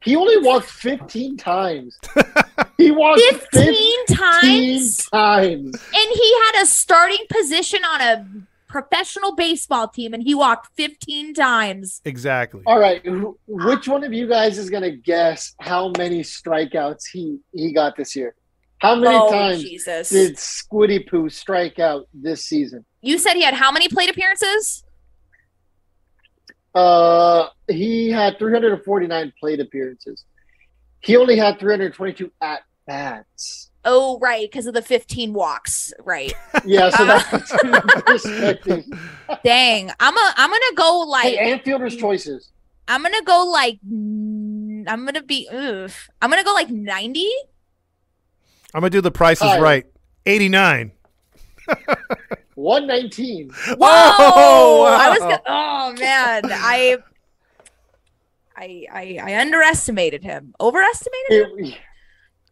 He 0.03 0.15
only 0.15 0.37
walked 0.39 0.69
15 0.69 1.37
times. 1.37 1.99
He 2.77 2.89
walked 2.89 3.21
15 3.21 3.73
15 4.07 4.17
times 4.17 5.05
times. 5.11 5.75
and 5.75 6.11
he 6.15 6.33
had 6.45 6.63
a 6.63 6.65
starting 6.65 7.23
position 7.29 7.79
on 7.85 8.01
a 8.01 8.25
professional 8.67 9.35
baseball 9.35 9.87
team 9.87 10.15
and 10.15 10.23
he 10.23 10.33
walked 10.33 10.75
15 10.77 11.35
times 11.35 12.01
Exactly. 12.05 12.63
All 12.65 12.79
right, 12.79 12.99
which 13.45 13.87
one 13.87 14.03
of 14.03 14.13
you 14.13 14.27
guys 14.27 14.57
is 14.57 14.71
gonna 14.71 14.89
guess 14.89 15.53
how 15.59 15.91
many 15.95 16.21
strikeouts 16.21 17.03
he 17.13 17.37
he 17.53 17.71
got 17.71 17.95
this 17.95 18.15
year? 18.15 18.33
How 18.81 18.95
many 18.95 19.15
Oh, 19.15 19.29
times 19.31 19.61
Jesus. 19.63 20.09
did 20.09 20.35
Squiddy 20.37 21.07
Poo 21.07 21.29
strike 21.29 21.79
out 21.79 22.07
this 22.13 22.43
season? 22.45 22.83
you 23.03 23.17
said 23.17 23.33
he 23.33 23.41
had 23.43 23.53
how 23.55 23.71
many 23.71 23.87
plate 23.87 24.09
appearances 24.09 24.83
Uh, 26.73 27.47
he 27.67 28.09
had 28.09 28.37
349 28.39 29.33
plate 29.39 29.59
appearances. 29.59 30.23
He 31.01 31.17
only 31.17 31.35
had 31.37 31.59
322 31.59 32.31
at 32.41 32.61
bats. 32.87 33.69
oh 33.85 34.17
right 34.19 34.49
because 34.49 34.67
of 34.67 34.73
the 34.73 34.81
15 34.81 35.33
walks 35.33 35.91
right 36.03 36.33
Yeah, 36.65 36.89
so 36.91 37.05
that 37.05 37.25
puts 37.29 37.51
it 37.55 37.63
in 37.65 38.01
perspective. 38.05 38.83
dang 39.43 39.91
i'm 39.99 40.15
a 40.17 40.33
i'm 40.37 40.49
gonna 40.49 40.75
go 40.75 40.99
like 41.07 41.25
Hey, 41.35 41.51
and 41.51 41.61
fielder's 41.61 41.95
choices. 41.95 42.51
i'm 42.87 43.01
gonna 43.03 43.21
go 43.23 43.45
like 43.45 43.79
i'm 43.83 44.85
gonna 45.05 45.23
be 45.23 45.47
oof. 45.53 46.09
i'm 46.21 46.29
gonna 46.29 46.43
go 46.43 46.53
like 46.53 46.69
90 46.69 47.27
I'm 48.73 48.81
gonna 48.81 48.89
do 48.89 49.01
the 49.01 49.11
prices 49.11 49.47
Hi. 49.47 49.59
right. 49.59 49.85
89. 50.25 50.91
119. 52.55 53.49
whoa 53.49 53.75
Whoa, 53.77 54.83
i 54.85 55.09
was 55.09 55.19
wow. 55.19 55.27
gonna, 55.29 55.41
oh 55.47 55.93
man 55.99 56.41
i 56.45 56.97
I, 58.61 58.85
I 58.91 59.19
I 59.23 59.41
underestimated 59.41 60.23
him. 60.23 60.53
Overestimated 60.59 61.31
him? 61.31 61.73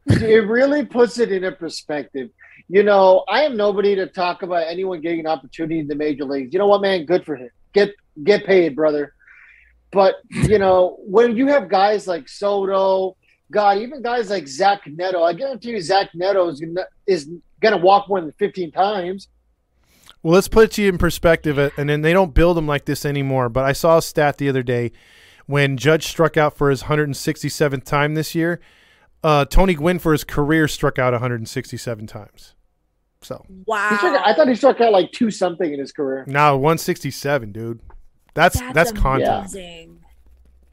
It, 0.07 0.21
it 0.23 0.39
really 0.41 0.83
puts 0.83 1.19
it 1.19 1.31
in 1.31 1.43
a 1.43 1.51
perspective. 1.51 2.29
You 2.67 2.83
know, 2.83 3.23
I 3.29 3.43
am 3.43 3.55
nobody 3.55 3.95
to 3.95 4.07
talk 4.07 4.41
about 4.41 4.67
anyone 4.67 5.01
getting 5.01 5.19
an 5.21 5.27
opportunity 5.27 5.79
in 5.79 5.87
the 5.87 5.95
major 5.95 6.25
leagues. 6.25 6.51
You 6.51 6.59
know 6.59 6.67
what, 6.67 6.81
man? 6.81 7.05
Good 7.05 7.25
for 7.25 7.35
him. 7.35 7.49
Get 7.73 7.93
get 8.23 8.45
paid, 8.45 8.75
brother. 8.75 9.13
But 9.91 10.15
you 10.31 10.57
know, 10.57 10.97
when 10.99 11.35
you 11.35 11.47
have 11.47 11.69
guys 11.69 12.07
like 12.07 12.27
Soto, 12.27 13.15
God, 13.51 13.77
even 13.77 14.01
guys 14.01 14.29
like 14.29 14.47
Zach 14.47 14.81
Neto, 14.85 15.23
I 15.23 15.33
guarantee 15.33 15.71
you, 15.71 15.81
Zach 15.81 16.09
Neto 16.13 16.47
is 16.49 16.59
gonna, 16.59 16.85
is 17.07 17.29
gonna 17.61 17.77
walk 17.77 18.07
more 18.07 18.21
than 18.21 18.31
fifteen 18.33 18.71
times. 18.71 19.27
Well, 20.21 20.33
let's 20.33 20.47
put 20.49 20.77
you 20.77 20.89
in 20.89 20.97
perspective, 20.97 21.57
uh, 21.57 21.69
and 21.77 21.89
then 21.89 22.01
they 22.01 22.11
don't 22.13 22.33
build 22.33 22.57
them 22.57 22.67
like 22.67 22.85
this 22.85 23.05
anymore. 23.05 23.49
But 23.49 23.65
I 23.65 23.71
saw 23.73 23.97
a 23.97 24.01
stat 24.01 24.37
the 24.37 24.49
other 24.49 24.63
day 24.63 24.91
when 25.45 25.77
Judge 25.77 26.05
struck 26.07 26.37
out 26.37 26.55
for 26.55 26.69
his 26.69 26.83
167th 26.83 27.83
time 27.85 28.15
this 28.15 28.35
year. 28.35 28.59
Uh, 29.23 29.45
Tony 29.45 29.73
Gwynn 29.73 29.97
for 29.99 30.11
his 30.11 30.23
career 30.23 30.67
struck 30.67 30.99
out 30.99 31.13
167 31.13 32.07
times. 32.07 32.53
So 33.21 33.45
Wow. 33.65 33.95
Struck, 33.97 34.21
I 34.25 34.33
thought 34.33 34.47
he 34.47 34.55
struck 34.55 34.79
out 34.79 34.91
like 34.91 35.11
two 35.11 35.31
something 35.31 35.73
in 35.73 35.79
his 35.79 35.91
career. 35.91 36.23
now 36.27 36.55
167, 36.55 37.51
dude. 37.51 37.79
That's 38.33 38.59
that's, 38.73 38.91
contact. 38.91 39.53
amazing. 39.53 39.99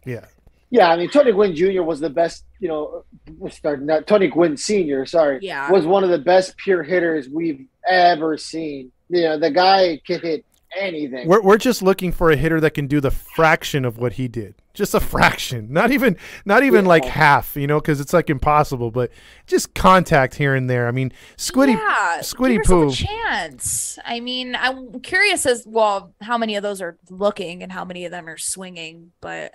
Yeah. 0.04 0.26
Yeah, 0.70 0.88
I 0.90 0.96
mean 0.96 1.08
Tony 1.10 1.32
Gwynn 1.32 1.54
Jr. 1.54 1.82
was 1.82 2.00
the 2.00 2.10
best. 2.10 2.44
You 2.60 2.68
know, 2.68 3.04
sorry, 3.50 3.78
not 3.78 4.06
Tony 4.06 4.28
Gwynn 4.28 4.56
Sr. 4.56 5.06
Sorry, 5.06 5.38
Yeah. 5.42 5.70
was 5.70 5.86
one 5.86 6.02
of 6.04 6.10
the 6.10 6.18
best 6.18 6.56
pure 6.56 6.82
hitters 6.82 7.28
we've 7.28 7.66
ever 7.88 8.36
seen. 8.36 8.90
You 9.08 9.22
know, 9.22 9.38
the 9.38 9.50
guy 9.50 10.00
can 10.06 10.20
hit 10.20 10.44
anything. 10.76 11.28
We're 11.28 11.42
we're 11.42 11.58
just 11.58 11.82
looking 11.82 12.10
for 12.12 12.30
a 12.30 12.36
hitter 12.36 12.60
that 12.60 12.72
can 12.74 12.86
do 12.88 13.00
the 13.00 13.10
fraction 13.12 13.84
of 13.84 13.98
what 13.98 14.14
he 14.14 14.26
did. 14.28 14.54
Just 14.74 14.92
a 14.94 15.00
fraction, 15.00 15.68
not 15.72 15.90
even 15.92 16.16
not 16.44 16.62
even 16.64 16.84
Yeah. 16.84 16.88
like 16.88 17.04
half, 17.04 17.56
you 17.56 17.66
know, 17.66 17.80
because 17.80 18.00
it's 18.00 18.12
like 18.12 18.28
impossible. 18.28 18.90
But 18.90 19.10
just 19.46 19.74
contact 19.74 20.34
here 20.34 20.54
and 20.54 20.68
there. 20.68 20.88
I 20.88 20.90
mean, 20.90 21.12
Squiddy, 21.36 21.74
yeah, 21.76 22.18
Squiddy 22.20 22.48
give 22.62 22.70
yourself 22.70 22.98
Poo. 22.98 23.04
chance. 23.06 23.98
I 24.04 24.18
mean, 24.20 24.56
I'm 24.58 25.00
curious 25.00 25.46
as 25.46 25.64
well 25.66 26.12
how 26.20 26.36
many 26.36 26.56
of 26.56 26.62
those 26.64 26.82
are 26.82 26.98
looking 27.08 27.62
and 27.62 27.70
how 27.70 27.84
many 27.84 28.04
of 28.04 28.10
them 28.10 28.28
are 28.28 28.36
swinging. 28.36 29.12
But 29.20 29.52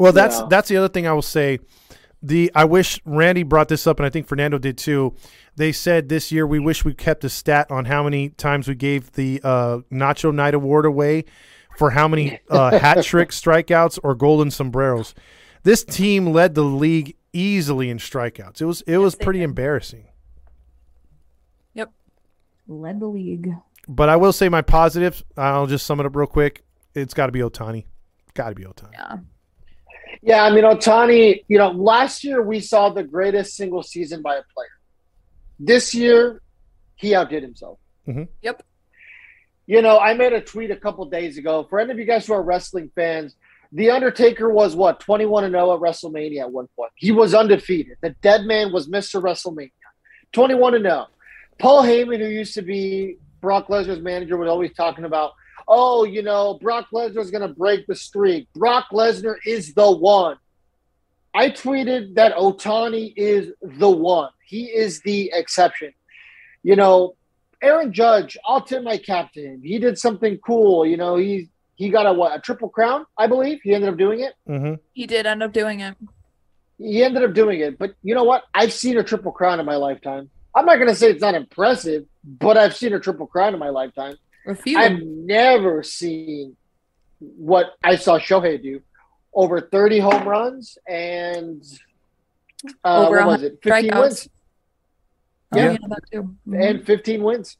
Well, 0.00 0.12
that's 0.12 0.38
Yeah. 0.40 0.46
that's 0.48 0.68
the 0.68 0.76
other 0.78 0.88
thing 0.88 1.06
I 1.06 1.12
will 1.12 1.22
say. 1.22 1.58
The 2.22 2.50
I 2.54 2.64
wish 2.64 3.00
Randy 3.04 3.42
brought 3.42 3.68
this 3.68 3.86
up, 3.86 3.98
and 3.98 4.06
I 4.06 4.10
think 4.10 4.26
Fernando 4.26 4.58
did 4.58 4.76
too. 4.78 5.14
They 5.56 5.72
said 5.72 6.08
this 6.08 6.30
year 6.32 6.46
we 6.46 6.58
wish 6.58 6.84
we 6.84 6.94
kept 6.94 7.22
a 7.24 7.28
stat 7.28 7.70
on 7.70 7.84
how 7.86 8.02
many 8.02 8.30
times 8.30 8.66
we 8.68 8.74
gave 8.74 9.12
the 9.12 9.40
uh, 9.44 9.78
Nacho 9.92 10.34
Night 10.34 10.54
Award 10.54 10.84
away 10.86 11.24
for 11.78 11.90
how 11.90 12.08
many 12.08 12.40
uh, 12.50 12.78
hat 12.78 13.02
trick 13.04 13.30
strikeouts 13.30 13.98
or 14.02 14.14
golden 14.14 14.50
sombreros. 14.50 15.14
This 15.62 15.84
team 15.84 16.26
led 16.32 16.54
the 16.54 16.62
league 16.64 17.16
easily 17.32 17.90
in 17.90 17.98
strikeouts. 17.98 18.60
It 18.60 18.66
was 18.66 18.80
it 18.82 18.98
was 18.98 19.14
pretty 19.14 19.38
did. 19.40 19.44
embarrassing. 19.44 20.06
Led 22.68 23.00
the 23.00 23.06
league. 23.06 23.52
But 23.88 24.08
I 24.08 24.14
will 24.14 24.32
say 24.32 24.48
my 24.48 24.62
positives. 24.62 25.24
I'll 25.36 25.66
just 25.66 25.84
sum 25.86 25.98
it 25.98 26.06
up 26.06 26.14
real 26.14 26.28
quick. 26.28 26.62
It's 26.94 27.14
got 27.14 27.26
to 27.26 27.32
be 27.32 27.40
Ohtani. 27.40 27.86
Got 28.34 28.50
to 28.50 28.54
be 28.54 28.62
Ohtani. 28.62 28.92
yeah, 28.92 29.16
Yeah, 30.22 30.44
I 30.44 30.50
mean, 30.50 30.64
Ohtani, 30.64 31.44
you 31.48 31.58
know, 31.58 31.70
last 31.70 32.24
year 32.24 32.42
we 32.42 32.60
saw 32.60 32.90
the 32.90 33.02
greatest 33.02 33.56
single 33.56 33.82
season 33.82 34.22
by 34.22 34.36
a 34.36 34.42
player. 34.54 34.68
This 35.58 35.94
year, 35.94 36.42
he 36.96 37.14
outdid 37.14 37.42
himself. 37.42 37.78
Mhm. 38.06 38.28
Yep. 38.42 38.62
You 39.66 39.82
know, 39.82 39.98
I 39.98 40.14
made 40.14 40.32
a 40.32 40.40
tweet 40.40 40.70
a 40.70 40.76
couple 40.76 41.04
days 41.06 41.38
ago. 41.38 41.66
For 41.70 41.78
any 41.78 41.92
of 41.92 41.98
you 41.98 42.04
guys 42.04 42.26
who 42.26 42.32
are 42.32 42.42
wrestling 42.42 42.90
fans, 42.94 43.36
The 43.72 43.90
Undertaker 43.90 44.50
was 44.50 44.74
what, 44.74 44.98
21 44.98 45.44
and 45.44 45.52
0 45.52 45.74
at 45.74 45.80
WrestleMania 45.80 46.40
at 46.40 46.50
one 46.50 46.66
point. 46.74 46.90
He 46.96 47.12
was 47.12 47.34
undefeated. 47.34 47.98
The 48.00 48.10
dead 48.20 48.42
man 48.44 48.72
was 48.72 48.88
Mr. 48.88 49.22
WrestleMania. 49.22 49.70
21 50.32 50.74
and 50.74 50.84
0. 50.84 51.06
Paul 51.58 51.84
Heyman, 51.84 52.18
who 52.18 52.26
used 52.26 52.54
to 52.54 52.62
be 52.62 53.18
Brock 53.40 53.68
Lesnar's 53.68 54.00
manager, 54.00 54.36
was 54.36 54.48
always 54.48 54.72
talking 54.74 55.04
about, 55.04 55.32
oh, 55.70 56.04
you 56.04 56.20
know, 56.22 56.58
Brock 56.60 56.88
Lesnar's 56.92 57.30
going 57.30 57.46
to 57.48 57.54
break 57.54 57.86
the 57.86 57.94
streak. 57.94 58.52
Brock 58.52 58.86
Lesnar 58.92 59.36
is 59.46 59.72
the 59.72 59.90
one. 59.90 60.36
I 61.32 61.50
tweeted 61.50 62.16
that 62.16 62.34
Ohtani 62.34 63.14
is 63.16 63.52
the 63.62 63.88
one. 63.88 64.30
He 64.44 64.64
is 64.64 65.00
the 65.02 65.30
exception. 65.32 65.92
You 66.64 66.74
know, 66.74 67.14
Aaron 67.62 67.92
Judge, 67.92 68.36
I'll 68.44 68.62
tip 68.62 68.82
my 68.82 68.98
cap 68.98 69.32
to 69.34 69.40
him. 69.40 69.62
He 69.62 69.78
did 69.78 69.96
something 69.96 70.38
cool. 70.38 70.84
You 70.84 70.96
know, 70.96 71.16
he 71.16 71.48
he 71.76 71.88
got 71.88 72.04
a 72.04 72.12
what 72.12 72.36
a 72.36 72.40
triple 72.40 72.68
crown, 72.68 73.06
I 73.16 73.28
believe. 73.28 73.60
He 73.62 73.72
ended 73.72 73.90
up 73.90 73.96
doing 73.96 74.20
it. 74.20 74.34
hmm 74.46 74.74
he 74.92 75.06
did 75.06 75.24
end 75.24 75.42
up 75.42 75.52
doing 75.52 75.80
it. 75.80 75.96
He 76.78 77.04
ended 77.04 77.22
up 77.22 77.32
doing 77.32 77.60
it. 77.60 77.78
But 77.78 77.94
you 78.02 78.14
know 78.14 78.24
what? 78.24 78.42
I've 78.52 78.72
seen 78.72 78.98
a 78.98 79.04
triple 79.04 79.30
crown 79.32 79.60
in 79.60 79.66
my 79.66 79.76
lifetime. 79.76 80.30
I'm 80.54 80.66
not 80.66 80.76
going 80.76 80.88
to 80.88 80.96
say 80.96 81.10
it's 81.10 81.20
not 81.20 81.36
impressive, 81.36 82.06
but 82.24 82.56
I've 82.58 82.74
seen 82.74 82.92
a 82.92 82.98
triple 82.98 83.28
crown 83.28 83.54
in 83.54 83.60
my 83.60 83.68
lifetime. 83.68 84.16
A 84.50 84.54
few. 84.54 84.76
I've 84.78 85.00
never 85.02 85.82
seen 85.82 86.56
what 87.20 87.66
I 87.84 87.96
saw 87.96 88.18
Shohei 88.18 88.60
do. 88.62 88.80
Over 89.32 89.60
30 89.60 90.00
home 90.00 90.26
runs 90.28 90.76
and 90.88 91.62
uh, 92.84 93.06
Over 93.06 93.18
what 93.18 93.26
was 93.26 93.42
it? 93.44 93.58
15 93.62 93.90
strikeouts. 93.90 94.00
wins 94.00 94.28
Oh, 95.52 95.58
Yeah. 95.58 95.72
yeah, 95.72 95.78
that 95.88 96.00
too. 96.12 96.36
Mhm. 96.48 96.70
and 96.70 96.86
15 96.86 97.22
wins 97.22 97.56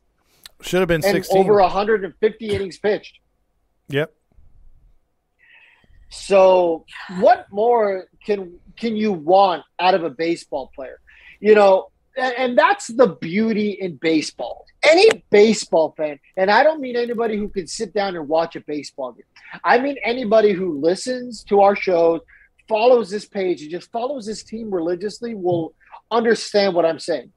Should 0.62 0.80
have 0.80 0.88
been 0.88 1.04
and 1.04 1.12
16. 1.24 1.38
over 1.38 1.60
150 1.60 2.48
innings 2.50 2.78
pitched. 2.78 3.18
yep. 3.88 4.12
So, 6.12 6.84
what 7.20 7.46
more 7.52 8.08
can 8.26 8.58
can 8.76 8.96
you 8.96 9.12
want 9.12 9.62
out 9.78 9.94
of 9.94 10.02
a 10.02 10.10
baseball 10.10 10.70
player? 10.74 11.00
You 11.40 11.54
know, 11.54 11.89
and, 12.16 12.58
that's 12.58 12.88
the 12.88 13.06
beauty 13.06 13.70
in 13.70 13.96
baseball. 13.96 14.66
Any 14.82 15.22
baseball 15.30 15.94
fan, 15.96 16.18
and 16.36 16.50
I 16.50 16.62
don't 16.62 16.80
mean 16.80 16.96
anybody 16.96 17.36
who 17.36 17.48
can 17.48 17.66
sit 17.66 17.92
down 17.92 18.16
and 18.16 18.28
watch 18.28 18.56
a 18.56 18.60
baseball 18.60 19.12
game. 19.12 19.24
I 19.62 19.78
mean 19.78 19.96
anybody 20.02 20.52
who 20.52 20.80
listens 20.80 21.44
to 21.44 21.60
our 21.60 21.76
shows, 21.76 22.20
follows 22.68 23.10
this 23.10 23.26
page, 23.26 23.62
and 23.62 23.70
just 23.70 23.90
follows 23.90 24.26
this 24.26 24.42
team 24.42 24.72
religiously 24.72 25.34
will 25.34 25.74
understand 26.10 26.74
what 26.74 26.86
I'm 26.86 26.98
saying. 26.98 27.32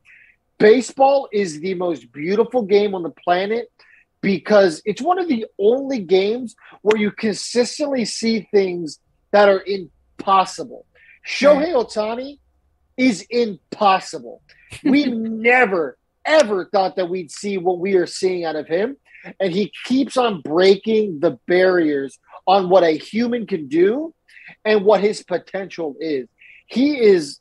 Baseball 0.57 1.27
is 1.31 1.59
the 1.59 1.73
most 1.73 2.11
beautiful 2.11 2.63
game 2.63 2.95
on 2.95 3.03
the 3.03 3.09
planet 3.09 3.69
because 4.21 4.81
it's 4.85 5.01
one 5.01 5.19
of 5.19 5.27
the 5.27 5.45
only 5.59 5.99
games 5.99 6.55
where 6.81 6.99
you 6.99 7.11
consistently 7.11 8.05
see 8.05 8.47
things 8.51 8.99
that 9.31 9.49
are 9.49 9.63
impossible. 9.65 10.85
Shohei 11.27 11.71
hmm. 11.71 11.77
Ohtani 11.77 12.39
is 12.98 13.26
impossible. 13.30 14.41
We 14.84 15.06
never, 15.11 15.98
ever 16.26 16.65
thought 16.65 16.95
that 16.95 17.10
we'd 17.10 17.32
see 17.32 17.57
what 17.57 17.80
we 17.80 17.95
are 17.95 18.07
seeing 18.07 18.45
out 18.45 18.56
of 18.56 18.68
him. 18.68 18.98
And 19.40 19.53
he 19.53 19.72
keeps 19.86 20.18
on 20.18 20.41
breaking 20.41 21.20
the 21.22 21.40
barriers 21.48 22.20
on 22.45 22.70
what 22.70 22.84
a 22.84 22.91
human 22.91 23.48
can 23.48 23.68
do 23.68 24.14
and 24.65 24.84
what 24.84 25.02
his 25.02 25.24
potential 25.24 25.95
is. 25.99 26.28
He 26.68 26.99
is 26.99 27.40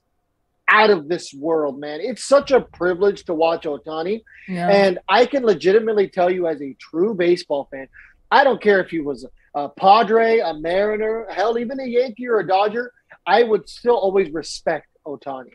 out 0.68 0.90
of 0.90 1.08
this 1.08 1.34
world, 1.34 1.78
man. 1.78 2.00
It's 2.00 2.24
such 2.24 2.50
a 2.50 2.60
privilege 2.60 3.24
to 3.24 3.34
watch 3.34 3.64
Ohtani. 3.64 4.22
Yeah. 4.48 4.68
And 4.68 4.98
I 5.08 5.26
can 5.26 5.44
legitimately 5.44 6.08
tell 6.08 6.30
you, 6.30 6.46
as 6.46 6.62
a 6.62 6.74
true 6.74 7.14
baseball 7.14 7.68
fan, 7.70 7.88
I 8.30 8.44
don't 8.44 8.62
care 8.62 8.80
if 8.80 8.90
he 8.90 9.00
was 9.00 9.26
a 9.54 9.68
Padre, 9.68 10.38
a 10.38 10.54
Mariner, 10.54 11.26
hell, 11.30 11.58
even 11.58 11.78
a 11.80 11.84
Yankee 11.84 12.28
or 12.28 12.38
a 12.38 12.46
Dodger, 12.46 12.92
I 13.26 13.42
would 13.42 13.68
still 13.68 13.96
always 13.96 14.32
respect 14.32 14.86
Ohtani. 15.06 15.54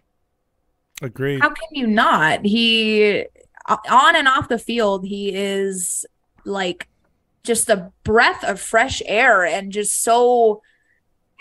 Agreed. 1.02 1.41
How 1.41 1.49
can 1.49 1.69
you 1.72 1.88
not? 1.88 2.45
He 2.45 3.26
on 3.68 4.15
and 4.15 4.28
off 4.28 4.49
the 4.49 4.57
field, 4.57 5.06
he 5.06 5.34
is 5.34 6.06
like 6.45 6.88
just 7.44 7.69
a 7.69 7.91
breath 8.03 8.44
of 8.44 8.60
fresh 8.60 9.02
air 9.06 9.45
and 9.45 9.72
just 9.72 10.03
so 10.03 10.61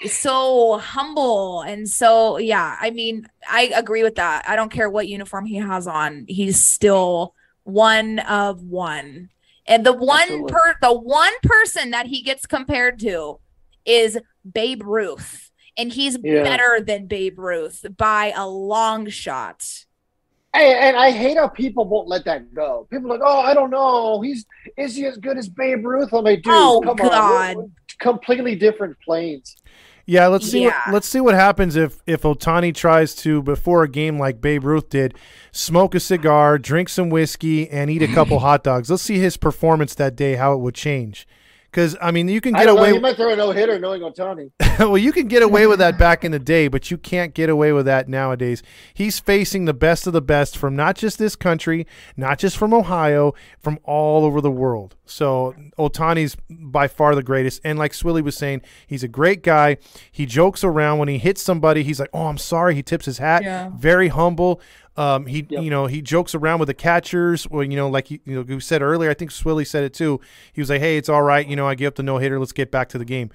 so 0.04 0.76
humble 0.78 1.62
and 1.62 1.88
so 1.88 2.36
yeah, 2.36 2.76
I 2.80 2.90
mean, 2.90 3.26
I 3.48 3.72
agree 3.74 4.02
with 4.02 4.16
that. 4.16 4.44
I 4.46 4.56
don't 4.56 4.70
care 4.70 4.90
what 4.90 5.08
uniform 5.08 5.46
he 5.46 5.56
has 5.56 5.86
on. 5.86 6.26
He's 6.28 6.62
still 6.62 7.34
one 7.64 8.18
of 8.20 8.62
one. 8.62 9.30
And 9.66 9.84
the 9.84 9.92
one 9.92 10.20
Absolutely. 10.20 10.52
per 10.52 10.74
the 10.82 10.92
one 10.92 11.32
person 11.42 11.90
that 11.90 12.06
he 12.06 12.22
gets 12.22 12.46
compared 12.46 12.98
to 13.00 13.40
is 13.84 14.18
Babe 14.50 14.82
Ruth. 14.84 15.45
And 15.76 15.92
he's 15.92 16.18
Yeah. 16.22 16.42
better 16.42 16.80
than 16.80 17.06
Babe 17.06 17.38
Ruth 17.38 17.84
by 17.96 18.32
a 18.34 18.46
long 18.48 19.08
shot. 19.08 19.84
Hey, 20.54 20.74
and 20.88 20.96
I 20.96 21.10
hate 21.10 21.36
how 21.36 21.48
people 21.48 21.86
won't 21.86 22.08
let 22.08 22.24
that 22.24 22.54
go. 22.54 22.86
People 22.90 23.12
are 23.12 23.18
like, 23.18 23.26
oh, 23.26 23.40
I 23.40 23.52
don't 23.52 23.70
know. 23.70 24.22
He's 24.22 24.46
is 24.78 24.96
he 24.96 25.04
as 25.04 25.18
good 25.18 25.36
as 25.36 25.48
Babe 25.50 25.84
Ruth? 25.84 26.12
I'm 26.14 26.24
like, 26.24 26.42
dude, 26.42 26.54
Oh, 26.54 26.80
come 26.82 26.96
God. 26.96 27.12
on. 27.12 27.56
We're 27.56 27.68
completely 27.98 28.54
different 28.56 28.96
planes. 29.04 29.54
Yeah, 30.06 30.28
let's 30.28 30.48
see. 30.48 30.62
Yeah. 30.62 30.80
What, 30.86 30.94
let's 30.94 31.08
see 31.08 31.20
what 31.20 31.34
happens 31.34 31.76
if 31.76 31.98
if 32.06 32.22
Ohtani 32.22 32.74
tries 32.74 33.14
to 33.16 33.42
before 33.42 33.82
a 33.82 33.88
game 33.88 34.18
like 34.18 34.40
Babe 34.40 34.64
Ruth 34.64 34.88
did, 34.88 35.14
smoke 35.52 35.94
a 35.94 36.00
cigar, 36.00 36.58
drink 36.58 36.88
some 36.88 37.10
whiskey, 37.10 37.68
and 37.68 37.90
eat 37.90 38.02
a 38.02 38.08
couple 38.14 38.38
hot 38.48 38.62
dogs. 38.64 38.88
Let's 38.88 39.02
see 39.02 39.18
his 39.18 39.36
performance 39.36 39.94
that 39.96 40.16
day, 40.16 40.36
how 40.36 40.54
it 40.54 40.60
would 40.60 40.74
change. 40.76 41.26
Because 41.76 41.94
I 42.00 42.10
mean, 42.10 42.26
you 42.26 42.40
can 42.40 42.54
get 42.54 42.64
don't 42.64 42.76
know. 42.76 42.80
away. 42.80 42.94
He 42.94 42.98
might 42.98 43.16
throw 43.16 43.30
a 43.30 43.36
no 43.36 43.50
hitter 43.50 43.78
knowing 43.78 44.00
Ohtani. 44.00 44.50
well, 44.78 44.96
you 44.96 45.12
can 45.12 45.28
get 45.28 45.42
away 45.42 45.66
with 45.66 45.78
that 45.80 45.98
back 45.98 46.24
in 46.24 46.32
the 46.32 46.38
day, 46.38 46.68
but 46.68 46.90
you 46.90 46.96
can't 46.96 47.34
get 47.34 47.50
away 47.50 47.70
with 47.70 47.84
that 47.84 48.08
nowadays. 48.08 48.62
He's 48.94 49.20
facing 49.20 49.66
the 49.66 49.74
best 49.74 50.06
of 50.06 50.14
the 50.14 50.22
best 50.22 50.56
from 50.56 50.74
not 50.74 50.96
just 50.96 51.18
this 51.18 51.36
country, 51.36 51.86
not 52.16 52.38
just 52.38 52.56
from 52.56 52.72
Ohio, 52.72 53.34
from 53.60 53.78
all 53.84 54.24
over 54.24 54.40
the 54.40 54.50
world. 54.50 54.96
So 55.04 55.54
Ohtani's 55.78 56.38
by 56.48 56.88
far 56.88 57.14
the 57.14 57.22
greatest. 57.22 57.60
And 57.62 57.78
like 57.78 57.92
Swilly 57.92 58.24
was 58.24 58.38
saying, 58.38 58.62
he's 58.86 59.02
a 59.02 59.08
great 59.08 59.42
guy. 59.42 59.76
He 60.10 60.24
jokes 60.24 60.64
around 60.64 60.98
when 60.98 61.08
he 61.08 61.18
hits 61.18 61.42
somebody. 61.42 61.82
He's 61.82 62.00
like, 62.00 62.10
"Oh, 62.14 62.28
I'm 62.28 62.38
sorry." 62.38 62.74
He 62.74 62.82
tips 62.82 63.04
his 63.04 63.18
hat. 63.18 63.42
Yeah. 63.42 63.70
Very 63.76 64.08
humble. 64.08 64.62
Um, 64.96 65.26
he, 65.26 65.46
Yep. 65.48 65.62
you 65.62 65.68
know, 65.70 65.86
he 65.86 66.00
jokes 66.00 66.34
around 66.34 66.58
with 66.58 66.68
the 66.68 66.74
catchers. 66.74 67.48
Well, 67.50 67.62
you 67.62 67.76
know, 67.76 67.88
like 67.88 68.10
you, 68.10 68.18
you 68.24 68.34
know, 68.34 68.44
you 68.48 68.60
said 68.60 68.80
earlier, 68.82 69.10
I 69.10 69.14
think 69.14 69.30
Swilly 69.30 69.66
said 69.66 69.84
it 69.84 69.92
too. 69.92 70.20
He 70.52 70.60
was 70.60 70.70
like, 70.70 70.80
"Hey, 70.80 70.96
it's 70.96 71.08
all 71.08 71.22
right. 71.22 71.46
You 71.46 71.54
know, 71.56 71.66
I 71.68 71.74
give 71.74 71.88
up 71.88 71.94
the 71.96 72.02
no 72.02 72.18
hitter. 72.18 72.38
Let's 72.38 72.52
get 72.52 72.70
back 72.70 72.88
to 72.90 72.98
the 72.98 73.04
game." 73.04 73.30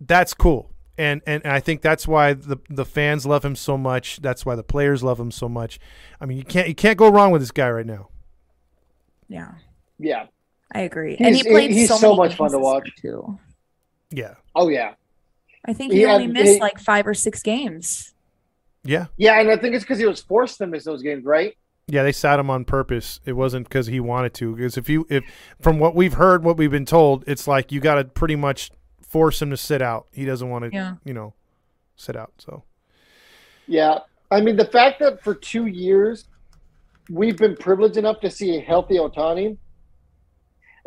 That's 0.00 0.34
cool, 0.34 0.70
and, 0.98 1.22
and 1.26 1.42
and 1.44 1.52
I 1.52 1.60
think 1.60 1.80
that's 1.80 2.06
why 2.06 2.34
the 2.34 2.58
the 2.68 2.84
fans 2.84 3.24
love 3.24 3.44
him 3.44 3.56
so 3.56 3.78
much. 3.78 4.20
That's 4.20 4.44
why 4.44 4.54
the 4.54 4.62
players 4.64 5.02
love 5.02 5.18
him 5.18 5.30
so 5.30 5.48
much. 5.48 5.78
I 6.20 6.26
mean, 6.26 6.36
you 6.38 6.44
can't 6.44 6.68
you 6.68 6.74
can't 6.74 6.98
go 6.98 7.08
wrong 7.10 7.30
with 7.30 7.40
this 7.40 7.52
guy 7.52 7.70
right 7.70 7.86
now. 7.86 8.08
Yeah, 9.28 9.52
Yeah. 9.98 10.26
I 10.74 10.80
agree. 10.80 11.16
and 11.18 11.34
he 11.34 11.42
played 11.42 11.70
he's 11.70 11.88
so, 11.88 11.96
so 11.96 12.08
many 12.16 12.28
much 12.28 12.36
fun 12.36 12.50
to 12.50 12.58
watch. 12.58 12.90
too. 13.00 13.38
Yeah, 14.10 14.34
Oh, 14.54 14.68
yeah. 14.68 14.94
I 15.64 15.72
think 15.72 15.92
he 15.92 16.02
Yeah, 16.02 16.14
only 16.14 16.26
missed 16.26 16.54
he- 16.54 16.60
like 16.60 16.78
five 16.78 17.06
or 17.06 17.14
six 17.14 17.42
games. 17.42 18.12
Yeah, 18.84 19.06
Yeah, 19.16 19.40
and 19.40 19.50
I 19.50 19.56
think 19.56 19.74
it's 19.74 19.84
because 19.84 19.98
he 19.98 20.06
was 20.06 20.20
forced 20.20 20.58
to 20.58 20.66
miss 20.66 20.84
those 20.84 21.02
games, 21.02 21.24
right? 21.24 21.56
Yeah, 21.86 22.02
they 22.02 22.12
sat 22.12 22.38
him 22.38 22.50
on 22.50 22.64
purpose. 22.64 23.20
It 23.24 23.32
wasn't 23.34 23.68
because 23.68 23.86
he 23.86 24.00
wanted 24.00 24.34
to. 24.34 24.54
Because 24.56 24.76
if 24.76 24.88
you, 24.88 25.06
if 25.10 25.24
from 25.60 25.78
what 25.78 25.94
we've 25.94 26.14
heard, 26.14 26.42
what 26.44 26.56
we've 26.56 26.70
been 26.70 26.86
told, 26.86 27.24
it's 27.26 27.46
like 27.46 27.70
you 27.72 27.80
got 27.80 27.94
to 27.96 28.04
pretty 28.04 28.36
much 28.36 28.70
force 29.06 29.40
him 29.42 29.50
to 29.50 29.56
sit 29.56 29.82
out. 29.82 30.06
He 30.12 30.24
doesn't 30.24 30.48
want 30.48 30.64
to, 30.64 30.70
Yeah. 30.72 30.94
you 31.04 31.12
know, 31.14 31.34
sit 31.96 32.16
out. 32.16 32.32
So 32.38 32.64
Yeah. 33.68 33.98
I 34.30 34.40
mean, 34.40 34.56
the 34.56 34.64
fact 34.64 34.98
that 35.00 35.22
for 35.22 35.34
two 35.34 35.66
years 35.66 36.24
we've 37.10 37.36
been 37.36 37.56
privileged 37.56 37.96
enough 37.96 38.20
to 38.20 38.30
see 38.30 38.56
a 38.56 38.60
healthy 38.60 38.94
Ohtani, 38.96 39.58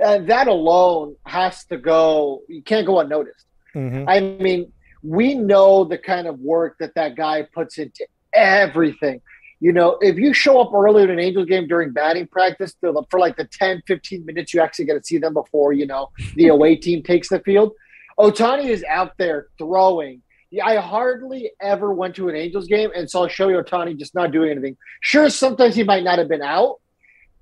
uh, 0.04 0.20
that 0.20 0.48
alone 0.48 1.16
has 1.26 1.66
to 1.66 1.78
go. 1.78 2.42
You 2.48 2.62
can't 2.62 2.86
go 2.88 3.00
unnoticed. 3.00 3.46
mhm. 3.76 4.06
I 4.08 4.20
mean, 4.42 4.72
we 5.06 5.36
know 5.36 5.84
the 5.84 5.98
kind 5.98 6.28
of 6.28 6.40
work 6.40 6.78
that 6.80 6.96
that 6.96 7.16
guy 7.16 7.48
puts 7.54 7.78
into 7.78 8.06
everything. 8.34 9.22
You 9.60 9.72
know, 9.72 9.98
if 10.02 10.18
you 10.18 10.34
show 10.34 10.60
up 10.60 10.74
early 10.74 11.04
in 11.04 11.10
an 11.10 11.20
Angels 11.20 11.48
game 11.48 11.68
during 11.68 11.94
batting 11.94 12.28
practice 12.28 12.74
to, 12.84 13.02
for 13.10 13.20
like 13.20 13.38
the 13.38 13.46
10, 13.46 13.84
15 13.88 14.26
minutes 14.26 14.54
you 14.54 14.62
actually 14.62 14.86
get 14.86 14.96
to 14.96 15.04
see 15.04 15.18
them 15.18 15.34
before, 15.34 15.74
you 15.74 15.86
know, 15.86 16.10
the 16.36 16.48
away 16.50 16.76
team 16.76 17.04
takes 17.04 17.30
the 17.30 17.40
field, 17.40 17.74
Ohtani 18.20 18.66
is 18.66 18.84
out 18.90 19.14
there 19.18 19.48
throwing. 19.58 20.22
I 20.64 20.78
hardly 20.78 21.52
ever 21.62 21.94
went 21.94 22.16
to 22.16 22.30
an 22.30 22.36
Angels 22.36 22.68
game 22.68 22.90
and 22.96 23.10
saw 23.10 23.28
Shohei 23.28 23.62
Ohtani 23.64 23.98
just 23.98 24.16
not 24.16 24.32
doing 24.32 24.52
anything. 24.52 24.78
Sure, 25.02 25.30
sometimes 25.30 25.76
he 25.76 25.84
might 25.84 26.04
not 26.04 26.18
have 26.18 26.30
been 26.30 26.42
out, 26.42 26.80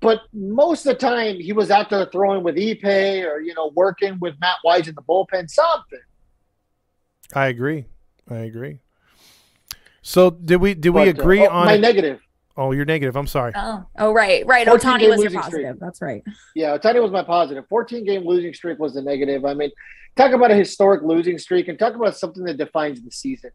but 0.00 0.20
most 0.32 0.84
of 0.86 0.94
the 0.94 0.98
time 0.98 1.36
he 1.36 1.52
was 1.52 1.70
out 1.70 1.90
there 1.90 2.06
throwing 2.06 2.42
with 2.42 2.56
Ippei 2.56 3.24
or, 3.24 3.40
you 3.40 3.54
know, 3.54 3.72
working 3.74 4.18
with 4.20 4.34
Matt 4.40 4.56
Wise 4.64 4.88
in 4.88 4.94
the 4.94 5.02
bullpen, 5.02 5.48
something. 5.48 6.00
I 7.32 7.46
agree. 7.46 7.86
I 8.28 8.36
agree. 8.36 8.80
So 10.02 10.30
did 10.30 10.56
we 10.56 10.74
did 10.74 10.90
we 10.90 11.00
But, 11.06 11.08
uh, 11.08 11.22
agree 11.22 11.40
oh, 11.46 11.50
on? 11.50 11.66
my 11.66 11.74
it? 11.74 11.80
negative? 11.80 12.20
oh, 12.56 12.70
you're 12.72 12.84
negative. 12.84 13.16
I'm 13.16 13.26
sorry. 13.26 13.52
Oh, 13.56 13.84
oh, 13.98 14.12
right, 14.12 14.46
right. 14.46 14.66
14 14.66 14.90
Ohtani 14.90 14.94
was 14.94 15.02
your 15.02 15.16
losing 15.16 15.28
streak. 15.42 15.42
positive. 15.64 15.80
That's 15.80 16.00
right. 16.02 16.22
Yeah, 16.54 16.76
Ohtani 16.78 17.02
was 17.02 17.10
my 17.10 17.22
positive. 17.24 17.66
14 17.68 18.04
game 18.04 18.24
losing 18.24 18.54
streak 18.54 18.78
was 18.78 18.94
the 18.94 19.02
negative. 19.02 19.44
I 19.44 19.54
mean, 19.54 19.70
talk 20.16 20.32
about 20.32 20.50
a 20.50 20.54
historic 20.54 21.02
losing 21.02 21.38
streak 21.38 21.68
and 21.68 21.78
talk 21.78 21.94
about 21.94 22.16
something 22.16 22.44
that 22.44 22.56
defines 22.56 23.02
the 23.02 23.10
season. 23.10 23.50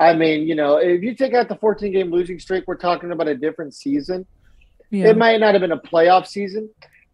I 0.00 0.14
mean, 0.14 0.46
you 0.48 0.54
know, 0.54 0.76
if 0.76 1.02
you 1.02 1.14
take 1.14 1.32
out 1.34 1.48
the 1.48 1.56
14 1.56 1.92
game 1.92 2.10
losing 2.10 2.38
streak, 2.38 2.64
we're 2.66 2.76
talking 2.76 3.12
about 3.12 3.28
a 3.28 3.34
different 3.36 3.74
season. 3.74 4.26
Yeah. 4.90 5.08
It 5.10 5.16
might 5.16 5.40
not 5.40 5.54
have 5.54 5.60
been 5.62 5.72
a 5.72 5.78
playoff 5.80 6.26
season, 6.26 6.68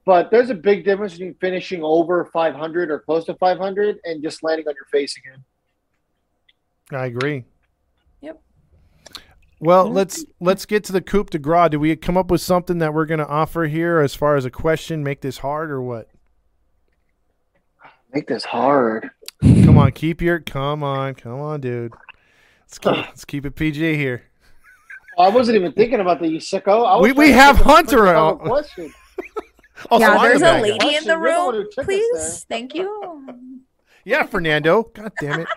but 0.04 0.30
there's 0.30 0.50
a 0.50 0.54
big 0.54 0.84
difference 0.84 1.12
between 1.12 1.34
finishing 1.34 1.84
over 1.84 2.24
500 2.32 2.90
or 2.90 2.98
close 3.00 3.26
to 3.26 3.34
500 3.34 3.98
and 4.04 4.22
just 4.22 4.42
landing 4.42 4.66
on 4.66 4.74
your 4.74 4.86
face 4.90 5.16
again. 5.16 5.44
I 6.92 7.06
agree. 7.06 7.44
Yep. 8.20 8.40
Well, 9.60 9.90
let's 9.90 10.24
let's 10.40 10.64
get 10.66 10.84
to 10.84 10.92
the 10.92 11.00
coup 11.00 11.24
de 11.24 11.38
grace. 11.38 11.70
Do 11.70 11.80
we 11.80 11.94
come 11.96 12.16
up 12.16 12.30
with 12.30 12.40
something 12.40 12.78
that 12.78 12.94
we're 12.94 13.06
going 13.06 13.18
to 13.18 13.26
offer 13.26 13.64
here 13.66 13.98
as 14.00 14.14
far 14.14 14.36
as 14.36 14.44
a 14.44 14.50
question? 14.50 15.02
Make 15.04 15.20
this 15.20 15.38
hard 15.38 15.70
or 15.70 15.82
what? 15.82 16.08
Make 18.14 18.26
this 18.26 18.44
hard. 18.44 19.10
Come 19.42 19.76
on, 19.78 19.92
keep 19.92 20.22
your 20.22 20.40
come 20.40 20.82
on, 20.82 21.14
come 21.14 21.40
on, 21.40 21.60
dude. 21.60 21.92
Let's 22.62 22.78
keep, 22.78 22.92
let's 22.96 23.24
keep 23.24 23.44
it 23.46 23.54
PG 23.54 23.96
here. 23.96 24.22
I 25.18 25.28
wasn't 25.28 25.56
even 25.56 25.72
thinking 25.72 26.00
about 26.00 26.20
the 26.20 26.28
you 26.28 26.38
sicko. 26.38 27.02
We- 27.02 27.12
we 27.12 27.32
have 27.32 27.56
think 27.56 27.66
of 27.66 27.70
a 27.70 27.74
Hunter 27.74 27.98
quick 27.98 28.14
out. 28.14 28.38
Question. 28.40 28.94
Also, 29.90 29.90
oh, 29.90 29.98
yeah, 30.00 30.10
I'm 30.16 30.22
there's 30.22 30.40
the 30.40 30.46
a 30.46 30.52
bad 30.52 30.62
guy. 30.62 30.62
lady 30.62 30.96
in 30.96 31.04
the 31.04 31.10
you're 31.10 31.14
the 31.14 31.18
one 31.18 31.54
room. 31.54 31.64
who 31.64 31.70
took 31.72 31.84
Please, 31.84 32.46
thank 32.48 32.74
you. 32.74 33.26
Yeah, 34.04 34.22
Fernando. 34.22 34.84
God 34.94 35.12
damn 35.20 35.40
it. 35.40 35.48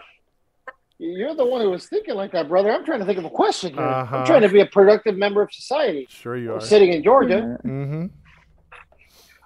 You're 1.04 1.34
the 1.34 1.44
one 1.46 1.62
who 1.62 1.72
was 1.72 1.88
thinking 1.88 2.14
like 2.14 2.32
that, 2.34 2.48
brother. 2.48 2.72
I'm 2.72 2.86
trying 2.86 3.00
to 3.00 3.06
think 3.06 3.18
of 3.18 3.26
a 3.26 3.30
question 3.32 3.74
here. 3.74 3.82
Uh-huh. 3.82 4.18
I'm 4.18 4.26
trying 4.26 4.44
to 4.44 4.50
be 4.50 4.62
a 4.62 4.68
productive 4.68 5.18
member 5.18 5.42
of 5.42 5.52
society. 5.52 6.06
Sure 6.12 6.38
you 6.38 6.52
I'm 6.52 6.58
are. 6.58 6.62
sitting 6.62 6.94
in 6.94 7.04
Georgia. 7.04 7.58
Mm-hmm. 7.66 8.06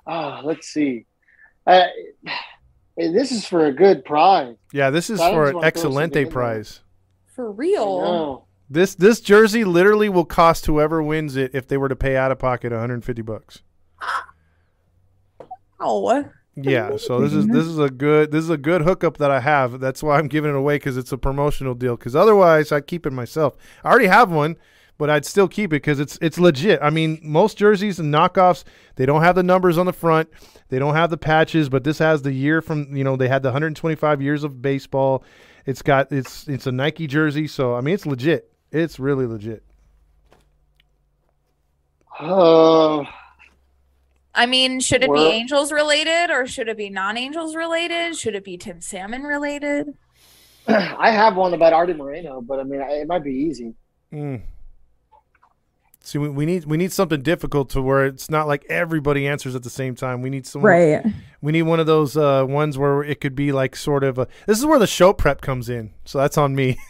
Ah, 0.06 0.42
let's 0.44 0.68
see. 0.68 1.06
Uh, 1.66 1.86
this 2.98 3.32
is 3.32 3.48
for 3.48 3.68
a 3.68 3.72
good 3.72 4.04
prize. 4.04 4.58
Yeah, 4.74 4.90
this 4.90 5.10
is 5.10 5.22
I 5.22 5.32
for 5.32 5.48
an 5.48 5.56
wanna 5.56 5.72
throw 5.72 5.84
something 5.84 5.92
in 5.92 6.04
Excelente 6.10 6.14
there. 6.26 6.28
prize. 6.28 6.82
For 7.28 7.50
real. 7.50 8.48
This 8.70 8.94
this 8.96 9.22
jersey 9.22 9.64
literally 9.64 10.10
will 10.10 10.26
cost 10.26 10.66
whoever 10.66 11.02
wins 11.02 11.38
it 11.38 11.52
if 11.54 11.68
they 11.70 11.78
were 11.78 11.88
to 11.88 11.96
pay 11.96 12.18
out 12.18 12.32
of 12.34 12.40
pocket 12.40 12.72
150 12.74 13.22
bucks. 13.22 13.62
Oh, 15.80 16.26
Yeah, 16.58 16.96
so 16.96 17.20
this 17.20 17.34
is 17.34 17.48
this 17.48 17.66
is 17.66 17.78
a 17.78 17.90
good 17.90 18.32
this 18.32 18.44
is 18.44 18.50
a 18.50 18.58
good 18.58 18.82
hookup 18.82 19.18
that 19.18 19.30
I 19.30 19.42
have. 19.42 19.80
That's 19.82 20.02
why 20.02 20.18
I'm 20.18 20.30
giving 20.30 20.52
it 20.52 20.56
away 20.56 20.78
because 20.78 20.96
it's 20.96 21.12
a 21.12 21.18
promotional 21.18 21.74
deal. 21.74 21.98
Because 21.98 22.16
otherwise, 22.16 22.72
I 22.72 22.80
keep 22.80 23.06
it 23.06 23.12
myself. 23.12 23.58
I 23.84 23.90
already 23.90 24.08
have 24.08 24.32
one, 24.32 24.56
but 24.98 25.10
I'd 25.10 25.26
still 25.26 25.50
keep 25.50 25.72
it 25.72 25.84
because 25.84 26.00
it's 26.00 26.18
it's 26.22 26.40
legit. 26.40 26.80
I 26.82 26.92
mean, 26.92 27.20
most 27.22 27.58
jerseys 27.58 28.00
and 28.00 28.14
knockoffs 28.14 28.64
they 28.96 29.06
don't 29.06 29.22
have 29.22 29.36
the 29.36 29.44
numbers 29.44 29.78
on 29.78 29.86
the 29.86 29.94
front, 29.94 30.30
they 30.70 30.80
don't 30.80 30.96
have 30.96 31.10
the 31.10 31.18
patches, 31.18 31.68
but 31.68 31.84
this 31.84 32.00
has 32.00 32.22
the 32.22 32.32
year 32.32 32.62
from 32.62 32.96
you 32.96 33.04
know 33.04 33.18
they 33.18 33.28
had 33.28 33.44
the 33.44 33.50
125 33.50 34.22
years 34.22 34.46
of 34.46 34.62
baseball. 34.62 35.24
It's 35.66 35.82
got 35.82 36.10
it's 36.14 36.48
it's 36.48 36.68
a 36.68 36.72
Nike 36.72 37.08
jersey, 37.08 37.48
so 37.48 37.76
I 37.76 37.82
mean 37.82 37.96
it's 37.96 38.06
legit. 38.06 38.50
It's 38.72 38.98
really 38.98 39.26
legit. 39.26 39.64
Oh, 42.20 43.06
I 44.36 44.46
mean, 44.46 44.80
should 44.80 45.04
it 45.04 45.10
Well- 45.10 45.24
be 45.24 45.30
Angels 45.36 45.72
related 45.72 46.30
or 46.30 46.46
should 46.46 46.68
it 46.68 46.78
be 46.78 46.90
non-Angels 46.90 47.56
related? 47.56 48.16
Should 48.18 48.36
it 48.36 48.44
be 48.44 48.58
Tim 48.58 48.82
Salmon 48.82 49.24
related? 49.24 49.94
I 50.68 51.12
have 51.12 51.36
one 51.36 51.54
about 51.54 51.74
Arte 51.74 51.94
Moreno, 51.94 52.42
but 52.42 52.60
I 52.60 52.64
mean, 52.64 52.82
I- 52.82 52.94
it 53.02 53.08
might 53.08 53.24
be 53.24 53.32
easy. 53.34 53.74
Mm. 54.14 54.42
See, 56.02 56.20
we, 56.20 56.30
we 56.30 56.46
need 56.46 56.66
we 56.66 56.78
need 56.78 56.92
something 56.92 57.24
difficult 57.24 57.72
to 57.72 57.82
where 57.82 58.06
it's 58.06 58.30
not 58.30 58.46
like 58.46 58.64
everybody 58.70 59.28
answers 59.28 59.56
at 59.56 59.64
the 59.64 59.72
same 59.72 59.96
time. 59.96 60.22
We 60.22 60.30
need 60.30 60.46
someone. 60.46 60.72
Right. 60.72 61.04
We 61.42 61.52
need 61.52 61.64
one 61.64 61.80
of 61.80 61.88
those 61.88 62.16
uh, 62.16 62.46
ones 62.48 62.78
where 62.78 63.02
it 63.04 63.20
could 63.20 63.34
be 63.36 63.52
like 63.52 63.76
sort 63.76 64.04
of 64.04 64.20
a. 64.20 64.28
This 64.46 64.60
is 64.60 64.68
where 64.68 64.78
the 64.78 64.86
show 64.86 65.14
prep 65.14 65.42
comes 65.42 65.68
in, 65.68 65.94
so 66.06 66.20
that's 66.20 66.38
on 66.38 66.56
me. 66.56 66.78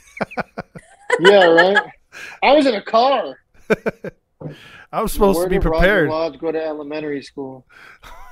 Yeah, 1.19 1.45
right. 1.45 1.77
I 2.43 2.53
was 2.53 2.65
in 2.65 2.76
a 2.76 2.81
car. 2.81 3.38
I 4.91 5.01
was 5.01 5.11
supposed 5.11 5.38
Where 5.38 5.45
to 5.47 5.49
be 5.49 5.57
did 5.57 5.65
Roger 5.65 5.80
prepared. 5.80 6.09
Lodge 6.09 6.39
go 6.39 6.51
to 6.51 6.63
elementary 6.63 7.22
school. 7.22 7.65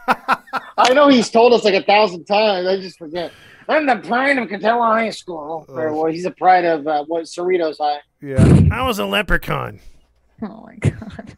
I 0.07 0.93
know 0.93 1.07
he's 1.07 1.29
told 1.29 1.53
us 1.53 1.63
like 1.63 1.73
a 1.75 1.83
thousand 1.83 2.25
times. 2.25 2.67
I 2.67 2.77
just 2.81 2.97
forget. 2.97 3.31
I'm 3.69 3.85
the 3.85 3.95
pride 3.97 4.37
of 4.37 4.49
Catella 4.49 4.91
High 4.93 5.09
School. 5.11 5.65
Or 5.69 5.89
Oh. 5.89 6.01
well, 6.03 6.11
he's 6.11 6.25
a 6.25 6.31
pride 6.31 6.65
of 6.65 6.85
uh, 6.85 7.05
what 7.05 7.23
Cerritos 7.23 7.77
High. 7.79 7.99
Yeah, 8.21 8.43
I 8.71 8.85
was 8.85 8.99
a 8.99 9.05
leprechaun. 9.05 9.79
Oh 10.41 10.65
my 10.67 10.75
god. 10.75 11.37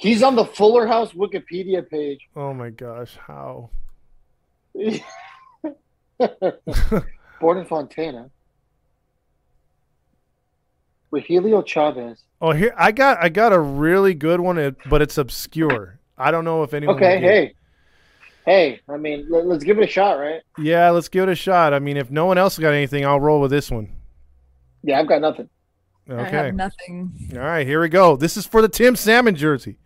He's 0.00 0.22
on 0.22 0.34
the 0.34 0.46
Fuller 0.46 0.86
House 0.86 1.12
Wikipedia 1.12 1.86
page. 1.86 2.20
Oh 2.34 2.54
my 2.54 2.70
gosh, 2.70 3.18
how? 3.18 3.68
Born 7.40 7.58
in 7.58 7.66
Fontana. 7.66 8.30
With 11.10 11.24
Helio 11.24 11.62
Chavez. 11.62 12.22
Oh, 12.40 12.52
here 12.52 12.74
I 12.76 12.92
got 12.92 13.22
I 13.22 13.28
got 13.28 13.52
a 13.52 13.58
really 13.60 14.14
good 14.14 14.40
one, 14.40 14.76
but 14.86 15.02
it's 15.02 15.18
obscure. 15.18 15.98
I 16.18 16.30
don't 16.30 16.44
know 16.44 16.62
if 16.62 16.74
anyone. 16.74 16.96
Okay, 16.96 17.18
will 17.18 17.24
it. 17.24 17.30
hey. 17.30 17.52
Hey, 18.46 18.80
I 18.88 18.96
mean, 18.96 19.26
let, 19.28 19.44
us 19.46 19.64
give 19.64 19.78
it 19.78 19.84
a 19.84 19.88
shot, 19.88 20.20
right? 20.20 20.40
Yeah, 20.60 20.90
let's 20.90 21.08
give 21.08 21.24
it 21.28 21.32
a 21.32 21.34
shot. 21.34 21.74
I 21.74 21.80
mean, 21.80 21.96
if 21.96 22.12
no 22.12 22.26
one 22.26 22.38
else 22.38 22.56
got 22.56 22.72
anything, 22.74 23.04
I'll 23.04 23.18
roll 23.18 23.40
with 23.40 23.50
this 23.50 23.72
one. 23.72 23.88
Yeah, 24.84 25.00
I've 25.00 25.08
got 25.08 25.20
nothing. 25.20 25.48
I 26.08 26.12
Okay. 26.12 26.36
have 26.36 26.54
nothing. 26.54 27.12
All 27.32 27.40
right, 27.40 27.66
here 27.66 27.80
we 27.80 27.88
go. 27.88 28.14
This 28.16 28.36
is 28.36 28.46
for 28.46 28.62
the 28.62 28.68
Tim 28.68 28.94
Salmon 28.94 29.34
jersey. 29.34 29.78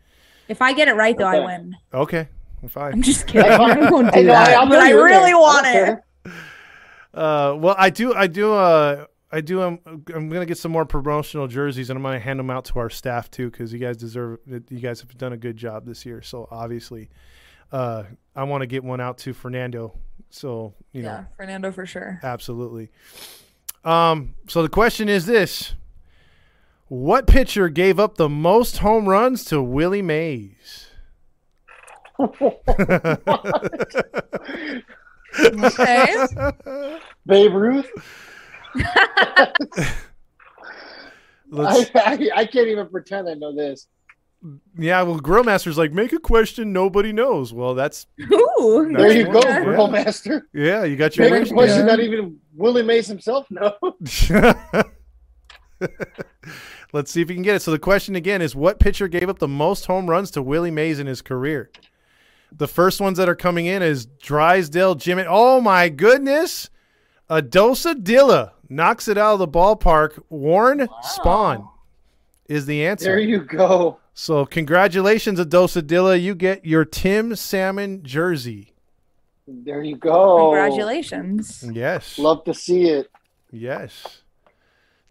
If 0.46 0.60
I 0.60 0.74
get 0.74 0.88
it 0.88 0.92
right 0.94 1.16
though, 1.16 1.24
I 1.24 1.38
Okay. 1.38 1.46
win. 1.46 1.76
Okay, 1.94 2.28
fine. 2.68 2.92
I'm 2.92 3.02
just 3.02 3.26
kidding. 3.26 3.50
I 3.58 3.90
won't 3.90 4.14
Hey, 4.14 4.20
do 4.22 4.26
no, 4.26 4.34
I, 4.34 4.44
that. 4.44 4.58
I'll 4.58 4.68
But 4.68 4.80
I 4.80 4.90
really 4.90 5.32
want 5.32 5.66
I 5.66 5.76
it. 5.78 5.98
Uh, 7.14 7.56
well, 7.58 7.74
I 7.78 7.88
do, 7.90 8.12
I 8.14 8.26
do, 8.26 8.52
uh, 8.52 9.06
I 9.32 9.40
do. 9.40 9.62
Um, 9.62 9.78
I'm 9.86 10.28
gonna 10.28 10.46
get 10.46 10.58
some 10.58 10.72
more 10.72 10.84
promotional 10.84 11.46
jerseys, 11.46 11.88
and 11.90 11.96
I'm 11.96 12.02
gonna 12.02 12.18
hand 12.18 12.38
them 12.38 12.50
out 12.50 12.64
to 12.66 12.78
our 12.78 12.90
staff 12.90 13.30
too, 13.30 13.50
because 13.50 13.72
you 13.72 13.78
guys 13.78 13.96
deserve. 13.96 14.38
it. 14.46 14.64
You 14.70 14.80
guys 14.80 15.00
have 15.00 15.16
done 15.16 15.32
a 15.32 15.36
good 15.36 15.56
job 15.56 15.86
this 15.86 16.04
year. 16.04 16.20
So 16.22 16.48
obviously, 16.50 17.10
uh, 17.72 18.04
I 18.34 18.42
want 18.44 18.62
to 18.62 18.66
get 18.66 18.82
one 18.82 19.00
out 19.00 19.18
to 19.18 19.32
Fernando. 19.32 19.94
So 20.30 20.74
you 20.92 21.02
yeah, 21.02 21.08
know, 21.08 21.26
Fernando 21.36 21.70
for 21.72 21.86
sure. 21.86 22.18
absolutely. 22.22 22.90
Um, 23.84 24.34
so 24.48 24.62
the 24.62 24.68
question 24.68 25.08
is 25.08 25.26
this: 25.26 25.74
What 26.88 27.26
pitcher 27.26 27.68
gave 27.68 28.00
up 28.00 28.16
the 28.16 28.28
most 28.28 28.78
home 28.78 29.08
runs 29.08 29.44
to 29.46 29.62
Willie 29.62 30.02
Mays? 30.02 30.88
Okay. 35.38 36.26
Babe 37.26 37.54
Ruth. 37.54 37.88
Let's, 41.52 41.90
I, 41.94 42.00
I, 42.12 42.30
I 42.36 42.46
can't 42.46 42.68
even 42.68 42.88
pretend 42.88 43.28
I 43.28 43.34
know 43.34 43.52
this. 43.54 43.88
yeah, 44.78 45.02
well, 45.02 45.18
Grillmaster's 45.20 45.76
like, 45.76 45.92
make 45.92 46.12
a 46.12 46.18
question 46.20 46.72
nobody 46.72 47.12
knows. 47.12 47.52
Well, 47.52 47.74
that's 47.74 48.06
Ooh. 48.32 48.88
That's 48.92 49.02
There 49.02 49.12
you 49.12 49.24
go, 49.24 49.38
one, 49.40 49.46
yeah. 49.46 49.64
Grill 49.64 49.88
Master. 49.88 50.46
yeah. 50.54 50.84
You 50.84 50.96
got 50.96 51.16
your 51.16 51.28
Make 51.28 51.36
a 51.38 51.40
wish. 51.40 51.50
question 51.52 51.86
that 51.86 51.98
even 52.00 52.38
Willie 52.54 52.82
Mays 52.84 53.06
himself 53.08 53.46
knows. 53.50 53.72
Let's 56.92 57.10
see 57.12 57.22
if 57.22 57.28
you 57.30 57.34
can 57.36 57.42
get 57.42 57.56
it. 57.56 57.62
So 57.62 57.70
the 57.70 57.78
question 57.78 58.16
again 58.16 58.42
is 58.42 58.54
what 58.54 58.78
pitcher 58.80 59.08
gave 59.08 59.28
up 59.28 59.38
the 59.38 59.48
most 59.48 59.86
home 59.86 60.08
runs 60.10 60.30
to 60.32 60.42
Willie 60.42 60.70
Mays 60.70 60.98
in 60.98 61.06
his 61.06 61.22
career? 61.22 61.70
The 62.52 62.66
first 62.68 63.00
ones 63.00 63.16
that 63.18 63.28
are 63.28 63.36
coming 63.36 63.66
in 63.66 63.82
is 63.82 64.06
Drysdale 64.06 64.94
Jimmy. 64.96 65.24
Oh 65.26 65.60
my 65.60 65.88
goodness. 65.88 66.68
Adosa 67.30 67.94
Dilla 67.94 68.52
knocks 68.70 69.08
it 69.08 69.18
out 69.18 69.34
of 69.34 69.38
the 69.40 69.48
ballpark. 69.48 70.22
Warren 70.30 70.88
Spahn 71.04 71.68
is 72.48 72.64
the 72.64 72.86
answer. 72.86 73.06
There 73.06 73.18
you 73.18 73.40
go. 73.40 73.98
So 74.14 74.46
congratulations, 74.46 75.38
Adosa 75.38 75.82
Dilla. 75.82 76.20
You 76.20 76.34
get 76.34 76.64
your 76.64 76.84
Tim 76.84 77.36
Salmon 77.36 78.02
jersey. 78.02 78.72
There 79.46 79.82
you 79.82 79.96
go. 79.96 80.50
Congratulations. 80.50 81.64
Yes. 81.72 82.18
Love 82.18 82.44
to 82.44 82.54
see 82.54 82.84
it. 82.84 83.10
Yes. 83.50 84.22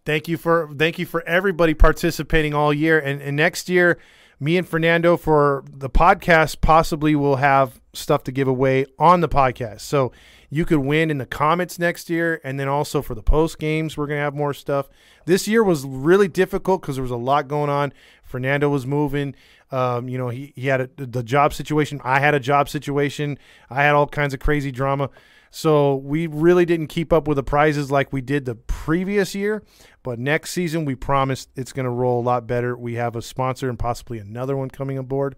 Thank 0.05 0.27
you 0.27 0.37
for 0.37 0.69
thank 0.77 0.97
you 0.97 1.05
for 1.05 1.21
everybody 1.27 1.73
participating 1.73 2.53
all 2.53 2.73
year. 2.73 2.99
And, 2.99 3.21
and 3.21 3.35
next 3.35 3.69
year, 3.69 3.99
me 4.39 4.57
and 4.57 4.67
Fernando 4.67 5.17
for 5.17 5.63
the 5.69 5.89
podcast 5.89 6.61
possibly 6.61 7.15
will 7.15 7.35
have 7.35 7.81
stuff 7.93 8.23
to 8.23 8.31
give 8.31 8.47
away 8.47 8.85
on 8.97 9.19
the 9.19 9.29
podcast. 9.29 9.81
So 9.81 10.11
you 10.49 10.65
could 10.65 10.79
win 10.79 11.11
in 11.11 11.17
the 11.17 11.25
comments 11.25 11.77
next 11.77 12.09
year, 12.09 12.41
and 12.43 12.59
then 12.59 12.67
also 12.67 13.01
for 13.01 13.15
the 13.15 13.23
post 13.23 13.59
games, 13.59 13.97
we're 13.97 14.07
gonna 14.07 14.19
have 14.19 14.35
more 14.35 14.53
stuff. 14.53 14.89
This 15.25 15.47
year 15.47 15.63
was 15.63 15.85
really 15.85 16.27
difficult 16.27 16.81
because 16.81 16.95
there 16.95 17.03
was 17.03 17.11
a 17.11 17.17
lot 17.17 17.47
going 17.47 17.69
on. 17.69 17.93
Fernando 18.23 18.69
was 18.69 18.85
moving. 18.85 19.35
Um, 19.71 20.09
you 20.09 20.17
know, 20.17 20.29
he, 20.29 20.53
he 20.55 20.67
had 20.67 20.81
a, 20.81 20.89
the 20.95 21.23
job 21.23 21.53
situation. 21.53 22.01
I 22.03 22.19
had 22.19 22.33
a 22.33 22.39
job 22.39 22.69
situation. 22.69 23.37
I 23.69 23.83
had 23.83 23.93
all 23.93 24.07
kinds 24.07 24.33
of 24.33 24.39
crazy 24.39 24.71
drama. 24.71 25.09
So 25.51 25.95
we 25.95 26.27
really 26.27 26.65
didn't 26.65 26.87
keep 26.87 27.11
up 27.11 27.27
with 27.27 27.35
the 27.37 27.43
prizes 27.43 27.91
like 27.91 28.13
we 28.13 28.21
did 28.21 28.45
the 28.45 28.55
previous 28.55 29.33
year. 29.33 29.63
But 30.03 30.19
next 30.19 30.51
season, 30.51 30.85
we 30.85 30.95
promise 30.95 31.47
it's 31.55 31.73
going 31.73 31.85
to 31.85 31.91
roll 31.91 32.21
a 32.21 32.23
lot 32.23 32.47
better. 32.47 32.77
We 32.77 32.95
have 32.95 33.15
a 33.15 33.21
sponsor 33.21 33.69
and 33.69 33.77
possibly 33.77 34.19
another 34.19 34.55
one 34.55 34.69
coming 34.69 34.97
aboard. 34.97 35.35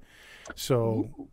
So 0.55 1.29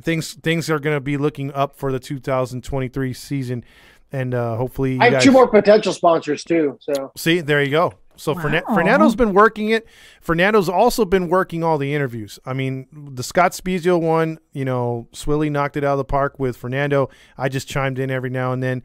things 0.00 0.34
things 0.34 0.68
are 0.70 0.78
going 0.78 0.96
to 0.96 1.00
be 1.00 1.16
looking 1.16 1.52
up 1.52 1.76
for 1.76 1.90
the 1.92 1.98
2023 1.98 3.12
season, 3.12 3.64
and 4.12 4.34
uh, 4.34 4.56
hopefully 4.56 4.94
you 4.94 5.00
I 5.00 5.04
have 5.04 5.12
guys 5.14 5.24
two 5.24 5.32
more 5.32 5.48
potential 5.48 5.92
sponsors 5.92 6.44
too. 6.44 6.78
So 6.80 7.12
see. 7.16 7.40
There 7.40 7.62
you 7.62 7.70
go. 7.70 7.94
So 8.16 8.34
Fernan- 8.34 8.64
Wow. 8.68 8.74
Fernando's 8.74 9.14
been 9.14 9.32
working 9.32 9.68
it. 9.70 9.86
Fernando's 10.20 10.68
also 10.68 11.04
been 11.04 11.28
working 11.28 11.62
all 11.62 11.78
the 11.78 11.94
interviews. 11.94 12.40
I 12.44 12.52
mean, 12.52 12.88
the 12.92 13.22
Scott 13.22 13.52
Spiezio 13.52 14.00
one, 14.00 14.38
you 14.52 14.64
know, 14.64 15.06
Swilly 15.12 15.50
knocked 15.52 15.76
it 15.76 15.84
out 15.84 15.92
of 15.92 15.98
the 15.98 16.04
park 16.04 16.36
with 16.36 16.56
Fernando. 16.56 17.10
I 17.36 17.48
just 17.48 17.68
chimed 17.68 18.00
in 18.00 18.10
every 18.10 18.30
now 18.30 18.52
and 18.52 18.60
then. 18.60 18.82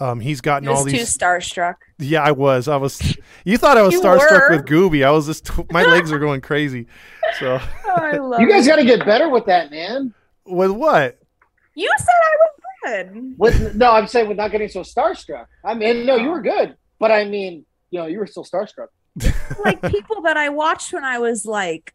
Um, 0.00 0.18
he's 0.20 0.40
gotten 0.42 0.64
He 0.64 0.68
was 0.70 0.80
all 0.80 0.84
too 0.84 0.90
these. 0.90 1.16
starstruck. 1.16 1.76
Yeah, 1.98 2.22
I 2.22 2.32
was. 2.32 2.66
I 2.68 2.76
was. 2.76 3.16
You 3.46 3.56
thought 3.58 3.78
I 3.78 3.82
was 3.82 3.94
You 3.94 4.00
starstruck 4.02 4.50
were. 4.50 4.56
with 4.56 4.66
Gooby. 4.66 5.02
I 5.06 5.10
was 5.12 5.26
just. 5.26 5.48
My 5.72 5.84
legs 5.84 6.10
are 6.12 6.18
going 6.18 6.40
crazy. 6.42 6.86
So 7.38 7.58
Oh, 7.86 7.90
I 7.94 8.16
love 8.18 8.40
you 8.40 8.48
guys 8.50 8.66
got 8.66 8.76
to 8.76 8.84
get 8.84 9.06
better 9.06 9.28
with 9.30 9.46
that, 9.46 9.70
man. 9.70 10.12
With 10.46 10.70
what? 10.70 11.18
You 11.74 11.90
said 11.98 12.08
I 12.08 12.36
was 12.38 12.50
good. 12.84 13.34
With 13.38 13.74
no, 13.74 13.92
I'm 13.92 14.06
saying 14.06 14.28
with 14.28 14.36
not 14.36 14.50
getting 14.50 14.68
so 14.68 14.80
starstruck. 14.80 15.46
I 15.64 15.74
mean, 15.74 16.06
no, 16.06 16.16
you 16.16 16.28
were 16.28 16.40
oh. 16.40 16.42
good, 16.42 16.76
but 16.98 17.10
I 17.10 17.24
mean, 17.24 17.64
you 17.90 18.00
know, 18.00 18.06
you 18.06 18.18
were 18.18 18.26
still 18.26 18.44
starstruck. 18.44 18.88
Like 19.64 19.80
people 19.82 20.22
that 20.22 20.36
I 20.36 20.48
watched 20.48 20.92
when 20.92 21.04
I 21.04 21.18
was 21.18 21.46
like 21.46 21.94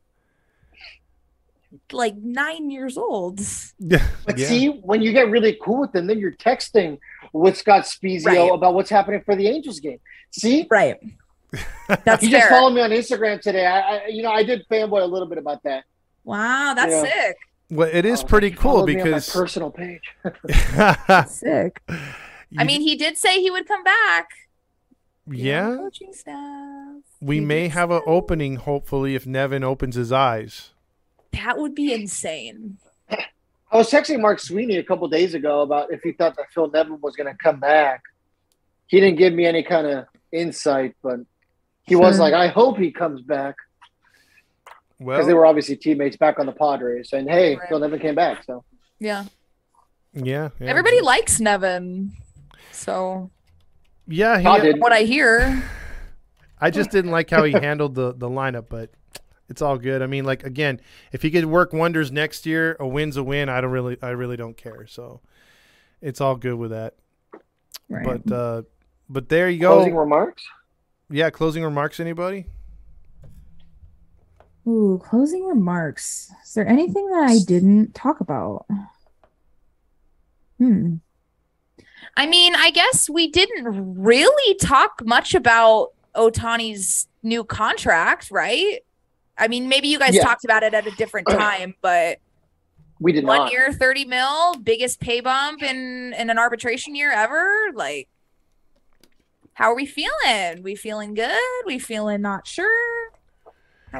like 1.91 2.15
nine 2.15 2.71
years 2.71 2.97
old. 2.97 3.39
Yeah. 3.77 4.07
But 4.26 4.38
yeah. 4.38 4.47
see, 4.47 4.67
when 4.67 5.01
you 5.01 5.11
get 5.11 5.30
really 5.30 5.57
cool 5.61 5.81
with 5.81 5.91
them, 5.91 6.07
then 6.07 6.17
you're 6.17 6.31
texting 6.34 6.97
with 7.34 7.57
Scott 7.57 7.84
Spiezio 7.84 8.26
Right. 8.26 8.51
about 8.53 8.73
what's 8.73 8.89
happening 8.89 9.21
for 9.23 9.35
the 9.35 9.47
Angels 9.47 9.80
game. 9.80 9.99
See, 10.31 10.65
Right. 10.69 10.97
That's 12.05 12.23
you 12.23 12.30
fair. 12.30 12.41
just 12.41 12.49
followed 12.49 12.71
me 12.71 12.81
on 12.81 12.91
Instagram 12.91 13.41
today. 13.41 13.65
I, 13.65 13.80
I, 13.80 14.07
you 14.07 14.21
know, 14.21 14.31
I 14.31 14.43
did 14.43 14.65
fanboy 14.69 15.01
a 15.01 15.05
little 15.05 15.27
bit 15.27 15.38
about 15.39 15.63
that. 15.63 15.84
wow, 16.23 16.73
that's 16.76 16.91
Yeah. 16.91 17.01
sick. 17.03 17.38
Well, 17.70 17.90
it 17.91 18.06
is 18.06 18.24
Oh, 18.24 18.28
pretty 18.28 18.52
cool 18.52 18.74
followed 18.74 18.88
me 18.88 18.94
on 18.94 18.98
my 19.00 19.04
because 19.04 19.30
personal 19.30 19.72
page. 19.72 20.16
Sick. 21.28 21.82
I 22.58 22.64
mean, 22.64 22.82
he 22.82 22.96
did 22.96 23.18
say 23.18 23.40
he 23.41 23.52
would 23.52 23.68
come 23.68 23.84
back. 23.84 24.30
yeah, 25.30 25.76
Coaching 25.76 26.14
staff. 26.14 27.04
we 27.22 27.36
He 27.36 27.41
may 27.41 27.68
have 27.68 27.91
an 27.91 28.02
opening. 28.08 28.56
Hopefully, 28.56 29.14
if 29.14 29.28
Nevin 29.28 29.64
opens 29.64 29.96
his 29.96 30.12
eyes. 30.12 30.72
That 31.32 31.60
would 31.60 31.76
be 31.76 31.94
insane. 31.94 32.80
I 33.72 33.78
was 33.78 33.91
texting 33.91 34.20
Mark 34.20 34.40
Sweeney 34.40 34.78
a 34.78 34.84
couple 34.84 35.08
days 35.08 35.36
ago 35.36 35.62
about 35.62 35.94
if 35.94 36.02
he 36.02 36.12
thought 36.12 36.36
that 36.38 36.52
Phil 36.52 36.72
Nevin 36.72 37.00
was 37.02 37.16
going 37.16 37.32
to 37.32 37.38
come 37.38 37.60
back. 37.60 38.02
He 38.88 39.00
didn't 39.00 39.20
give 39.20 39.34
me 39.34 39.46
any 39.46 39.62
kind 39.62 39.86
of 39.86 40.06
insight, 40.32 40.96
but 41.04 41.20
he 41.84 41.96
was 41.96 42.16
hmm. 42.16 42.24
like, 42.24 42.34
"I 42.34 42.48
hope 42.48 42.80
he 42.80 42.91
comes 42.91 43.22
back," 43.22 43.56
because 44.99 45.26
they 45.27 45.34
were 45.34 45.45
obviously 45.45 45.76
teammates 45.76 46.17
back 46.17 46.39
on 46.39 46.45
the 46.45 46.51
Padres. 46.51 47.13
And 47.13 47.30
hey, 47.30 47.55
Right. 47.55 47.69
Phil 47.69 47.80
Nevin 47.80 47.99
came 47.99 48.15
back, 48.15 48.43
so 48.43 48.63
Yeah. 48.99 49.26
yeah, 50.13 50.49
yeah. 50.59 50.67
Everybody 50.67 51.01
likes 51.01 51.39
Nevin. 51.39 52.11
So 52.71 53.31
Yeah, 54.07 54.41
Todd 54.41 54.61
he, 54.63 54.71
did. 54.73 54.81
what 54.81 54.91
I 54.91 55.01
hear. 55.03 55.63
I 56.61 56.69
just 56.71 56.91
didn't 56.91 57.11
like 57.11 57.30
how 57.30 57.43
he 57.43 57.51
handled 57.67 57.95
the 57.95 58.13
the 58.13 58.30
lineup, 58.30 58.65
but 58.69 58.91
it's 59.47 59.61
all 59.61 59.77
good. 59.77 60.01
I 60.01 60.07
mean, 60.07 60.26
like 60.26 60.43
again, 60.43 60.80
if 61.11 61.21
he 61.21 61.31
could 61.31 61.45
work 61.45 61.73
wonders 61.73 62.11
next 62.11 62.45
year, 62.45 62.76
a 62.80 62.88
win's 62.88 63.17
a 63.17 63.23
win. 63.23 63.49
I 63.49 63.61
don't 63.61 63.71
really, 63.71 63.97
I 64.01 64.09
really 64.09 64.35
don't 64.38 64.55
care. 64.57 64.85
So 64.88 65.21
it's 66.01 66.19
all 66.21 66.35
good 66.35 66.55
with 66.55 66.71
that. 66.71 66.95
Right. 67.89 68.05
But 68.26 68.31
uh, 68.34 68.61
but 69.09 69.30
there 69.30 69.49
you 69.49 69.59
go. 69.59 69.76
closing 69.77 69.95
remarks. 69.95 70.43
Yeah, 71.09 71.30
closing 71.31 71.63
remarks. 71.63 71.99
Anybody? 71.99 72.45
Ooh, 74.70 75.02
closing 75.04 75.46
remarks. 75.48 76.32
Is 76.46 76.54
there 76.54 76.68
anything 76.68 77.10
that 77.10 77.24
I 77.30 77.40
didn't 77.40 77.96
talk 77.96 78.20
about? 78.20 78.66
Hmm. 80.60 80.96
I 82.16 82.28
mean, 82.28 82.54
I 82.56 82.70
guess 82.70 83.10
we 83.10 83.30
didn't 83.32 83.66
really 84.00 84.56
talk 84.56 85.02
much 85.06 85.34
about 85.34 85.90
Ohtani's 86.16 87.08
new 87.24 87.44
contract, 87.44 88.30
right? 88.30 88.80
I 89.38 89.48
mean, 89.48 89.70
maybe 89.70 89.88
you 89.88 89.98
guys 89.98 90.16
Yeah. 90.16 90.24
talked 90.24 90.44
about 90.44 90.64
it 90.64 90.74
at 90.74 90.86
a 90.86 90.91
different 90.91 91.28
time, 91.32 91.74
but 91.82 92.20
We 93.00 93.12
did 93.12 93.24
not. 93.24 93.28
one 93.30 93.40
not. 93.46 93.52
year, 93.52 93.72
30 93.74 94.06
mil, 94.06 94.56
biggest 94.62 95.00
pay 95.00 95.20
bump 95.22 95.64
in 95.64 96.14
in 96.14 96.30
an 96.30 96.38
arbitration 96.38 96.94
year 96.96 97.12
ever. 97.12 97.70
Like, 97.74 98.08
how 99.54 99.72
are 99.72 99.76
we 99.76 99.86
feeling? 99.86 100.62
We 100.62 100.76
feeling 100.76 101.14
good? 101.16 101.40
We 101.66 101.80
feeling 101.80 102.22
not 102.22 102.46
sure? 102.46 103.12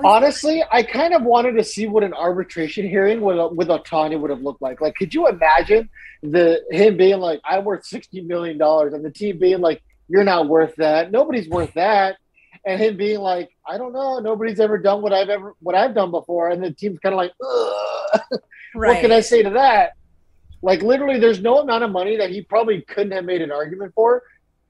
Honestly, 0.04 0.64
I 0.72 0.84
kind 0.84 1.14
of 1.14 1.24
wanted 1.24 1.54
to 1.54 1.64
see 1.64 1.88
what 1.88 2.04
an 2.04 2.14
arbitration 2.14 2.88
hearing 2.88 3.22
with 3.22 3.38
with 3.54 3.70
Ohtani 3.70 4.20
would 4.20 4.30
have 4.30 4.42
looked 4.42 4.62
like. 4.62 4.82
Like, 4.82 4.96
could 4.96 5.14
you 5.14 5.28
imagine 5.28 5.90
the 6.22 6.64
him 6.70 6.98
being 6.98 7.20
like, 7.20 7.42
"I'm 7.44 7.64
worth 7.64 7.86
sixty 7.86 8.22
million 8.22 8.58
dollars," 8.58 8.94
and 8.94 9.04
the 9.04 9.10
team 9.10 9.40
being 9.40 9.62
like, 9.62 9.82
"You're 10.08 10.24
not 10.24 10.48
worth 10.48 10.76
that. 10.78 11.12
Nobody's 11.12 11.50
worth 11.50 11.74
that," 11.74 12.18
and 12.66 12.80
him 12.80 12.98
being 12.98 13.20
like, 13.20 13.50
"I 13.68 13.78
don't 13.78 13.94
know. 13.94 14.20
Nobody's 14.20 14.60
ever 14.60 14.78
done 14.78 15.02
what 15.02 15.14
I've 15.14 15.30
ever 15.30 15.56
what 15.62 15.76
I've 15.76 15.96
done 15.96 16.12
before," 16.12 16.50
and 16.50 16.64
the 16.64 16.72
team's 16.72 17.00
kind 17.00 17.14
of 17.14 17.18
like, 17.18 17.32
Ugh. 17.44 18.22
Right. 18.76 18.90
"What 18.96 19.02
can 19.02 19.12
I 19.12 19.22
say 19.22 19.44
to 19.44 19.52
that?" 19.52 19.94
Like, 20.62 20.82
literally, 20.82 21.20
there's 21.20 21.42
no 21.42 21.60
amount 21.60 21.84
of 21.84 21.92
money 21.92 22.18
that 22.18 22.32
he 22.32 22.42
probably 22.42 22.82
couldn't 22.82 23.14
have 23.14 23.26
made 23.26 23.42
an 23.42 23.52
argument 23.52 23.94
for 23.96 24.24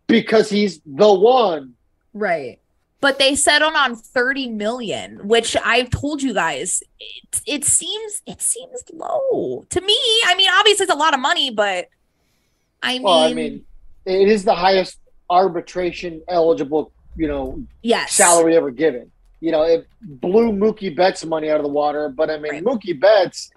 because 0.08 0.50
he's 0.50 0.82
the 0.86 1.12
one. 1.12 1.74
Right. 2.14 2.60
But 3.02 3.18
they 3.18 3.36
settled 3.36 3.76
on 3.76 3.96
30 3.96 4.50
million, 4.50 5.26
which 5.28 5.56
I've 5.64 5.90
told 5.90 6.22
you 6.22 6.34
guys, 6.34 6.84
it, 7.00 7.42
it 7.46 7.64
seems 7.66 8.22
it 8.26 8.42
seems 8.42 8.84
low 8.92 9.66
to 9.70 9.82
me. 9.82 9.98
I 10.26 10.36
mean, 10.36 10.50
obviously 10.52 10.84
it's 10.84 10.94
a 10.94 10.98
lot 10.98 11.14
of 11.14 11.22
money, 11.22 11.50
but 11.50 11.88
I 12.84 12.94
mean, 12.94 13.04
Well, 13.04 13.20
I 13.20 13.34
mean, 13.34 13.64
it 14.06 14.28
is 14.28 14.44
the 14.44 14.56
highest 14.56 15.00
arbitration 15.30 16.22
eligible, 16.28 16.92
you 17.16 17.28
know, 17.28 17.64
yes. 17.82 18.14
salary 18.14 18.58
ever 18.58 18.72
given. 18.72 19.12
You 19.40 19.54
know, 19.54 19.64
it 19.64 19.88
blew 20.02 20.52
Mookie 20.52 20.94
Betts 20.94 21.24
money 21.24 21.50
out 21.50 21.58
of 21.58 21.64
the 21.64 21.72
water, 21.72 22.10
but 22.10 22.30
I 22.30 22.38
mean, 22.38 22.52
Right. 22.52 22.64
Mookie 22.64 23.00
Betts 23.00 23.52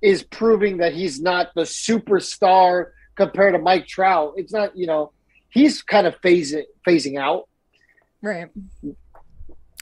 is 0.00 0.22
proving 0.22 0.78
that 0.78 0.94
he's 0.94 1.20
not 1.20 1.54
the 1.54 1.62
superstar 1.62 2.92
compared 3.14 3.54
to 3.54 3.58
Mike 3.58 3.86
Trout. 3.86 4.34
It's 4.36 4.52
not, 4.52 4.76
you 4.76 4.86
know, 4.86 5.12
he's 5.50 5.82
kind 5.82 6.06
of 6.06 6.18
phasing 6.20 6.64
phasing 6.86 7.18
out. 7.18 7.48
Right. 8.24 8.48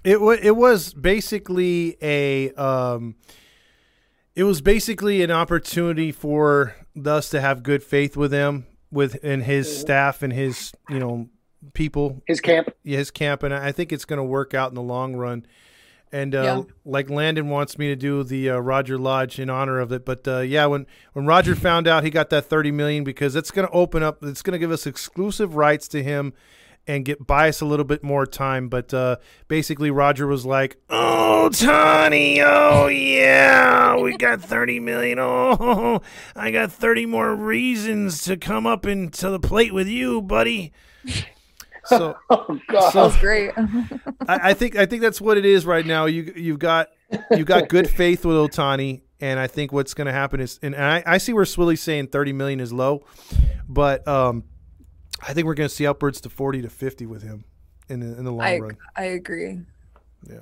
It 0.05 0.21
wa 0.21 0.33
it 0.43 0.57
was 0.57 0.93
basically 0.95 1.97
a 2.03 2.51
um, 2.55 3.15
it 4.35 4.43
was 4.43 4.61
basically 4.61 5.23
an 5.23 5.31
opportunity 5.31 6.11
for 6.11 6.75
us 7.07 7.31
to 7.31 7.41
have 7.41 7.63
good 7.63 7.85
faith 7.85 8.17
with 8.17 8.33
him, 8.33 8.67
with 8.91 9.17
and 9.23 9.45
his 9.45 9.69
Mhm. 9.69 9.81
staff 9.81 10.23
and 10.25 10.33
his 10.33 10.73
you 10.89 10.99
know 10.99 11.29
people, 11.73 12.21
His 12.27 12.41
camp. 12.41 12.71
his 12.85 13.13
camp, 13.13 13.45
and 13.45 13.55
I 13.55 13.71
think 13.71 13.93
it's 13.93 14.05
going 14.05 14.17
to 14.19 14.25
work 14.25 14.55
out 14.55 14.71
in 14.71 14.75
the 14.75 14.83
long 14.83 15.15
run. 15.15 15.47
And 16.11 16.35
uh, 16.35 16.43
Yeah. 16.43 16.63
like 16.85 17.09
Landon 17.09 17.49
wants 17.49 17.79
me 17.79 17.87
to 17.87 17.97
do 17.97 18.25
the 18.25 18.51
uh, 18.51 18.59
Roger 18.59 18.99
Lodge 18.99 19.39
in 19.39 19.49
honor 19.49 19.79
of 19.79 19.93
it, 19.93 20.05
but 20.05 20.27
uh, 20.27 20.41
yeah, 20.41 20.67
when 20.67 20.87
when 21.13 21.27
Roger 21.27 21.55
found 21.55 21.87
out 21.87 22.03
he 22.03 22.11
got 22.11 22.29
that 22.31 22.47
thirty 22.47 22.73
million 22.73 23.05
because 23.05 23.37
it's 23.37 23.53
going 23.53 23.69
to 23.69 23.73
open 23.73 24.03
up, 24.03 24.25
it's 24.25 24.43
going 24.43 24.53
to 24.53 24.59
give 24.59 24.73
us 24.73 24.85
exclusive 24.85 25.55
rights 25.55 25.87
to 25.89 26.03
him 26.03 26.33
and 26.87 27.05
get 27.05 27.27
buy 27.27 27.49
us 27.49 27.61
a 27.61 27.65
little 27.65 27.85
bit 27.85 28.03
more 28.03 28.27
time. 28.27 28.69
But 28.69 28.93
uh, 28.93 29.17
basically, 29.49 29.91
Roger 29.91 30.27
was 30.27 30.45
like, 30.47 30.77
"Oh, 30.91 31.49
Tony, 31.51 32.41
oh 32.43 32.87
yeah, 32.89 33.97
we 33.97 34.17
got 34.17 34.41
thirty 34.41 34.81
million. 34.81 35.19
Oh, 35.23 36.01
I 36.37 36.51
got 36.51 36.73
thirty 36.73 37.07
more 37.07 37.35
reasons 37.35 38.25
to 38.25 38.37
come 38.37 38.67
up 38.67 38.87
into 38.87 39.31
the 39.31 39.41
plate 39.41 39.73
with 39.73 39.89
you, 39.89 40.23
buddy." 40.23 40.73
So 41.87 42.17
Oh 42.31 42.61
God. 42.69 42.91
So- 42.93 42.99
That 43.01 43.05
was 43.07 43.17
great. 43.19 43.51
I, 44.29 44.51
I 44.51 44.55
think 44.55 44.77
I 44.77 44.87
think 44.87 45.03
that's 45.03 45.21
what 45.21 45.37
it 45.39 45.45
is 45.45 45.67
right 45.67 45.85
now. 45.87 46.07
You 46.07 46.33
you've 46.37 46.59
got 46.59 46.89
you 47.31 47.45
got 47.45 47.69
good 47.69 47.89
faith 47.91 48.25
with 48.25 48.37
Ohtani, 48.37 49.03
and 49.21 49.39
I 49.39 49.47
think 49.47 49.73
what's 49.73 49.95
going 49.95 50.07
to 50.07 50.13
happen 50.13 50.41
is, 50.41 50.59
and 50.63 50.75
I, 50.75 51.03
I 51.07 51.19
see 51.19 51.33
where 51.33 51.45
Swilly's 51.45 51.81
saying 51.83 52.09
thirty 52.09 52.33
million 52.33 52.59
is 52.61 52.73
low, 52.73 53.05
but 53.69 54.07
um, 54.09 54.45
I 55.27 55.33
think 55.33 55.47
we're 55.47 55.55
going 55.55 55.69
to 55.69 55.75
see 55.75 55.87
upwards 55.87 56.21
to 56.23 56.29
forty 56.29 56.63
to 56.63 56.69
fifty 56.69 57.07
with 57.07 57.23
him 57.23 57.45
in 57.89 58.01
the 58.01 58.19
in 58.19 58.25
the 58.25 58.31
long 58.33 58.43
I 58.47 58.59
run. 58.59 58.77
I 58.97 59.05
agree. 59.05 59.61
Yeah. 60.29 60.41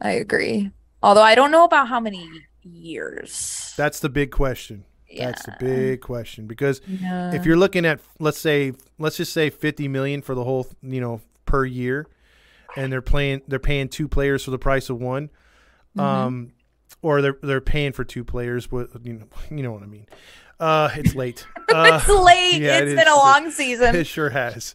I 0.00 0.10
agree. 0.12 0.70
Although 1.02 1.22
I 1.22 1.34
don't 1.34 1.50
know 1.50 1.64
about 1.64 1.88
how 1.88 2.00
many 2.00 2.28
years. 2.62 3.72
That's 3.76 4.00
the 4.00 4.08
big 4.08 4.30
question. 4.30 4.84
yeah. 5.08 5.26
That's 5.26 5.44
the 5.46 5.54
big 5.58 6.00
question 6.00 6.46
because 6.46 6.80
Yeah. 6.86 7.32
if 7.34 7.46
you're 7.46 7.56
looking 7.56 7.84
at 7.86 8.00
let's 8.18 8.38
say 8.38 8.72
let's 8.98 9.16
just 9.16 9.32
say 9.32 9.50
50 9.50 9.88
million 9.88 10.22
for 10.22 10.34
the 10.34 10.44
whole 10.44 10.66
you 10.82 11.00
know 11.00 11.20
per 11.44 11.64
year 11.64 12.06
and 12.76 12.92
they're 12.92 13.02
playing 13.02 13.42
they're 13.48 13.58
paying 13.60 13.88
two 13.88 14.08
players 14.08 14.44
for 14.44 14.50
the 14.50 14.58
price 14.58 14.90
of 14.90 15.00
one 15.00 15.30
Mm-hmm. 15.96 16.00
um 16.00 16.52
or 17.00 17.22
they're 17.22 17.38
they're 17.42 17.60
paying 17.62 17.92
for 17.92 18.04
two 18.04 18.22
players 18.24 18.70
with 18.70 18.96
you 19.04 19.14
know 19.14 19.26
you 19.50 19.62
know 19.62 19.72
what 19.72 19.82
I 19.82 19.86
mean 19.86 20.06
uh 20.60 20.88
it's 20.94 21.14
late 21.14 21.46
uh, 21.74 21.98
it's 22.00 22.08
late. 22.08 22.60
yeah, 22.62 22.78
It's 22.78 22.92
it 22.92 22.96
been 22.96 23.06
is. 23.08 23.12
a 23.12 23.16
long 23.16 23.50
season. 23.50 23.94
it 23.94 24.06
sure 24.06 24.30
has 24.30 24.74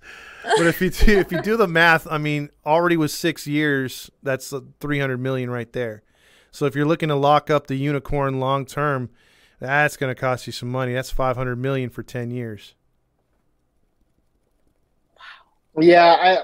but 0.57 0.65
if 0.67 0.81
you 0.81 0.89
do, 0.89 1.19
if 1.19 1.31
you 1.31 1.41
do 1.41 1.55
the 1.57 1.67
math 1.67 2.07
I 2.09 2.17
mean 2.17 2.49
already 2.65 2.97
with 2.97 3.11
6 3.11 3.47
years 3.47 4.09
that's 4.23 4.51
uh, 4.53 4.61
300 4.79 5.17
million 5.19 5.49
right 5.49 5.71
there 5.71 6.03
so 6.51 6.65
if 6.65 6.75
you're 6.75 6.85
looking 6.85 7.09
to 7.09 7.15
lock 7.15 7.49
up 7.49 7.67
the 7.67 7.75
unicorn 7.75 8.39
long 8.39 8.65
term 8.65 9.09
that's 9.59 9.97
going 9.97 10.13
to 10.13 10.19
cost 10.19 10.47
you 10.47 10.53
some 10.53 10.69
money 10.69 10.93
that's 10.93 11.11
500 11.11 11.55
million 11.55 11.89
for 11.89 12.03
10 12.03 12.31
years 12.31 12.75
Yeah, 15.79 16.05
I 16.05 16.37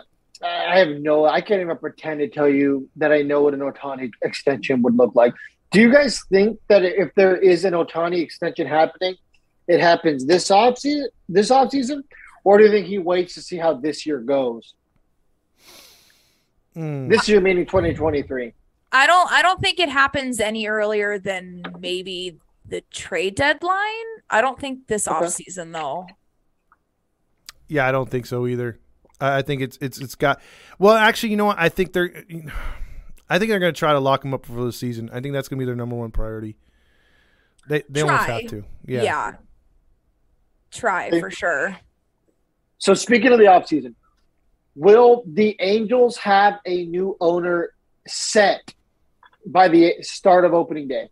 I 0.45 0.79
have 0.79 0.89
no 1.01 1.25
I 1.25 1.41
can't 1.41 1.61
even 1.61 1.77
pretend 1.77 2.19
to 2.19 2.27
tell 2.29 2.47
you 2.47 2.87
that 2.95 3.11
I 3.11 3.21
know 3.23 3.41
what 3.41 3.53
an 3.53 3.59
Ohtani 3.61 4.11
extension 4.23 4.81
would 4.83 4.95
look 4.95 5.15
like. 5.15 5.33
Do 5.71 5.81
you 5.81 5.91
guys 5.91 6.21
think 6.29 6.59
that 6.69 6.83
if 6.83 7.13
there 7.15 7.35
is 7.35 7.65
an 7.65 7.73
Ohtani 7.73 8.21
extension 8.21 8.67
happening, 8.67 9.15
it 9.67 9.79
happens 9.79 10.25
this 10.25 10.49
offseason 10.49 11.07
this 11.29 11.49
offseason? 11.49 12.03
Or 12.43 12.57
do 12.57 12.63
you 12.63 12.71
think 12.71 12.87
he 12.87 12.97
waits 12.97 13.33
to 13.33 13.41
see 13.41 13.57
how 13.57 13.73
this 13.73 14.05
year 14.05 14.19
goes? 14.19 14.73
Mm. 16.75 17.09
This 17.09 17.27
year 17.27 17.41
meaning 17.41 17.65
2023. 17.65 18.53
I 18.91 19.07
don't 19.07 19.31
I 19.31 19.41
don't 19.41 19.59
think 19.59 19.79
it 19.79 19.89
happens 19.89 20.39
any 20.39 20.67
earlier 20.67 21.19
than 21.19 21.63
maybe 21.79 22.37
the 22.65 22.81
trade 22.91 23.35
deadline. 23.35 24.05
I 24.29 24.41
don't 24.41 24.59
think 24.59 24.87
this 24.87 25.07
Okay. 25.07 25.25
off 25.25 25.29
season 25.31 25.71
though. 25.71 26.07
Yeah, 27.67 27.87
I 27.87 27.91
don't 27.91 28.09
think 28.09 28.25
so 28.25 28.47
either. 28.47 28.79
I 29.19 29.37
I 29.37 29.41
think 29.41 29.61
it's 29.61 29.77
it's 29.81 29.99
it's 29.99 30.15
got. 30.15 30.39
Well, 30.79 30.95
actually, 30.95 31.29
you 31.31 31.37
know 31.37 31.45
what? 31.45 31.59
I 31.59 31.69
think 31.69 31.91
they're. 31.93 32.23
I 33.29 33.39
think 33.39 33.49
they're 33.49 33.59
going 33.59 33.73
to 33.73 33.77
try 33.77 33.91
to 33.91 33.99
lock 33.99 34.23
him 34.23 34.33
up 34.33 34.45
for 34.45 34.63
the 34.63 34.71
season. 34.71 35.09
I 35.11 35.19
think 35.19 35.33
that's 35.33 35.49
going 35.49 35.57
to 35.57 35.61
be 35.61 35.65
their 35.65 35.75
number 35.75 35.97
one 35.97 36.11
priority. 36.11 36.55
They 37.67 37.83
they 37.89 38.01
almost 38.01 38.23
Try. 38.23 38.41
have 38.41 38.49
to. 38.51 38.63
Yeah. 38.85 39.01
Yeah. 39.01 39.33
Try 40.77 41.19
for 41.19 41.31
sure. 41.31 41.77
So 42.77 42.93
speaking 42.93 43.31
of 43.31 43.39
the 43.39 43.45
offseason, 43.45 43.95
will 44.75 45.23
the 45.25 45.55
Angels 45.59 46.17
have 46.17 46.59
a 46.65 46.85
new 46.85 47.17
owner 47.19 47.73
set 48.07 48.73
by 49.45 49.67
the 49.67 49.95
start 50.01 50.45
of 50.45 50.53
opening 50.53 50.87
day? 50.87 51.09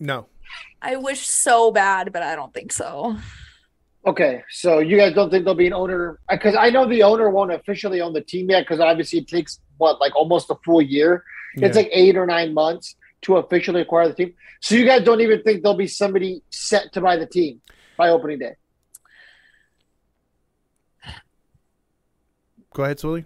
No. 0.00 0.26
I 0.80 0.96
wish 0.96 1.28
so 1.28 1.70
bad, 1.70 2.12
but 2.12 2.22
I 2.22 2.34
don't 2.34 2.54
think 2.54 2.72
so. 2.72 3.16
Okay, 4.06 4.44
so 4.50 4.78
you 4.78 4.96
guys 4.96 5.14
don't 5.14 5.30
think 5.30 5.44
there'll 5.44 5.56
be 5.56 5.66
an 5.66 5.72
owner? 5.72 6.20
Because 6.30 6.54
I 6.58 6.70
know 6.70 6.88
the 6.88 7.02
owner 7.02 7.28
won't 7.28 7.52
officially 7.52 8.00
own 8.00 8.12
the 8.12 8.20
team 8.20 8.48
yet, 8.48 8.60
because 8.60 8.78
obviously 8.78 9.18
it 9.18 9.28
takes 9.28 9.60
what, 9.78 10.00
like 10.00 10.14
almost 10.14 10.48
a 10.48 10.54
full 10.64 10.80
year. 10.80 11.24
Yeah. 11.56 11.66
It's 11.66 11.76
like 11.76 11.90
eight 11.92 12.16
or 12.16 12.24
nine 12.24 12.54
months 12.54 12.94
to 13.22 13.38
officially 13.38 13.80
acquire 13.80 14.08
the 14.08 14.14
team. 14.14 14.34
So 14.60 14.76
you 14.76 14.86
guys 14.86 15.02
don't 15.02 15.20
even 15.20 15.42
think 15.42 15.62
there'll 15.62 15.76
be 15.76 15.88
somebody 15.88 16.42
set 16.50 16.92
to 16.92 17.00
buy 17.00 17.16
the 17.16 17.26
team 17.26 17.60
by 17.96 18.10
opening 18.10 18.38
day? 18.38 18.54
Go 22.74 22.84
ahead, 22.84 23.00
Sully. 23.00 23.24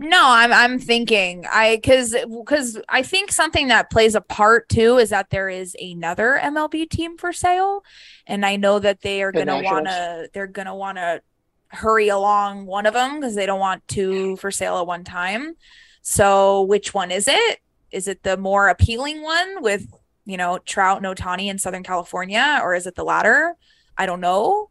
No, 0.00 0.20
I'm 0.22 0.52
I'm 0.52 0.78
thinking 0.78 1.44
I 1.50 1.80
cuz 1.82 2.14
cuz 2.46 2.78
I 2.88 3.02
think 3.02 3.32
something 3.32 3.66
that 3.68 3.90
plays 3.90 4.14
a 4.14 4.20
part 4.20 4.68
too 4.68 4.96
is 4.96 5.10
that 5.10 5.30
there 5.30 5.48
is 5.48 5.74
another 5.80 6.38
MLB 6.40 6.88
team 6.88 7.18
for 7.18 7.32
sale 7.32 7.82
and 8.26 8.46
I 8.46 8.54
know 8.56 8.78
that 8.78 9.00
they 9.00 9.22
are 9.22 9.32
The 9.32 9.44
going 9.44 9.48
to 9.48 9.54
Nationals? 9.54 9.72
want 9.72 9.86
to 9.88 10.30
they're 10.32 10.46
going 10.46 10.66
to 10.66 10.74
want 10.74 10.98
to 10.98 11.20
hurry 11.70 12.08
along 12.08 12.66
one 12.66 12.86
of 12.86 12.94
them 12.94 13.18
because 13.18 13.34
they 13.34 13.44
don't 13.44 13.58
want 13.58 13.86
two 13.88 14.36
for 14.36 14.52
sale 14.52 14.78
at 14.78 14.86
one 14.86 15.02
time. 15.04 15.54
So 16.02 16.62
which 16.62 16.94
one 16.94 17.10
is 17.10 17.26
it? 17.26 17.58
Is 17.90 18.06
it 18.06 18.22
the 18.22 18.36
more 18.36 18.68
appealing 18.68 19.22
one 19.22 19.62
with, 19.62 19.84
you 20.24 20.36
know, 20.36 20.58
Trout 20.58 21.02
and 21.02 21.06
Ohtani 21.06 21.46
in 21.50 21.58
Southern 21.58 21.82
California 21.82 22.60
or 22.62 22.74
is 22.74 22.86
it 22.86 22.94
the 22.94 23.04
latter? 23.04 23.56
I 23.98 24.06
don't 24.06 24.20
know. 24.20 24.70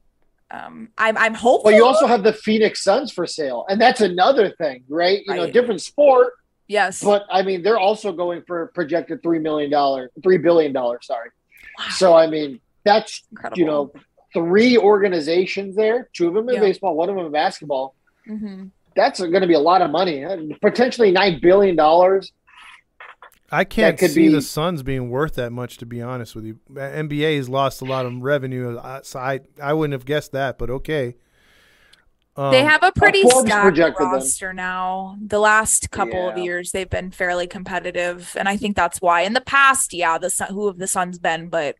Um 0.49 0.89
I'm 0.97 1.17
I'm 1.17 1.33
hopeful. 1.33 1.69
Well, 1.71 1.75
you 1.75 1.85
also 1.85 2.07
have 2.07 2.23
the 2.23 2.31
Phoenix 2.33 2.81
Suns 2.81 3.11
for 3.11 3.27
sale, 3.27 3.65
and 3.69 3.79
that's 3.81 3.99
another 4.01 4.49
thing, 4.51 4.83
right? 4.87 5.21
You 5.25 5.35
know, 5.35 5.51
different 5.51 5.81
sport, 5.81 6.33
yes. 6.67 7.03
but 7.03 7.25
I 7.29 7.41
mean, 7.41 7.63
they're 7.63 7.77
also 7.79 8.13
going 8.13 8.43
for 8.47 8.67
projected 8.67 9.21
three 9.21 9.39
million 9.39 9.69
dollar, 9.69 10.09
three 10.23 10.37
billion 10.37 10.71
dollars. 10.71 11.05
Sorry. 11.05 11.29
Wow, 11.77 11.85
So 11.91 12.15
I 12.15 12.27
mean, 12.27 12.61
that's 12.85 13.23
incredible. 13.31 13.59
you 13.59 13.65
know, 13.65 13.91
three 14.33 14.77
organizations 14.77 15.75
there, 15.75 16.07
two 16.13 16.29
of 16.29 16.33
them 16.33 16.47
in 16.47 16.55
Yeah. 16.55 16.61
baseball, 16.61 16.95
one 16.95 17.09
of 17.09 17.15
them 17.17 17.25
in 17.25 17.31
basketball. 17.31 17.93
Mhm. 18.27 18.71
That's 18.95 19.19
going 19.19 19.41
to 19.41 19.47
be 19.47 19.53
a 19.53 19.59
lot 19.59 19.81
of 19.81 19.91
money, 19.91 20.25
potentially 20.61 21.11
nine 21.11 21.39
billion 21.41 21.75
dollars. 21.75 22.31
I 23.51 23.63
can't 23.63 23.97
could 23.97 24.11
see 24.11 24.27
be- 24.27 24.33
the 24.33 24.41
Suns 24.41 24.83
being 24.83 25.09
worth 25.09 25.35
that 25.35 25.51
much, 25.51 25.77
to 25.77 25.85
be 25.85 26.01
honest 26.01 26.35
with 26.35 26.45
you. 26.45 26.59
NBA 26.73 27.37
has 27.37 27.47
lost 27.47 27.81
a 27.81 27.85
lot 27.85 28.05
of 28.05 28.13
revenue, 28.21 28.77
uh, 28.77 29.01
so 29.03 29.19
I 29.19 29.39
I 29.61 29.73
wouldn't 29.73 29.93
have 29.93 30.05
guessed 30.05 30.31
that, 30.33 30.57
but 30.57 30.69
okay. 30.69 31.15
Um, 32.35 32.51
They 32.51 32.63
have 32.63 32.83
a 32.83 32.91
pretty 32.91 33.23
Forbes 33.23 33.49
stacked 33.49 33.63
projected 33.63 34.05
them. 34.05 34.11
roster 34.13 34.53
now. 34.53 35.17
The 35.19 35.39
last 35.39 35.89
couple 35.89 36.29
of 36.29 36.37
years, 36.37 36.71
they've 36.71 36.89
been 36.89 37.09
fairly 37.09 37.47
competitive, 37.47 38.35
and 38.37 38.47
I 38.47 38.57
think 38.57 38.75
that's 38.75 39.01
why. 39.01 39.21
In 39.21 39.33
the 39.33 39.41
past, 39.41 39.91
yeah, 39.93 40.17
the 40.19 40.29
Sun, 40.29 40.49
who 40.49 40.67
have 40.67 40.77
the 40.77 40.85
Suns 40.87 41.17
been, 41.17 41.47
but 41.49 41.77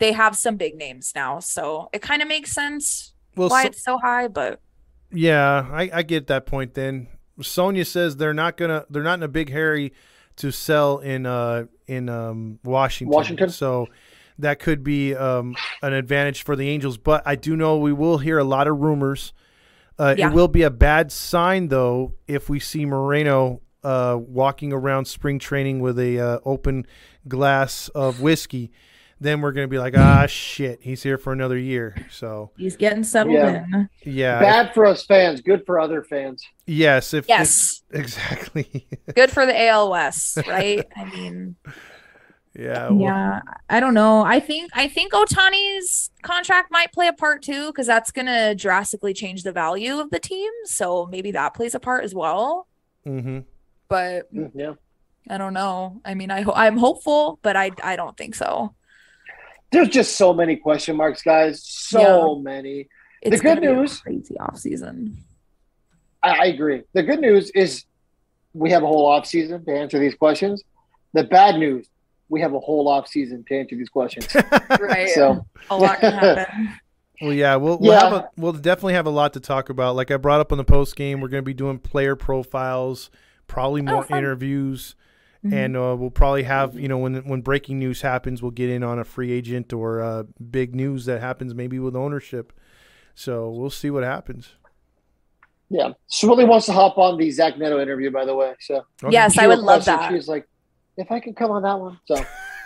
they 0.00 0.10
have 0.10 0.36
some 0.36 0.56
big 0.56 0.74
names 0.74 1.12
now, 1.14 1.38
so 1.38 1.90
it 1.92 2.02
kind 2.02 2.22
of 2.22 2.28
makes 2.28 2.50
sense 2.50 3.12
well, 3.36 3.50
why 3.50 3.62
so- 3.62 3.68
it's 3.68 3.84
so 3.84 3.98
high. 3.98 4.26
But 4.26 4.58
Yeah, 5.12 5.68
I, 5.70 5.90
I 5.92 6.02
get 6.02 6.26
that 6.26 6.44
point. 6.46 6.74
Then 6.74 7.06
Sonia 7.40 7.84
says 7.84 8.16
they're 8.16 8.34
not 8.34 8.56
gonna 8.56 8.86
they're 8.90 9.04
not 9.04 9.18
in 9.20 9.22
a 9.22 9.28
big 9.28 9.50
hurry 9.52 9.92
to 10.36 10.50
sell 10.50 10.98
in 10.98 11.26
uh 11.26 11.64
in 11.86 12.08
um 12.08 12.58
Washington. 12.64 13.14
Washington? 13.14 13.50
So 13.50 13.88
that 14.38 14.58
could 14.58 14.82
be 14.82 15.14
um 15.14 15.54
an 15.82 15.92
advantage 15.92 16.42
for 16.42 16.56
the 16.56 16.68
Angels. 16.68 16.98
But 16.98 17.22
I 17.26 17.36
do 17.36 17.56
know 17.56 17.78
we 17.78 17.92
will 17.92 18.18
hear 18.18 18.38
a 18.38 18.44
lot 18.44 18.66
of 18.66 18.78
rumors. 18.78 19.32
Uh, 19.98 20.14
Yeah. 20.18 20.28
It 20.28 20.34
will 20.34 20.48
be 20.48 20.62
a 20.62 20.70
bad 20.70 21.12
sign 21.12 21.68
though 21.68 22.14
if 22.26 22.48
we 22.48 22.58
see 22.60 22.84
Moreno 22.84 23.60
uh 23.84 24.18
walking 24.20 24.72
around 24.72 25.04
spring 25.04 25.38
training 25.38 25.80
with 25.80 25.98
a 25.98 26.18
uh, 26.18 26.38
open 26.44 26.86
glass 27.28 27.88
of 27.90 28.20
whiskey. 28.20 28.72
Then 29.20 29.40
we're 29.40 29.52
gonna 29.52 29.68
be 29.68 29.78
like, 29.78 29.96
ah, 29.96 30.26
shit, 30.26 30.80
he's 30.82 31.02
here 31.02 31.16
for 31.18 31.32
another 31.32 31.56
year. 31.56 31.94
So 32.10 32.50
He's 32.56 32.76
getting 32.76 33.04
settled 33.04 33.36
Yeah. 33.36 33.64
in. 33.72 33.88
yeah, 34.04 34.40
Bad 34.40 34.74
for 34.74 34.84
us 34.86 35.04
fans, 35.06 35.40
good 35.40 35.64
for 35.66 35.78
other 35.80 36.02
fans. 36.02 36.42
yes, 36.66 37.14
if, 37.14 37.24
if- 37.24 37.28
yes, 37.28 37.82
exactly. 37.90 38.86
good 39.14 39.30
for 39.30 39.46
the 39.46 39.58
AL 39.68 39.90
West, 39.90 40.38
right? 40.48 40.84
I 40.96 41.04
mean, 41.16 41.56
Yeah. 42.58 42.88
well, 42.90 43.00
Yeah, 43.00 43.40
I 43.70 43.80
don't 43.80 43.94
know. 43.94 44.22
I 44.24 44.40
think 44.40 44.70
I 44.74 44.88
think 44.88 45.12
Ohtani's 45.12 46.10
contract 46.22 46.70
might 46.70 46.92
play 46.92 47.06
a 47.08 47.12
part 47.12 47.42
too, 47.42 47.68
because 47.68 47.86
that's 47.86 48.10
gonna 48.10 48.54
drastically 48.54 49.14
change 49.14 49.42
the 49.42 49.52
value 49.52 49.98
of 50.00 50.10
the 50.10 50.18
team. 50.20 50.50
So 50.64 51.06
maybe 51.06 51.30
that 51.32 51.54
plays 51.54 51.74
a 51.74 51.80
part 51.80 52.04
as 52.04 52.14
well. 52.14 52.66
Mm-hmm. 53.06 53.40
But 53.88 54.28
Yeah. 54.32 54.74
I 55.30 55.38
don't 55.38 55.54
know. 55.54 56.00
I 56.04 56.14
mean, 56.14 56.30
I 56.30 56.42
ho- 56.42 56.52
I'm 56.54 56.76
hopeful, 56.76 57.38
but 57.42 57.56
I 57.56 57.70
I 57.82 57.96
don't 57.96 58.16
think 58.16 58.34
so. 58.34 58.74
There's 59.74 59.88
just 59.88 60.16
so 60.16 60.32
many 60.32 60.56
question 60.56 60.96
marks, 60.96 61.22
guys. 61.22 61.62
So 61.64 62.36
many. 62.36 62.88
It's 63.22 63.40
good 63.42 63.56
gonna 63.56 63.60
be 63.60 63.66
a 63.66 63.74
news- 63.74 63.98
crazy 64.00 64.38
off 64.38 64.58
season. 64.58 65.18
I, 66.22 66.30
I 66.30 66.44
agree. 66.46 66.82
The 66.92 67.02
good 67.02 67.20
news 67.20 67.50
is 67.50 67.84
we 68.52 68.70
have 68.70 68.82
a 68.82 68.86
whole 68.86 69.06
off 69.06 69.26
season 69.26 69.64
to 69.64 69.72
answer 69.72 69.98
these 69.98 70.14
questions. 70.14 70.62
The 71.12 71.24
bad 71.24 71.56
news, 71.58 71.86
we 72.28 72.40
have 72.40 72.54
a 72.54 72.60
whole 72.60 72.88
off 72.88 73.08
season 73.08 73.44
to 73.48 73.58
answer 73.58 73.76
these 73.76 73.88
questions. 73.88 74.28
Right. 74.80 75.08
So 75.10 75.44
a 75.70 75.76
lot 75.76 76.00
can 76.00 76.12
happen. 76.18 76.74
Well, 77.20 77.32
yeah, 77.32 77.56
we'll 77.56 77.78
we'll, 77.78 77.92
Yeah. 77.92 78.00
have 78.00 78.12
a, 78.12 78.30
we'll 78.36 78.52
definitely 78.52 78.94
have 78.94 79.06
a 79.06 79.10
lot 79.10 79.32
to 79.34 79.40
talk 79.40 79.68
about. 79.70 79.96
Like 79.96 80.10
I 80.10 80.16
brought 80.16 80.40
up 80.40 80.50
on 80.52 80.58
the 80.58 80.64
post 80.64 80.96
game, 80.96 81.20
we're 81.20 81.28
going 81.28 81.42
to 81.42 81.46
be 81.46 81.54
doing 81.54 81.78
player 81.78 82.16
profiles, 82.16 83.10
probably 83.46 83.80
oh, 83.82 83.84
more 83.84 84.02
fun. 84.04 84.18
interviews, 84.18 84.94
Mhm. 85.44 85.52
and 85.52 85.76
uh, 85.76 85.94
we'll 85.98 86.10
probably 86.10 86.44
have 86.44 86.78
you 86.78 86.88
know 86.88 86.96
when 86.98 87.16
when 87.28 87.42
breaking 87.42 87.78
news 87.78 88.00
happens, 88.02 88.40
we'll 88.42 88.50
get 88.50 88.70
in 88.70 88.82
on 88.82 88.98
a 88.98 89.04
free 89.04 89.30
agent 89.30 89.72
or 89.72 90.00
uh, 90.00 90.22
big 90.50 90.74
news 90.74 91.04
that 91.04 91.20
happens 91.20 91.54
maybe 91.54 91.78
with 91.78 91.94
ownership. 91.94 92.52
So 93.14 93.50
we'll 93.50 93.70
see 93.70 93.90
what 93.90 94.04
happens. 94.04 94.54
Yeah, 95.68 95.92
Swilly 96.10 96.46
wants 96.46 96.66
to 96.66 96.72
hop 96.72 96.98
on 96.98 97.18
the 97.18 97.30
Zach 97.30 97.58
Neto 97.58 97.80
interview, 97.80 98.10
by 98.10 98.24
the 98.24 98.34
way. 98.34 98.54
So 98.60 98.84
Okay. 99.02 99.12
Yes, 99.12 99.34
she 99.34 99.40
I 99.40 99.46
would 99.46 99.58
love 99.58 99.84
that. 99.84 100.10
She's 100.10 100.28
like, 100.28 100.48
"If 100.96 101.10
I 101.10 101.20
could 101.20 101.36
come 101.36 101.50
on 101.50 101.62
that 101.62 101.78
one." 101.78 101.98
So 102.06 102.16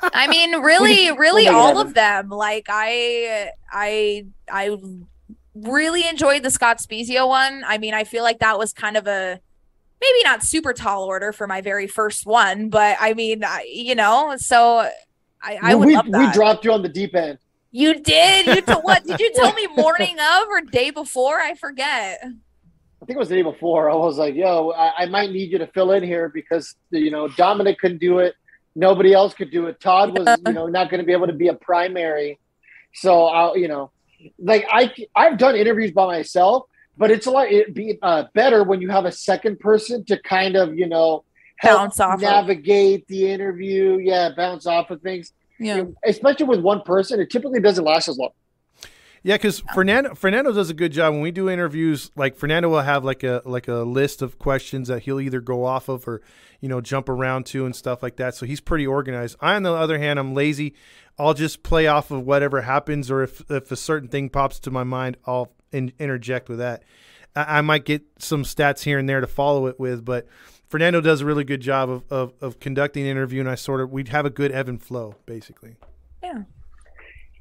I 0.03 0.27
mean, 0.29 0.61
really, 0.61 1.11
really, 1.17 1.45
make 1.45 1.53
it 1.53 1.55
all 1.55 1.79
of 1.81 1.95
them. 1.95 2.29
Like 2.29 2.67
I, 2.69 3.51
I, 3.73 4.27
I 4.51 4.77
really 5.55 6.07
enjoyed 6.09 6.43
the 6.45 6.51
Scott 6.51 6.79
Spiezio 6.79 7.27
one. 7.29 7.65
I 7.67 7.79
mean, 7.79 7.95
I 7.95 8.05
feel 8.05 8.23
like 8.23 8.39
that 8.41 8.59
was 8.59 8.73
kind 8.73 8.97
of 8.97 9.07
a 9.07 9.41
maybe 10.01 10.23
not 10.25 10.43
super 10.43 10.73
tall 10.73 11.05
order 11.05 11.33
for 11.33 11.47
my 11.47 11.61
very 11.61 11.87
first 11.87 12.27
one, 12.27 12.69
but 12.69 12.97
I 13.01 13.15
mean, 13.15 13.45
I, 13.45 13.67
you 13.71 13.95
know, 13.95 14.37
so 14.37 14.89
I, 15.43 15.59
I 15.63 15.75
would 15.75 15.87
we 15.87 15.97
we 15.97 16.31
dropped 16.33 16.65
you 16.65 16.73
on 16.73 16.83
the 16.83 16.89
deep 16.89 17.15
end. 17.15 17.39
you 17.71 18.01
did. 18.01 18.47
You 18.47 18.61
t- 18.61 18.73
what? 18.73 19.05
Did 19.05 19.21
you 19.21 19.33
tell 19.35 19.53
me 19.53 19.67
morning 19.77 20.17
of 20.19 20.49
or 20.49 20.61
day 20.61 20.91
before? 20.91 21.39
I 21.41 21.55
forget. 21.55 22.21
I 22.23 23.07
think 23.07 23.17
it 23.17 23.19
was 23.19 23.29
the 23.29 23.37
day 23.37 23.43
before. 23.43 23.91
I 23.91 23.95
was 23.95 24.19
like, 24.19 24.35
"Yo, 24.35 24.71
I, 24.71 25.05
I 25.05 25.07
might 25.07 25.31
need 25.31 25.53
you 25.53 25.59
to 25.59 25.67
fill 25.69 25.93
in 25.93 26.03
here 26.03 26.29
because 26.29 26.75
you 26.91 27.11
know 27.11 27.29
Dominic 27.29 27.79
couldn't 27.79 27.99
do 27.99 28.19
it. 28.19 28.35
Nobody 28.75 29.13
else 29.13 29.35
could 29.35 29.51
do 29.51 29.67
it. 29.67 29.81
Todd 29.81 30.17
was, 30.17 30.39
you 30.47 30.53
know, 30.53 30.67
not 30.67 30.91
going 30.91 31.01
to 31.01 31.07
be 31.07 31.13
able 31.13 31.27
to 31.27 31.33
be 31.33 31.49
a 31.49 31.55
primary. 31.55 32.39
So 32.95 33.25
I'll, 33.25 33.57
you 33.57 33.67
know, 33.67 33.91
like 34.39 34.67
I 34.71 34.93
I've 35.15 35.39
done 35.39 35.57
interviews 35.57 35.93
by 35.93 36.07
myself, 36.07 36.65
but 36.99 37.11
it's 37.11 37.27
a 37.27 37.31
lot 37.31 37.51
it'd 37.51 37.75
be 37.75 37.99
uh, 38.03 38.25
better 38.35 38.65
when 38.65 38.81
you 38.81 38.91
have 38.91 39.05
a 39.07 39.13
second 39.13 39.61
person 39.61 40.05
to 40.07 40.21
kind 40.21 40.57
of, 40.57 40.77
you 40.77 40.89
know, 40.89 41.25
help 41.59 41.79
Bounce 41.79 42.01
off 42.01 42.15
of. 42.15 42.21
navigate 42.21 43.07
the 43.07 43.31
interview. 43.31 43.99
Yeah, 44.03 44.31
bounce 44.37 44.67
off 44.67 44.91
of 44.91 45.01
things. 45.01 45.33
Yeah. 45.59 45.77
You 45.77 45.83
know, 45.83 45.95
especially 46.05 46.47
with 46.47 46.61
one 46.61 46.83
person, 46.83 47.21
it 47.21 47.31
typically 47.31 47.61
doesn't 47.61 47.85
last 47.85 48.09
as 48.09 48.19
long. 48.19 48.31
Yeah, 49.23 49.35
because 49.35 49.63
Fernando 49.75 50.15
Fernando 50.15 50.53
does 50.53 50.71
a 50.71 50.75
good 50.75 50.93
job 50.93 51.13
when 51.13 51.23
we 51.23 51.31
do 51.33 51.51
interviews. 51.51 52.11
Like 52.15 52.37
Fernando 52.37 52.69
will 52.69 52.83
have 52.83 53.05
like 53.05 53.25
a 53.25 53.43
like 53.45 53.67
a 53.67 53.79
list 53.79 54.23
of 54.23 54.39
questions 54.39 54.89
that 54.89 55.03
he'll 55.03 55.21
either 55.21 55.41
go 55.41 55.65
off 55.65 55.89
of 55.89 56.07
or 56.07 56.23
you 56.61 56.69
know 56.69 56.81
jump 56.81 57.09
around 57.09 57.47
to 57.47 57.67
and 57.67 57.75
stuff 57.75 58.03
like 58.03 58.17
that. 58.17 58.37
So 58.37 58.47
he's 58.47 58.61
pretty 58.61 58.87
organized. 58.87 59.37
I, 59.41 59.57
on 59.57 59.65
the 59.65 59.73
other 59.73 59.99
hand, 59.99 60.19
I'm 60.21 60.35
lazy. 60.35 60.75
I'll 61.19 61.35
just 61.35 61.65
play 61.65 61.89
off 61.89 62.13
of 62.13 62.25
whatever 62.25 62.63
happens, 62.63 63.11
or 63.11 63.23
if 63.23 63.43
if 63.51 63.73
a 63.73 63.77
certain 63.77 64.09
thing 64.09 64.29
pops 64.29 64.61
to 64.61 64.71
my 64.71 64.85
mind, 64.85 65.17
I'll 65.27 65.53
in, 65.73 65.93
interject 65.99 66.49
with 66.49 66.59
that. 66.59 66.83
I, 67.37 67.59
I 67.59 67.61
might 67.61 67.85
get 67.85 68.03
some 68.19 68.43
stats 68.45 68.83
here 68.83 68.99
and 68.99 69.09
there 69.09 69.21
to 69.21 69.27
follow 69.27 69.67
it 69.67 69.79
with, 69.79 70.05
but 70.05 70.27
Fernando 70.69 71.01
does 71.01 71.23
a 71.23 71.27
really 71.27 71.45
good 71.45 71.61
job 71.61 71.89
of 71.89 72.05
of, 72.11 72.33
of 72.41 72.61
conducting 72.61 73.05
the 73.05 73.11
interview, 73.11 73.41
and 73.41 73.49
I 73.49 73.55
sort 73.55 73.81
of 73.81 73.91
we'd 73.91 74.09
have 74.09 74.27
a 74.27 74.31
good 74.31 74.53
ebb 74.53 74.69
and 74.69 74.83
flow 74.83 75.15
basically. 75.27 75.77
Yeah, 76.23 76.43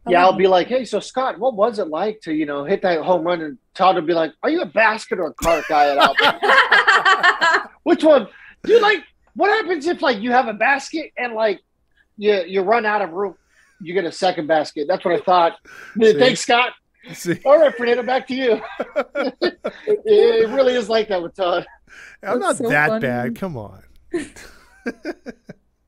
Yeah, 0.07 0.23
I'll 0.23 0.33
be 0.37 0.47
like, 0.47 0.67
hey, 0.67 0.85
so 0.85 0.99
Scott, 0.99 1.37
what 1.39 1.55
was 1.55 1.79
it 1.79 1.87
like 1.89 2.21
to, 2.21 2.33
you 2.33 2.45
know, 2.45 2.63
hit 2.63 2.81
that 2.83 3.01
home 3.01 3.23
run? 3.23 3.41
And 3.41 3.57
Todd 3.73 3.95
will 3.95 4.03
be 4.03 4.13
like, 4.13 4.31
are 4.43 4.49
you 4.49 4.61
a 4.61 4.65
basket 4.65 5.19
or 5.19 5.27
a 5.27 5.33
cart 5.33 5.65
guy 5.67 5.89
at 5.89 5.97
Alabama? 5.97 7.69
Which 7.83 8.03
one? 8.03 8.27
Dude, 8.63 8.81
like, 8.81 9.03
what 9.35 9.49
happens 9.49 9.85
if, 9.87 10.01
like, 10.01 10.19
you 10.19 10.31
have 10.31 10.47
a 10.47 10.53
basket 10.53 11.11
and, 11.17 11.33
like, 11.33 11.59
you, 12.17 12.41
you 12.47 12.61
run 12.61 12.85
out 12.85 13.01
of 13.01 13.11
room? 13.11 13.35
You 13.81 13.93
get 13.93 14.05
a 14.05 14.11
second 14.11 14.47
basket. 14.47 14.87
That's 14.87 15.03
what 15.03 15.13
I 15.13 15.19
thought. 15.19 15.57
See? 15.99 16.13
Thanks, 16.17 16.41
Scott. 16.41 16.73
See, 17.13 17.39
All 17.45 17.59
right, 17.59 17.75
Fernando, 17.75 18.03
back 18.03 18.27
to 18.27 18.35
you. 18.35 18.61
it, 19.15 19.59
it 20.05 20.49
really 20.49 20.73
is 20.73 20.89
like 20.89 21.07
that 21.09 21.21
with 21.21 21.35
Todd. 21.35 21.65
I'm 22.23 22.39
not 22.39 22.57
so 22.57 22.69
that 22.69 22.89
funny. 22.89 23.01
bad. 23.01 23.35
Come 23.35 23.57
on. 23.57 23.83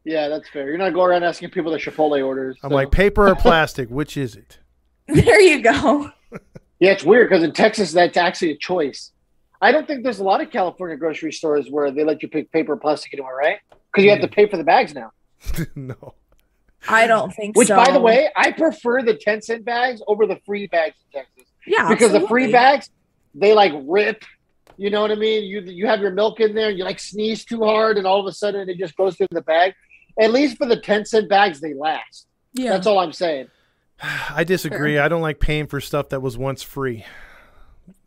Yeah, 0.09 0.27
that's 0.27 0.49
fair. 0.49 0.67
You're 0.67 0.79
not 0.79 0.93
going 0.93 1.11
around 1.11 1.23
asking 1.23 1.51
people 1.51 1.71
the 1.71 1.77
Chipotle 1.77 2.25
orders. 2.25 2.57
I'm 2.63 2.71
so. 2.71 2.75
like 2.75 2.89
paper 2.89 3.27
or 3.27 3.35
plastic, 3.35 3.89
which 3.89 4.17
is 4.17 4.35
it? 4.35 4.57
there 5.07 5.39
you 5.39 5.61
go. 5.61 6.09
Yeah, 6.79 6.91
it's 6.91 7.03
weird 7.03 7.29
because 7.29 7.43
in 7.43 7.51
Texas, 7.51 7.91
that's 7.91 8.17
actually 8.17 8.51
a 8.51 8.57
choice. 8.57 9.11
I 9.61 9.71
don't 9.71 9.85
think 9.85 10.03
there's 10.03 10.19
a 10.19 10.23
lot 10.23 10.41
of 10.41 10.49
California 10.49 10.95
grocery 10.97 11.31
stores 11.31 11.69
where 11.69 11.91
they 11.91 12.03
let 12.03 12.23
you 12.23 12.29
pick 12.29 12.51
paper 12.51 12.73
or 12.73 12.77
plastic 12.77 13.13
anymore, 13.13 13.35
right? 13.35 13.57
Because 13.69 14.03
you 14.03 14.09
have 14.09 14.21
to 14.21 14.27
pay 14.27 14.47
for 14.47 14.57
the 14.57 14.63
bags 14.63 14.95
now. 14.95 15.11
no. 15.75 16.15
I 16.87 17.07
don't 17.07 17.31
think 17.33 17.55
so. 17.55 17.59
Which, 17.59 17.67
so. 17.67 17.75
by 17.75 17.91
the 17.91 17.99
way, 17.99 18.29
I 18.35 18.51
prefer 18.51 19.01
the 19.01 19.15
10 19.15 19.41
cent 19.41 19.65
bags 19.65 20.01
over 20.07 20.25
the 20.25 20.37
free 20.45 20.67
bags 20.67 20.95
in 21.13 21.19
Texas. 21.21 21.51
yeah, 21.67 21.89
Because 21.89 22.11
the 22.13 22.25
free 22.27 22.51
bags, 22.51 22.89
they 23.35 23.53
like 23.53 23.73
rip. 23.85 24.23
You 24.77 24.89
know 24.89 25.01
what 25.01 25.11
I 25.11 25.15
mean? 25.15 25.43
You 25.43 25.59
you 25.61 25.87
have 25.87 25.99
your 25.99 26.11
milk 26.11 26.39
in 26.39 26.55
there, 26.55 26.69
and 26.69 26.77
you 26.77 26.85
like 26.85 26.99
sneeze 26.99 27.43
too 27.43 27.63
hard, 27.65 27.97
and 27.97 28.07
all 28.07 28.21
of 28.21 28.25
a 28.27 28.31
sudden 28.31 28.69
it 28.69 28.77
just 28.77 28.95
goes 28.95 29.17
through 29.17 29.27
the 29.31 29.41
bag. 29.41 29.73
At 30.19 30.31
least 30.31 30.57
for 30.57 30.65
the 30.65 30.77
10 30.77 31.05
cent 31.05 31.27
bags, 31.29 31.59
they 31.59 31.73
last. 31.73 32.27
Yeah. 32.53 32.71
That's 32.71 32.87
all 32.87 32.99
I'm 32.99 33.11
saying. 33.13 33.47
I 34.29 34.45
disagree. 34.45 34.97
I 34.97 35.09
don't 35.09 35.21
like 35.21 35.39
paying 35.41 35.67
for 35.67 35.81
stuff 35.81 36.09
that 36.09 36.21
was 36.21 36.37
once 36.37 36.63
free. 36.63 37.03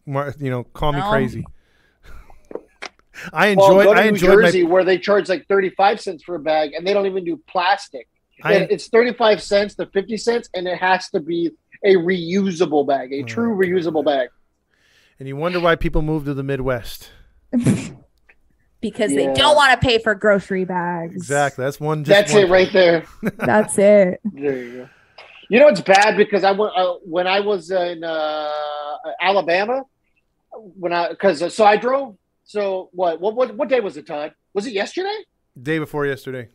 Mar- 0.07 0.35
You 0.39 0.49
know, 0.51 0.65
call 0.65 0.93
me 0.93 1.01
No. 1.01 1.11
crazy. 1.11 1.45
I 3.33 3.55
Well, 3.55 3.69
enjoyed. 3.79 3.85
go 3.85 3.95
to 3.95 4.01
I 4.01 4.05
New 4.05 4.09
enjoyed 4.11 4.43
Jersey 4.45 4.63
my. 4.65 4.71
where 4.71 4.85
they 4.85 4.99
charge 4.99 5.29
like 5.29 5.47
35 5.47 6.01
cents 6.01 6.25
for 6.25 6.35
a 6.35 6.39
bag 6.41 6.73
and 6.73 6.87
they 6.87 6.93
don't 6.95 7.07
even 7.07 7.25
do 7.25 7.39
plastic. 7.47 8.09
I, 8.43 8.55
it's 8.55 8.89
35 8.89 9.43
cents 9.43 9.75
to 9.77 9.87
50 9.87 10.17
cents 10.17 10.49
and 10.55 10.67
it 10.67 10.79
has 10.79 11.09
to 11.11 11.21
be 11.21 11.51
a 11.85 11.95
reusable 11.97 12.87
bag, 12.87 13.13
a 13.13 13.23
Oh, 13.23 13.27
true 13.27 13.51
God. 13.55 13.69
reusable 13.69 14.05
bag. 14.05 14.29
and 15.19 15.29
you 15.29 15.37
wonder 15.37 15.61
why 15.61 15.77
people 15.77 16.03
move 16.03 16.25
to 16.25 16.35
the 16.35 16.43
Midwest. 16.43 17.11
because 18.81 19.13
Yeah. 19.13 19.27
they 19.29 19.35
don't 19.35 19.57
want 19.57 19.81
to 19.81 19.87
pay 19.87 19.99
for 19.99 20.15
Grocery 20.15 20.65
bags. 20.65 21.15
Exactly. 21.15 21.65
That's 21.65 21.79
one. 21.81 22.05
Just 22.05 22.17
That's 22.19 22.33
one 22.35 22.45
it 22.45 22.51
right 22.51 22.73
there. 22.73 23.05
That's 23.37 23.79
it. 23.79 24.21
There 24.33 24.57
you 24.57 24.73
go. 24.73 24.89
You 25.49 25.59
know 25.61 25.69
it's 25.69 25.81
bad 25.83 26.17
because 26.17 26.45
I 26.45 26.53
went 26.53 26.73
uh, 26.77 26.95
when 27.05 27.27
I 27.27 27.41
was 27.41 27.71
in 27.71 28.03
uh, 28.03 28.51
Alabama 29.21 29.83
when 30.53 30.93
I 30.93 31.11
because 31.11 31.55
so 31.55 31.65
I 31.65 31.77
drove. 31.77 32.17
So 32.45 32.89
what 32.93 33.21
what 33.21 33.35
what 33.35 33.55
what 33.57 33.69
day 33.69 33.81
was 33.81 33.97
it, 33.99 34.07
Todd? 34.07 34.33
Was 34.55 34.67
it 34.67 34.73
yesterday? 34.73 35.15
Day 35.61 35.79
before 35.79 36.07
yesterday. 36.07 36.49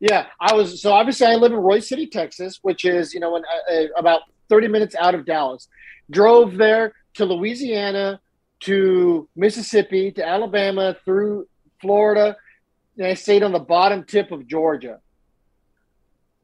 Yeah, 0.00 0.26
I 0.40 0.54
was. 0.54 0.80
So 0.80 0.92
obviously, 0.92 1.26
I 1.26 1.34
live 1.34 1.52
in 1.52 1.58
Royse 1.58 1.84
City, 1.84 2.06
Texas, 2.06 2.58
which 2.62 2.84
is 2.84 3.12
you 3.12 3.20
know 3.20 3.36
uh, 3.36 3.40
uh, 3.72 3.86
about 3.96 4.22
thirty 4.48 4.66
minutes 4.66 4.94
out 4.98 5.14
of 5.14 5.26
Dallas. 5.26 5.68
Drove 6.10 6.56
there 6.56 6.94
to 7.14 7.24
Louisiana, 7.26 8.20
to 8.60 9.28
Mississippi, 9.36 10.10
to 10.12 10.26
Alabama, 10.26 10.96
through 11.04 11.46
Florida, 11.80 12.36
and 12.96 13.06
I 13.06 13.14
stayed 13.14 13.42
on 13.42 13.52
the 13.52 13.58
bottom 13.58 14.04
tip 14.04 14.32
of 14.32 14.46
Georgia. 14.46 15.00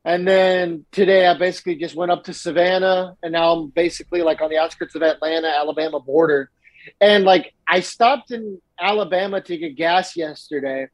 And 0.05 0.27
then 0.27 0.87
today, 0.93 1.27
I 1.27 1.37
basically 1.37 1.77
just 1.77 1.97
went 1.97 2.13
up 2.13 2.25
to 2.25 2.33
Savannah, 2.33 3.17
and 3.23 3.33
now 3.33 3.53
I'm 3.53 3.69
basically 3.71 4.23
like 4.23 4.41
on 4.41 4.51
the 4.51 4.59
outskirts 4.59 4.95
of 4.95 5.03
Atlanta, 5.03 5.49
Alabama 5.49 5.99
border. 5.99 6.51
And 7.01 7.25
like, 7.25 7.53
I 7.69 7.81
stopped 7.81 8.31
in 8.31 8.61
Alabama 8.79 9.41
to 9.41 9.57
get 9.57 9.77
gas 9.77 10.17
yesterday, 10.17 10.87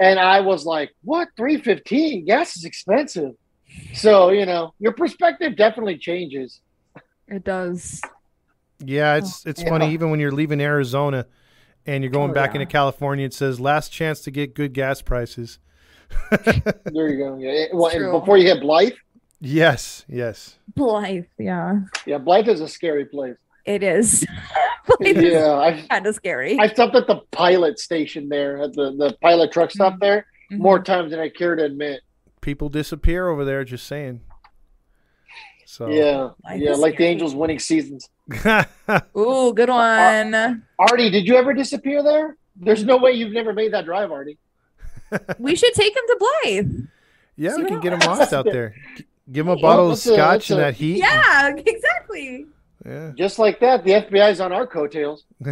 and 0.00 0.18
I 0.18 0.40
was 0.40 0.64
like, 0.64 0.90
"What? 1.02 1.28
Three 1.36 1.60
fifteen? 1.60 2.24
Gas 2.24 2.56
is 2.56 2.64
expensive." 2.64 3.32
So 3.94 4.30
you 4.30 4.46
know, 4.46 4.74
your 4.78 4.92
perspective 4.92 5.56
definitely 5.56 5.98
changes. 5.98 6.60
It 7.26 7.44
does. 7.44 8.00
Yeah, 8.84 9.16
it's 9.16 9.44
it's 9.46 9.62
Yeah. 9.62 9.68
funny. 9.70 9.92
Even 9.92 10.10
when 10.10 10.20
you're 10.20 10.32
leaving 10.32 10.60
Arizona 10.60 11.26
and 11.86 12.02
you're 12.02 12.12
going 12.12 12.30
Oh, 12.30 12.34
back 12.34 12.50
yeah. 12.54 12.60
into 12.60 12.72
California, 12.72 13.26
it 13.26 13.34
says 13.34 13.58
last 13.60 13.90
chance 13.92 14.20
to 14.22 14.30
get 14.30 14.54
good 14.54 14.72
gas 14.72 15.02
prices. 15.02 15.58
There 16.84 17.08
you 17.08 17.18
go. 17.18 17.36
Yeah. 17.38 17.66
Well, 17.72 17.90
and 17.94 18.10
before 18.12 18.38
you 18.38 18.46
hit 18.46 18.60
Blythe, 18.60 18.92
Yes. 19.40 20.04
Yes. 20.08 20.58
Blythe. 20.74 21.26
Yeah. 21.38 21.80
yeah, 22.06 22.18
Blythe 22.18 22.48
is 22.48 22.60
a 22.60 22.66
scary 22.68 23.04
place. 23.04 23.36
It 23.68 23.82
is. 23.82 24.26
It's 25.00 25.20
Yeah, 25.20 25.52
I 25.52 25.84
kind 25.90 26.06
of 26.06 26.14
scary. 26.14 26.58
I 26.58 26.66
stopped 26.68 26.94
at 26.96 27.06
the 27.06 27.16
pilot 27.30 27.78
station 27.78 28.30
there 28.30 28.62
at 28.62 28.72
the 28.72 28.92
the 28.96 29.14
pilot 29.20 29.52
truck 29.52 29.70
stop 29.70 29.96
Mhm. 29.96 30.00
there 30.00 30.26
Mhm. 30.50 30.58
more 30.60 30.82
times 30.82 31.10
than 31.10 31.20
I 31.20 31.28
care 31.28 31.54
to 31.54 31.62
admit. 31.62 32.00
People 32.40 32.70
disappear 32.70 33.28
over 33.28 33.44
there. 33.44 33.62
Just 33.64 33.86
saying. 33.86 34.22
So. 35.66 35.90
Yeah, 35.90 36.30
Life 36.42 36.60
yeah, 36.62 36.70
is 36.70 36.78
like 36.78 36.96
the. 36.96 37.04
Angels 37.04 37.34
winning 37.34 37.58
seasons. 37.58 38.08
Ooh, 39.16 39.52
good 39.52 39.68
one. 39.68 40.64
Artie, 40.78 41.10
did 41.10 41.26
you 41.28 41.36
ever 41.36 41.52
disappear 41.52 42.02
there? 42.02 42.38
There's 42.56 42.82
no 42.82 42.96
way 42.96 43.12
you've 43.12 43.32
never 43.34 43.52
made 43.52 43.74
that 43.74 43.84
drive, 43.84 44.10
Artie. 44.10 44.38
we 45.38 45.54
should 45.54 45.74
take 45.74 45.94
him 45.94 46.02
to 46.06 46.16
Blythe. 46.18 46.86
yeah, 47.36 47.54
See 47.56 47.62
we 47.62 47.68
can 47.68 47.80
get 47.80 47.92
him 47.92 48.00
else? 48.02 48.18
lost 48.20 48.32
out 48.32 48.46
there. 48.46 48.74
Give 49.30 49.44
him 49.46 49.50
a 49.50 49.52
Well, 49.56 49.60
bottle 49.62 49.84
of 49.90 49.90
that's 49.90 50.06
a- 50.06 50.14
scotch 50.14 50.48
that's 50.48 50.50
and 50.50 50.60
that 50.60 50.74
heat. 50.76 50.96
Yeah, 50.98 51.54
exactly. 51.54 52.46
Yeah. 52.88 53.12
Just 53.16 53.38
like 53.38 53.60
that, 53.60 53.84
the 53.84 53.90
FBI's 53.90 54.40
on 54.40 54.52
our 54.52 54.66
coattails. 54.66 55.24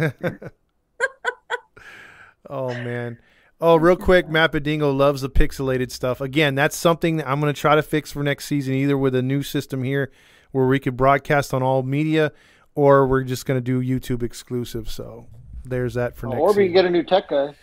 oh 2.49 2.69
man. 2.69 3.19
Oh, 3.59 3.75
real 3.75 3.95
quick, 3.95 4.27
Mapadingo 4.27 4.95
loves 4.95 5.21
the 5.21 5.29
pixelated 5.29 5.91
stuff. 5.91 6.21
Again, 6.21 6.53
that's 6.53 6.75
something 6.75 7.17
that 7.17 7.27
I'm 7.27 7.39
going 7.39 7.53
to 7.53 7.59
try 7.59 7.75
to 7.75 7.81
fix 7.81 8.11
for 8.11 8.21
next 8.21 8.45
season, 8.45 8.75
either 8.75 8.97
with 8.97 9.15
a 9.15 9.23
new 9.23 9.41
system 9.41 9.83
here 9.83 10.11
where 10.51 10.67
we 10.67 10.79
could 10.79 10.95
broadcast 10.95 11.53
on 11.53 11.63
all 11.63 11.81
media, 11.81 12.31
or 12.75 13.07
we're 13.07 13.23
just 13.23 13.45
going 13.45 13.57
to 13.57 13.61
do 13.61 13.81
YouTube 13.81 14.21
exclusive. 14.21 14.89
So 14.89 15.25
there's 15.65 15.95
that 15.95 16.15
for 16.15 16.27
next. 16.27 16.39
or 16.39 16.47
we 16.49 16.53
season. 16.53 16.65
can 16.65 16.73
get 16.73 16.85
a 16.85 16.89
new 16.89 17.03
tech 17.03 17.29
guy. 17.29 17.55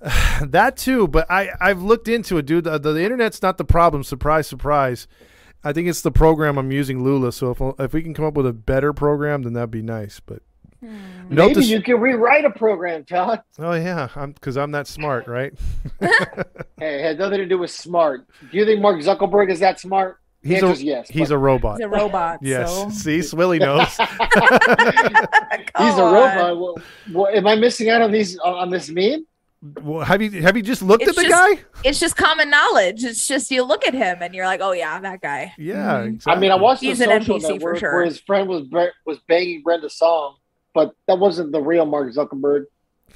that 0.46 0.76
too, 0.76 1.08
but 1.08 1.30
I 1.30 1.50
I've 1.60 1.82
looked 1.82 2.08
into 2.08 2.38
it, 2.38 2.46
dude. 2.46 2.64
The, 2.64 2.78
the, 2.78 2.92
the 2.92 3.02
internet's 3.02 3.42
not 3.42 3.58
the 3.58 3.64
problem. 3.64 4.04
Surprise, 4.04 4.46
surprise. 4.46 5.08
I 5.64 5.72
think 5.72 5.88
it's 5.88 6.02
the 6.02 6.10
program 6.10 6.58
I'm 6.58 6.72
using, 6.72 7.02
Lula. 7.02 7.32
So 7.32 7.50
if 7.50 7.80
if 7.80 7.92
we 7.92 8.02
can 8.02 8.14
come 8.14 8.24
up 8.24 8.34
with 8.34 8.46
a 8.46 8.52
better 8.52 8.92
program, 8.92 9.42
then 9.42 9.54
that'd 9.54 9.70
be 9.70 9.82
nice. 9.82 10.20
But 10.20 10.42
hmm. 10.80 10.96
note 11.28 11.48
Maybe 11.48 11.54
this- 11.54 11.68
you 11.68 11.82
can 11.82 12.00
rewrite 12.00 12.44
a 12.44 12.50
program, 12.50 13.04
Todd. 13.04 13.42
oh 13.58 13.72
yeah, 13.72 14.08
I'm 14.14 14.32
because 14.32 14.56
I'm 14.56 14.70
that 14.72 14.86
smart, 14.86 15.26
right? 15.26 15.52
Hey, 16.78 17.00
it 17.00 17.02
had 17.02 17.18
nothing 17.18 17.38
to 17.38 17.46
do 17.46 17.58
with 17.58 17.72
smart. 17.72 18.28
Do 18.52 18.56
you 18.56 18.64
think 18.64 18.80
Mark 18.80 19.00
Zuckerberg 19.00 19.50
is 19.50 19.58
that 19.58 19.80
smart? 19.80 20.20
He's 20.42 20.62
a 20.62 20.66
answer's 20.66 20.82
yes. 20.82 21.08
he's 21.08 21.30
but 21.30 21.34
a 21.34 21.38
robot. 21.38 21.78
He's 21.78 21.86
a 21.86 21.88
robot. 21.88 22.38
yes. 22.42 22.70
So. 22.70 22.88
See, 22.90 23.18
Swilly 23.18 23.58
knows. 23.58 23.88
he's 25.78 25.98
a 25.98 26.04
robot. 26.04 26.56
Well, 26.56 26.76
well, 27.12 27.26
am 27.34 27.48
I 27.48 27.56
missing 27.56 27.90
out 27.90 28.02
on 28.02 28.12
these 28.12 28.38
on 28.38 28.70
this 28.70 28.88
meme? 28.88 29.26
Well, 29.82 30.04
have 30.04 30.22
you 30.22 30.30
have 30.42 30.56
you 30.56 30.62
just 30.62 30.82
looked 30.82 31.02
It's 31.02 31.10
at 31.10 31.16
the 31.24 31.28
just- 31.28 31.56
guy? 31.56 31.64
It's 31.84 31.98
just 31.98 32.16
common 32.16 32.48
knowledge. 32.48 33.02
It's 33.02 33.26
just 33.26 33.50
you 33.50 33.64
look 33.64 33.86
at 33.86 33.92
him 33.94 34.18
and 34.20 34.32
you're 34.34 34.46
like, 34.46 34.60
oh 34.62 34.70
yeah, 34.72 35.00
that 35.00 35.20
guy. 35.20 35.52
Yeah, 35.58 36.02
Mhm. 36.02 36.06
exactly. 36.14 36.32
I 36.32 36.40
mean, 36.40 36.50
I 36.52 36.54
watched 36.54 36.80
He's 36.82 36.98
the 36.98 37.10
an 37.10 37.20
social 37.22 37.40
NPC 37.40 37.60
for 37.60 37.76
sure. 37.76 37.94
where 37.94 38.04
his 38.04 38.20
friend 38.20 38.48
was 38.48 38.68
was 39.04 39.18
banging 39.26 39.62
Brenda 39.62 39.90
Song, 39.90 40.36
but 40.74 40.94
that 41.08 41.18
wasn't 41.18 41.50
the 41.50 41.60
real 41.60 41.86
Mark 41.86 42.12
Zuckerberg. 42.14 42.66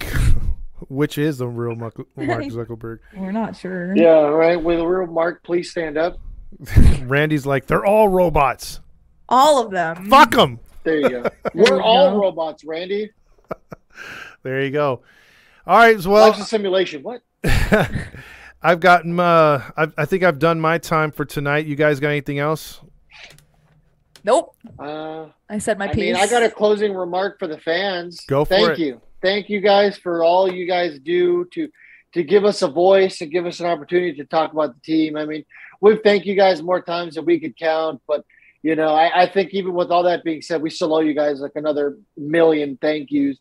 Which 0.89 1.17
is 1.17 1.39
the 1.39 1.47
real 1.47 1.77
Mark, 1.77 1.97
Mark 2.17 2.43
Zuckerberg? 2.47 2.99
We're 3.17 3.31
not 3.33 3.55
sure. 3.57 3.97
Yeah, 3.97 4.23
right. 4.27 4.61
With 4.61 4.79
the 4.79 4.87
real 4.87 5.07
Mark, 5.13 5.45
please 5.45 5.71
stand 5.71 5.97
up. 5.97 6.19
Randy's 7.03 7.47
like, 7.47 7.67
they're 7.67 7.87
all 7.87 8.09
robots. 8.09 8.81
All 9.29 9.65
of 9.65 9.71
them. 9.71 10.11
Fuck 10.11 10.33
them. 10.33 10.59
There 10.83 10.97
you 10.99 11.09
go. 11.09 11.25
We're 11.55 11.81
all 11.81 12.21
robots, 12.21 12.65
Randy. 12.65 13.11
There 14.43 14.63
you 14.65 14.71
go. 14.73 15.03
All 15.67 15.79
right. 15.79 15.97
As 15.97 16.07
well, 16.07 16.29
Life's 16.29 16.41
a 16.41 16.45
simulation. 16.45 17.03
What? 17.03 17.23
I've 18.63 18.81
gotten. 18.81 19.19
Uh, 19.19 19.71
I, 19.77 19.89
I 19.99 20.05
think 20.05 20.23
I've 20.23 20.39
done 20.39 20.61
my 20.61 20.79
time 20.79 21.11
for 21.11 21.25
tonight. 21.25 21.67
You 21.67 21.77
guys 21.77 22.01
got 22.01 22.09
anything 22.09 22.39
else? 22.39 22.81
Nope. 24.25 24.55
Uh, 24.79 25.27
I 25.49 25.59
said 25.59 25.79
my 25.79 25.87
I 25.87 25.89
piece. 25.89 25.97
mean, 25.97 26.17
I 26.17 26.27
got 26.29 26.43
a 26.43 26.51
closing 26.51 26.95
remark 26.95 27.39
for 27.39 27.49
the 27.49 27.59
fans. 27.59 28.21
Go 28.27 28.45
for 28.45 28.55
Thank 28.55 28.71
it. 28.73 28.79
you. 28.79 29.01
Thank 29.21 29.49
you 29.49 29.61
guys 29.61 29.97
for 29.97 30.23
all 30.23 30.53
you 30.53 30.67
guys 30.67 30.99
do 31.01 31.45
to 31.53 31.69
to 32.15 32.23
give 32.23 32.45
us 32.45 32.63
a 32.63 32.69
voice 32.69 33.21
and 33.21 33.31
give 33.31 33.47
us 33.47 33.61
an 33.61 33.67
opportunity 33.67 34.15
to 34.15 34.25
talk 34.25 34.53
about 34.53 34.75
the 34.75 34.81
team. 34.81 35.17
I 35.17 35.25
mean, 35.25 35.45
we've 35.81 36.01
thanked 36.03 36.27
you 36.27 36.35
guys 36.35 36.63
more 36.63 36.83
times 36.83 37.15
than 37.15 37.25
we 37.25 37.41
could 37.41 37.57
count, 37.57 38.03
but 38.07 38.25
you 38.63 38.77
know, 38.77 38.95
I, 38.95 39.23
I 39.23 39.27
think 39.27 39.51
even 39.55 39.75
with 39.75 39.91
all 39.91 40.05
that 40.05 40.23
being 40.23 40.43
said, 40.43 40.63
we 40.63 40.71
still 40.71 40.95
owe 40.95 41.01
you 41.01 41.15
guys 41.15 41.41
like 41.41 41.53
another 41.57 41.97
million 42.17 42.79
thank 42.81 43.11
yous. 43.11 43.39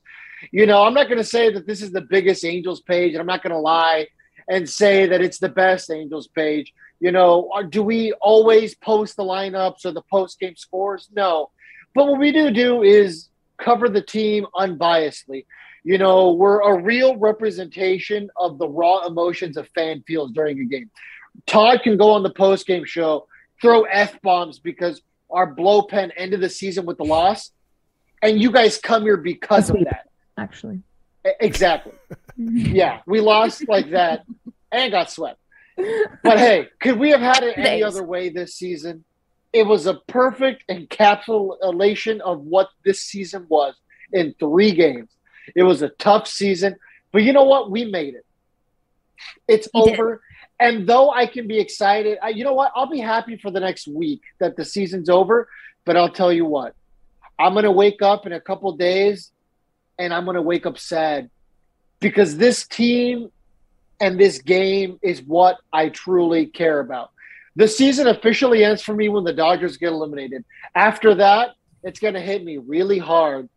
You 0.52 0.66
know, 0.66 0.84
I'm 0.84 0.94
not 0.94 1.08
going 1.08 1.18
to 1.18 1.24
say 1.24 1.52
that 1.54 1.68
this 1.68 1.82
is 1.82 1.92
the 1.92 2.02
biggest 2.02 2.44
Angels 2.44 2.82
page, 2.82 3.14
and 3.14 3.22
I'm 3.22 3.28
not 3.28 3.44
going 3.44 3.54
to 3.54 3.60
lie 3.60 4.08
and 4.50 4.68
say 4.68 5.08
that 5.08 5.22
it's 5.22 5.40
the 5.40 5.50
best 5.50 5.92
Angels 5.92 6.28
page. 6.28 6.74
You 7.00 7.12
know, 7.12 7.52
do 7.70 7.84
we 7.84 8.14
always 8.14 8.76
post 8.76 9.18
the 9.18 9.24
lineups 9.24 9.86
or 9.86 9.92
the 9.92 10.04
post 10.10 10.40
game 10.40 10.56
scores? 10.56 11.10
No. 11.14 11.52
But 11.94 12.08
what 12.08 12.20
we 12.20 12.32
do 12.32 12.52
do 12.52 12.84
is 12.84 13.30
cover 13.58 13.90
the 13.90 14.02
team 14.02 14.46
unbiasedly. 14.56 15.46
You 15.84 15.98
know, 15.98 16.34
we're 16.34 16.62
a 16.62 16.82
real 16.82 17.18
representation 17.18 18.30
of 18.36 18.60
the 18.60 18.68
raw 18.68 19.06
emotions 19.06 19.58
a 19.58 19.64
fan 19.64 20.04
feels 20.06 20.32
during 20.32 20.60
a 20.60 20.66
game. 20.66 20.92
Todd 21.48 21.82
can 21.84 21.98
go 21.98 22.12
on 22.12 22.24
the 22.24 22.30
post 22.30 22.68
game 22.68 22.86
show, 22.86 23.28
throw 23.62 23.84
F 23.84 24.22
bombs 24.22 24.60
because 24.60 25.02
our 25.30 25.56
bullpen 25.56 26.12
ended 26.16 26.42
the 26.42 26.50
season 26.50 26.86
with 26.86 26.98
the 26.98 27.06
loss. 27.06 27.52
And 28.22 28.40
you 28.40 28.52
guys 28.52 28.78
come 28.78 29.04
here 29.04 29.18
because 29.18 29.70
of 29.72 29.78
that. 29.86 30.01
Actually. 30.42 30.82
Exactly. 31.40 31.94
Yeah, 32.38 33.02
we 33.06 33.20
lost 33.22 33.68
like 33.68 33.92
that 33.92 34.26
and 34.72 34.92
got 34.92 35.12
swept. 35.12 35.38
But 36.24 36.40
hey, 36.40 36.70
could 36.80 36.98
we 36.98 37.12
have 37.12 37.20
had 37.20 37.44
it 37.44 37.56
any 37.56 37.84
other 37.84 38.04
way 38.04 38.30
this 38.30 38.56
season? 38.56 39.04
It 39.54 39.68
was 39.68 39.86
a 39.86 39.96
perfect 40.08 40.64
encapsulation 40.68 42.20
of 42.22 42.40
what 42.40 42.70
this 42.84 43.02
season 43.02 43.46
was 43.48 43.76
in 44.12 44.34
three 44.40 44.72
games. 44.72 45.10
It 45.56 45.62
was 45.64 45.84
a 45.84 45.90
tough 45.90 46.26
season, 46.28 46.78
but 47.12 47.22
you 47.22 47.32
know 47.34 47.44
what? 47.44 47.70
We 47.70 47.86
made 47.86 48.16
it. 48.16 48.26
It's 49.48 49.68
We 49.74 49.84
did. 49.84 50.00
over. 50.00 50.22
And 50.60 50.88
though 50.88 51.12
I 51.12 51.28
can 51.28 51.48
be 51.48 51.60
excited, 51.60 52.18
I, 52.24 52.30
you 52.30 52.44
know 52.44 52.54
what? 52.54 52.72
I'll 52.76 52.90
be 52.90 53.00
happy 53.00 53.38
for 53.38 53.52
the 53.52 53.60
next 53.60 53.88
week 53.88 54.22
that 54.40 54.56
the 54.56 54.66
season's 54.66 55.10
over. 55.10 55.48
But 55.86 55.96
I'll 55.98 56.14
tell 56.14 56.32
you 56.34 56.46
what, 56.46 56.74
I'm 57.38 57.54
going 57.54 57.66
to 57.66 57.72
wake 57.72 58.02
up 58.02 58.26
in 58.26 58.34
a 58.34 58.42
couple 58.42 58.72
days 58.78 59.32
and 60.02 60.14
I'm 60.14 60.26
going 60.26 60.36
to 60.36 60.42
wake 60.42 60.66
up 60.66 60.80
sad 60.80 61.30
because 62.00 62.38
this 62.38 62.66
team 62.66 63.32
and 64.00 64.20
this 64.20 64.42
game 64.42 65.00
is 65.04 65.22
what 65.22 65.58
I 65.72 65.90
truly 65.90 66.48
care 66.48 66.80
about. 66.80 67.12
The 67.56 67.68
season 67.68 68.08
officially 68.08 68.64
ends 68.64 68.82
for 68.82 68.96
me 68.96 69.10
when 69.10 69.24
the 69.24 69.34
Dodgers 69.34 69.78
get 69.78 69.90
eliminated. 69.90 70.44
After 70.74 71.14
that, 71.16 71.50
it's 71.84 72.00
going 72.00 72.16
to 72.16 72.20
hit 72.20 72.44
me 72.44 72.58
really 72.58 72.98
hard 72.98 73.48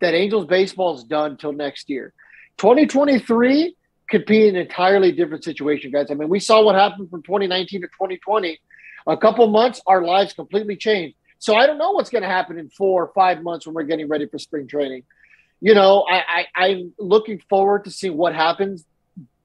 that 0.00 0.14
Angels 0.14 0.46
baseball 0.46 0.94
is 0.94 1.02
done 1.02 1.36
till 1.36 1.52
next 1.52 1.90
year. 1.90 2.12
2023 2.58 3.74
could 4.08 4.26
be 4.26 4.48
an 4.48 4.54
entirely 4.54 5.10
different 5.10 5.42
situation, 5.42 5.90
guys. 5.90 6.06
I 6.10 6.14
mean, 6.14 6.28
we 6.28 6.38
saw 6.38 6.62
what 6.62 6.76
happened 6.76 7.10
from 7.10 7.22
2019 7.22 7.80
to 7.80 7.88
2020. 7.88 8.60
A 9.08 9.16
couple 9.16 9.48
months, 9.48 9.80
our 9.86 10.04
lives 10.04 10.34
completely 10.34 10.76
changed. 10.76 11.16
So 11.38 11.56
I 11.56 11.66
don't 11.66 11.78
know 11.78 11.92
what's 11.92 12.10
going 12.10 12.22
to 12.22 12.28
happen 12.28 12.58
in 12.58 12.68
four 12.70 13.04
or 13.04 13.12
five 13.12 13.42
months 13.42 13.66
when 13.66 13.74
we're 13.74 13.84
getting 13.84 14.08
ready 14.08 14.26
for 14.26 14.38
spring 14.38 14.68
training. 14.68 15.02
You 15.60 15.74
know, 15.74 16.04
I, 16.08 16.46
I, 16.54 16.66
I'm 16.66 16.92
looking 16.98 17.40
forward 17.48 17.84
to 17.84 17.90
see 17.90 18.10
what 18.10 18.34
happens 18.34 18.84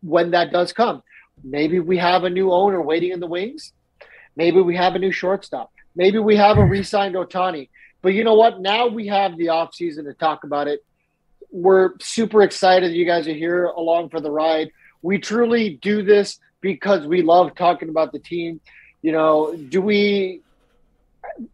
when 0.02 0.32
that 0.32 0.52
does 0.52 0.74
come. 0.74 1.04
Maybe 1.44 1.80
we 1.80 1.98
have 1.98 2.24
a 2.24 2.30
new 2.30 2.52
owner 2.52 2.82
waiting 2.82 3.12
in 3.12 3.20
the 3.20 3.28
wings. 3.28 3.74
Maybe 4.36 4.62
we 4.62 4.76
have 4.76 4.96
a 4.96 5.00
new 5.00 5.12
shortstop. 5.12 5.72
Maybe 5.96 6.20
we 6.20 6.36
have 6.36 6.58
a 6.58 6.66
re-signed 6.66 7.16
Ohtani. 7.16 7.70
But 8.02 8.14
you 8.14 8.24
know 8.24 8.36
what? 8.36 8.62
Now 8.62 8.88
we 8.88 9.08
have 9.08 9.38
the 9.38 9.50
off 9.50 9.74
season 9.74 10.06
to 10.06 10.14
talk 10.14 10.44
about 10.44 10.68
it. 10.68 10.84
We're 11.52 11.92
super 12.00 12.42
excited 12.42 12.92
that 12.92 12.96
you 12.96 13.06
guys 13.06 13.28
are 13.28 13.34
here 13.34 13.66
along 13.66 14.10
for 14.10 14.22
the 14.22 14.32
ride. 14.32 14.72
We 15.02 15.20
truly 15.20 15.78
do 15.82 16.04
this 16.04 16.40
because 16.62 17.06
we 17.06 17.22
love 17.22 17.56
talking 17.56 17.90
about 17.90 18.12
the 18.12 18.20
team. 18.20 18.62
You 19.02 19.12
know, 19.12 19.56
do 19.56 19.82
we 19.82 20.42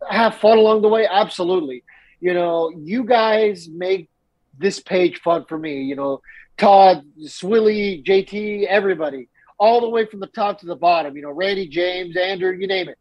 have 0.09 0.35
fun 0.35 0.57
along 0.57 0.81
the 0.81 0.89
way? 0.89 1.07
Absolutely. 1.09 1.83
You 2.19 2.33
know, 2.33 2.69
you 2.69 3.03
guys 3.03 3.67
make 3.69 4.09
this 4.57 4.79
page 4.79 5.19
fun 5.19 5.45
for 5.47 5.57
me. 5.57 5.81
You 5.81 5.95
know, 5.95 6.21
Todd, 6.57 7.03
Swilly, 7.21 8.03
JT, 8.03 8.65
everybody, 8.65 9.29
all 9.59 9.81
the 9.81 9.89
way 9.89 10.05
from 10.05 10.19
the 10.19 10.27
top 10.27 10.59
to 10.59 10.65
the 10.65 10.75
bottom. 10.75 11.15
You 11.15 11.23
know, 11.23 11.31
Randy, 11.31 11.67
James, 11.67 12.17
Andrew, 12.17 12.51
you 12.51 12.67
name 12.67 12.89
it. 12.89 12.97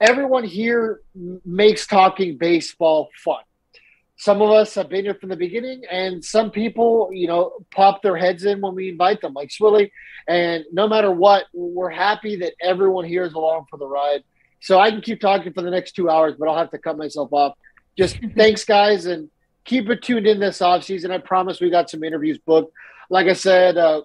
Everyone 0.00 0.44
here 0.44 1.00
makes 1.44 1.86
talking 1.86 2.38
baseball 2.38 3.10
fun. 3.22 3.42
Some 4.16 4.42
of 4.42 4.50
us 4.50 4.74
have 4.74 4.90
been 4.90 5.04
here 5.04 5.14
from 5.14 5.30
the 5.30 5.36
beginning, 5.36 5.82
and 5.90 6.22
some 6.22 6.50
people, 6.50 7.08
you 7.10 7.26
know, 7.26 7.52
pop 7.70 8.02
their 8.02 8.16
heads 8.16 8.44
in 8.44 8.60
when 8.60 8.74
we 8.74 8.90
invite 8.90 9.22
them, 9.22 9.32
like 9.32 9.48
Swilly. 9.48 9.90
And 10.28 10.64
no 10.72 10.86
matter 10.86 11.10
what, 11.10 11.46
we're 11.54 11.88
happy 11.88 12.36
that 12.36 12.52
everyone 12.60 13.06
here 13.06 13.24
is 13.24 13.32
along 13.32 13.64
for 13.70 13.78
the 13.78 13.86
ride. 13.86 14.22
So 14.60 14.78
I 14.78 14.90
can 14.90 15.00
keep 15.00 15.20
talking 15.20 15.54
for 15.54 15.62
the 15.62 15.70
next 15.70 15.92
two 15.92 16.10
hours, 16.10 16.34
but 16.38 16.48
I'll 16.48 16.58
have 16.58 16.70
to 16.72 16.78
cut 16.78 16.98
myself 16.98 17.32
off. 17.32 17.54
Just 17.96 18.18
thanks, 18.36 18.64
guys, 18.64 19.06
and 19.06 19.30
keep 19.64 19.88
it 19.88 20.02
tuned 20.02 20.26
in 20.26 20.40
this 20.40 20.58
offseason. 20.58 21.10
I 21.10 21.18
promise 21.18 21.60
we 21.60 21.70
got 21.70 21.90
some 21.90 22.04
interviews 22.04 22.38
booked. 22.38 22.72
Like 23.08 23.26
I 23.26 23.32
said, 23.32 23.76
uh, 23.76 24.02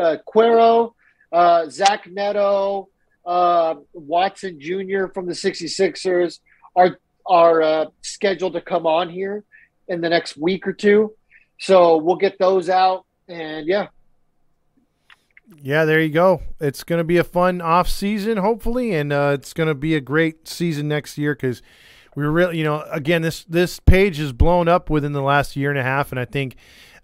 uh, 0.00 0.16
Quero, 0.26 0.94
uh, 1.32 1.68
Zach 1.68 2.08
Neto, 2.10 2.88
uh, 3.24 3.74
Watson 3.92 4.60
Jr. 4.60 5.06
from 5.12 5.26
the 5.26 5.32
66ers 5.32 6.40
are 6.74 6.98
are 7.24 7.62
uh, 7.62 7.84
scheduled 8.00 8.54
to 8.54 8.60
come 8.60 8.86
on 8.86 9.08
here 9.08 9.44
in 9.88 10.00
the 10.00 10.08
next 10.08 10.36
week 10.36 10.66
or 10.66 10.72
two. 10.72 11.14
So 11.60 11.98
we'll 11.98 12.16
get 12.16 12.38
those 12.38 12.68
out. 12.68 13.06
And 13.28 13.66
yeah, 13.68 13.88
Yeah, 15.62 15.84
there 15.84 16.00
you 16.00 16.10
go. 16.10 16.42
It's 16.60 16.82
going 16.82 16.98
to 16.98 17.04
be 17.04 17.18
a 17.18 17.24
fun 17.24 17.60
off 17.60 17.88
season, 17.88 18.38
hopefully, 18.38 18.92
and 18.94 19.12
uh, 19.12 19.36
it's 19.38 19.52
going 19.52 19.68
to 19.68 19.74
be 19.74 19.94
a 19.94 20.00
great 20.00 20.48
season 20.48 20.88
next 20.88 21.16
year 21.16 21.34
because 21.34 21.62
we 22.14 22.24
really, 22.24 22.58
you 22.58 22.64
know, 22.64 22.82
again, 22.90 23.22
this 23.22 23.44
this 23.44 23.80
page 23.80 24.18
has 24.18 24.32
blown 24.32 24.68
up 24.68 24.90
within 24.90 25.12
the 25.12 25.22
last 25.22 25.56
year 25.56 25.70
and 25.70 25.78
a 25.78 25.82
half, 25.82 26.12
and 26.12 26.20
I 26.20 26.24
think, 26.24 26.56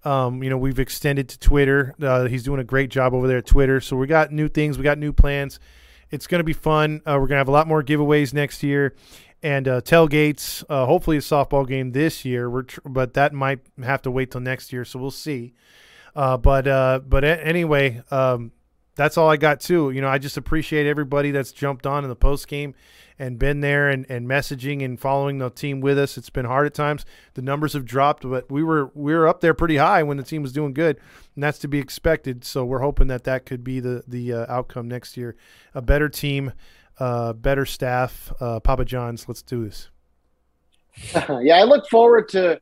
um, 0.05 0.43
you 0.43 0.51
know, 0.51 0.59
we've 0.59 0.79
extended 0.79 1.29
to 1.31 1.39
Twitter. 1.39 1.95
Uh, 2.01 2.27
he's 2.27 2.43
doing 2.43 2.61
a 2.61 2.65
great 2.65 2.91
job 2.91 3.15
over 3.15 3.27
there 3.27 3.39
at 3.39 3.47
Twitter. 3.47 3.81
So 3.81 3.97
we 3.97 4.07
got 4.07 4.33
new 4.33 4.49
things, 4.49 4.77
we 4.79 4.85
got 4.85 4.99
new 4.99 5.13
plans. 5.13 5.59
It's 6.11 6.27
going 6.27 6.41
to 6.41 6.45
be 6.45 6.53
fun. 6.55 7.03
Uh, 7.07 7.13
we're 7.21 7.27
going 7.27 7.37
to 7.37 7.37
have 7.37 7.49
a 7.49 7.53
lot 7.53 7.67
more 7.69 7.83
giveaways 7.83 8.33
next 8.33 8.63
year. 8.63 8.95
And 9.43 9.69
uh, 9.69 9.81
tailgates, 9.83 10.65
uh, 10.69 10.87
hopefully 10.87 11.17
a 11.17 11.21
softball 11.21 11.67
game 11.67 11.93
this 11.93 12.25
year. 12.25 12.51
We're 12.51 12.63
tr- 12.63 12.81
but 12.85 13.15
that 13.15 13.33
might 13.33 13.61
have 13.83 14.03
to 14.03 14.11
wait 14.11 14.33
till 14.33 14.41
next 14.41 14.73
year, 14.73 14.85
so 14.85 14.99
we'll 14.99 15.11
see. 15.11 15.53
Uh, 16.17 16.37
but 16.37 16.67
uh, 16.67 17.01
but 17.07 17.23
a- 17.25 17.47
anyway, 17.47 18.03
um, 18.11 18.51
that's 18.99 19.17
all 19.17 19.31
I 19.31 19.37
got 19.37 19.61
too. 19.61 19.93
You 19.93 20.01
know, 20.01 20.09
I 20.09 20.19
just 20.19 20.37
appreciate 20.37 20.85
everybody 20.85 21.31
that's 21.31 21.53
jumped 21.53 21.87
on 21.87 22.03
in 22.03 22.11
the 22.11 22.17
post 22.17 22.49
game 22.49 22.75
and 23.17 23.39
been 23.39 23.61
there 23.61 23.89
and, 23.89 24.05
and 24.11 24.29
messaging 24.29 24.85
and 24.85 24.99
following 24.99 25.39
the 25.39 25.51
team 25.51 25.81
with 25.81 25.97
us. 25.97 26.19
It's 26.19 26.31
been 26.31 26.45
hard 26.45 26.67
at 26.67 26.75
times. 26.75 27.07
The 27.35 27.43
numbers 27.43 27.75
have 27.75 27.85
dropped, 27.85 28.29
but 28.29 28.51
we 28.51 28.65
were 28.65 28.91
we 28.95 29.15
were 29.15 29.29
up 29.29 29.41
there 29.41 29.55
pretty 29.55 29.77
high 29.77 30.03
when 30.03 30.17
the 30.17 30.25
team 30.25 30.43
was 30.43 30.53
doing 30.53 30.75
good, 30.75 30.99
and 31.37 31.45
that's 31.45 31.61
to 31.61 31.69
be 31.69 31.79
expected. 31.79 32.45
So 32.45 32.65
we're 32.65 32.81
hoping 32.81 33.07
that 33.07 33.23
that 33.23 33.47
could 33.47 33.63
be 33.63 33.79
the 33.79 34.03
the 34.09 34.33
uh, 34.33 34.47
outcome 34.49 34.89
next 34.89 35.17
year. 35.17 35.37
A 35.75 35.81
better 35.81 36.09
team, 36.09 36.53
uh, 36.99 37.35
better 37.35 37.65
staff. 37.65 38.33
Uh, 38.41 38.59
Papa 38.59 38.85
John's, 38.85 39.29
let's 39.29 39.43
do 39.43 39.65
this. 39.65 39.91
yeah, 41.15 41.59
I 41.59 41.63
look 41.63 41.89
forward 41.89 42.29
to 42.31 42.61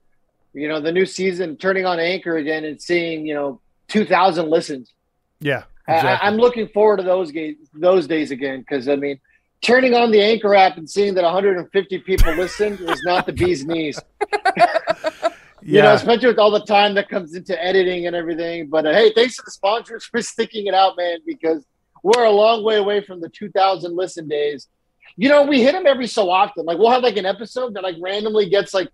you 0.52 0.68
know 0.68 0.82
the 0.82 0.92
new 0.92 1.06
season 1.06 1.56
turning 1.56 1.86
on 1.86 1.98
Anchor 1.98 2.36
again 2.36 2.66
and 2.66 2.78
seeing 2.80 3.26
you 3.26 3.32
know 3.32 3.58
two 3.88 4.04
thousand 4.04 4.50
listens. 4.50 4.92
Yeah, 5.40 5.64
exactly. 5.88 6.28
I, 6.28 6.28
am 6.28 6.36
looking 6.36 6.68
forward 6.68 6.98
to 6.98 7.02
those 7.02 7.32
days 7.32 7.56
those 7.74 8.06
days 8.06 8.30
again 8.30 8.60
because 8.60 8.88
I 8.88 8.96
mean 8.96 9.20
turning 9.62 9.94
on 9.94 10.10
the 10.10 10.20
Anchor 10.20 10.54
app 10.54 10.76
and 10.76 10.88
seeing 10.88 11.14
that 11.14 11.24
150 11.24 11.98
people 12.00 12.34
listened 12.34 12.80
is 12.80 13.02
not 13.04 13.26
the 13.26 13.32
bee's 13.32 13.64
knees. 13.64 13.98
you 15.62 15.82
know, 15.82 15.94
especially 15.94 16.28
with 16.28 16.38
all 16.38 16.50
the 16.50 16.64
time 16.64 16.94
that 16.94 17.08
comes 17.08 17.34
into 17.34 17.60
editing 17.62 18.06
and 18.06 18.14
everything. 18.14 18.68
But 18.68 18.86
uh, 18.86 18.92
hey, 18.92 19.12
thanks 19.12 19.36
to 19.36 19.42
the 19.44 19.50
sponsors 19.50 20.04
for 20.04 20.22
sticking 20.22 20.66
it 20.66 20.74
out, 20.74 20.96
man, 20.96 21.18
because 21.26 21.64
we're 22.02 22.24
a 22.24 22.30
long 22.30 22.62
way 22.62 22.76
away 22.76 23.00
from 23.00 23.20
the 23.20 23.28
2,000 23.28 23.96
listen 23.96 24.28
days. 24.28 24.68
You 25.16 25.28
know, 25.28 25.44
we 25.44 25.62
hit 25.62 25.72
them 25.72 25.86
every 25.86 26.06
so 26.06 26.30
often. 26.30 26.66
Like 26.66 26.78
we'll 26.78 26.90
have 26.90 27.02
like 27.02 27.16
an 27.16 27.26
episode 27.26 27.74
that 27.74 27.82
like 27.82 27.96
randomly 28.00 28.48
gets 28.48 28.74
like 28.74 28.88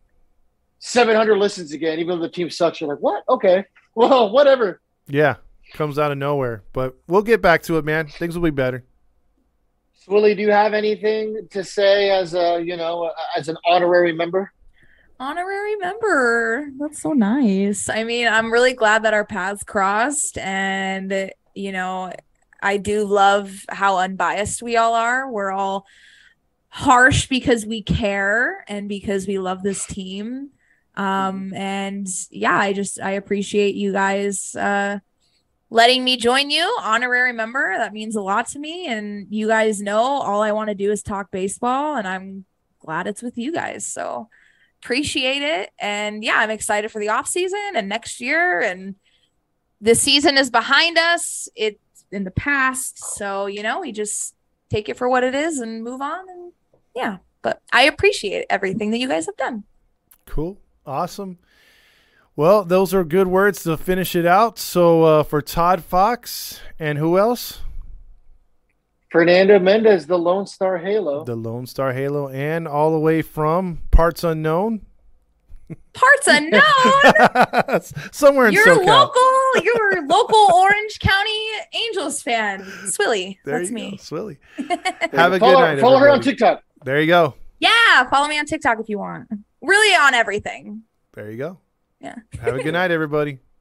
700 0.78 1.36
listens 1.36 1.72
again, 1.72 1.98
even 1.98 2.18
though 2.18 2.22
the 2.22 2.32
team 2.32 2.48
sucks. 2.48 2.80
You're 2.80 2.90
like, 2.90 3.00
what? 3.00 3.24
Okay, 3.28 3.64
well, 3.94 4.30
whatever. 4.30 4.80
Yeah, 5.08 5.36
comes 5.74 5.98
out 5.98 6.12
of 6.12 6.18
nowhere. 6.18 6.62
But 6.72 6.96
we'll 7.06 7.22
get 7.22 7.42
back 7.42 7.62
to 7.64 7.78
it, 7.78 7.84
man. 7.84 8.08
Things 8.08 8.36
will 8.36 8.44
be 8.44 8.50
better. 8.50 8.84
Willie, 10.08 10.34
do 10.34 10.42
you 10.42 10.50
have 10.50 10.74
anything 10.74 11.46
to 11.50 11.62
say 11.62 12.10
as 12.10 12.34
a 12.34 12.60
you 12.60 12.76
know 12.76 13.12
as 13.36 13.48
an 13.48 13.56
honorary 13.66 14.12
member? 14.12 14.52
Honorary 15.20 15.76
member. 15.76 16.68
That's 16.78 17.00
so 17.00 17.12
nice. 17.12 17.88
I 17.88 18.02
mean, 18.02 18.26
I'm 18.26 18.52
really 18.52 18.72
glad 18.72 19.04
that 19.04 19.14
our 19.14 19.24
paths 19.24 19.62
crossed, 19.62 20.38
and 20.38 21.30
you 21.54 21.70
know, 21.70 22.12
I 22.60 22.76
do 22.78 23.04
love 23.04 23.64
how 23.68 23.98
unbiased 23.98 24.62
we 24.62 24.76
all 24.76 24.94
are. 24.94 25.30
We're 25.30 25.52
all 25.52 25.86
harsh 26.68 27.26
because 27.26 27.66
we 27.66 27.82
care 27.82 28.64
and 28.66 28.88
because 28.88 29.26
we 29.26 29.38
love 29.38 29.62
this 29.62 29.86
team. 29.86 30.50
Um, 30.96 31.52
and 31.54 32.08
yeah, 32.30 32.58
I 32.58 32.72
just 32.72 33.00
I 33.00 33.12
appreciate 33.12 33.74
you 33.74 33.92
guys 33.92 34.54
uh 34.56 34.98
letting 35.72 36.04
me 36.04 36.18
join 36.18 36.50
you, 36.50 36.76
honorary 36.82 37.32
member. 37.32 37.74
That 37.78 37.94
means 37.94 38.14
a 38.14 38.20
lot 38.20 38.46
to 38.48 38.58
me. 38.58 38.86
And 38.86 39.26
you 39.30 39.48
guys 39.48 39.80
know 39.80 39.98
all 39.98 40.42
I 40.42 40.52
want 40.52 40.68
to 40.68 40.74
do 40.74 40.90
is 40.92 41.02
talk 41.02 41.30
baseball, 41.30 41.96
and 41.96 42.06
I'm 42.06 42.44
glad 42.78 43.06
it's 43.06 43.22
with 43.22 43.38
you 43.38 43.52
guys. 43.52 43.86
So 43.86 44.28
appreciate 44.82 45.40
it. 45.40 45.70
And 45.78 46.22
yeah, 46.22 46.36
I'm 46.36 46.50
excited 46.50 46.92
for 46.92 46.98
the 46.98 47.08
off 47.08 47.26
season 47.26 47.72
and 47.74 47.88
next 47.88 48.20
year. 48.20 48.60
And 48.60 48.96
the 49.80 49.94
season 49.94 50.36
is 50.36 50.50
behind 50.50 50.98
us. 50.98 51.48
It's 51.56 52.04
in 52.10 52.24
the 52.24 52.30
past. 52.32 52.98
So, 53.16 53.46
you 53.46 53.62
know, 53.62 53.80
we 53.80 53.92
just 53.92 54.34
take 54.68 54.90
it 54.90 54.98
for 54.98 55.08
what 55.08 55.24
it 55.24 55.34
is 55.34 55.58
and 55.58 55.82
move 55.82 56.02
on. 56.02 56.28
And 56.28 56.52
yeah, 56.94 57.18
but 57.40 57.62
I 57.72 57.84
appreciate 57.84 58.44
everything 58.50 58.90
that 58.90 58.98
you 58.98 59.08
guys 59.08 59.24
have 59.24 59.38
done. 59.38 59.64
Cool. 60.26 60.58
Awesome. 60.84 61.38
Well, 62.34 62.64
those 62.64 62.94
are 62.94 63.04
good 63.04 63.26
words 63.28 63.62
to 63.64 63.76
finish 63.76 64.16
it 64.16 64.24
out. 64.24 64.58
So 64.58 65.02
uh, 65.02 65.22
for 65.22 65.42
Todd 65.42 65.84
Fox 65.84 66.60
and 66.78 66.98
who 66.98 67.18
else? 67.18 67.60
Fernando 69.10 69.58
Mendez, 69.58 70.06
the 70.06 70.18
Lone 70.18 70.46
Star 70.46 70.78
Halo. 70.78 71.24
The 71.24 71.36
Lone 71.36 71.66
Star 71.66 71.92
Halo, 71.92 72.28
and 72.30 72.66
all 72.66 72.90
the 72.92 72.98
way 72.98 73.20
from 73.20 73.80
parts 73.90 74.24
unknown. 74.24 74.80
Parts 75.92 76.26
unknown. 76.26 77.82
Somewhere 78.12 78.46
in 78.46 78.54
you're 78.54 78.66
SoCal. 78.66 78.86
local. 78.86 79.62
You're 79.62 80.06
local 80.06 80.48
Orange 80.54 80.98
County 80.98 81.46
Angels 81.74 82.22
fan. 82.22 82.62
Swilly. 82.86 83.36
There 83.44 83.58
That's 83.58 83.68
you 83.68 83.74
me. 83.74 83.90
Go, 83.92 83.96
Swilly. 83.98 84.38
Have 85.12 85.34
a 85.34 85.38
follow, 85.38 85.56
good 85.56 85.60
night. 85.60 85.80
Follow 85.80 85.98
her 85.98 86.08
on. 86.08 86.22
TikTok. 86.22 86.62
There 86.84 86.98
you 87.00 87.06
go. 87.06 87.34
Yeah, 87.60 88.08
follow 88.08 88.28
me 88.28 88.38
on 88.38 88.46
TikTok 88.46 88.80
if 88.80 88.88
you 88.88 88.98
want. 88.98 89.28
Really 89.60 89.94
on 89.94 90.14
everything. 90.14 90.82
There 91.12 91.30
you 91.30 91.36
go. 91.36 91.58
Yeah. 92.02 92.16
Have 92.40 92.56
a 92.56 92.62
good 92.62 92.72
night, 92.72 92.90
everybody. 92.90 93.38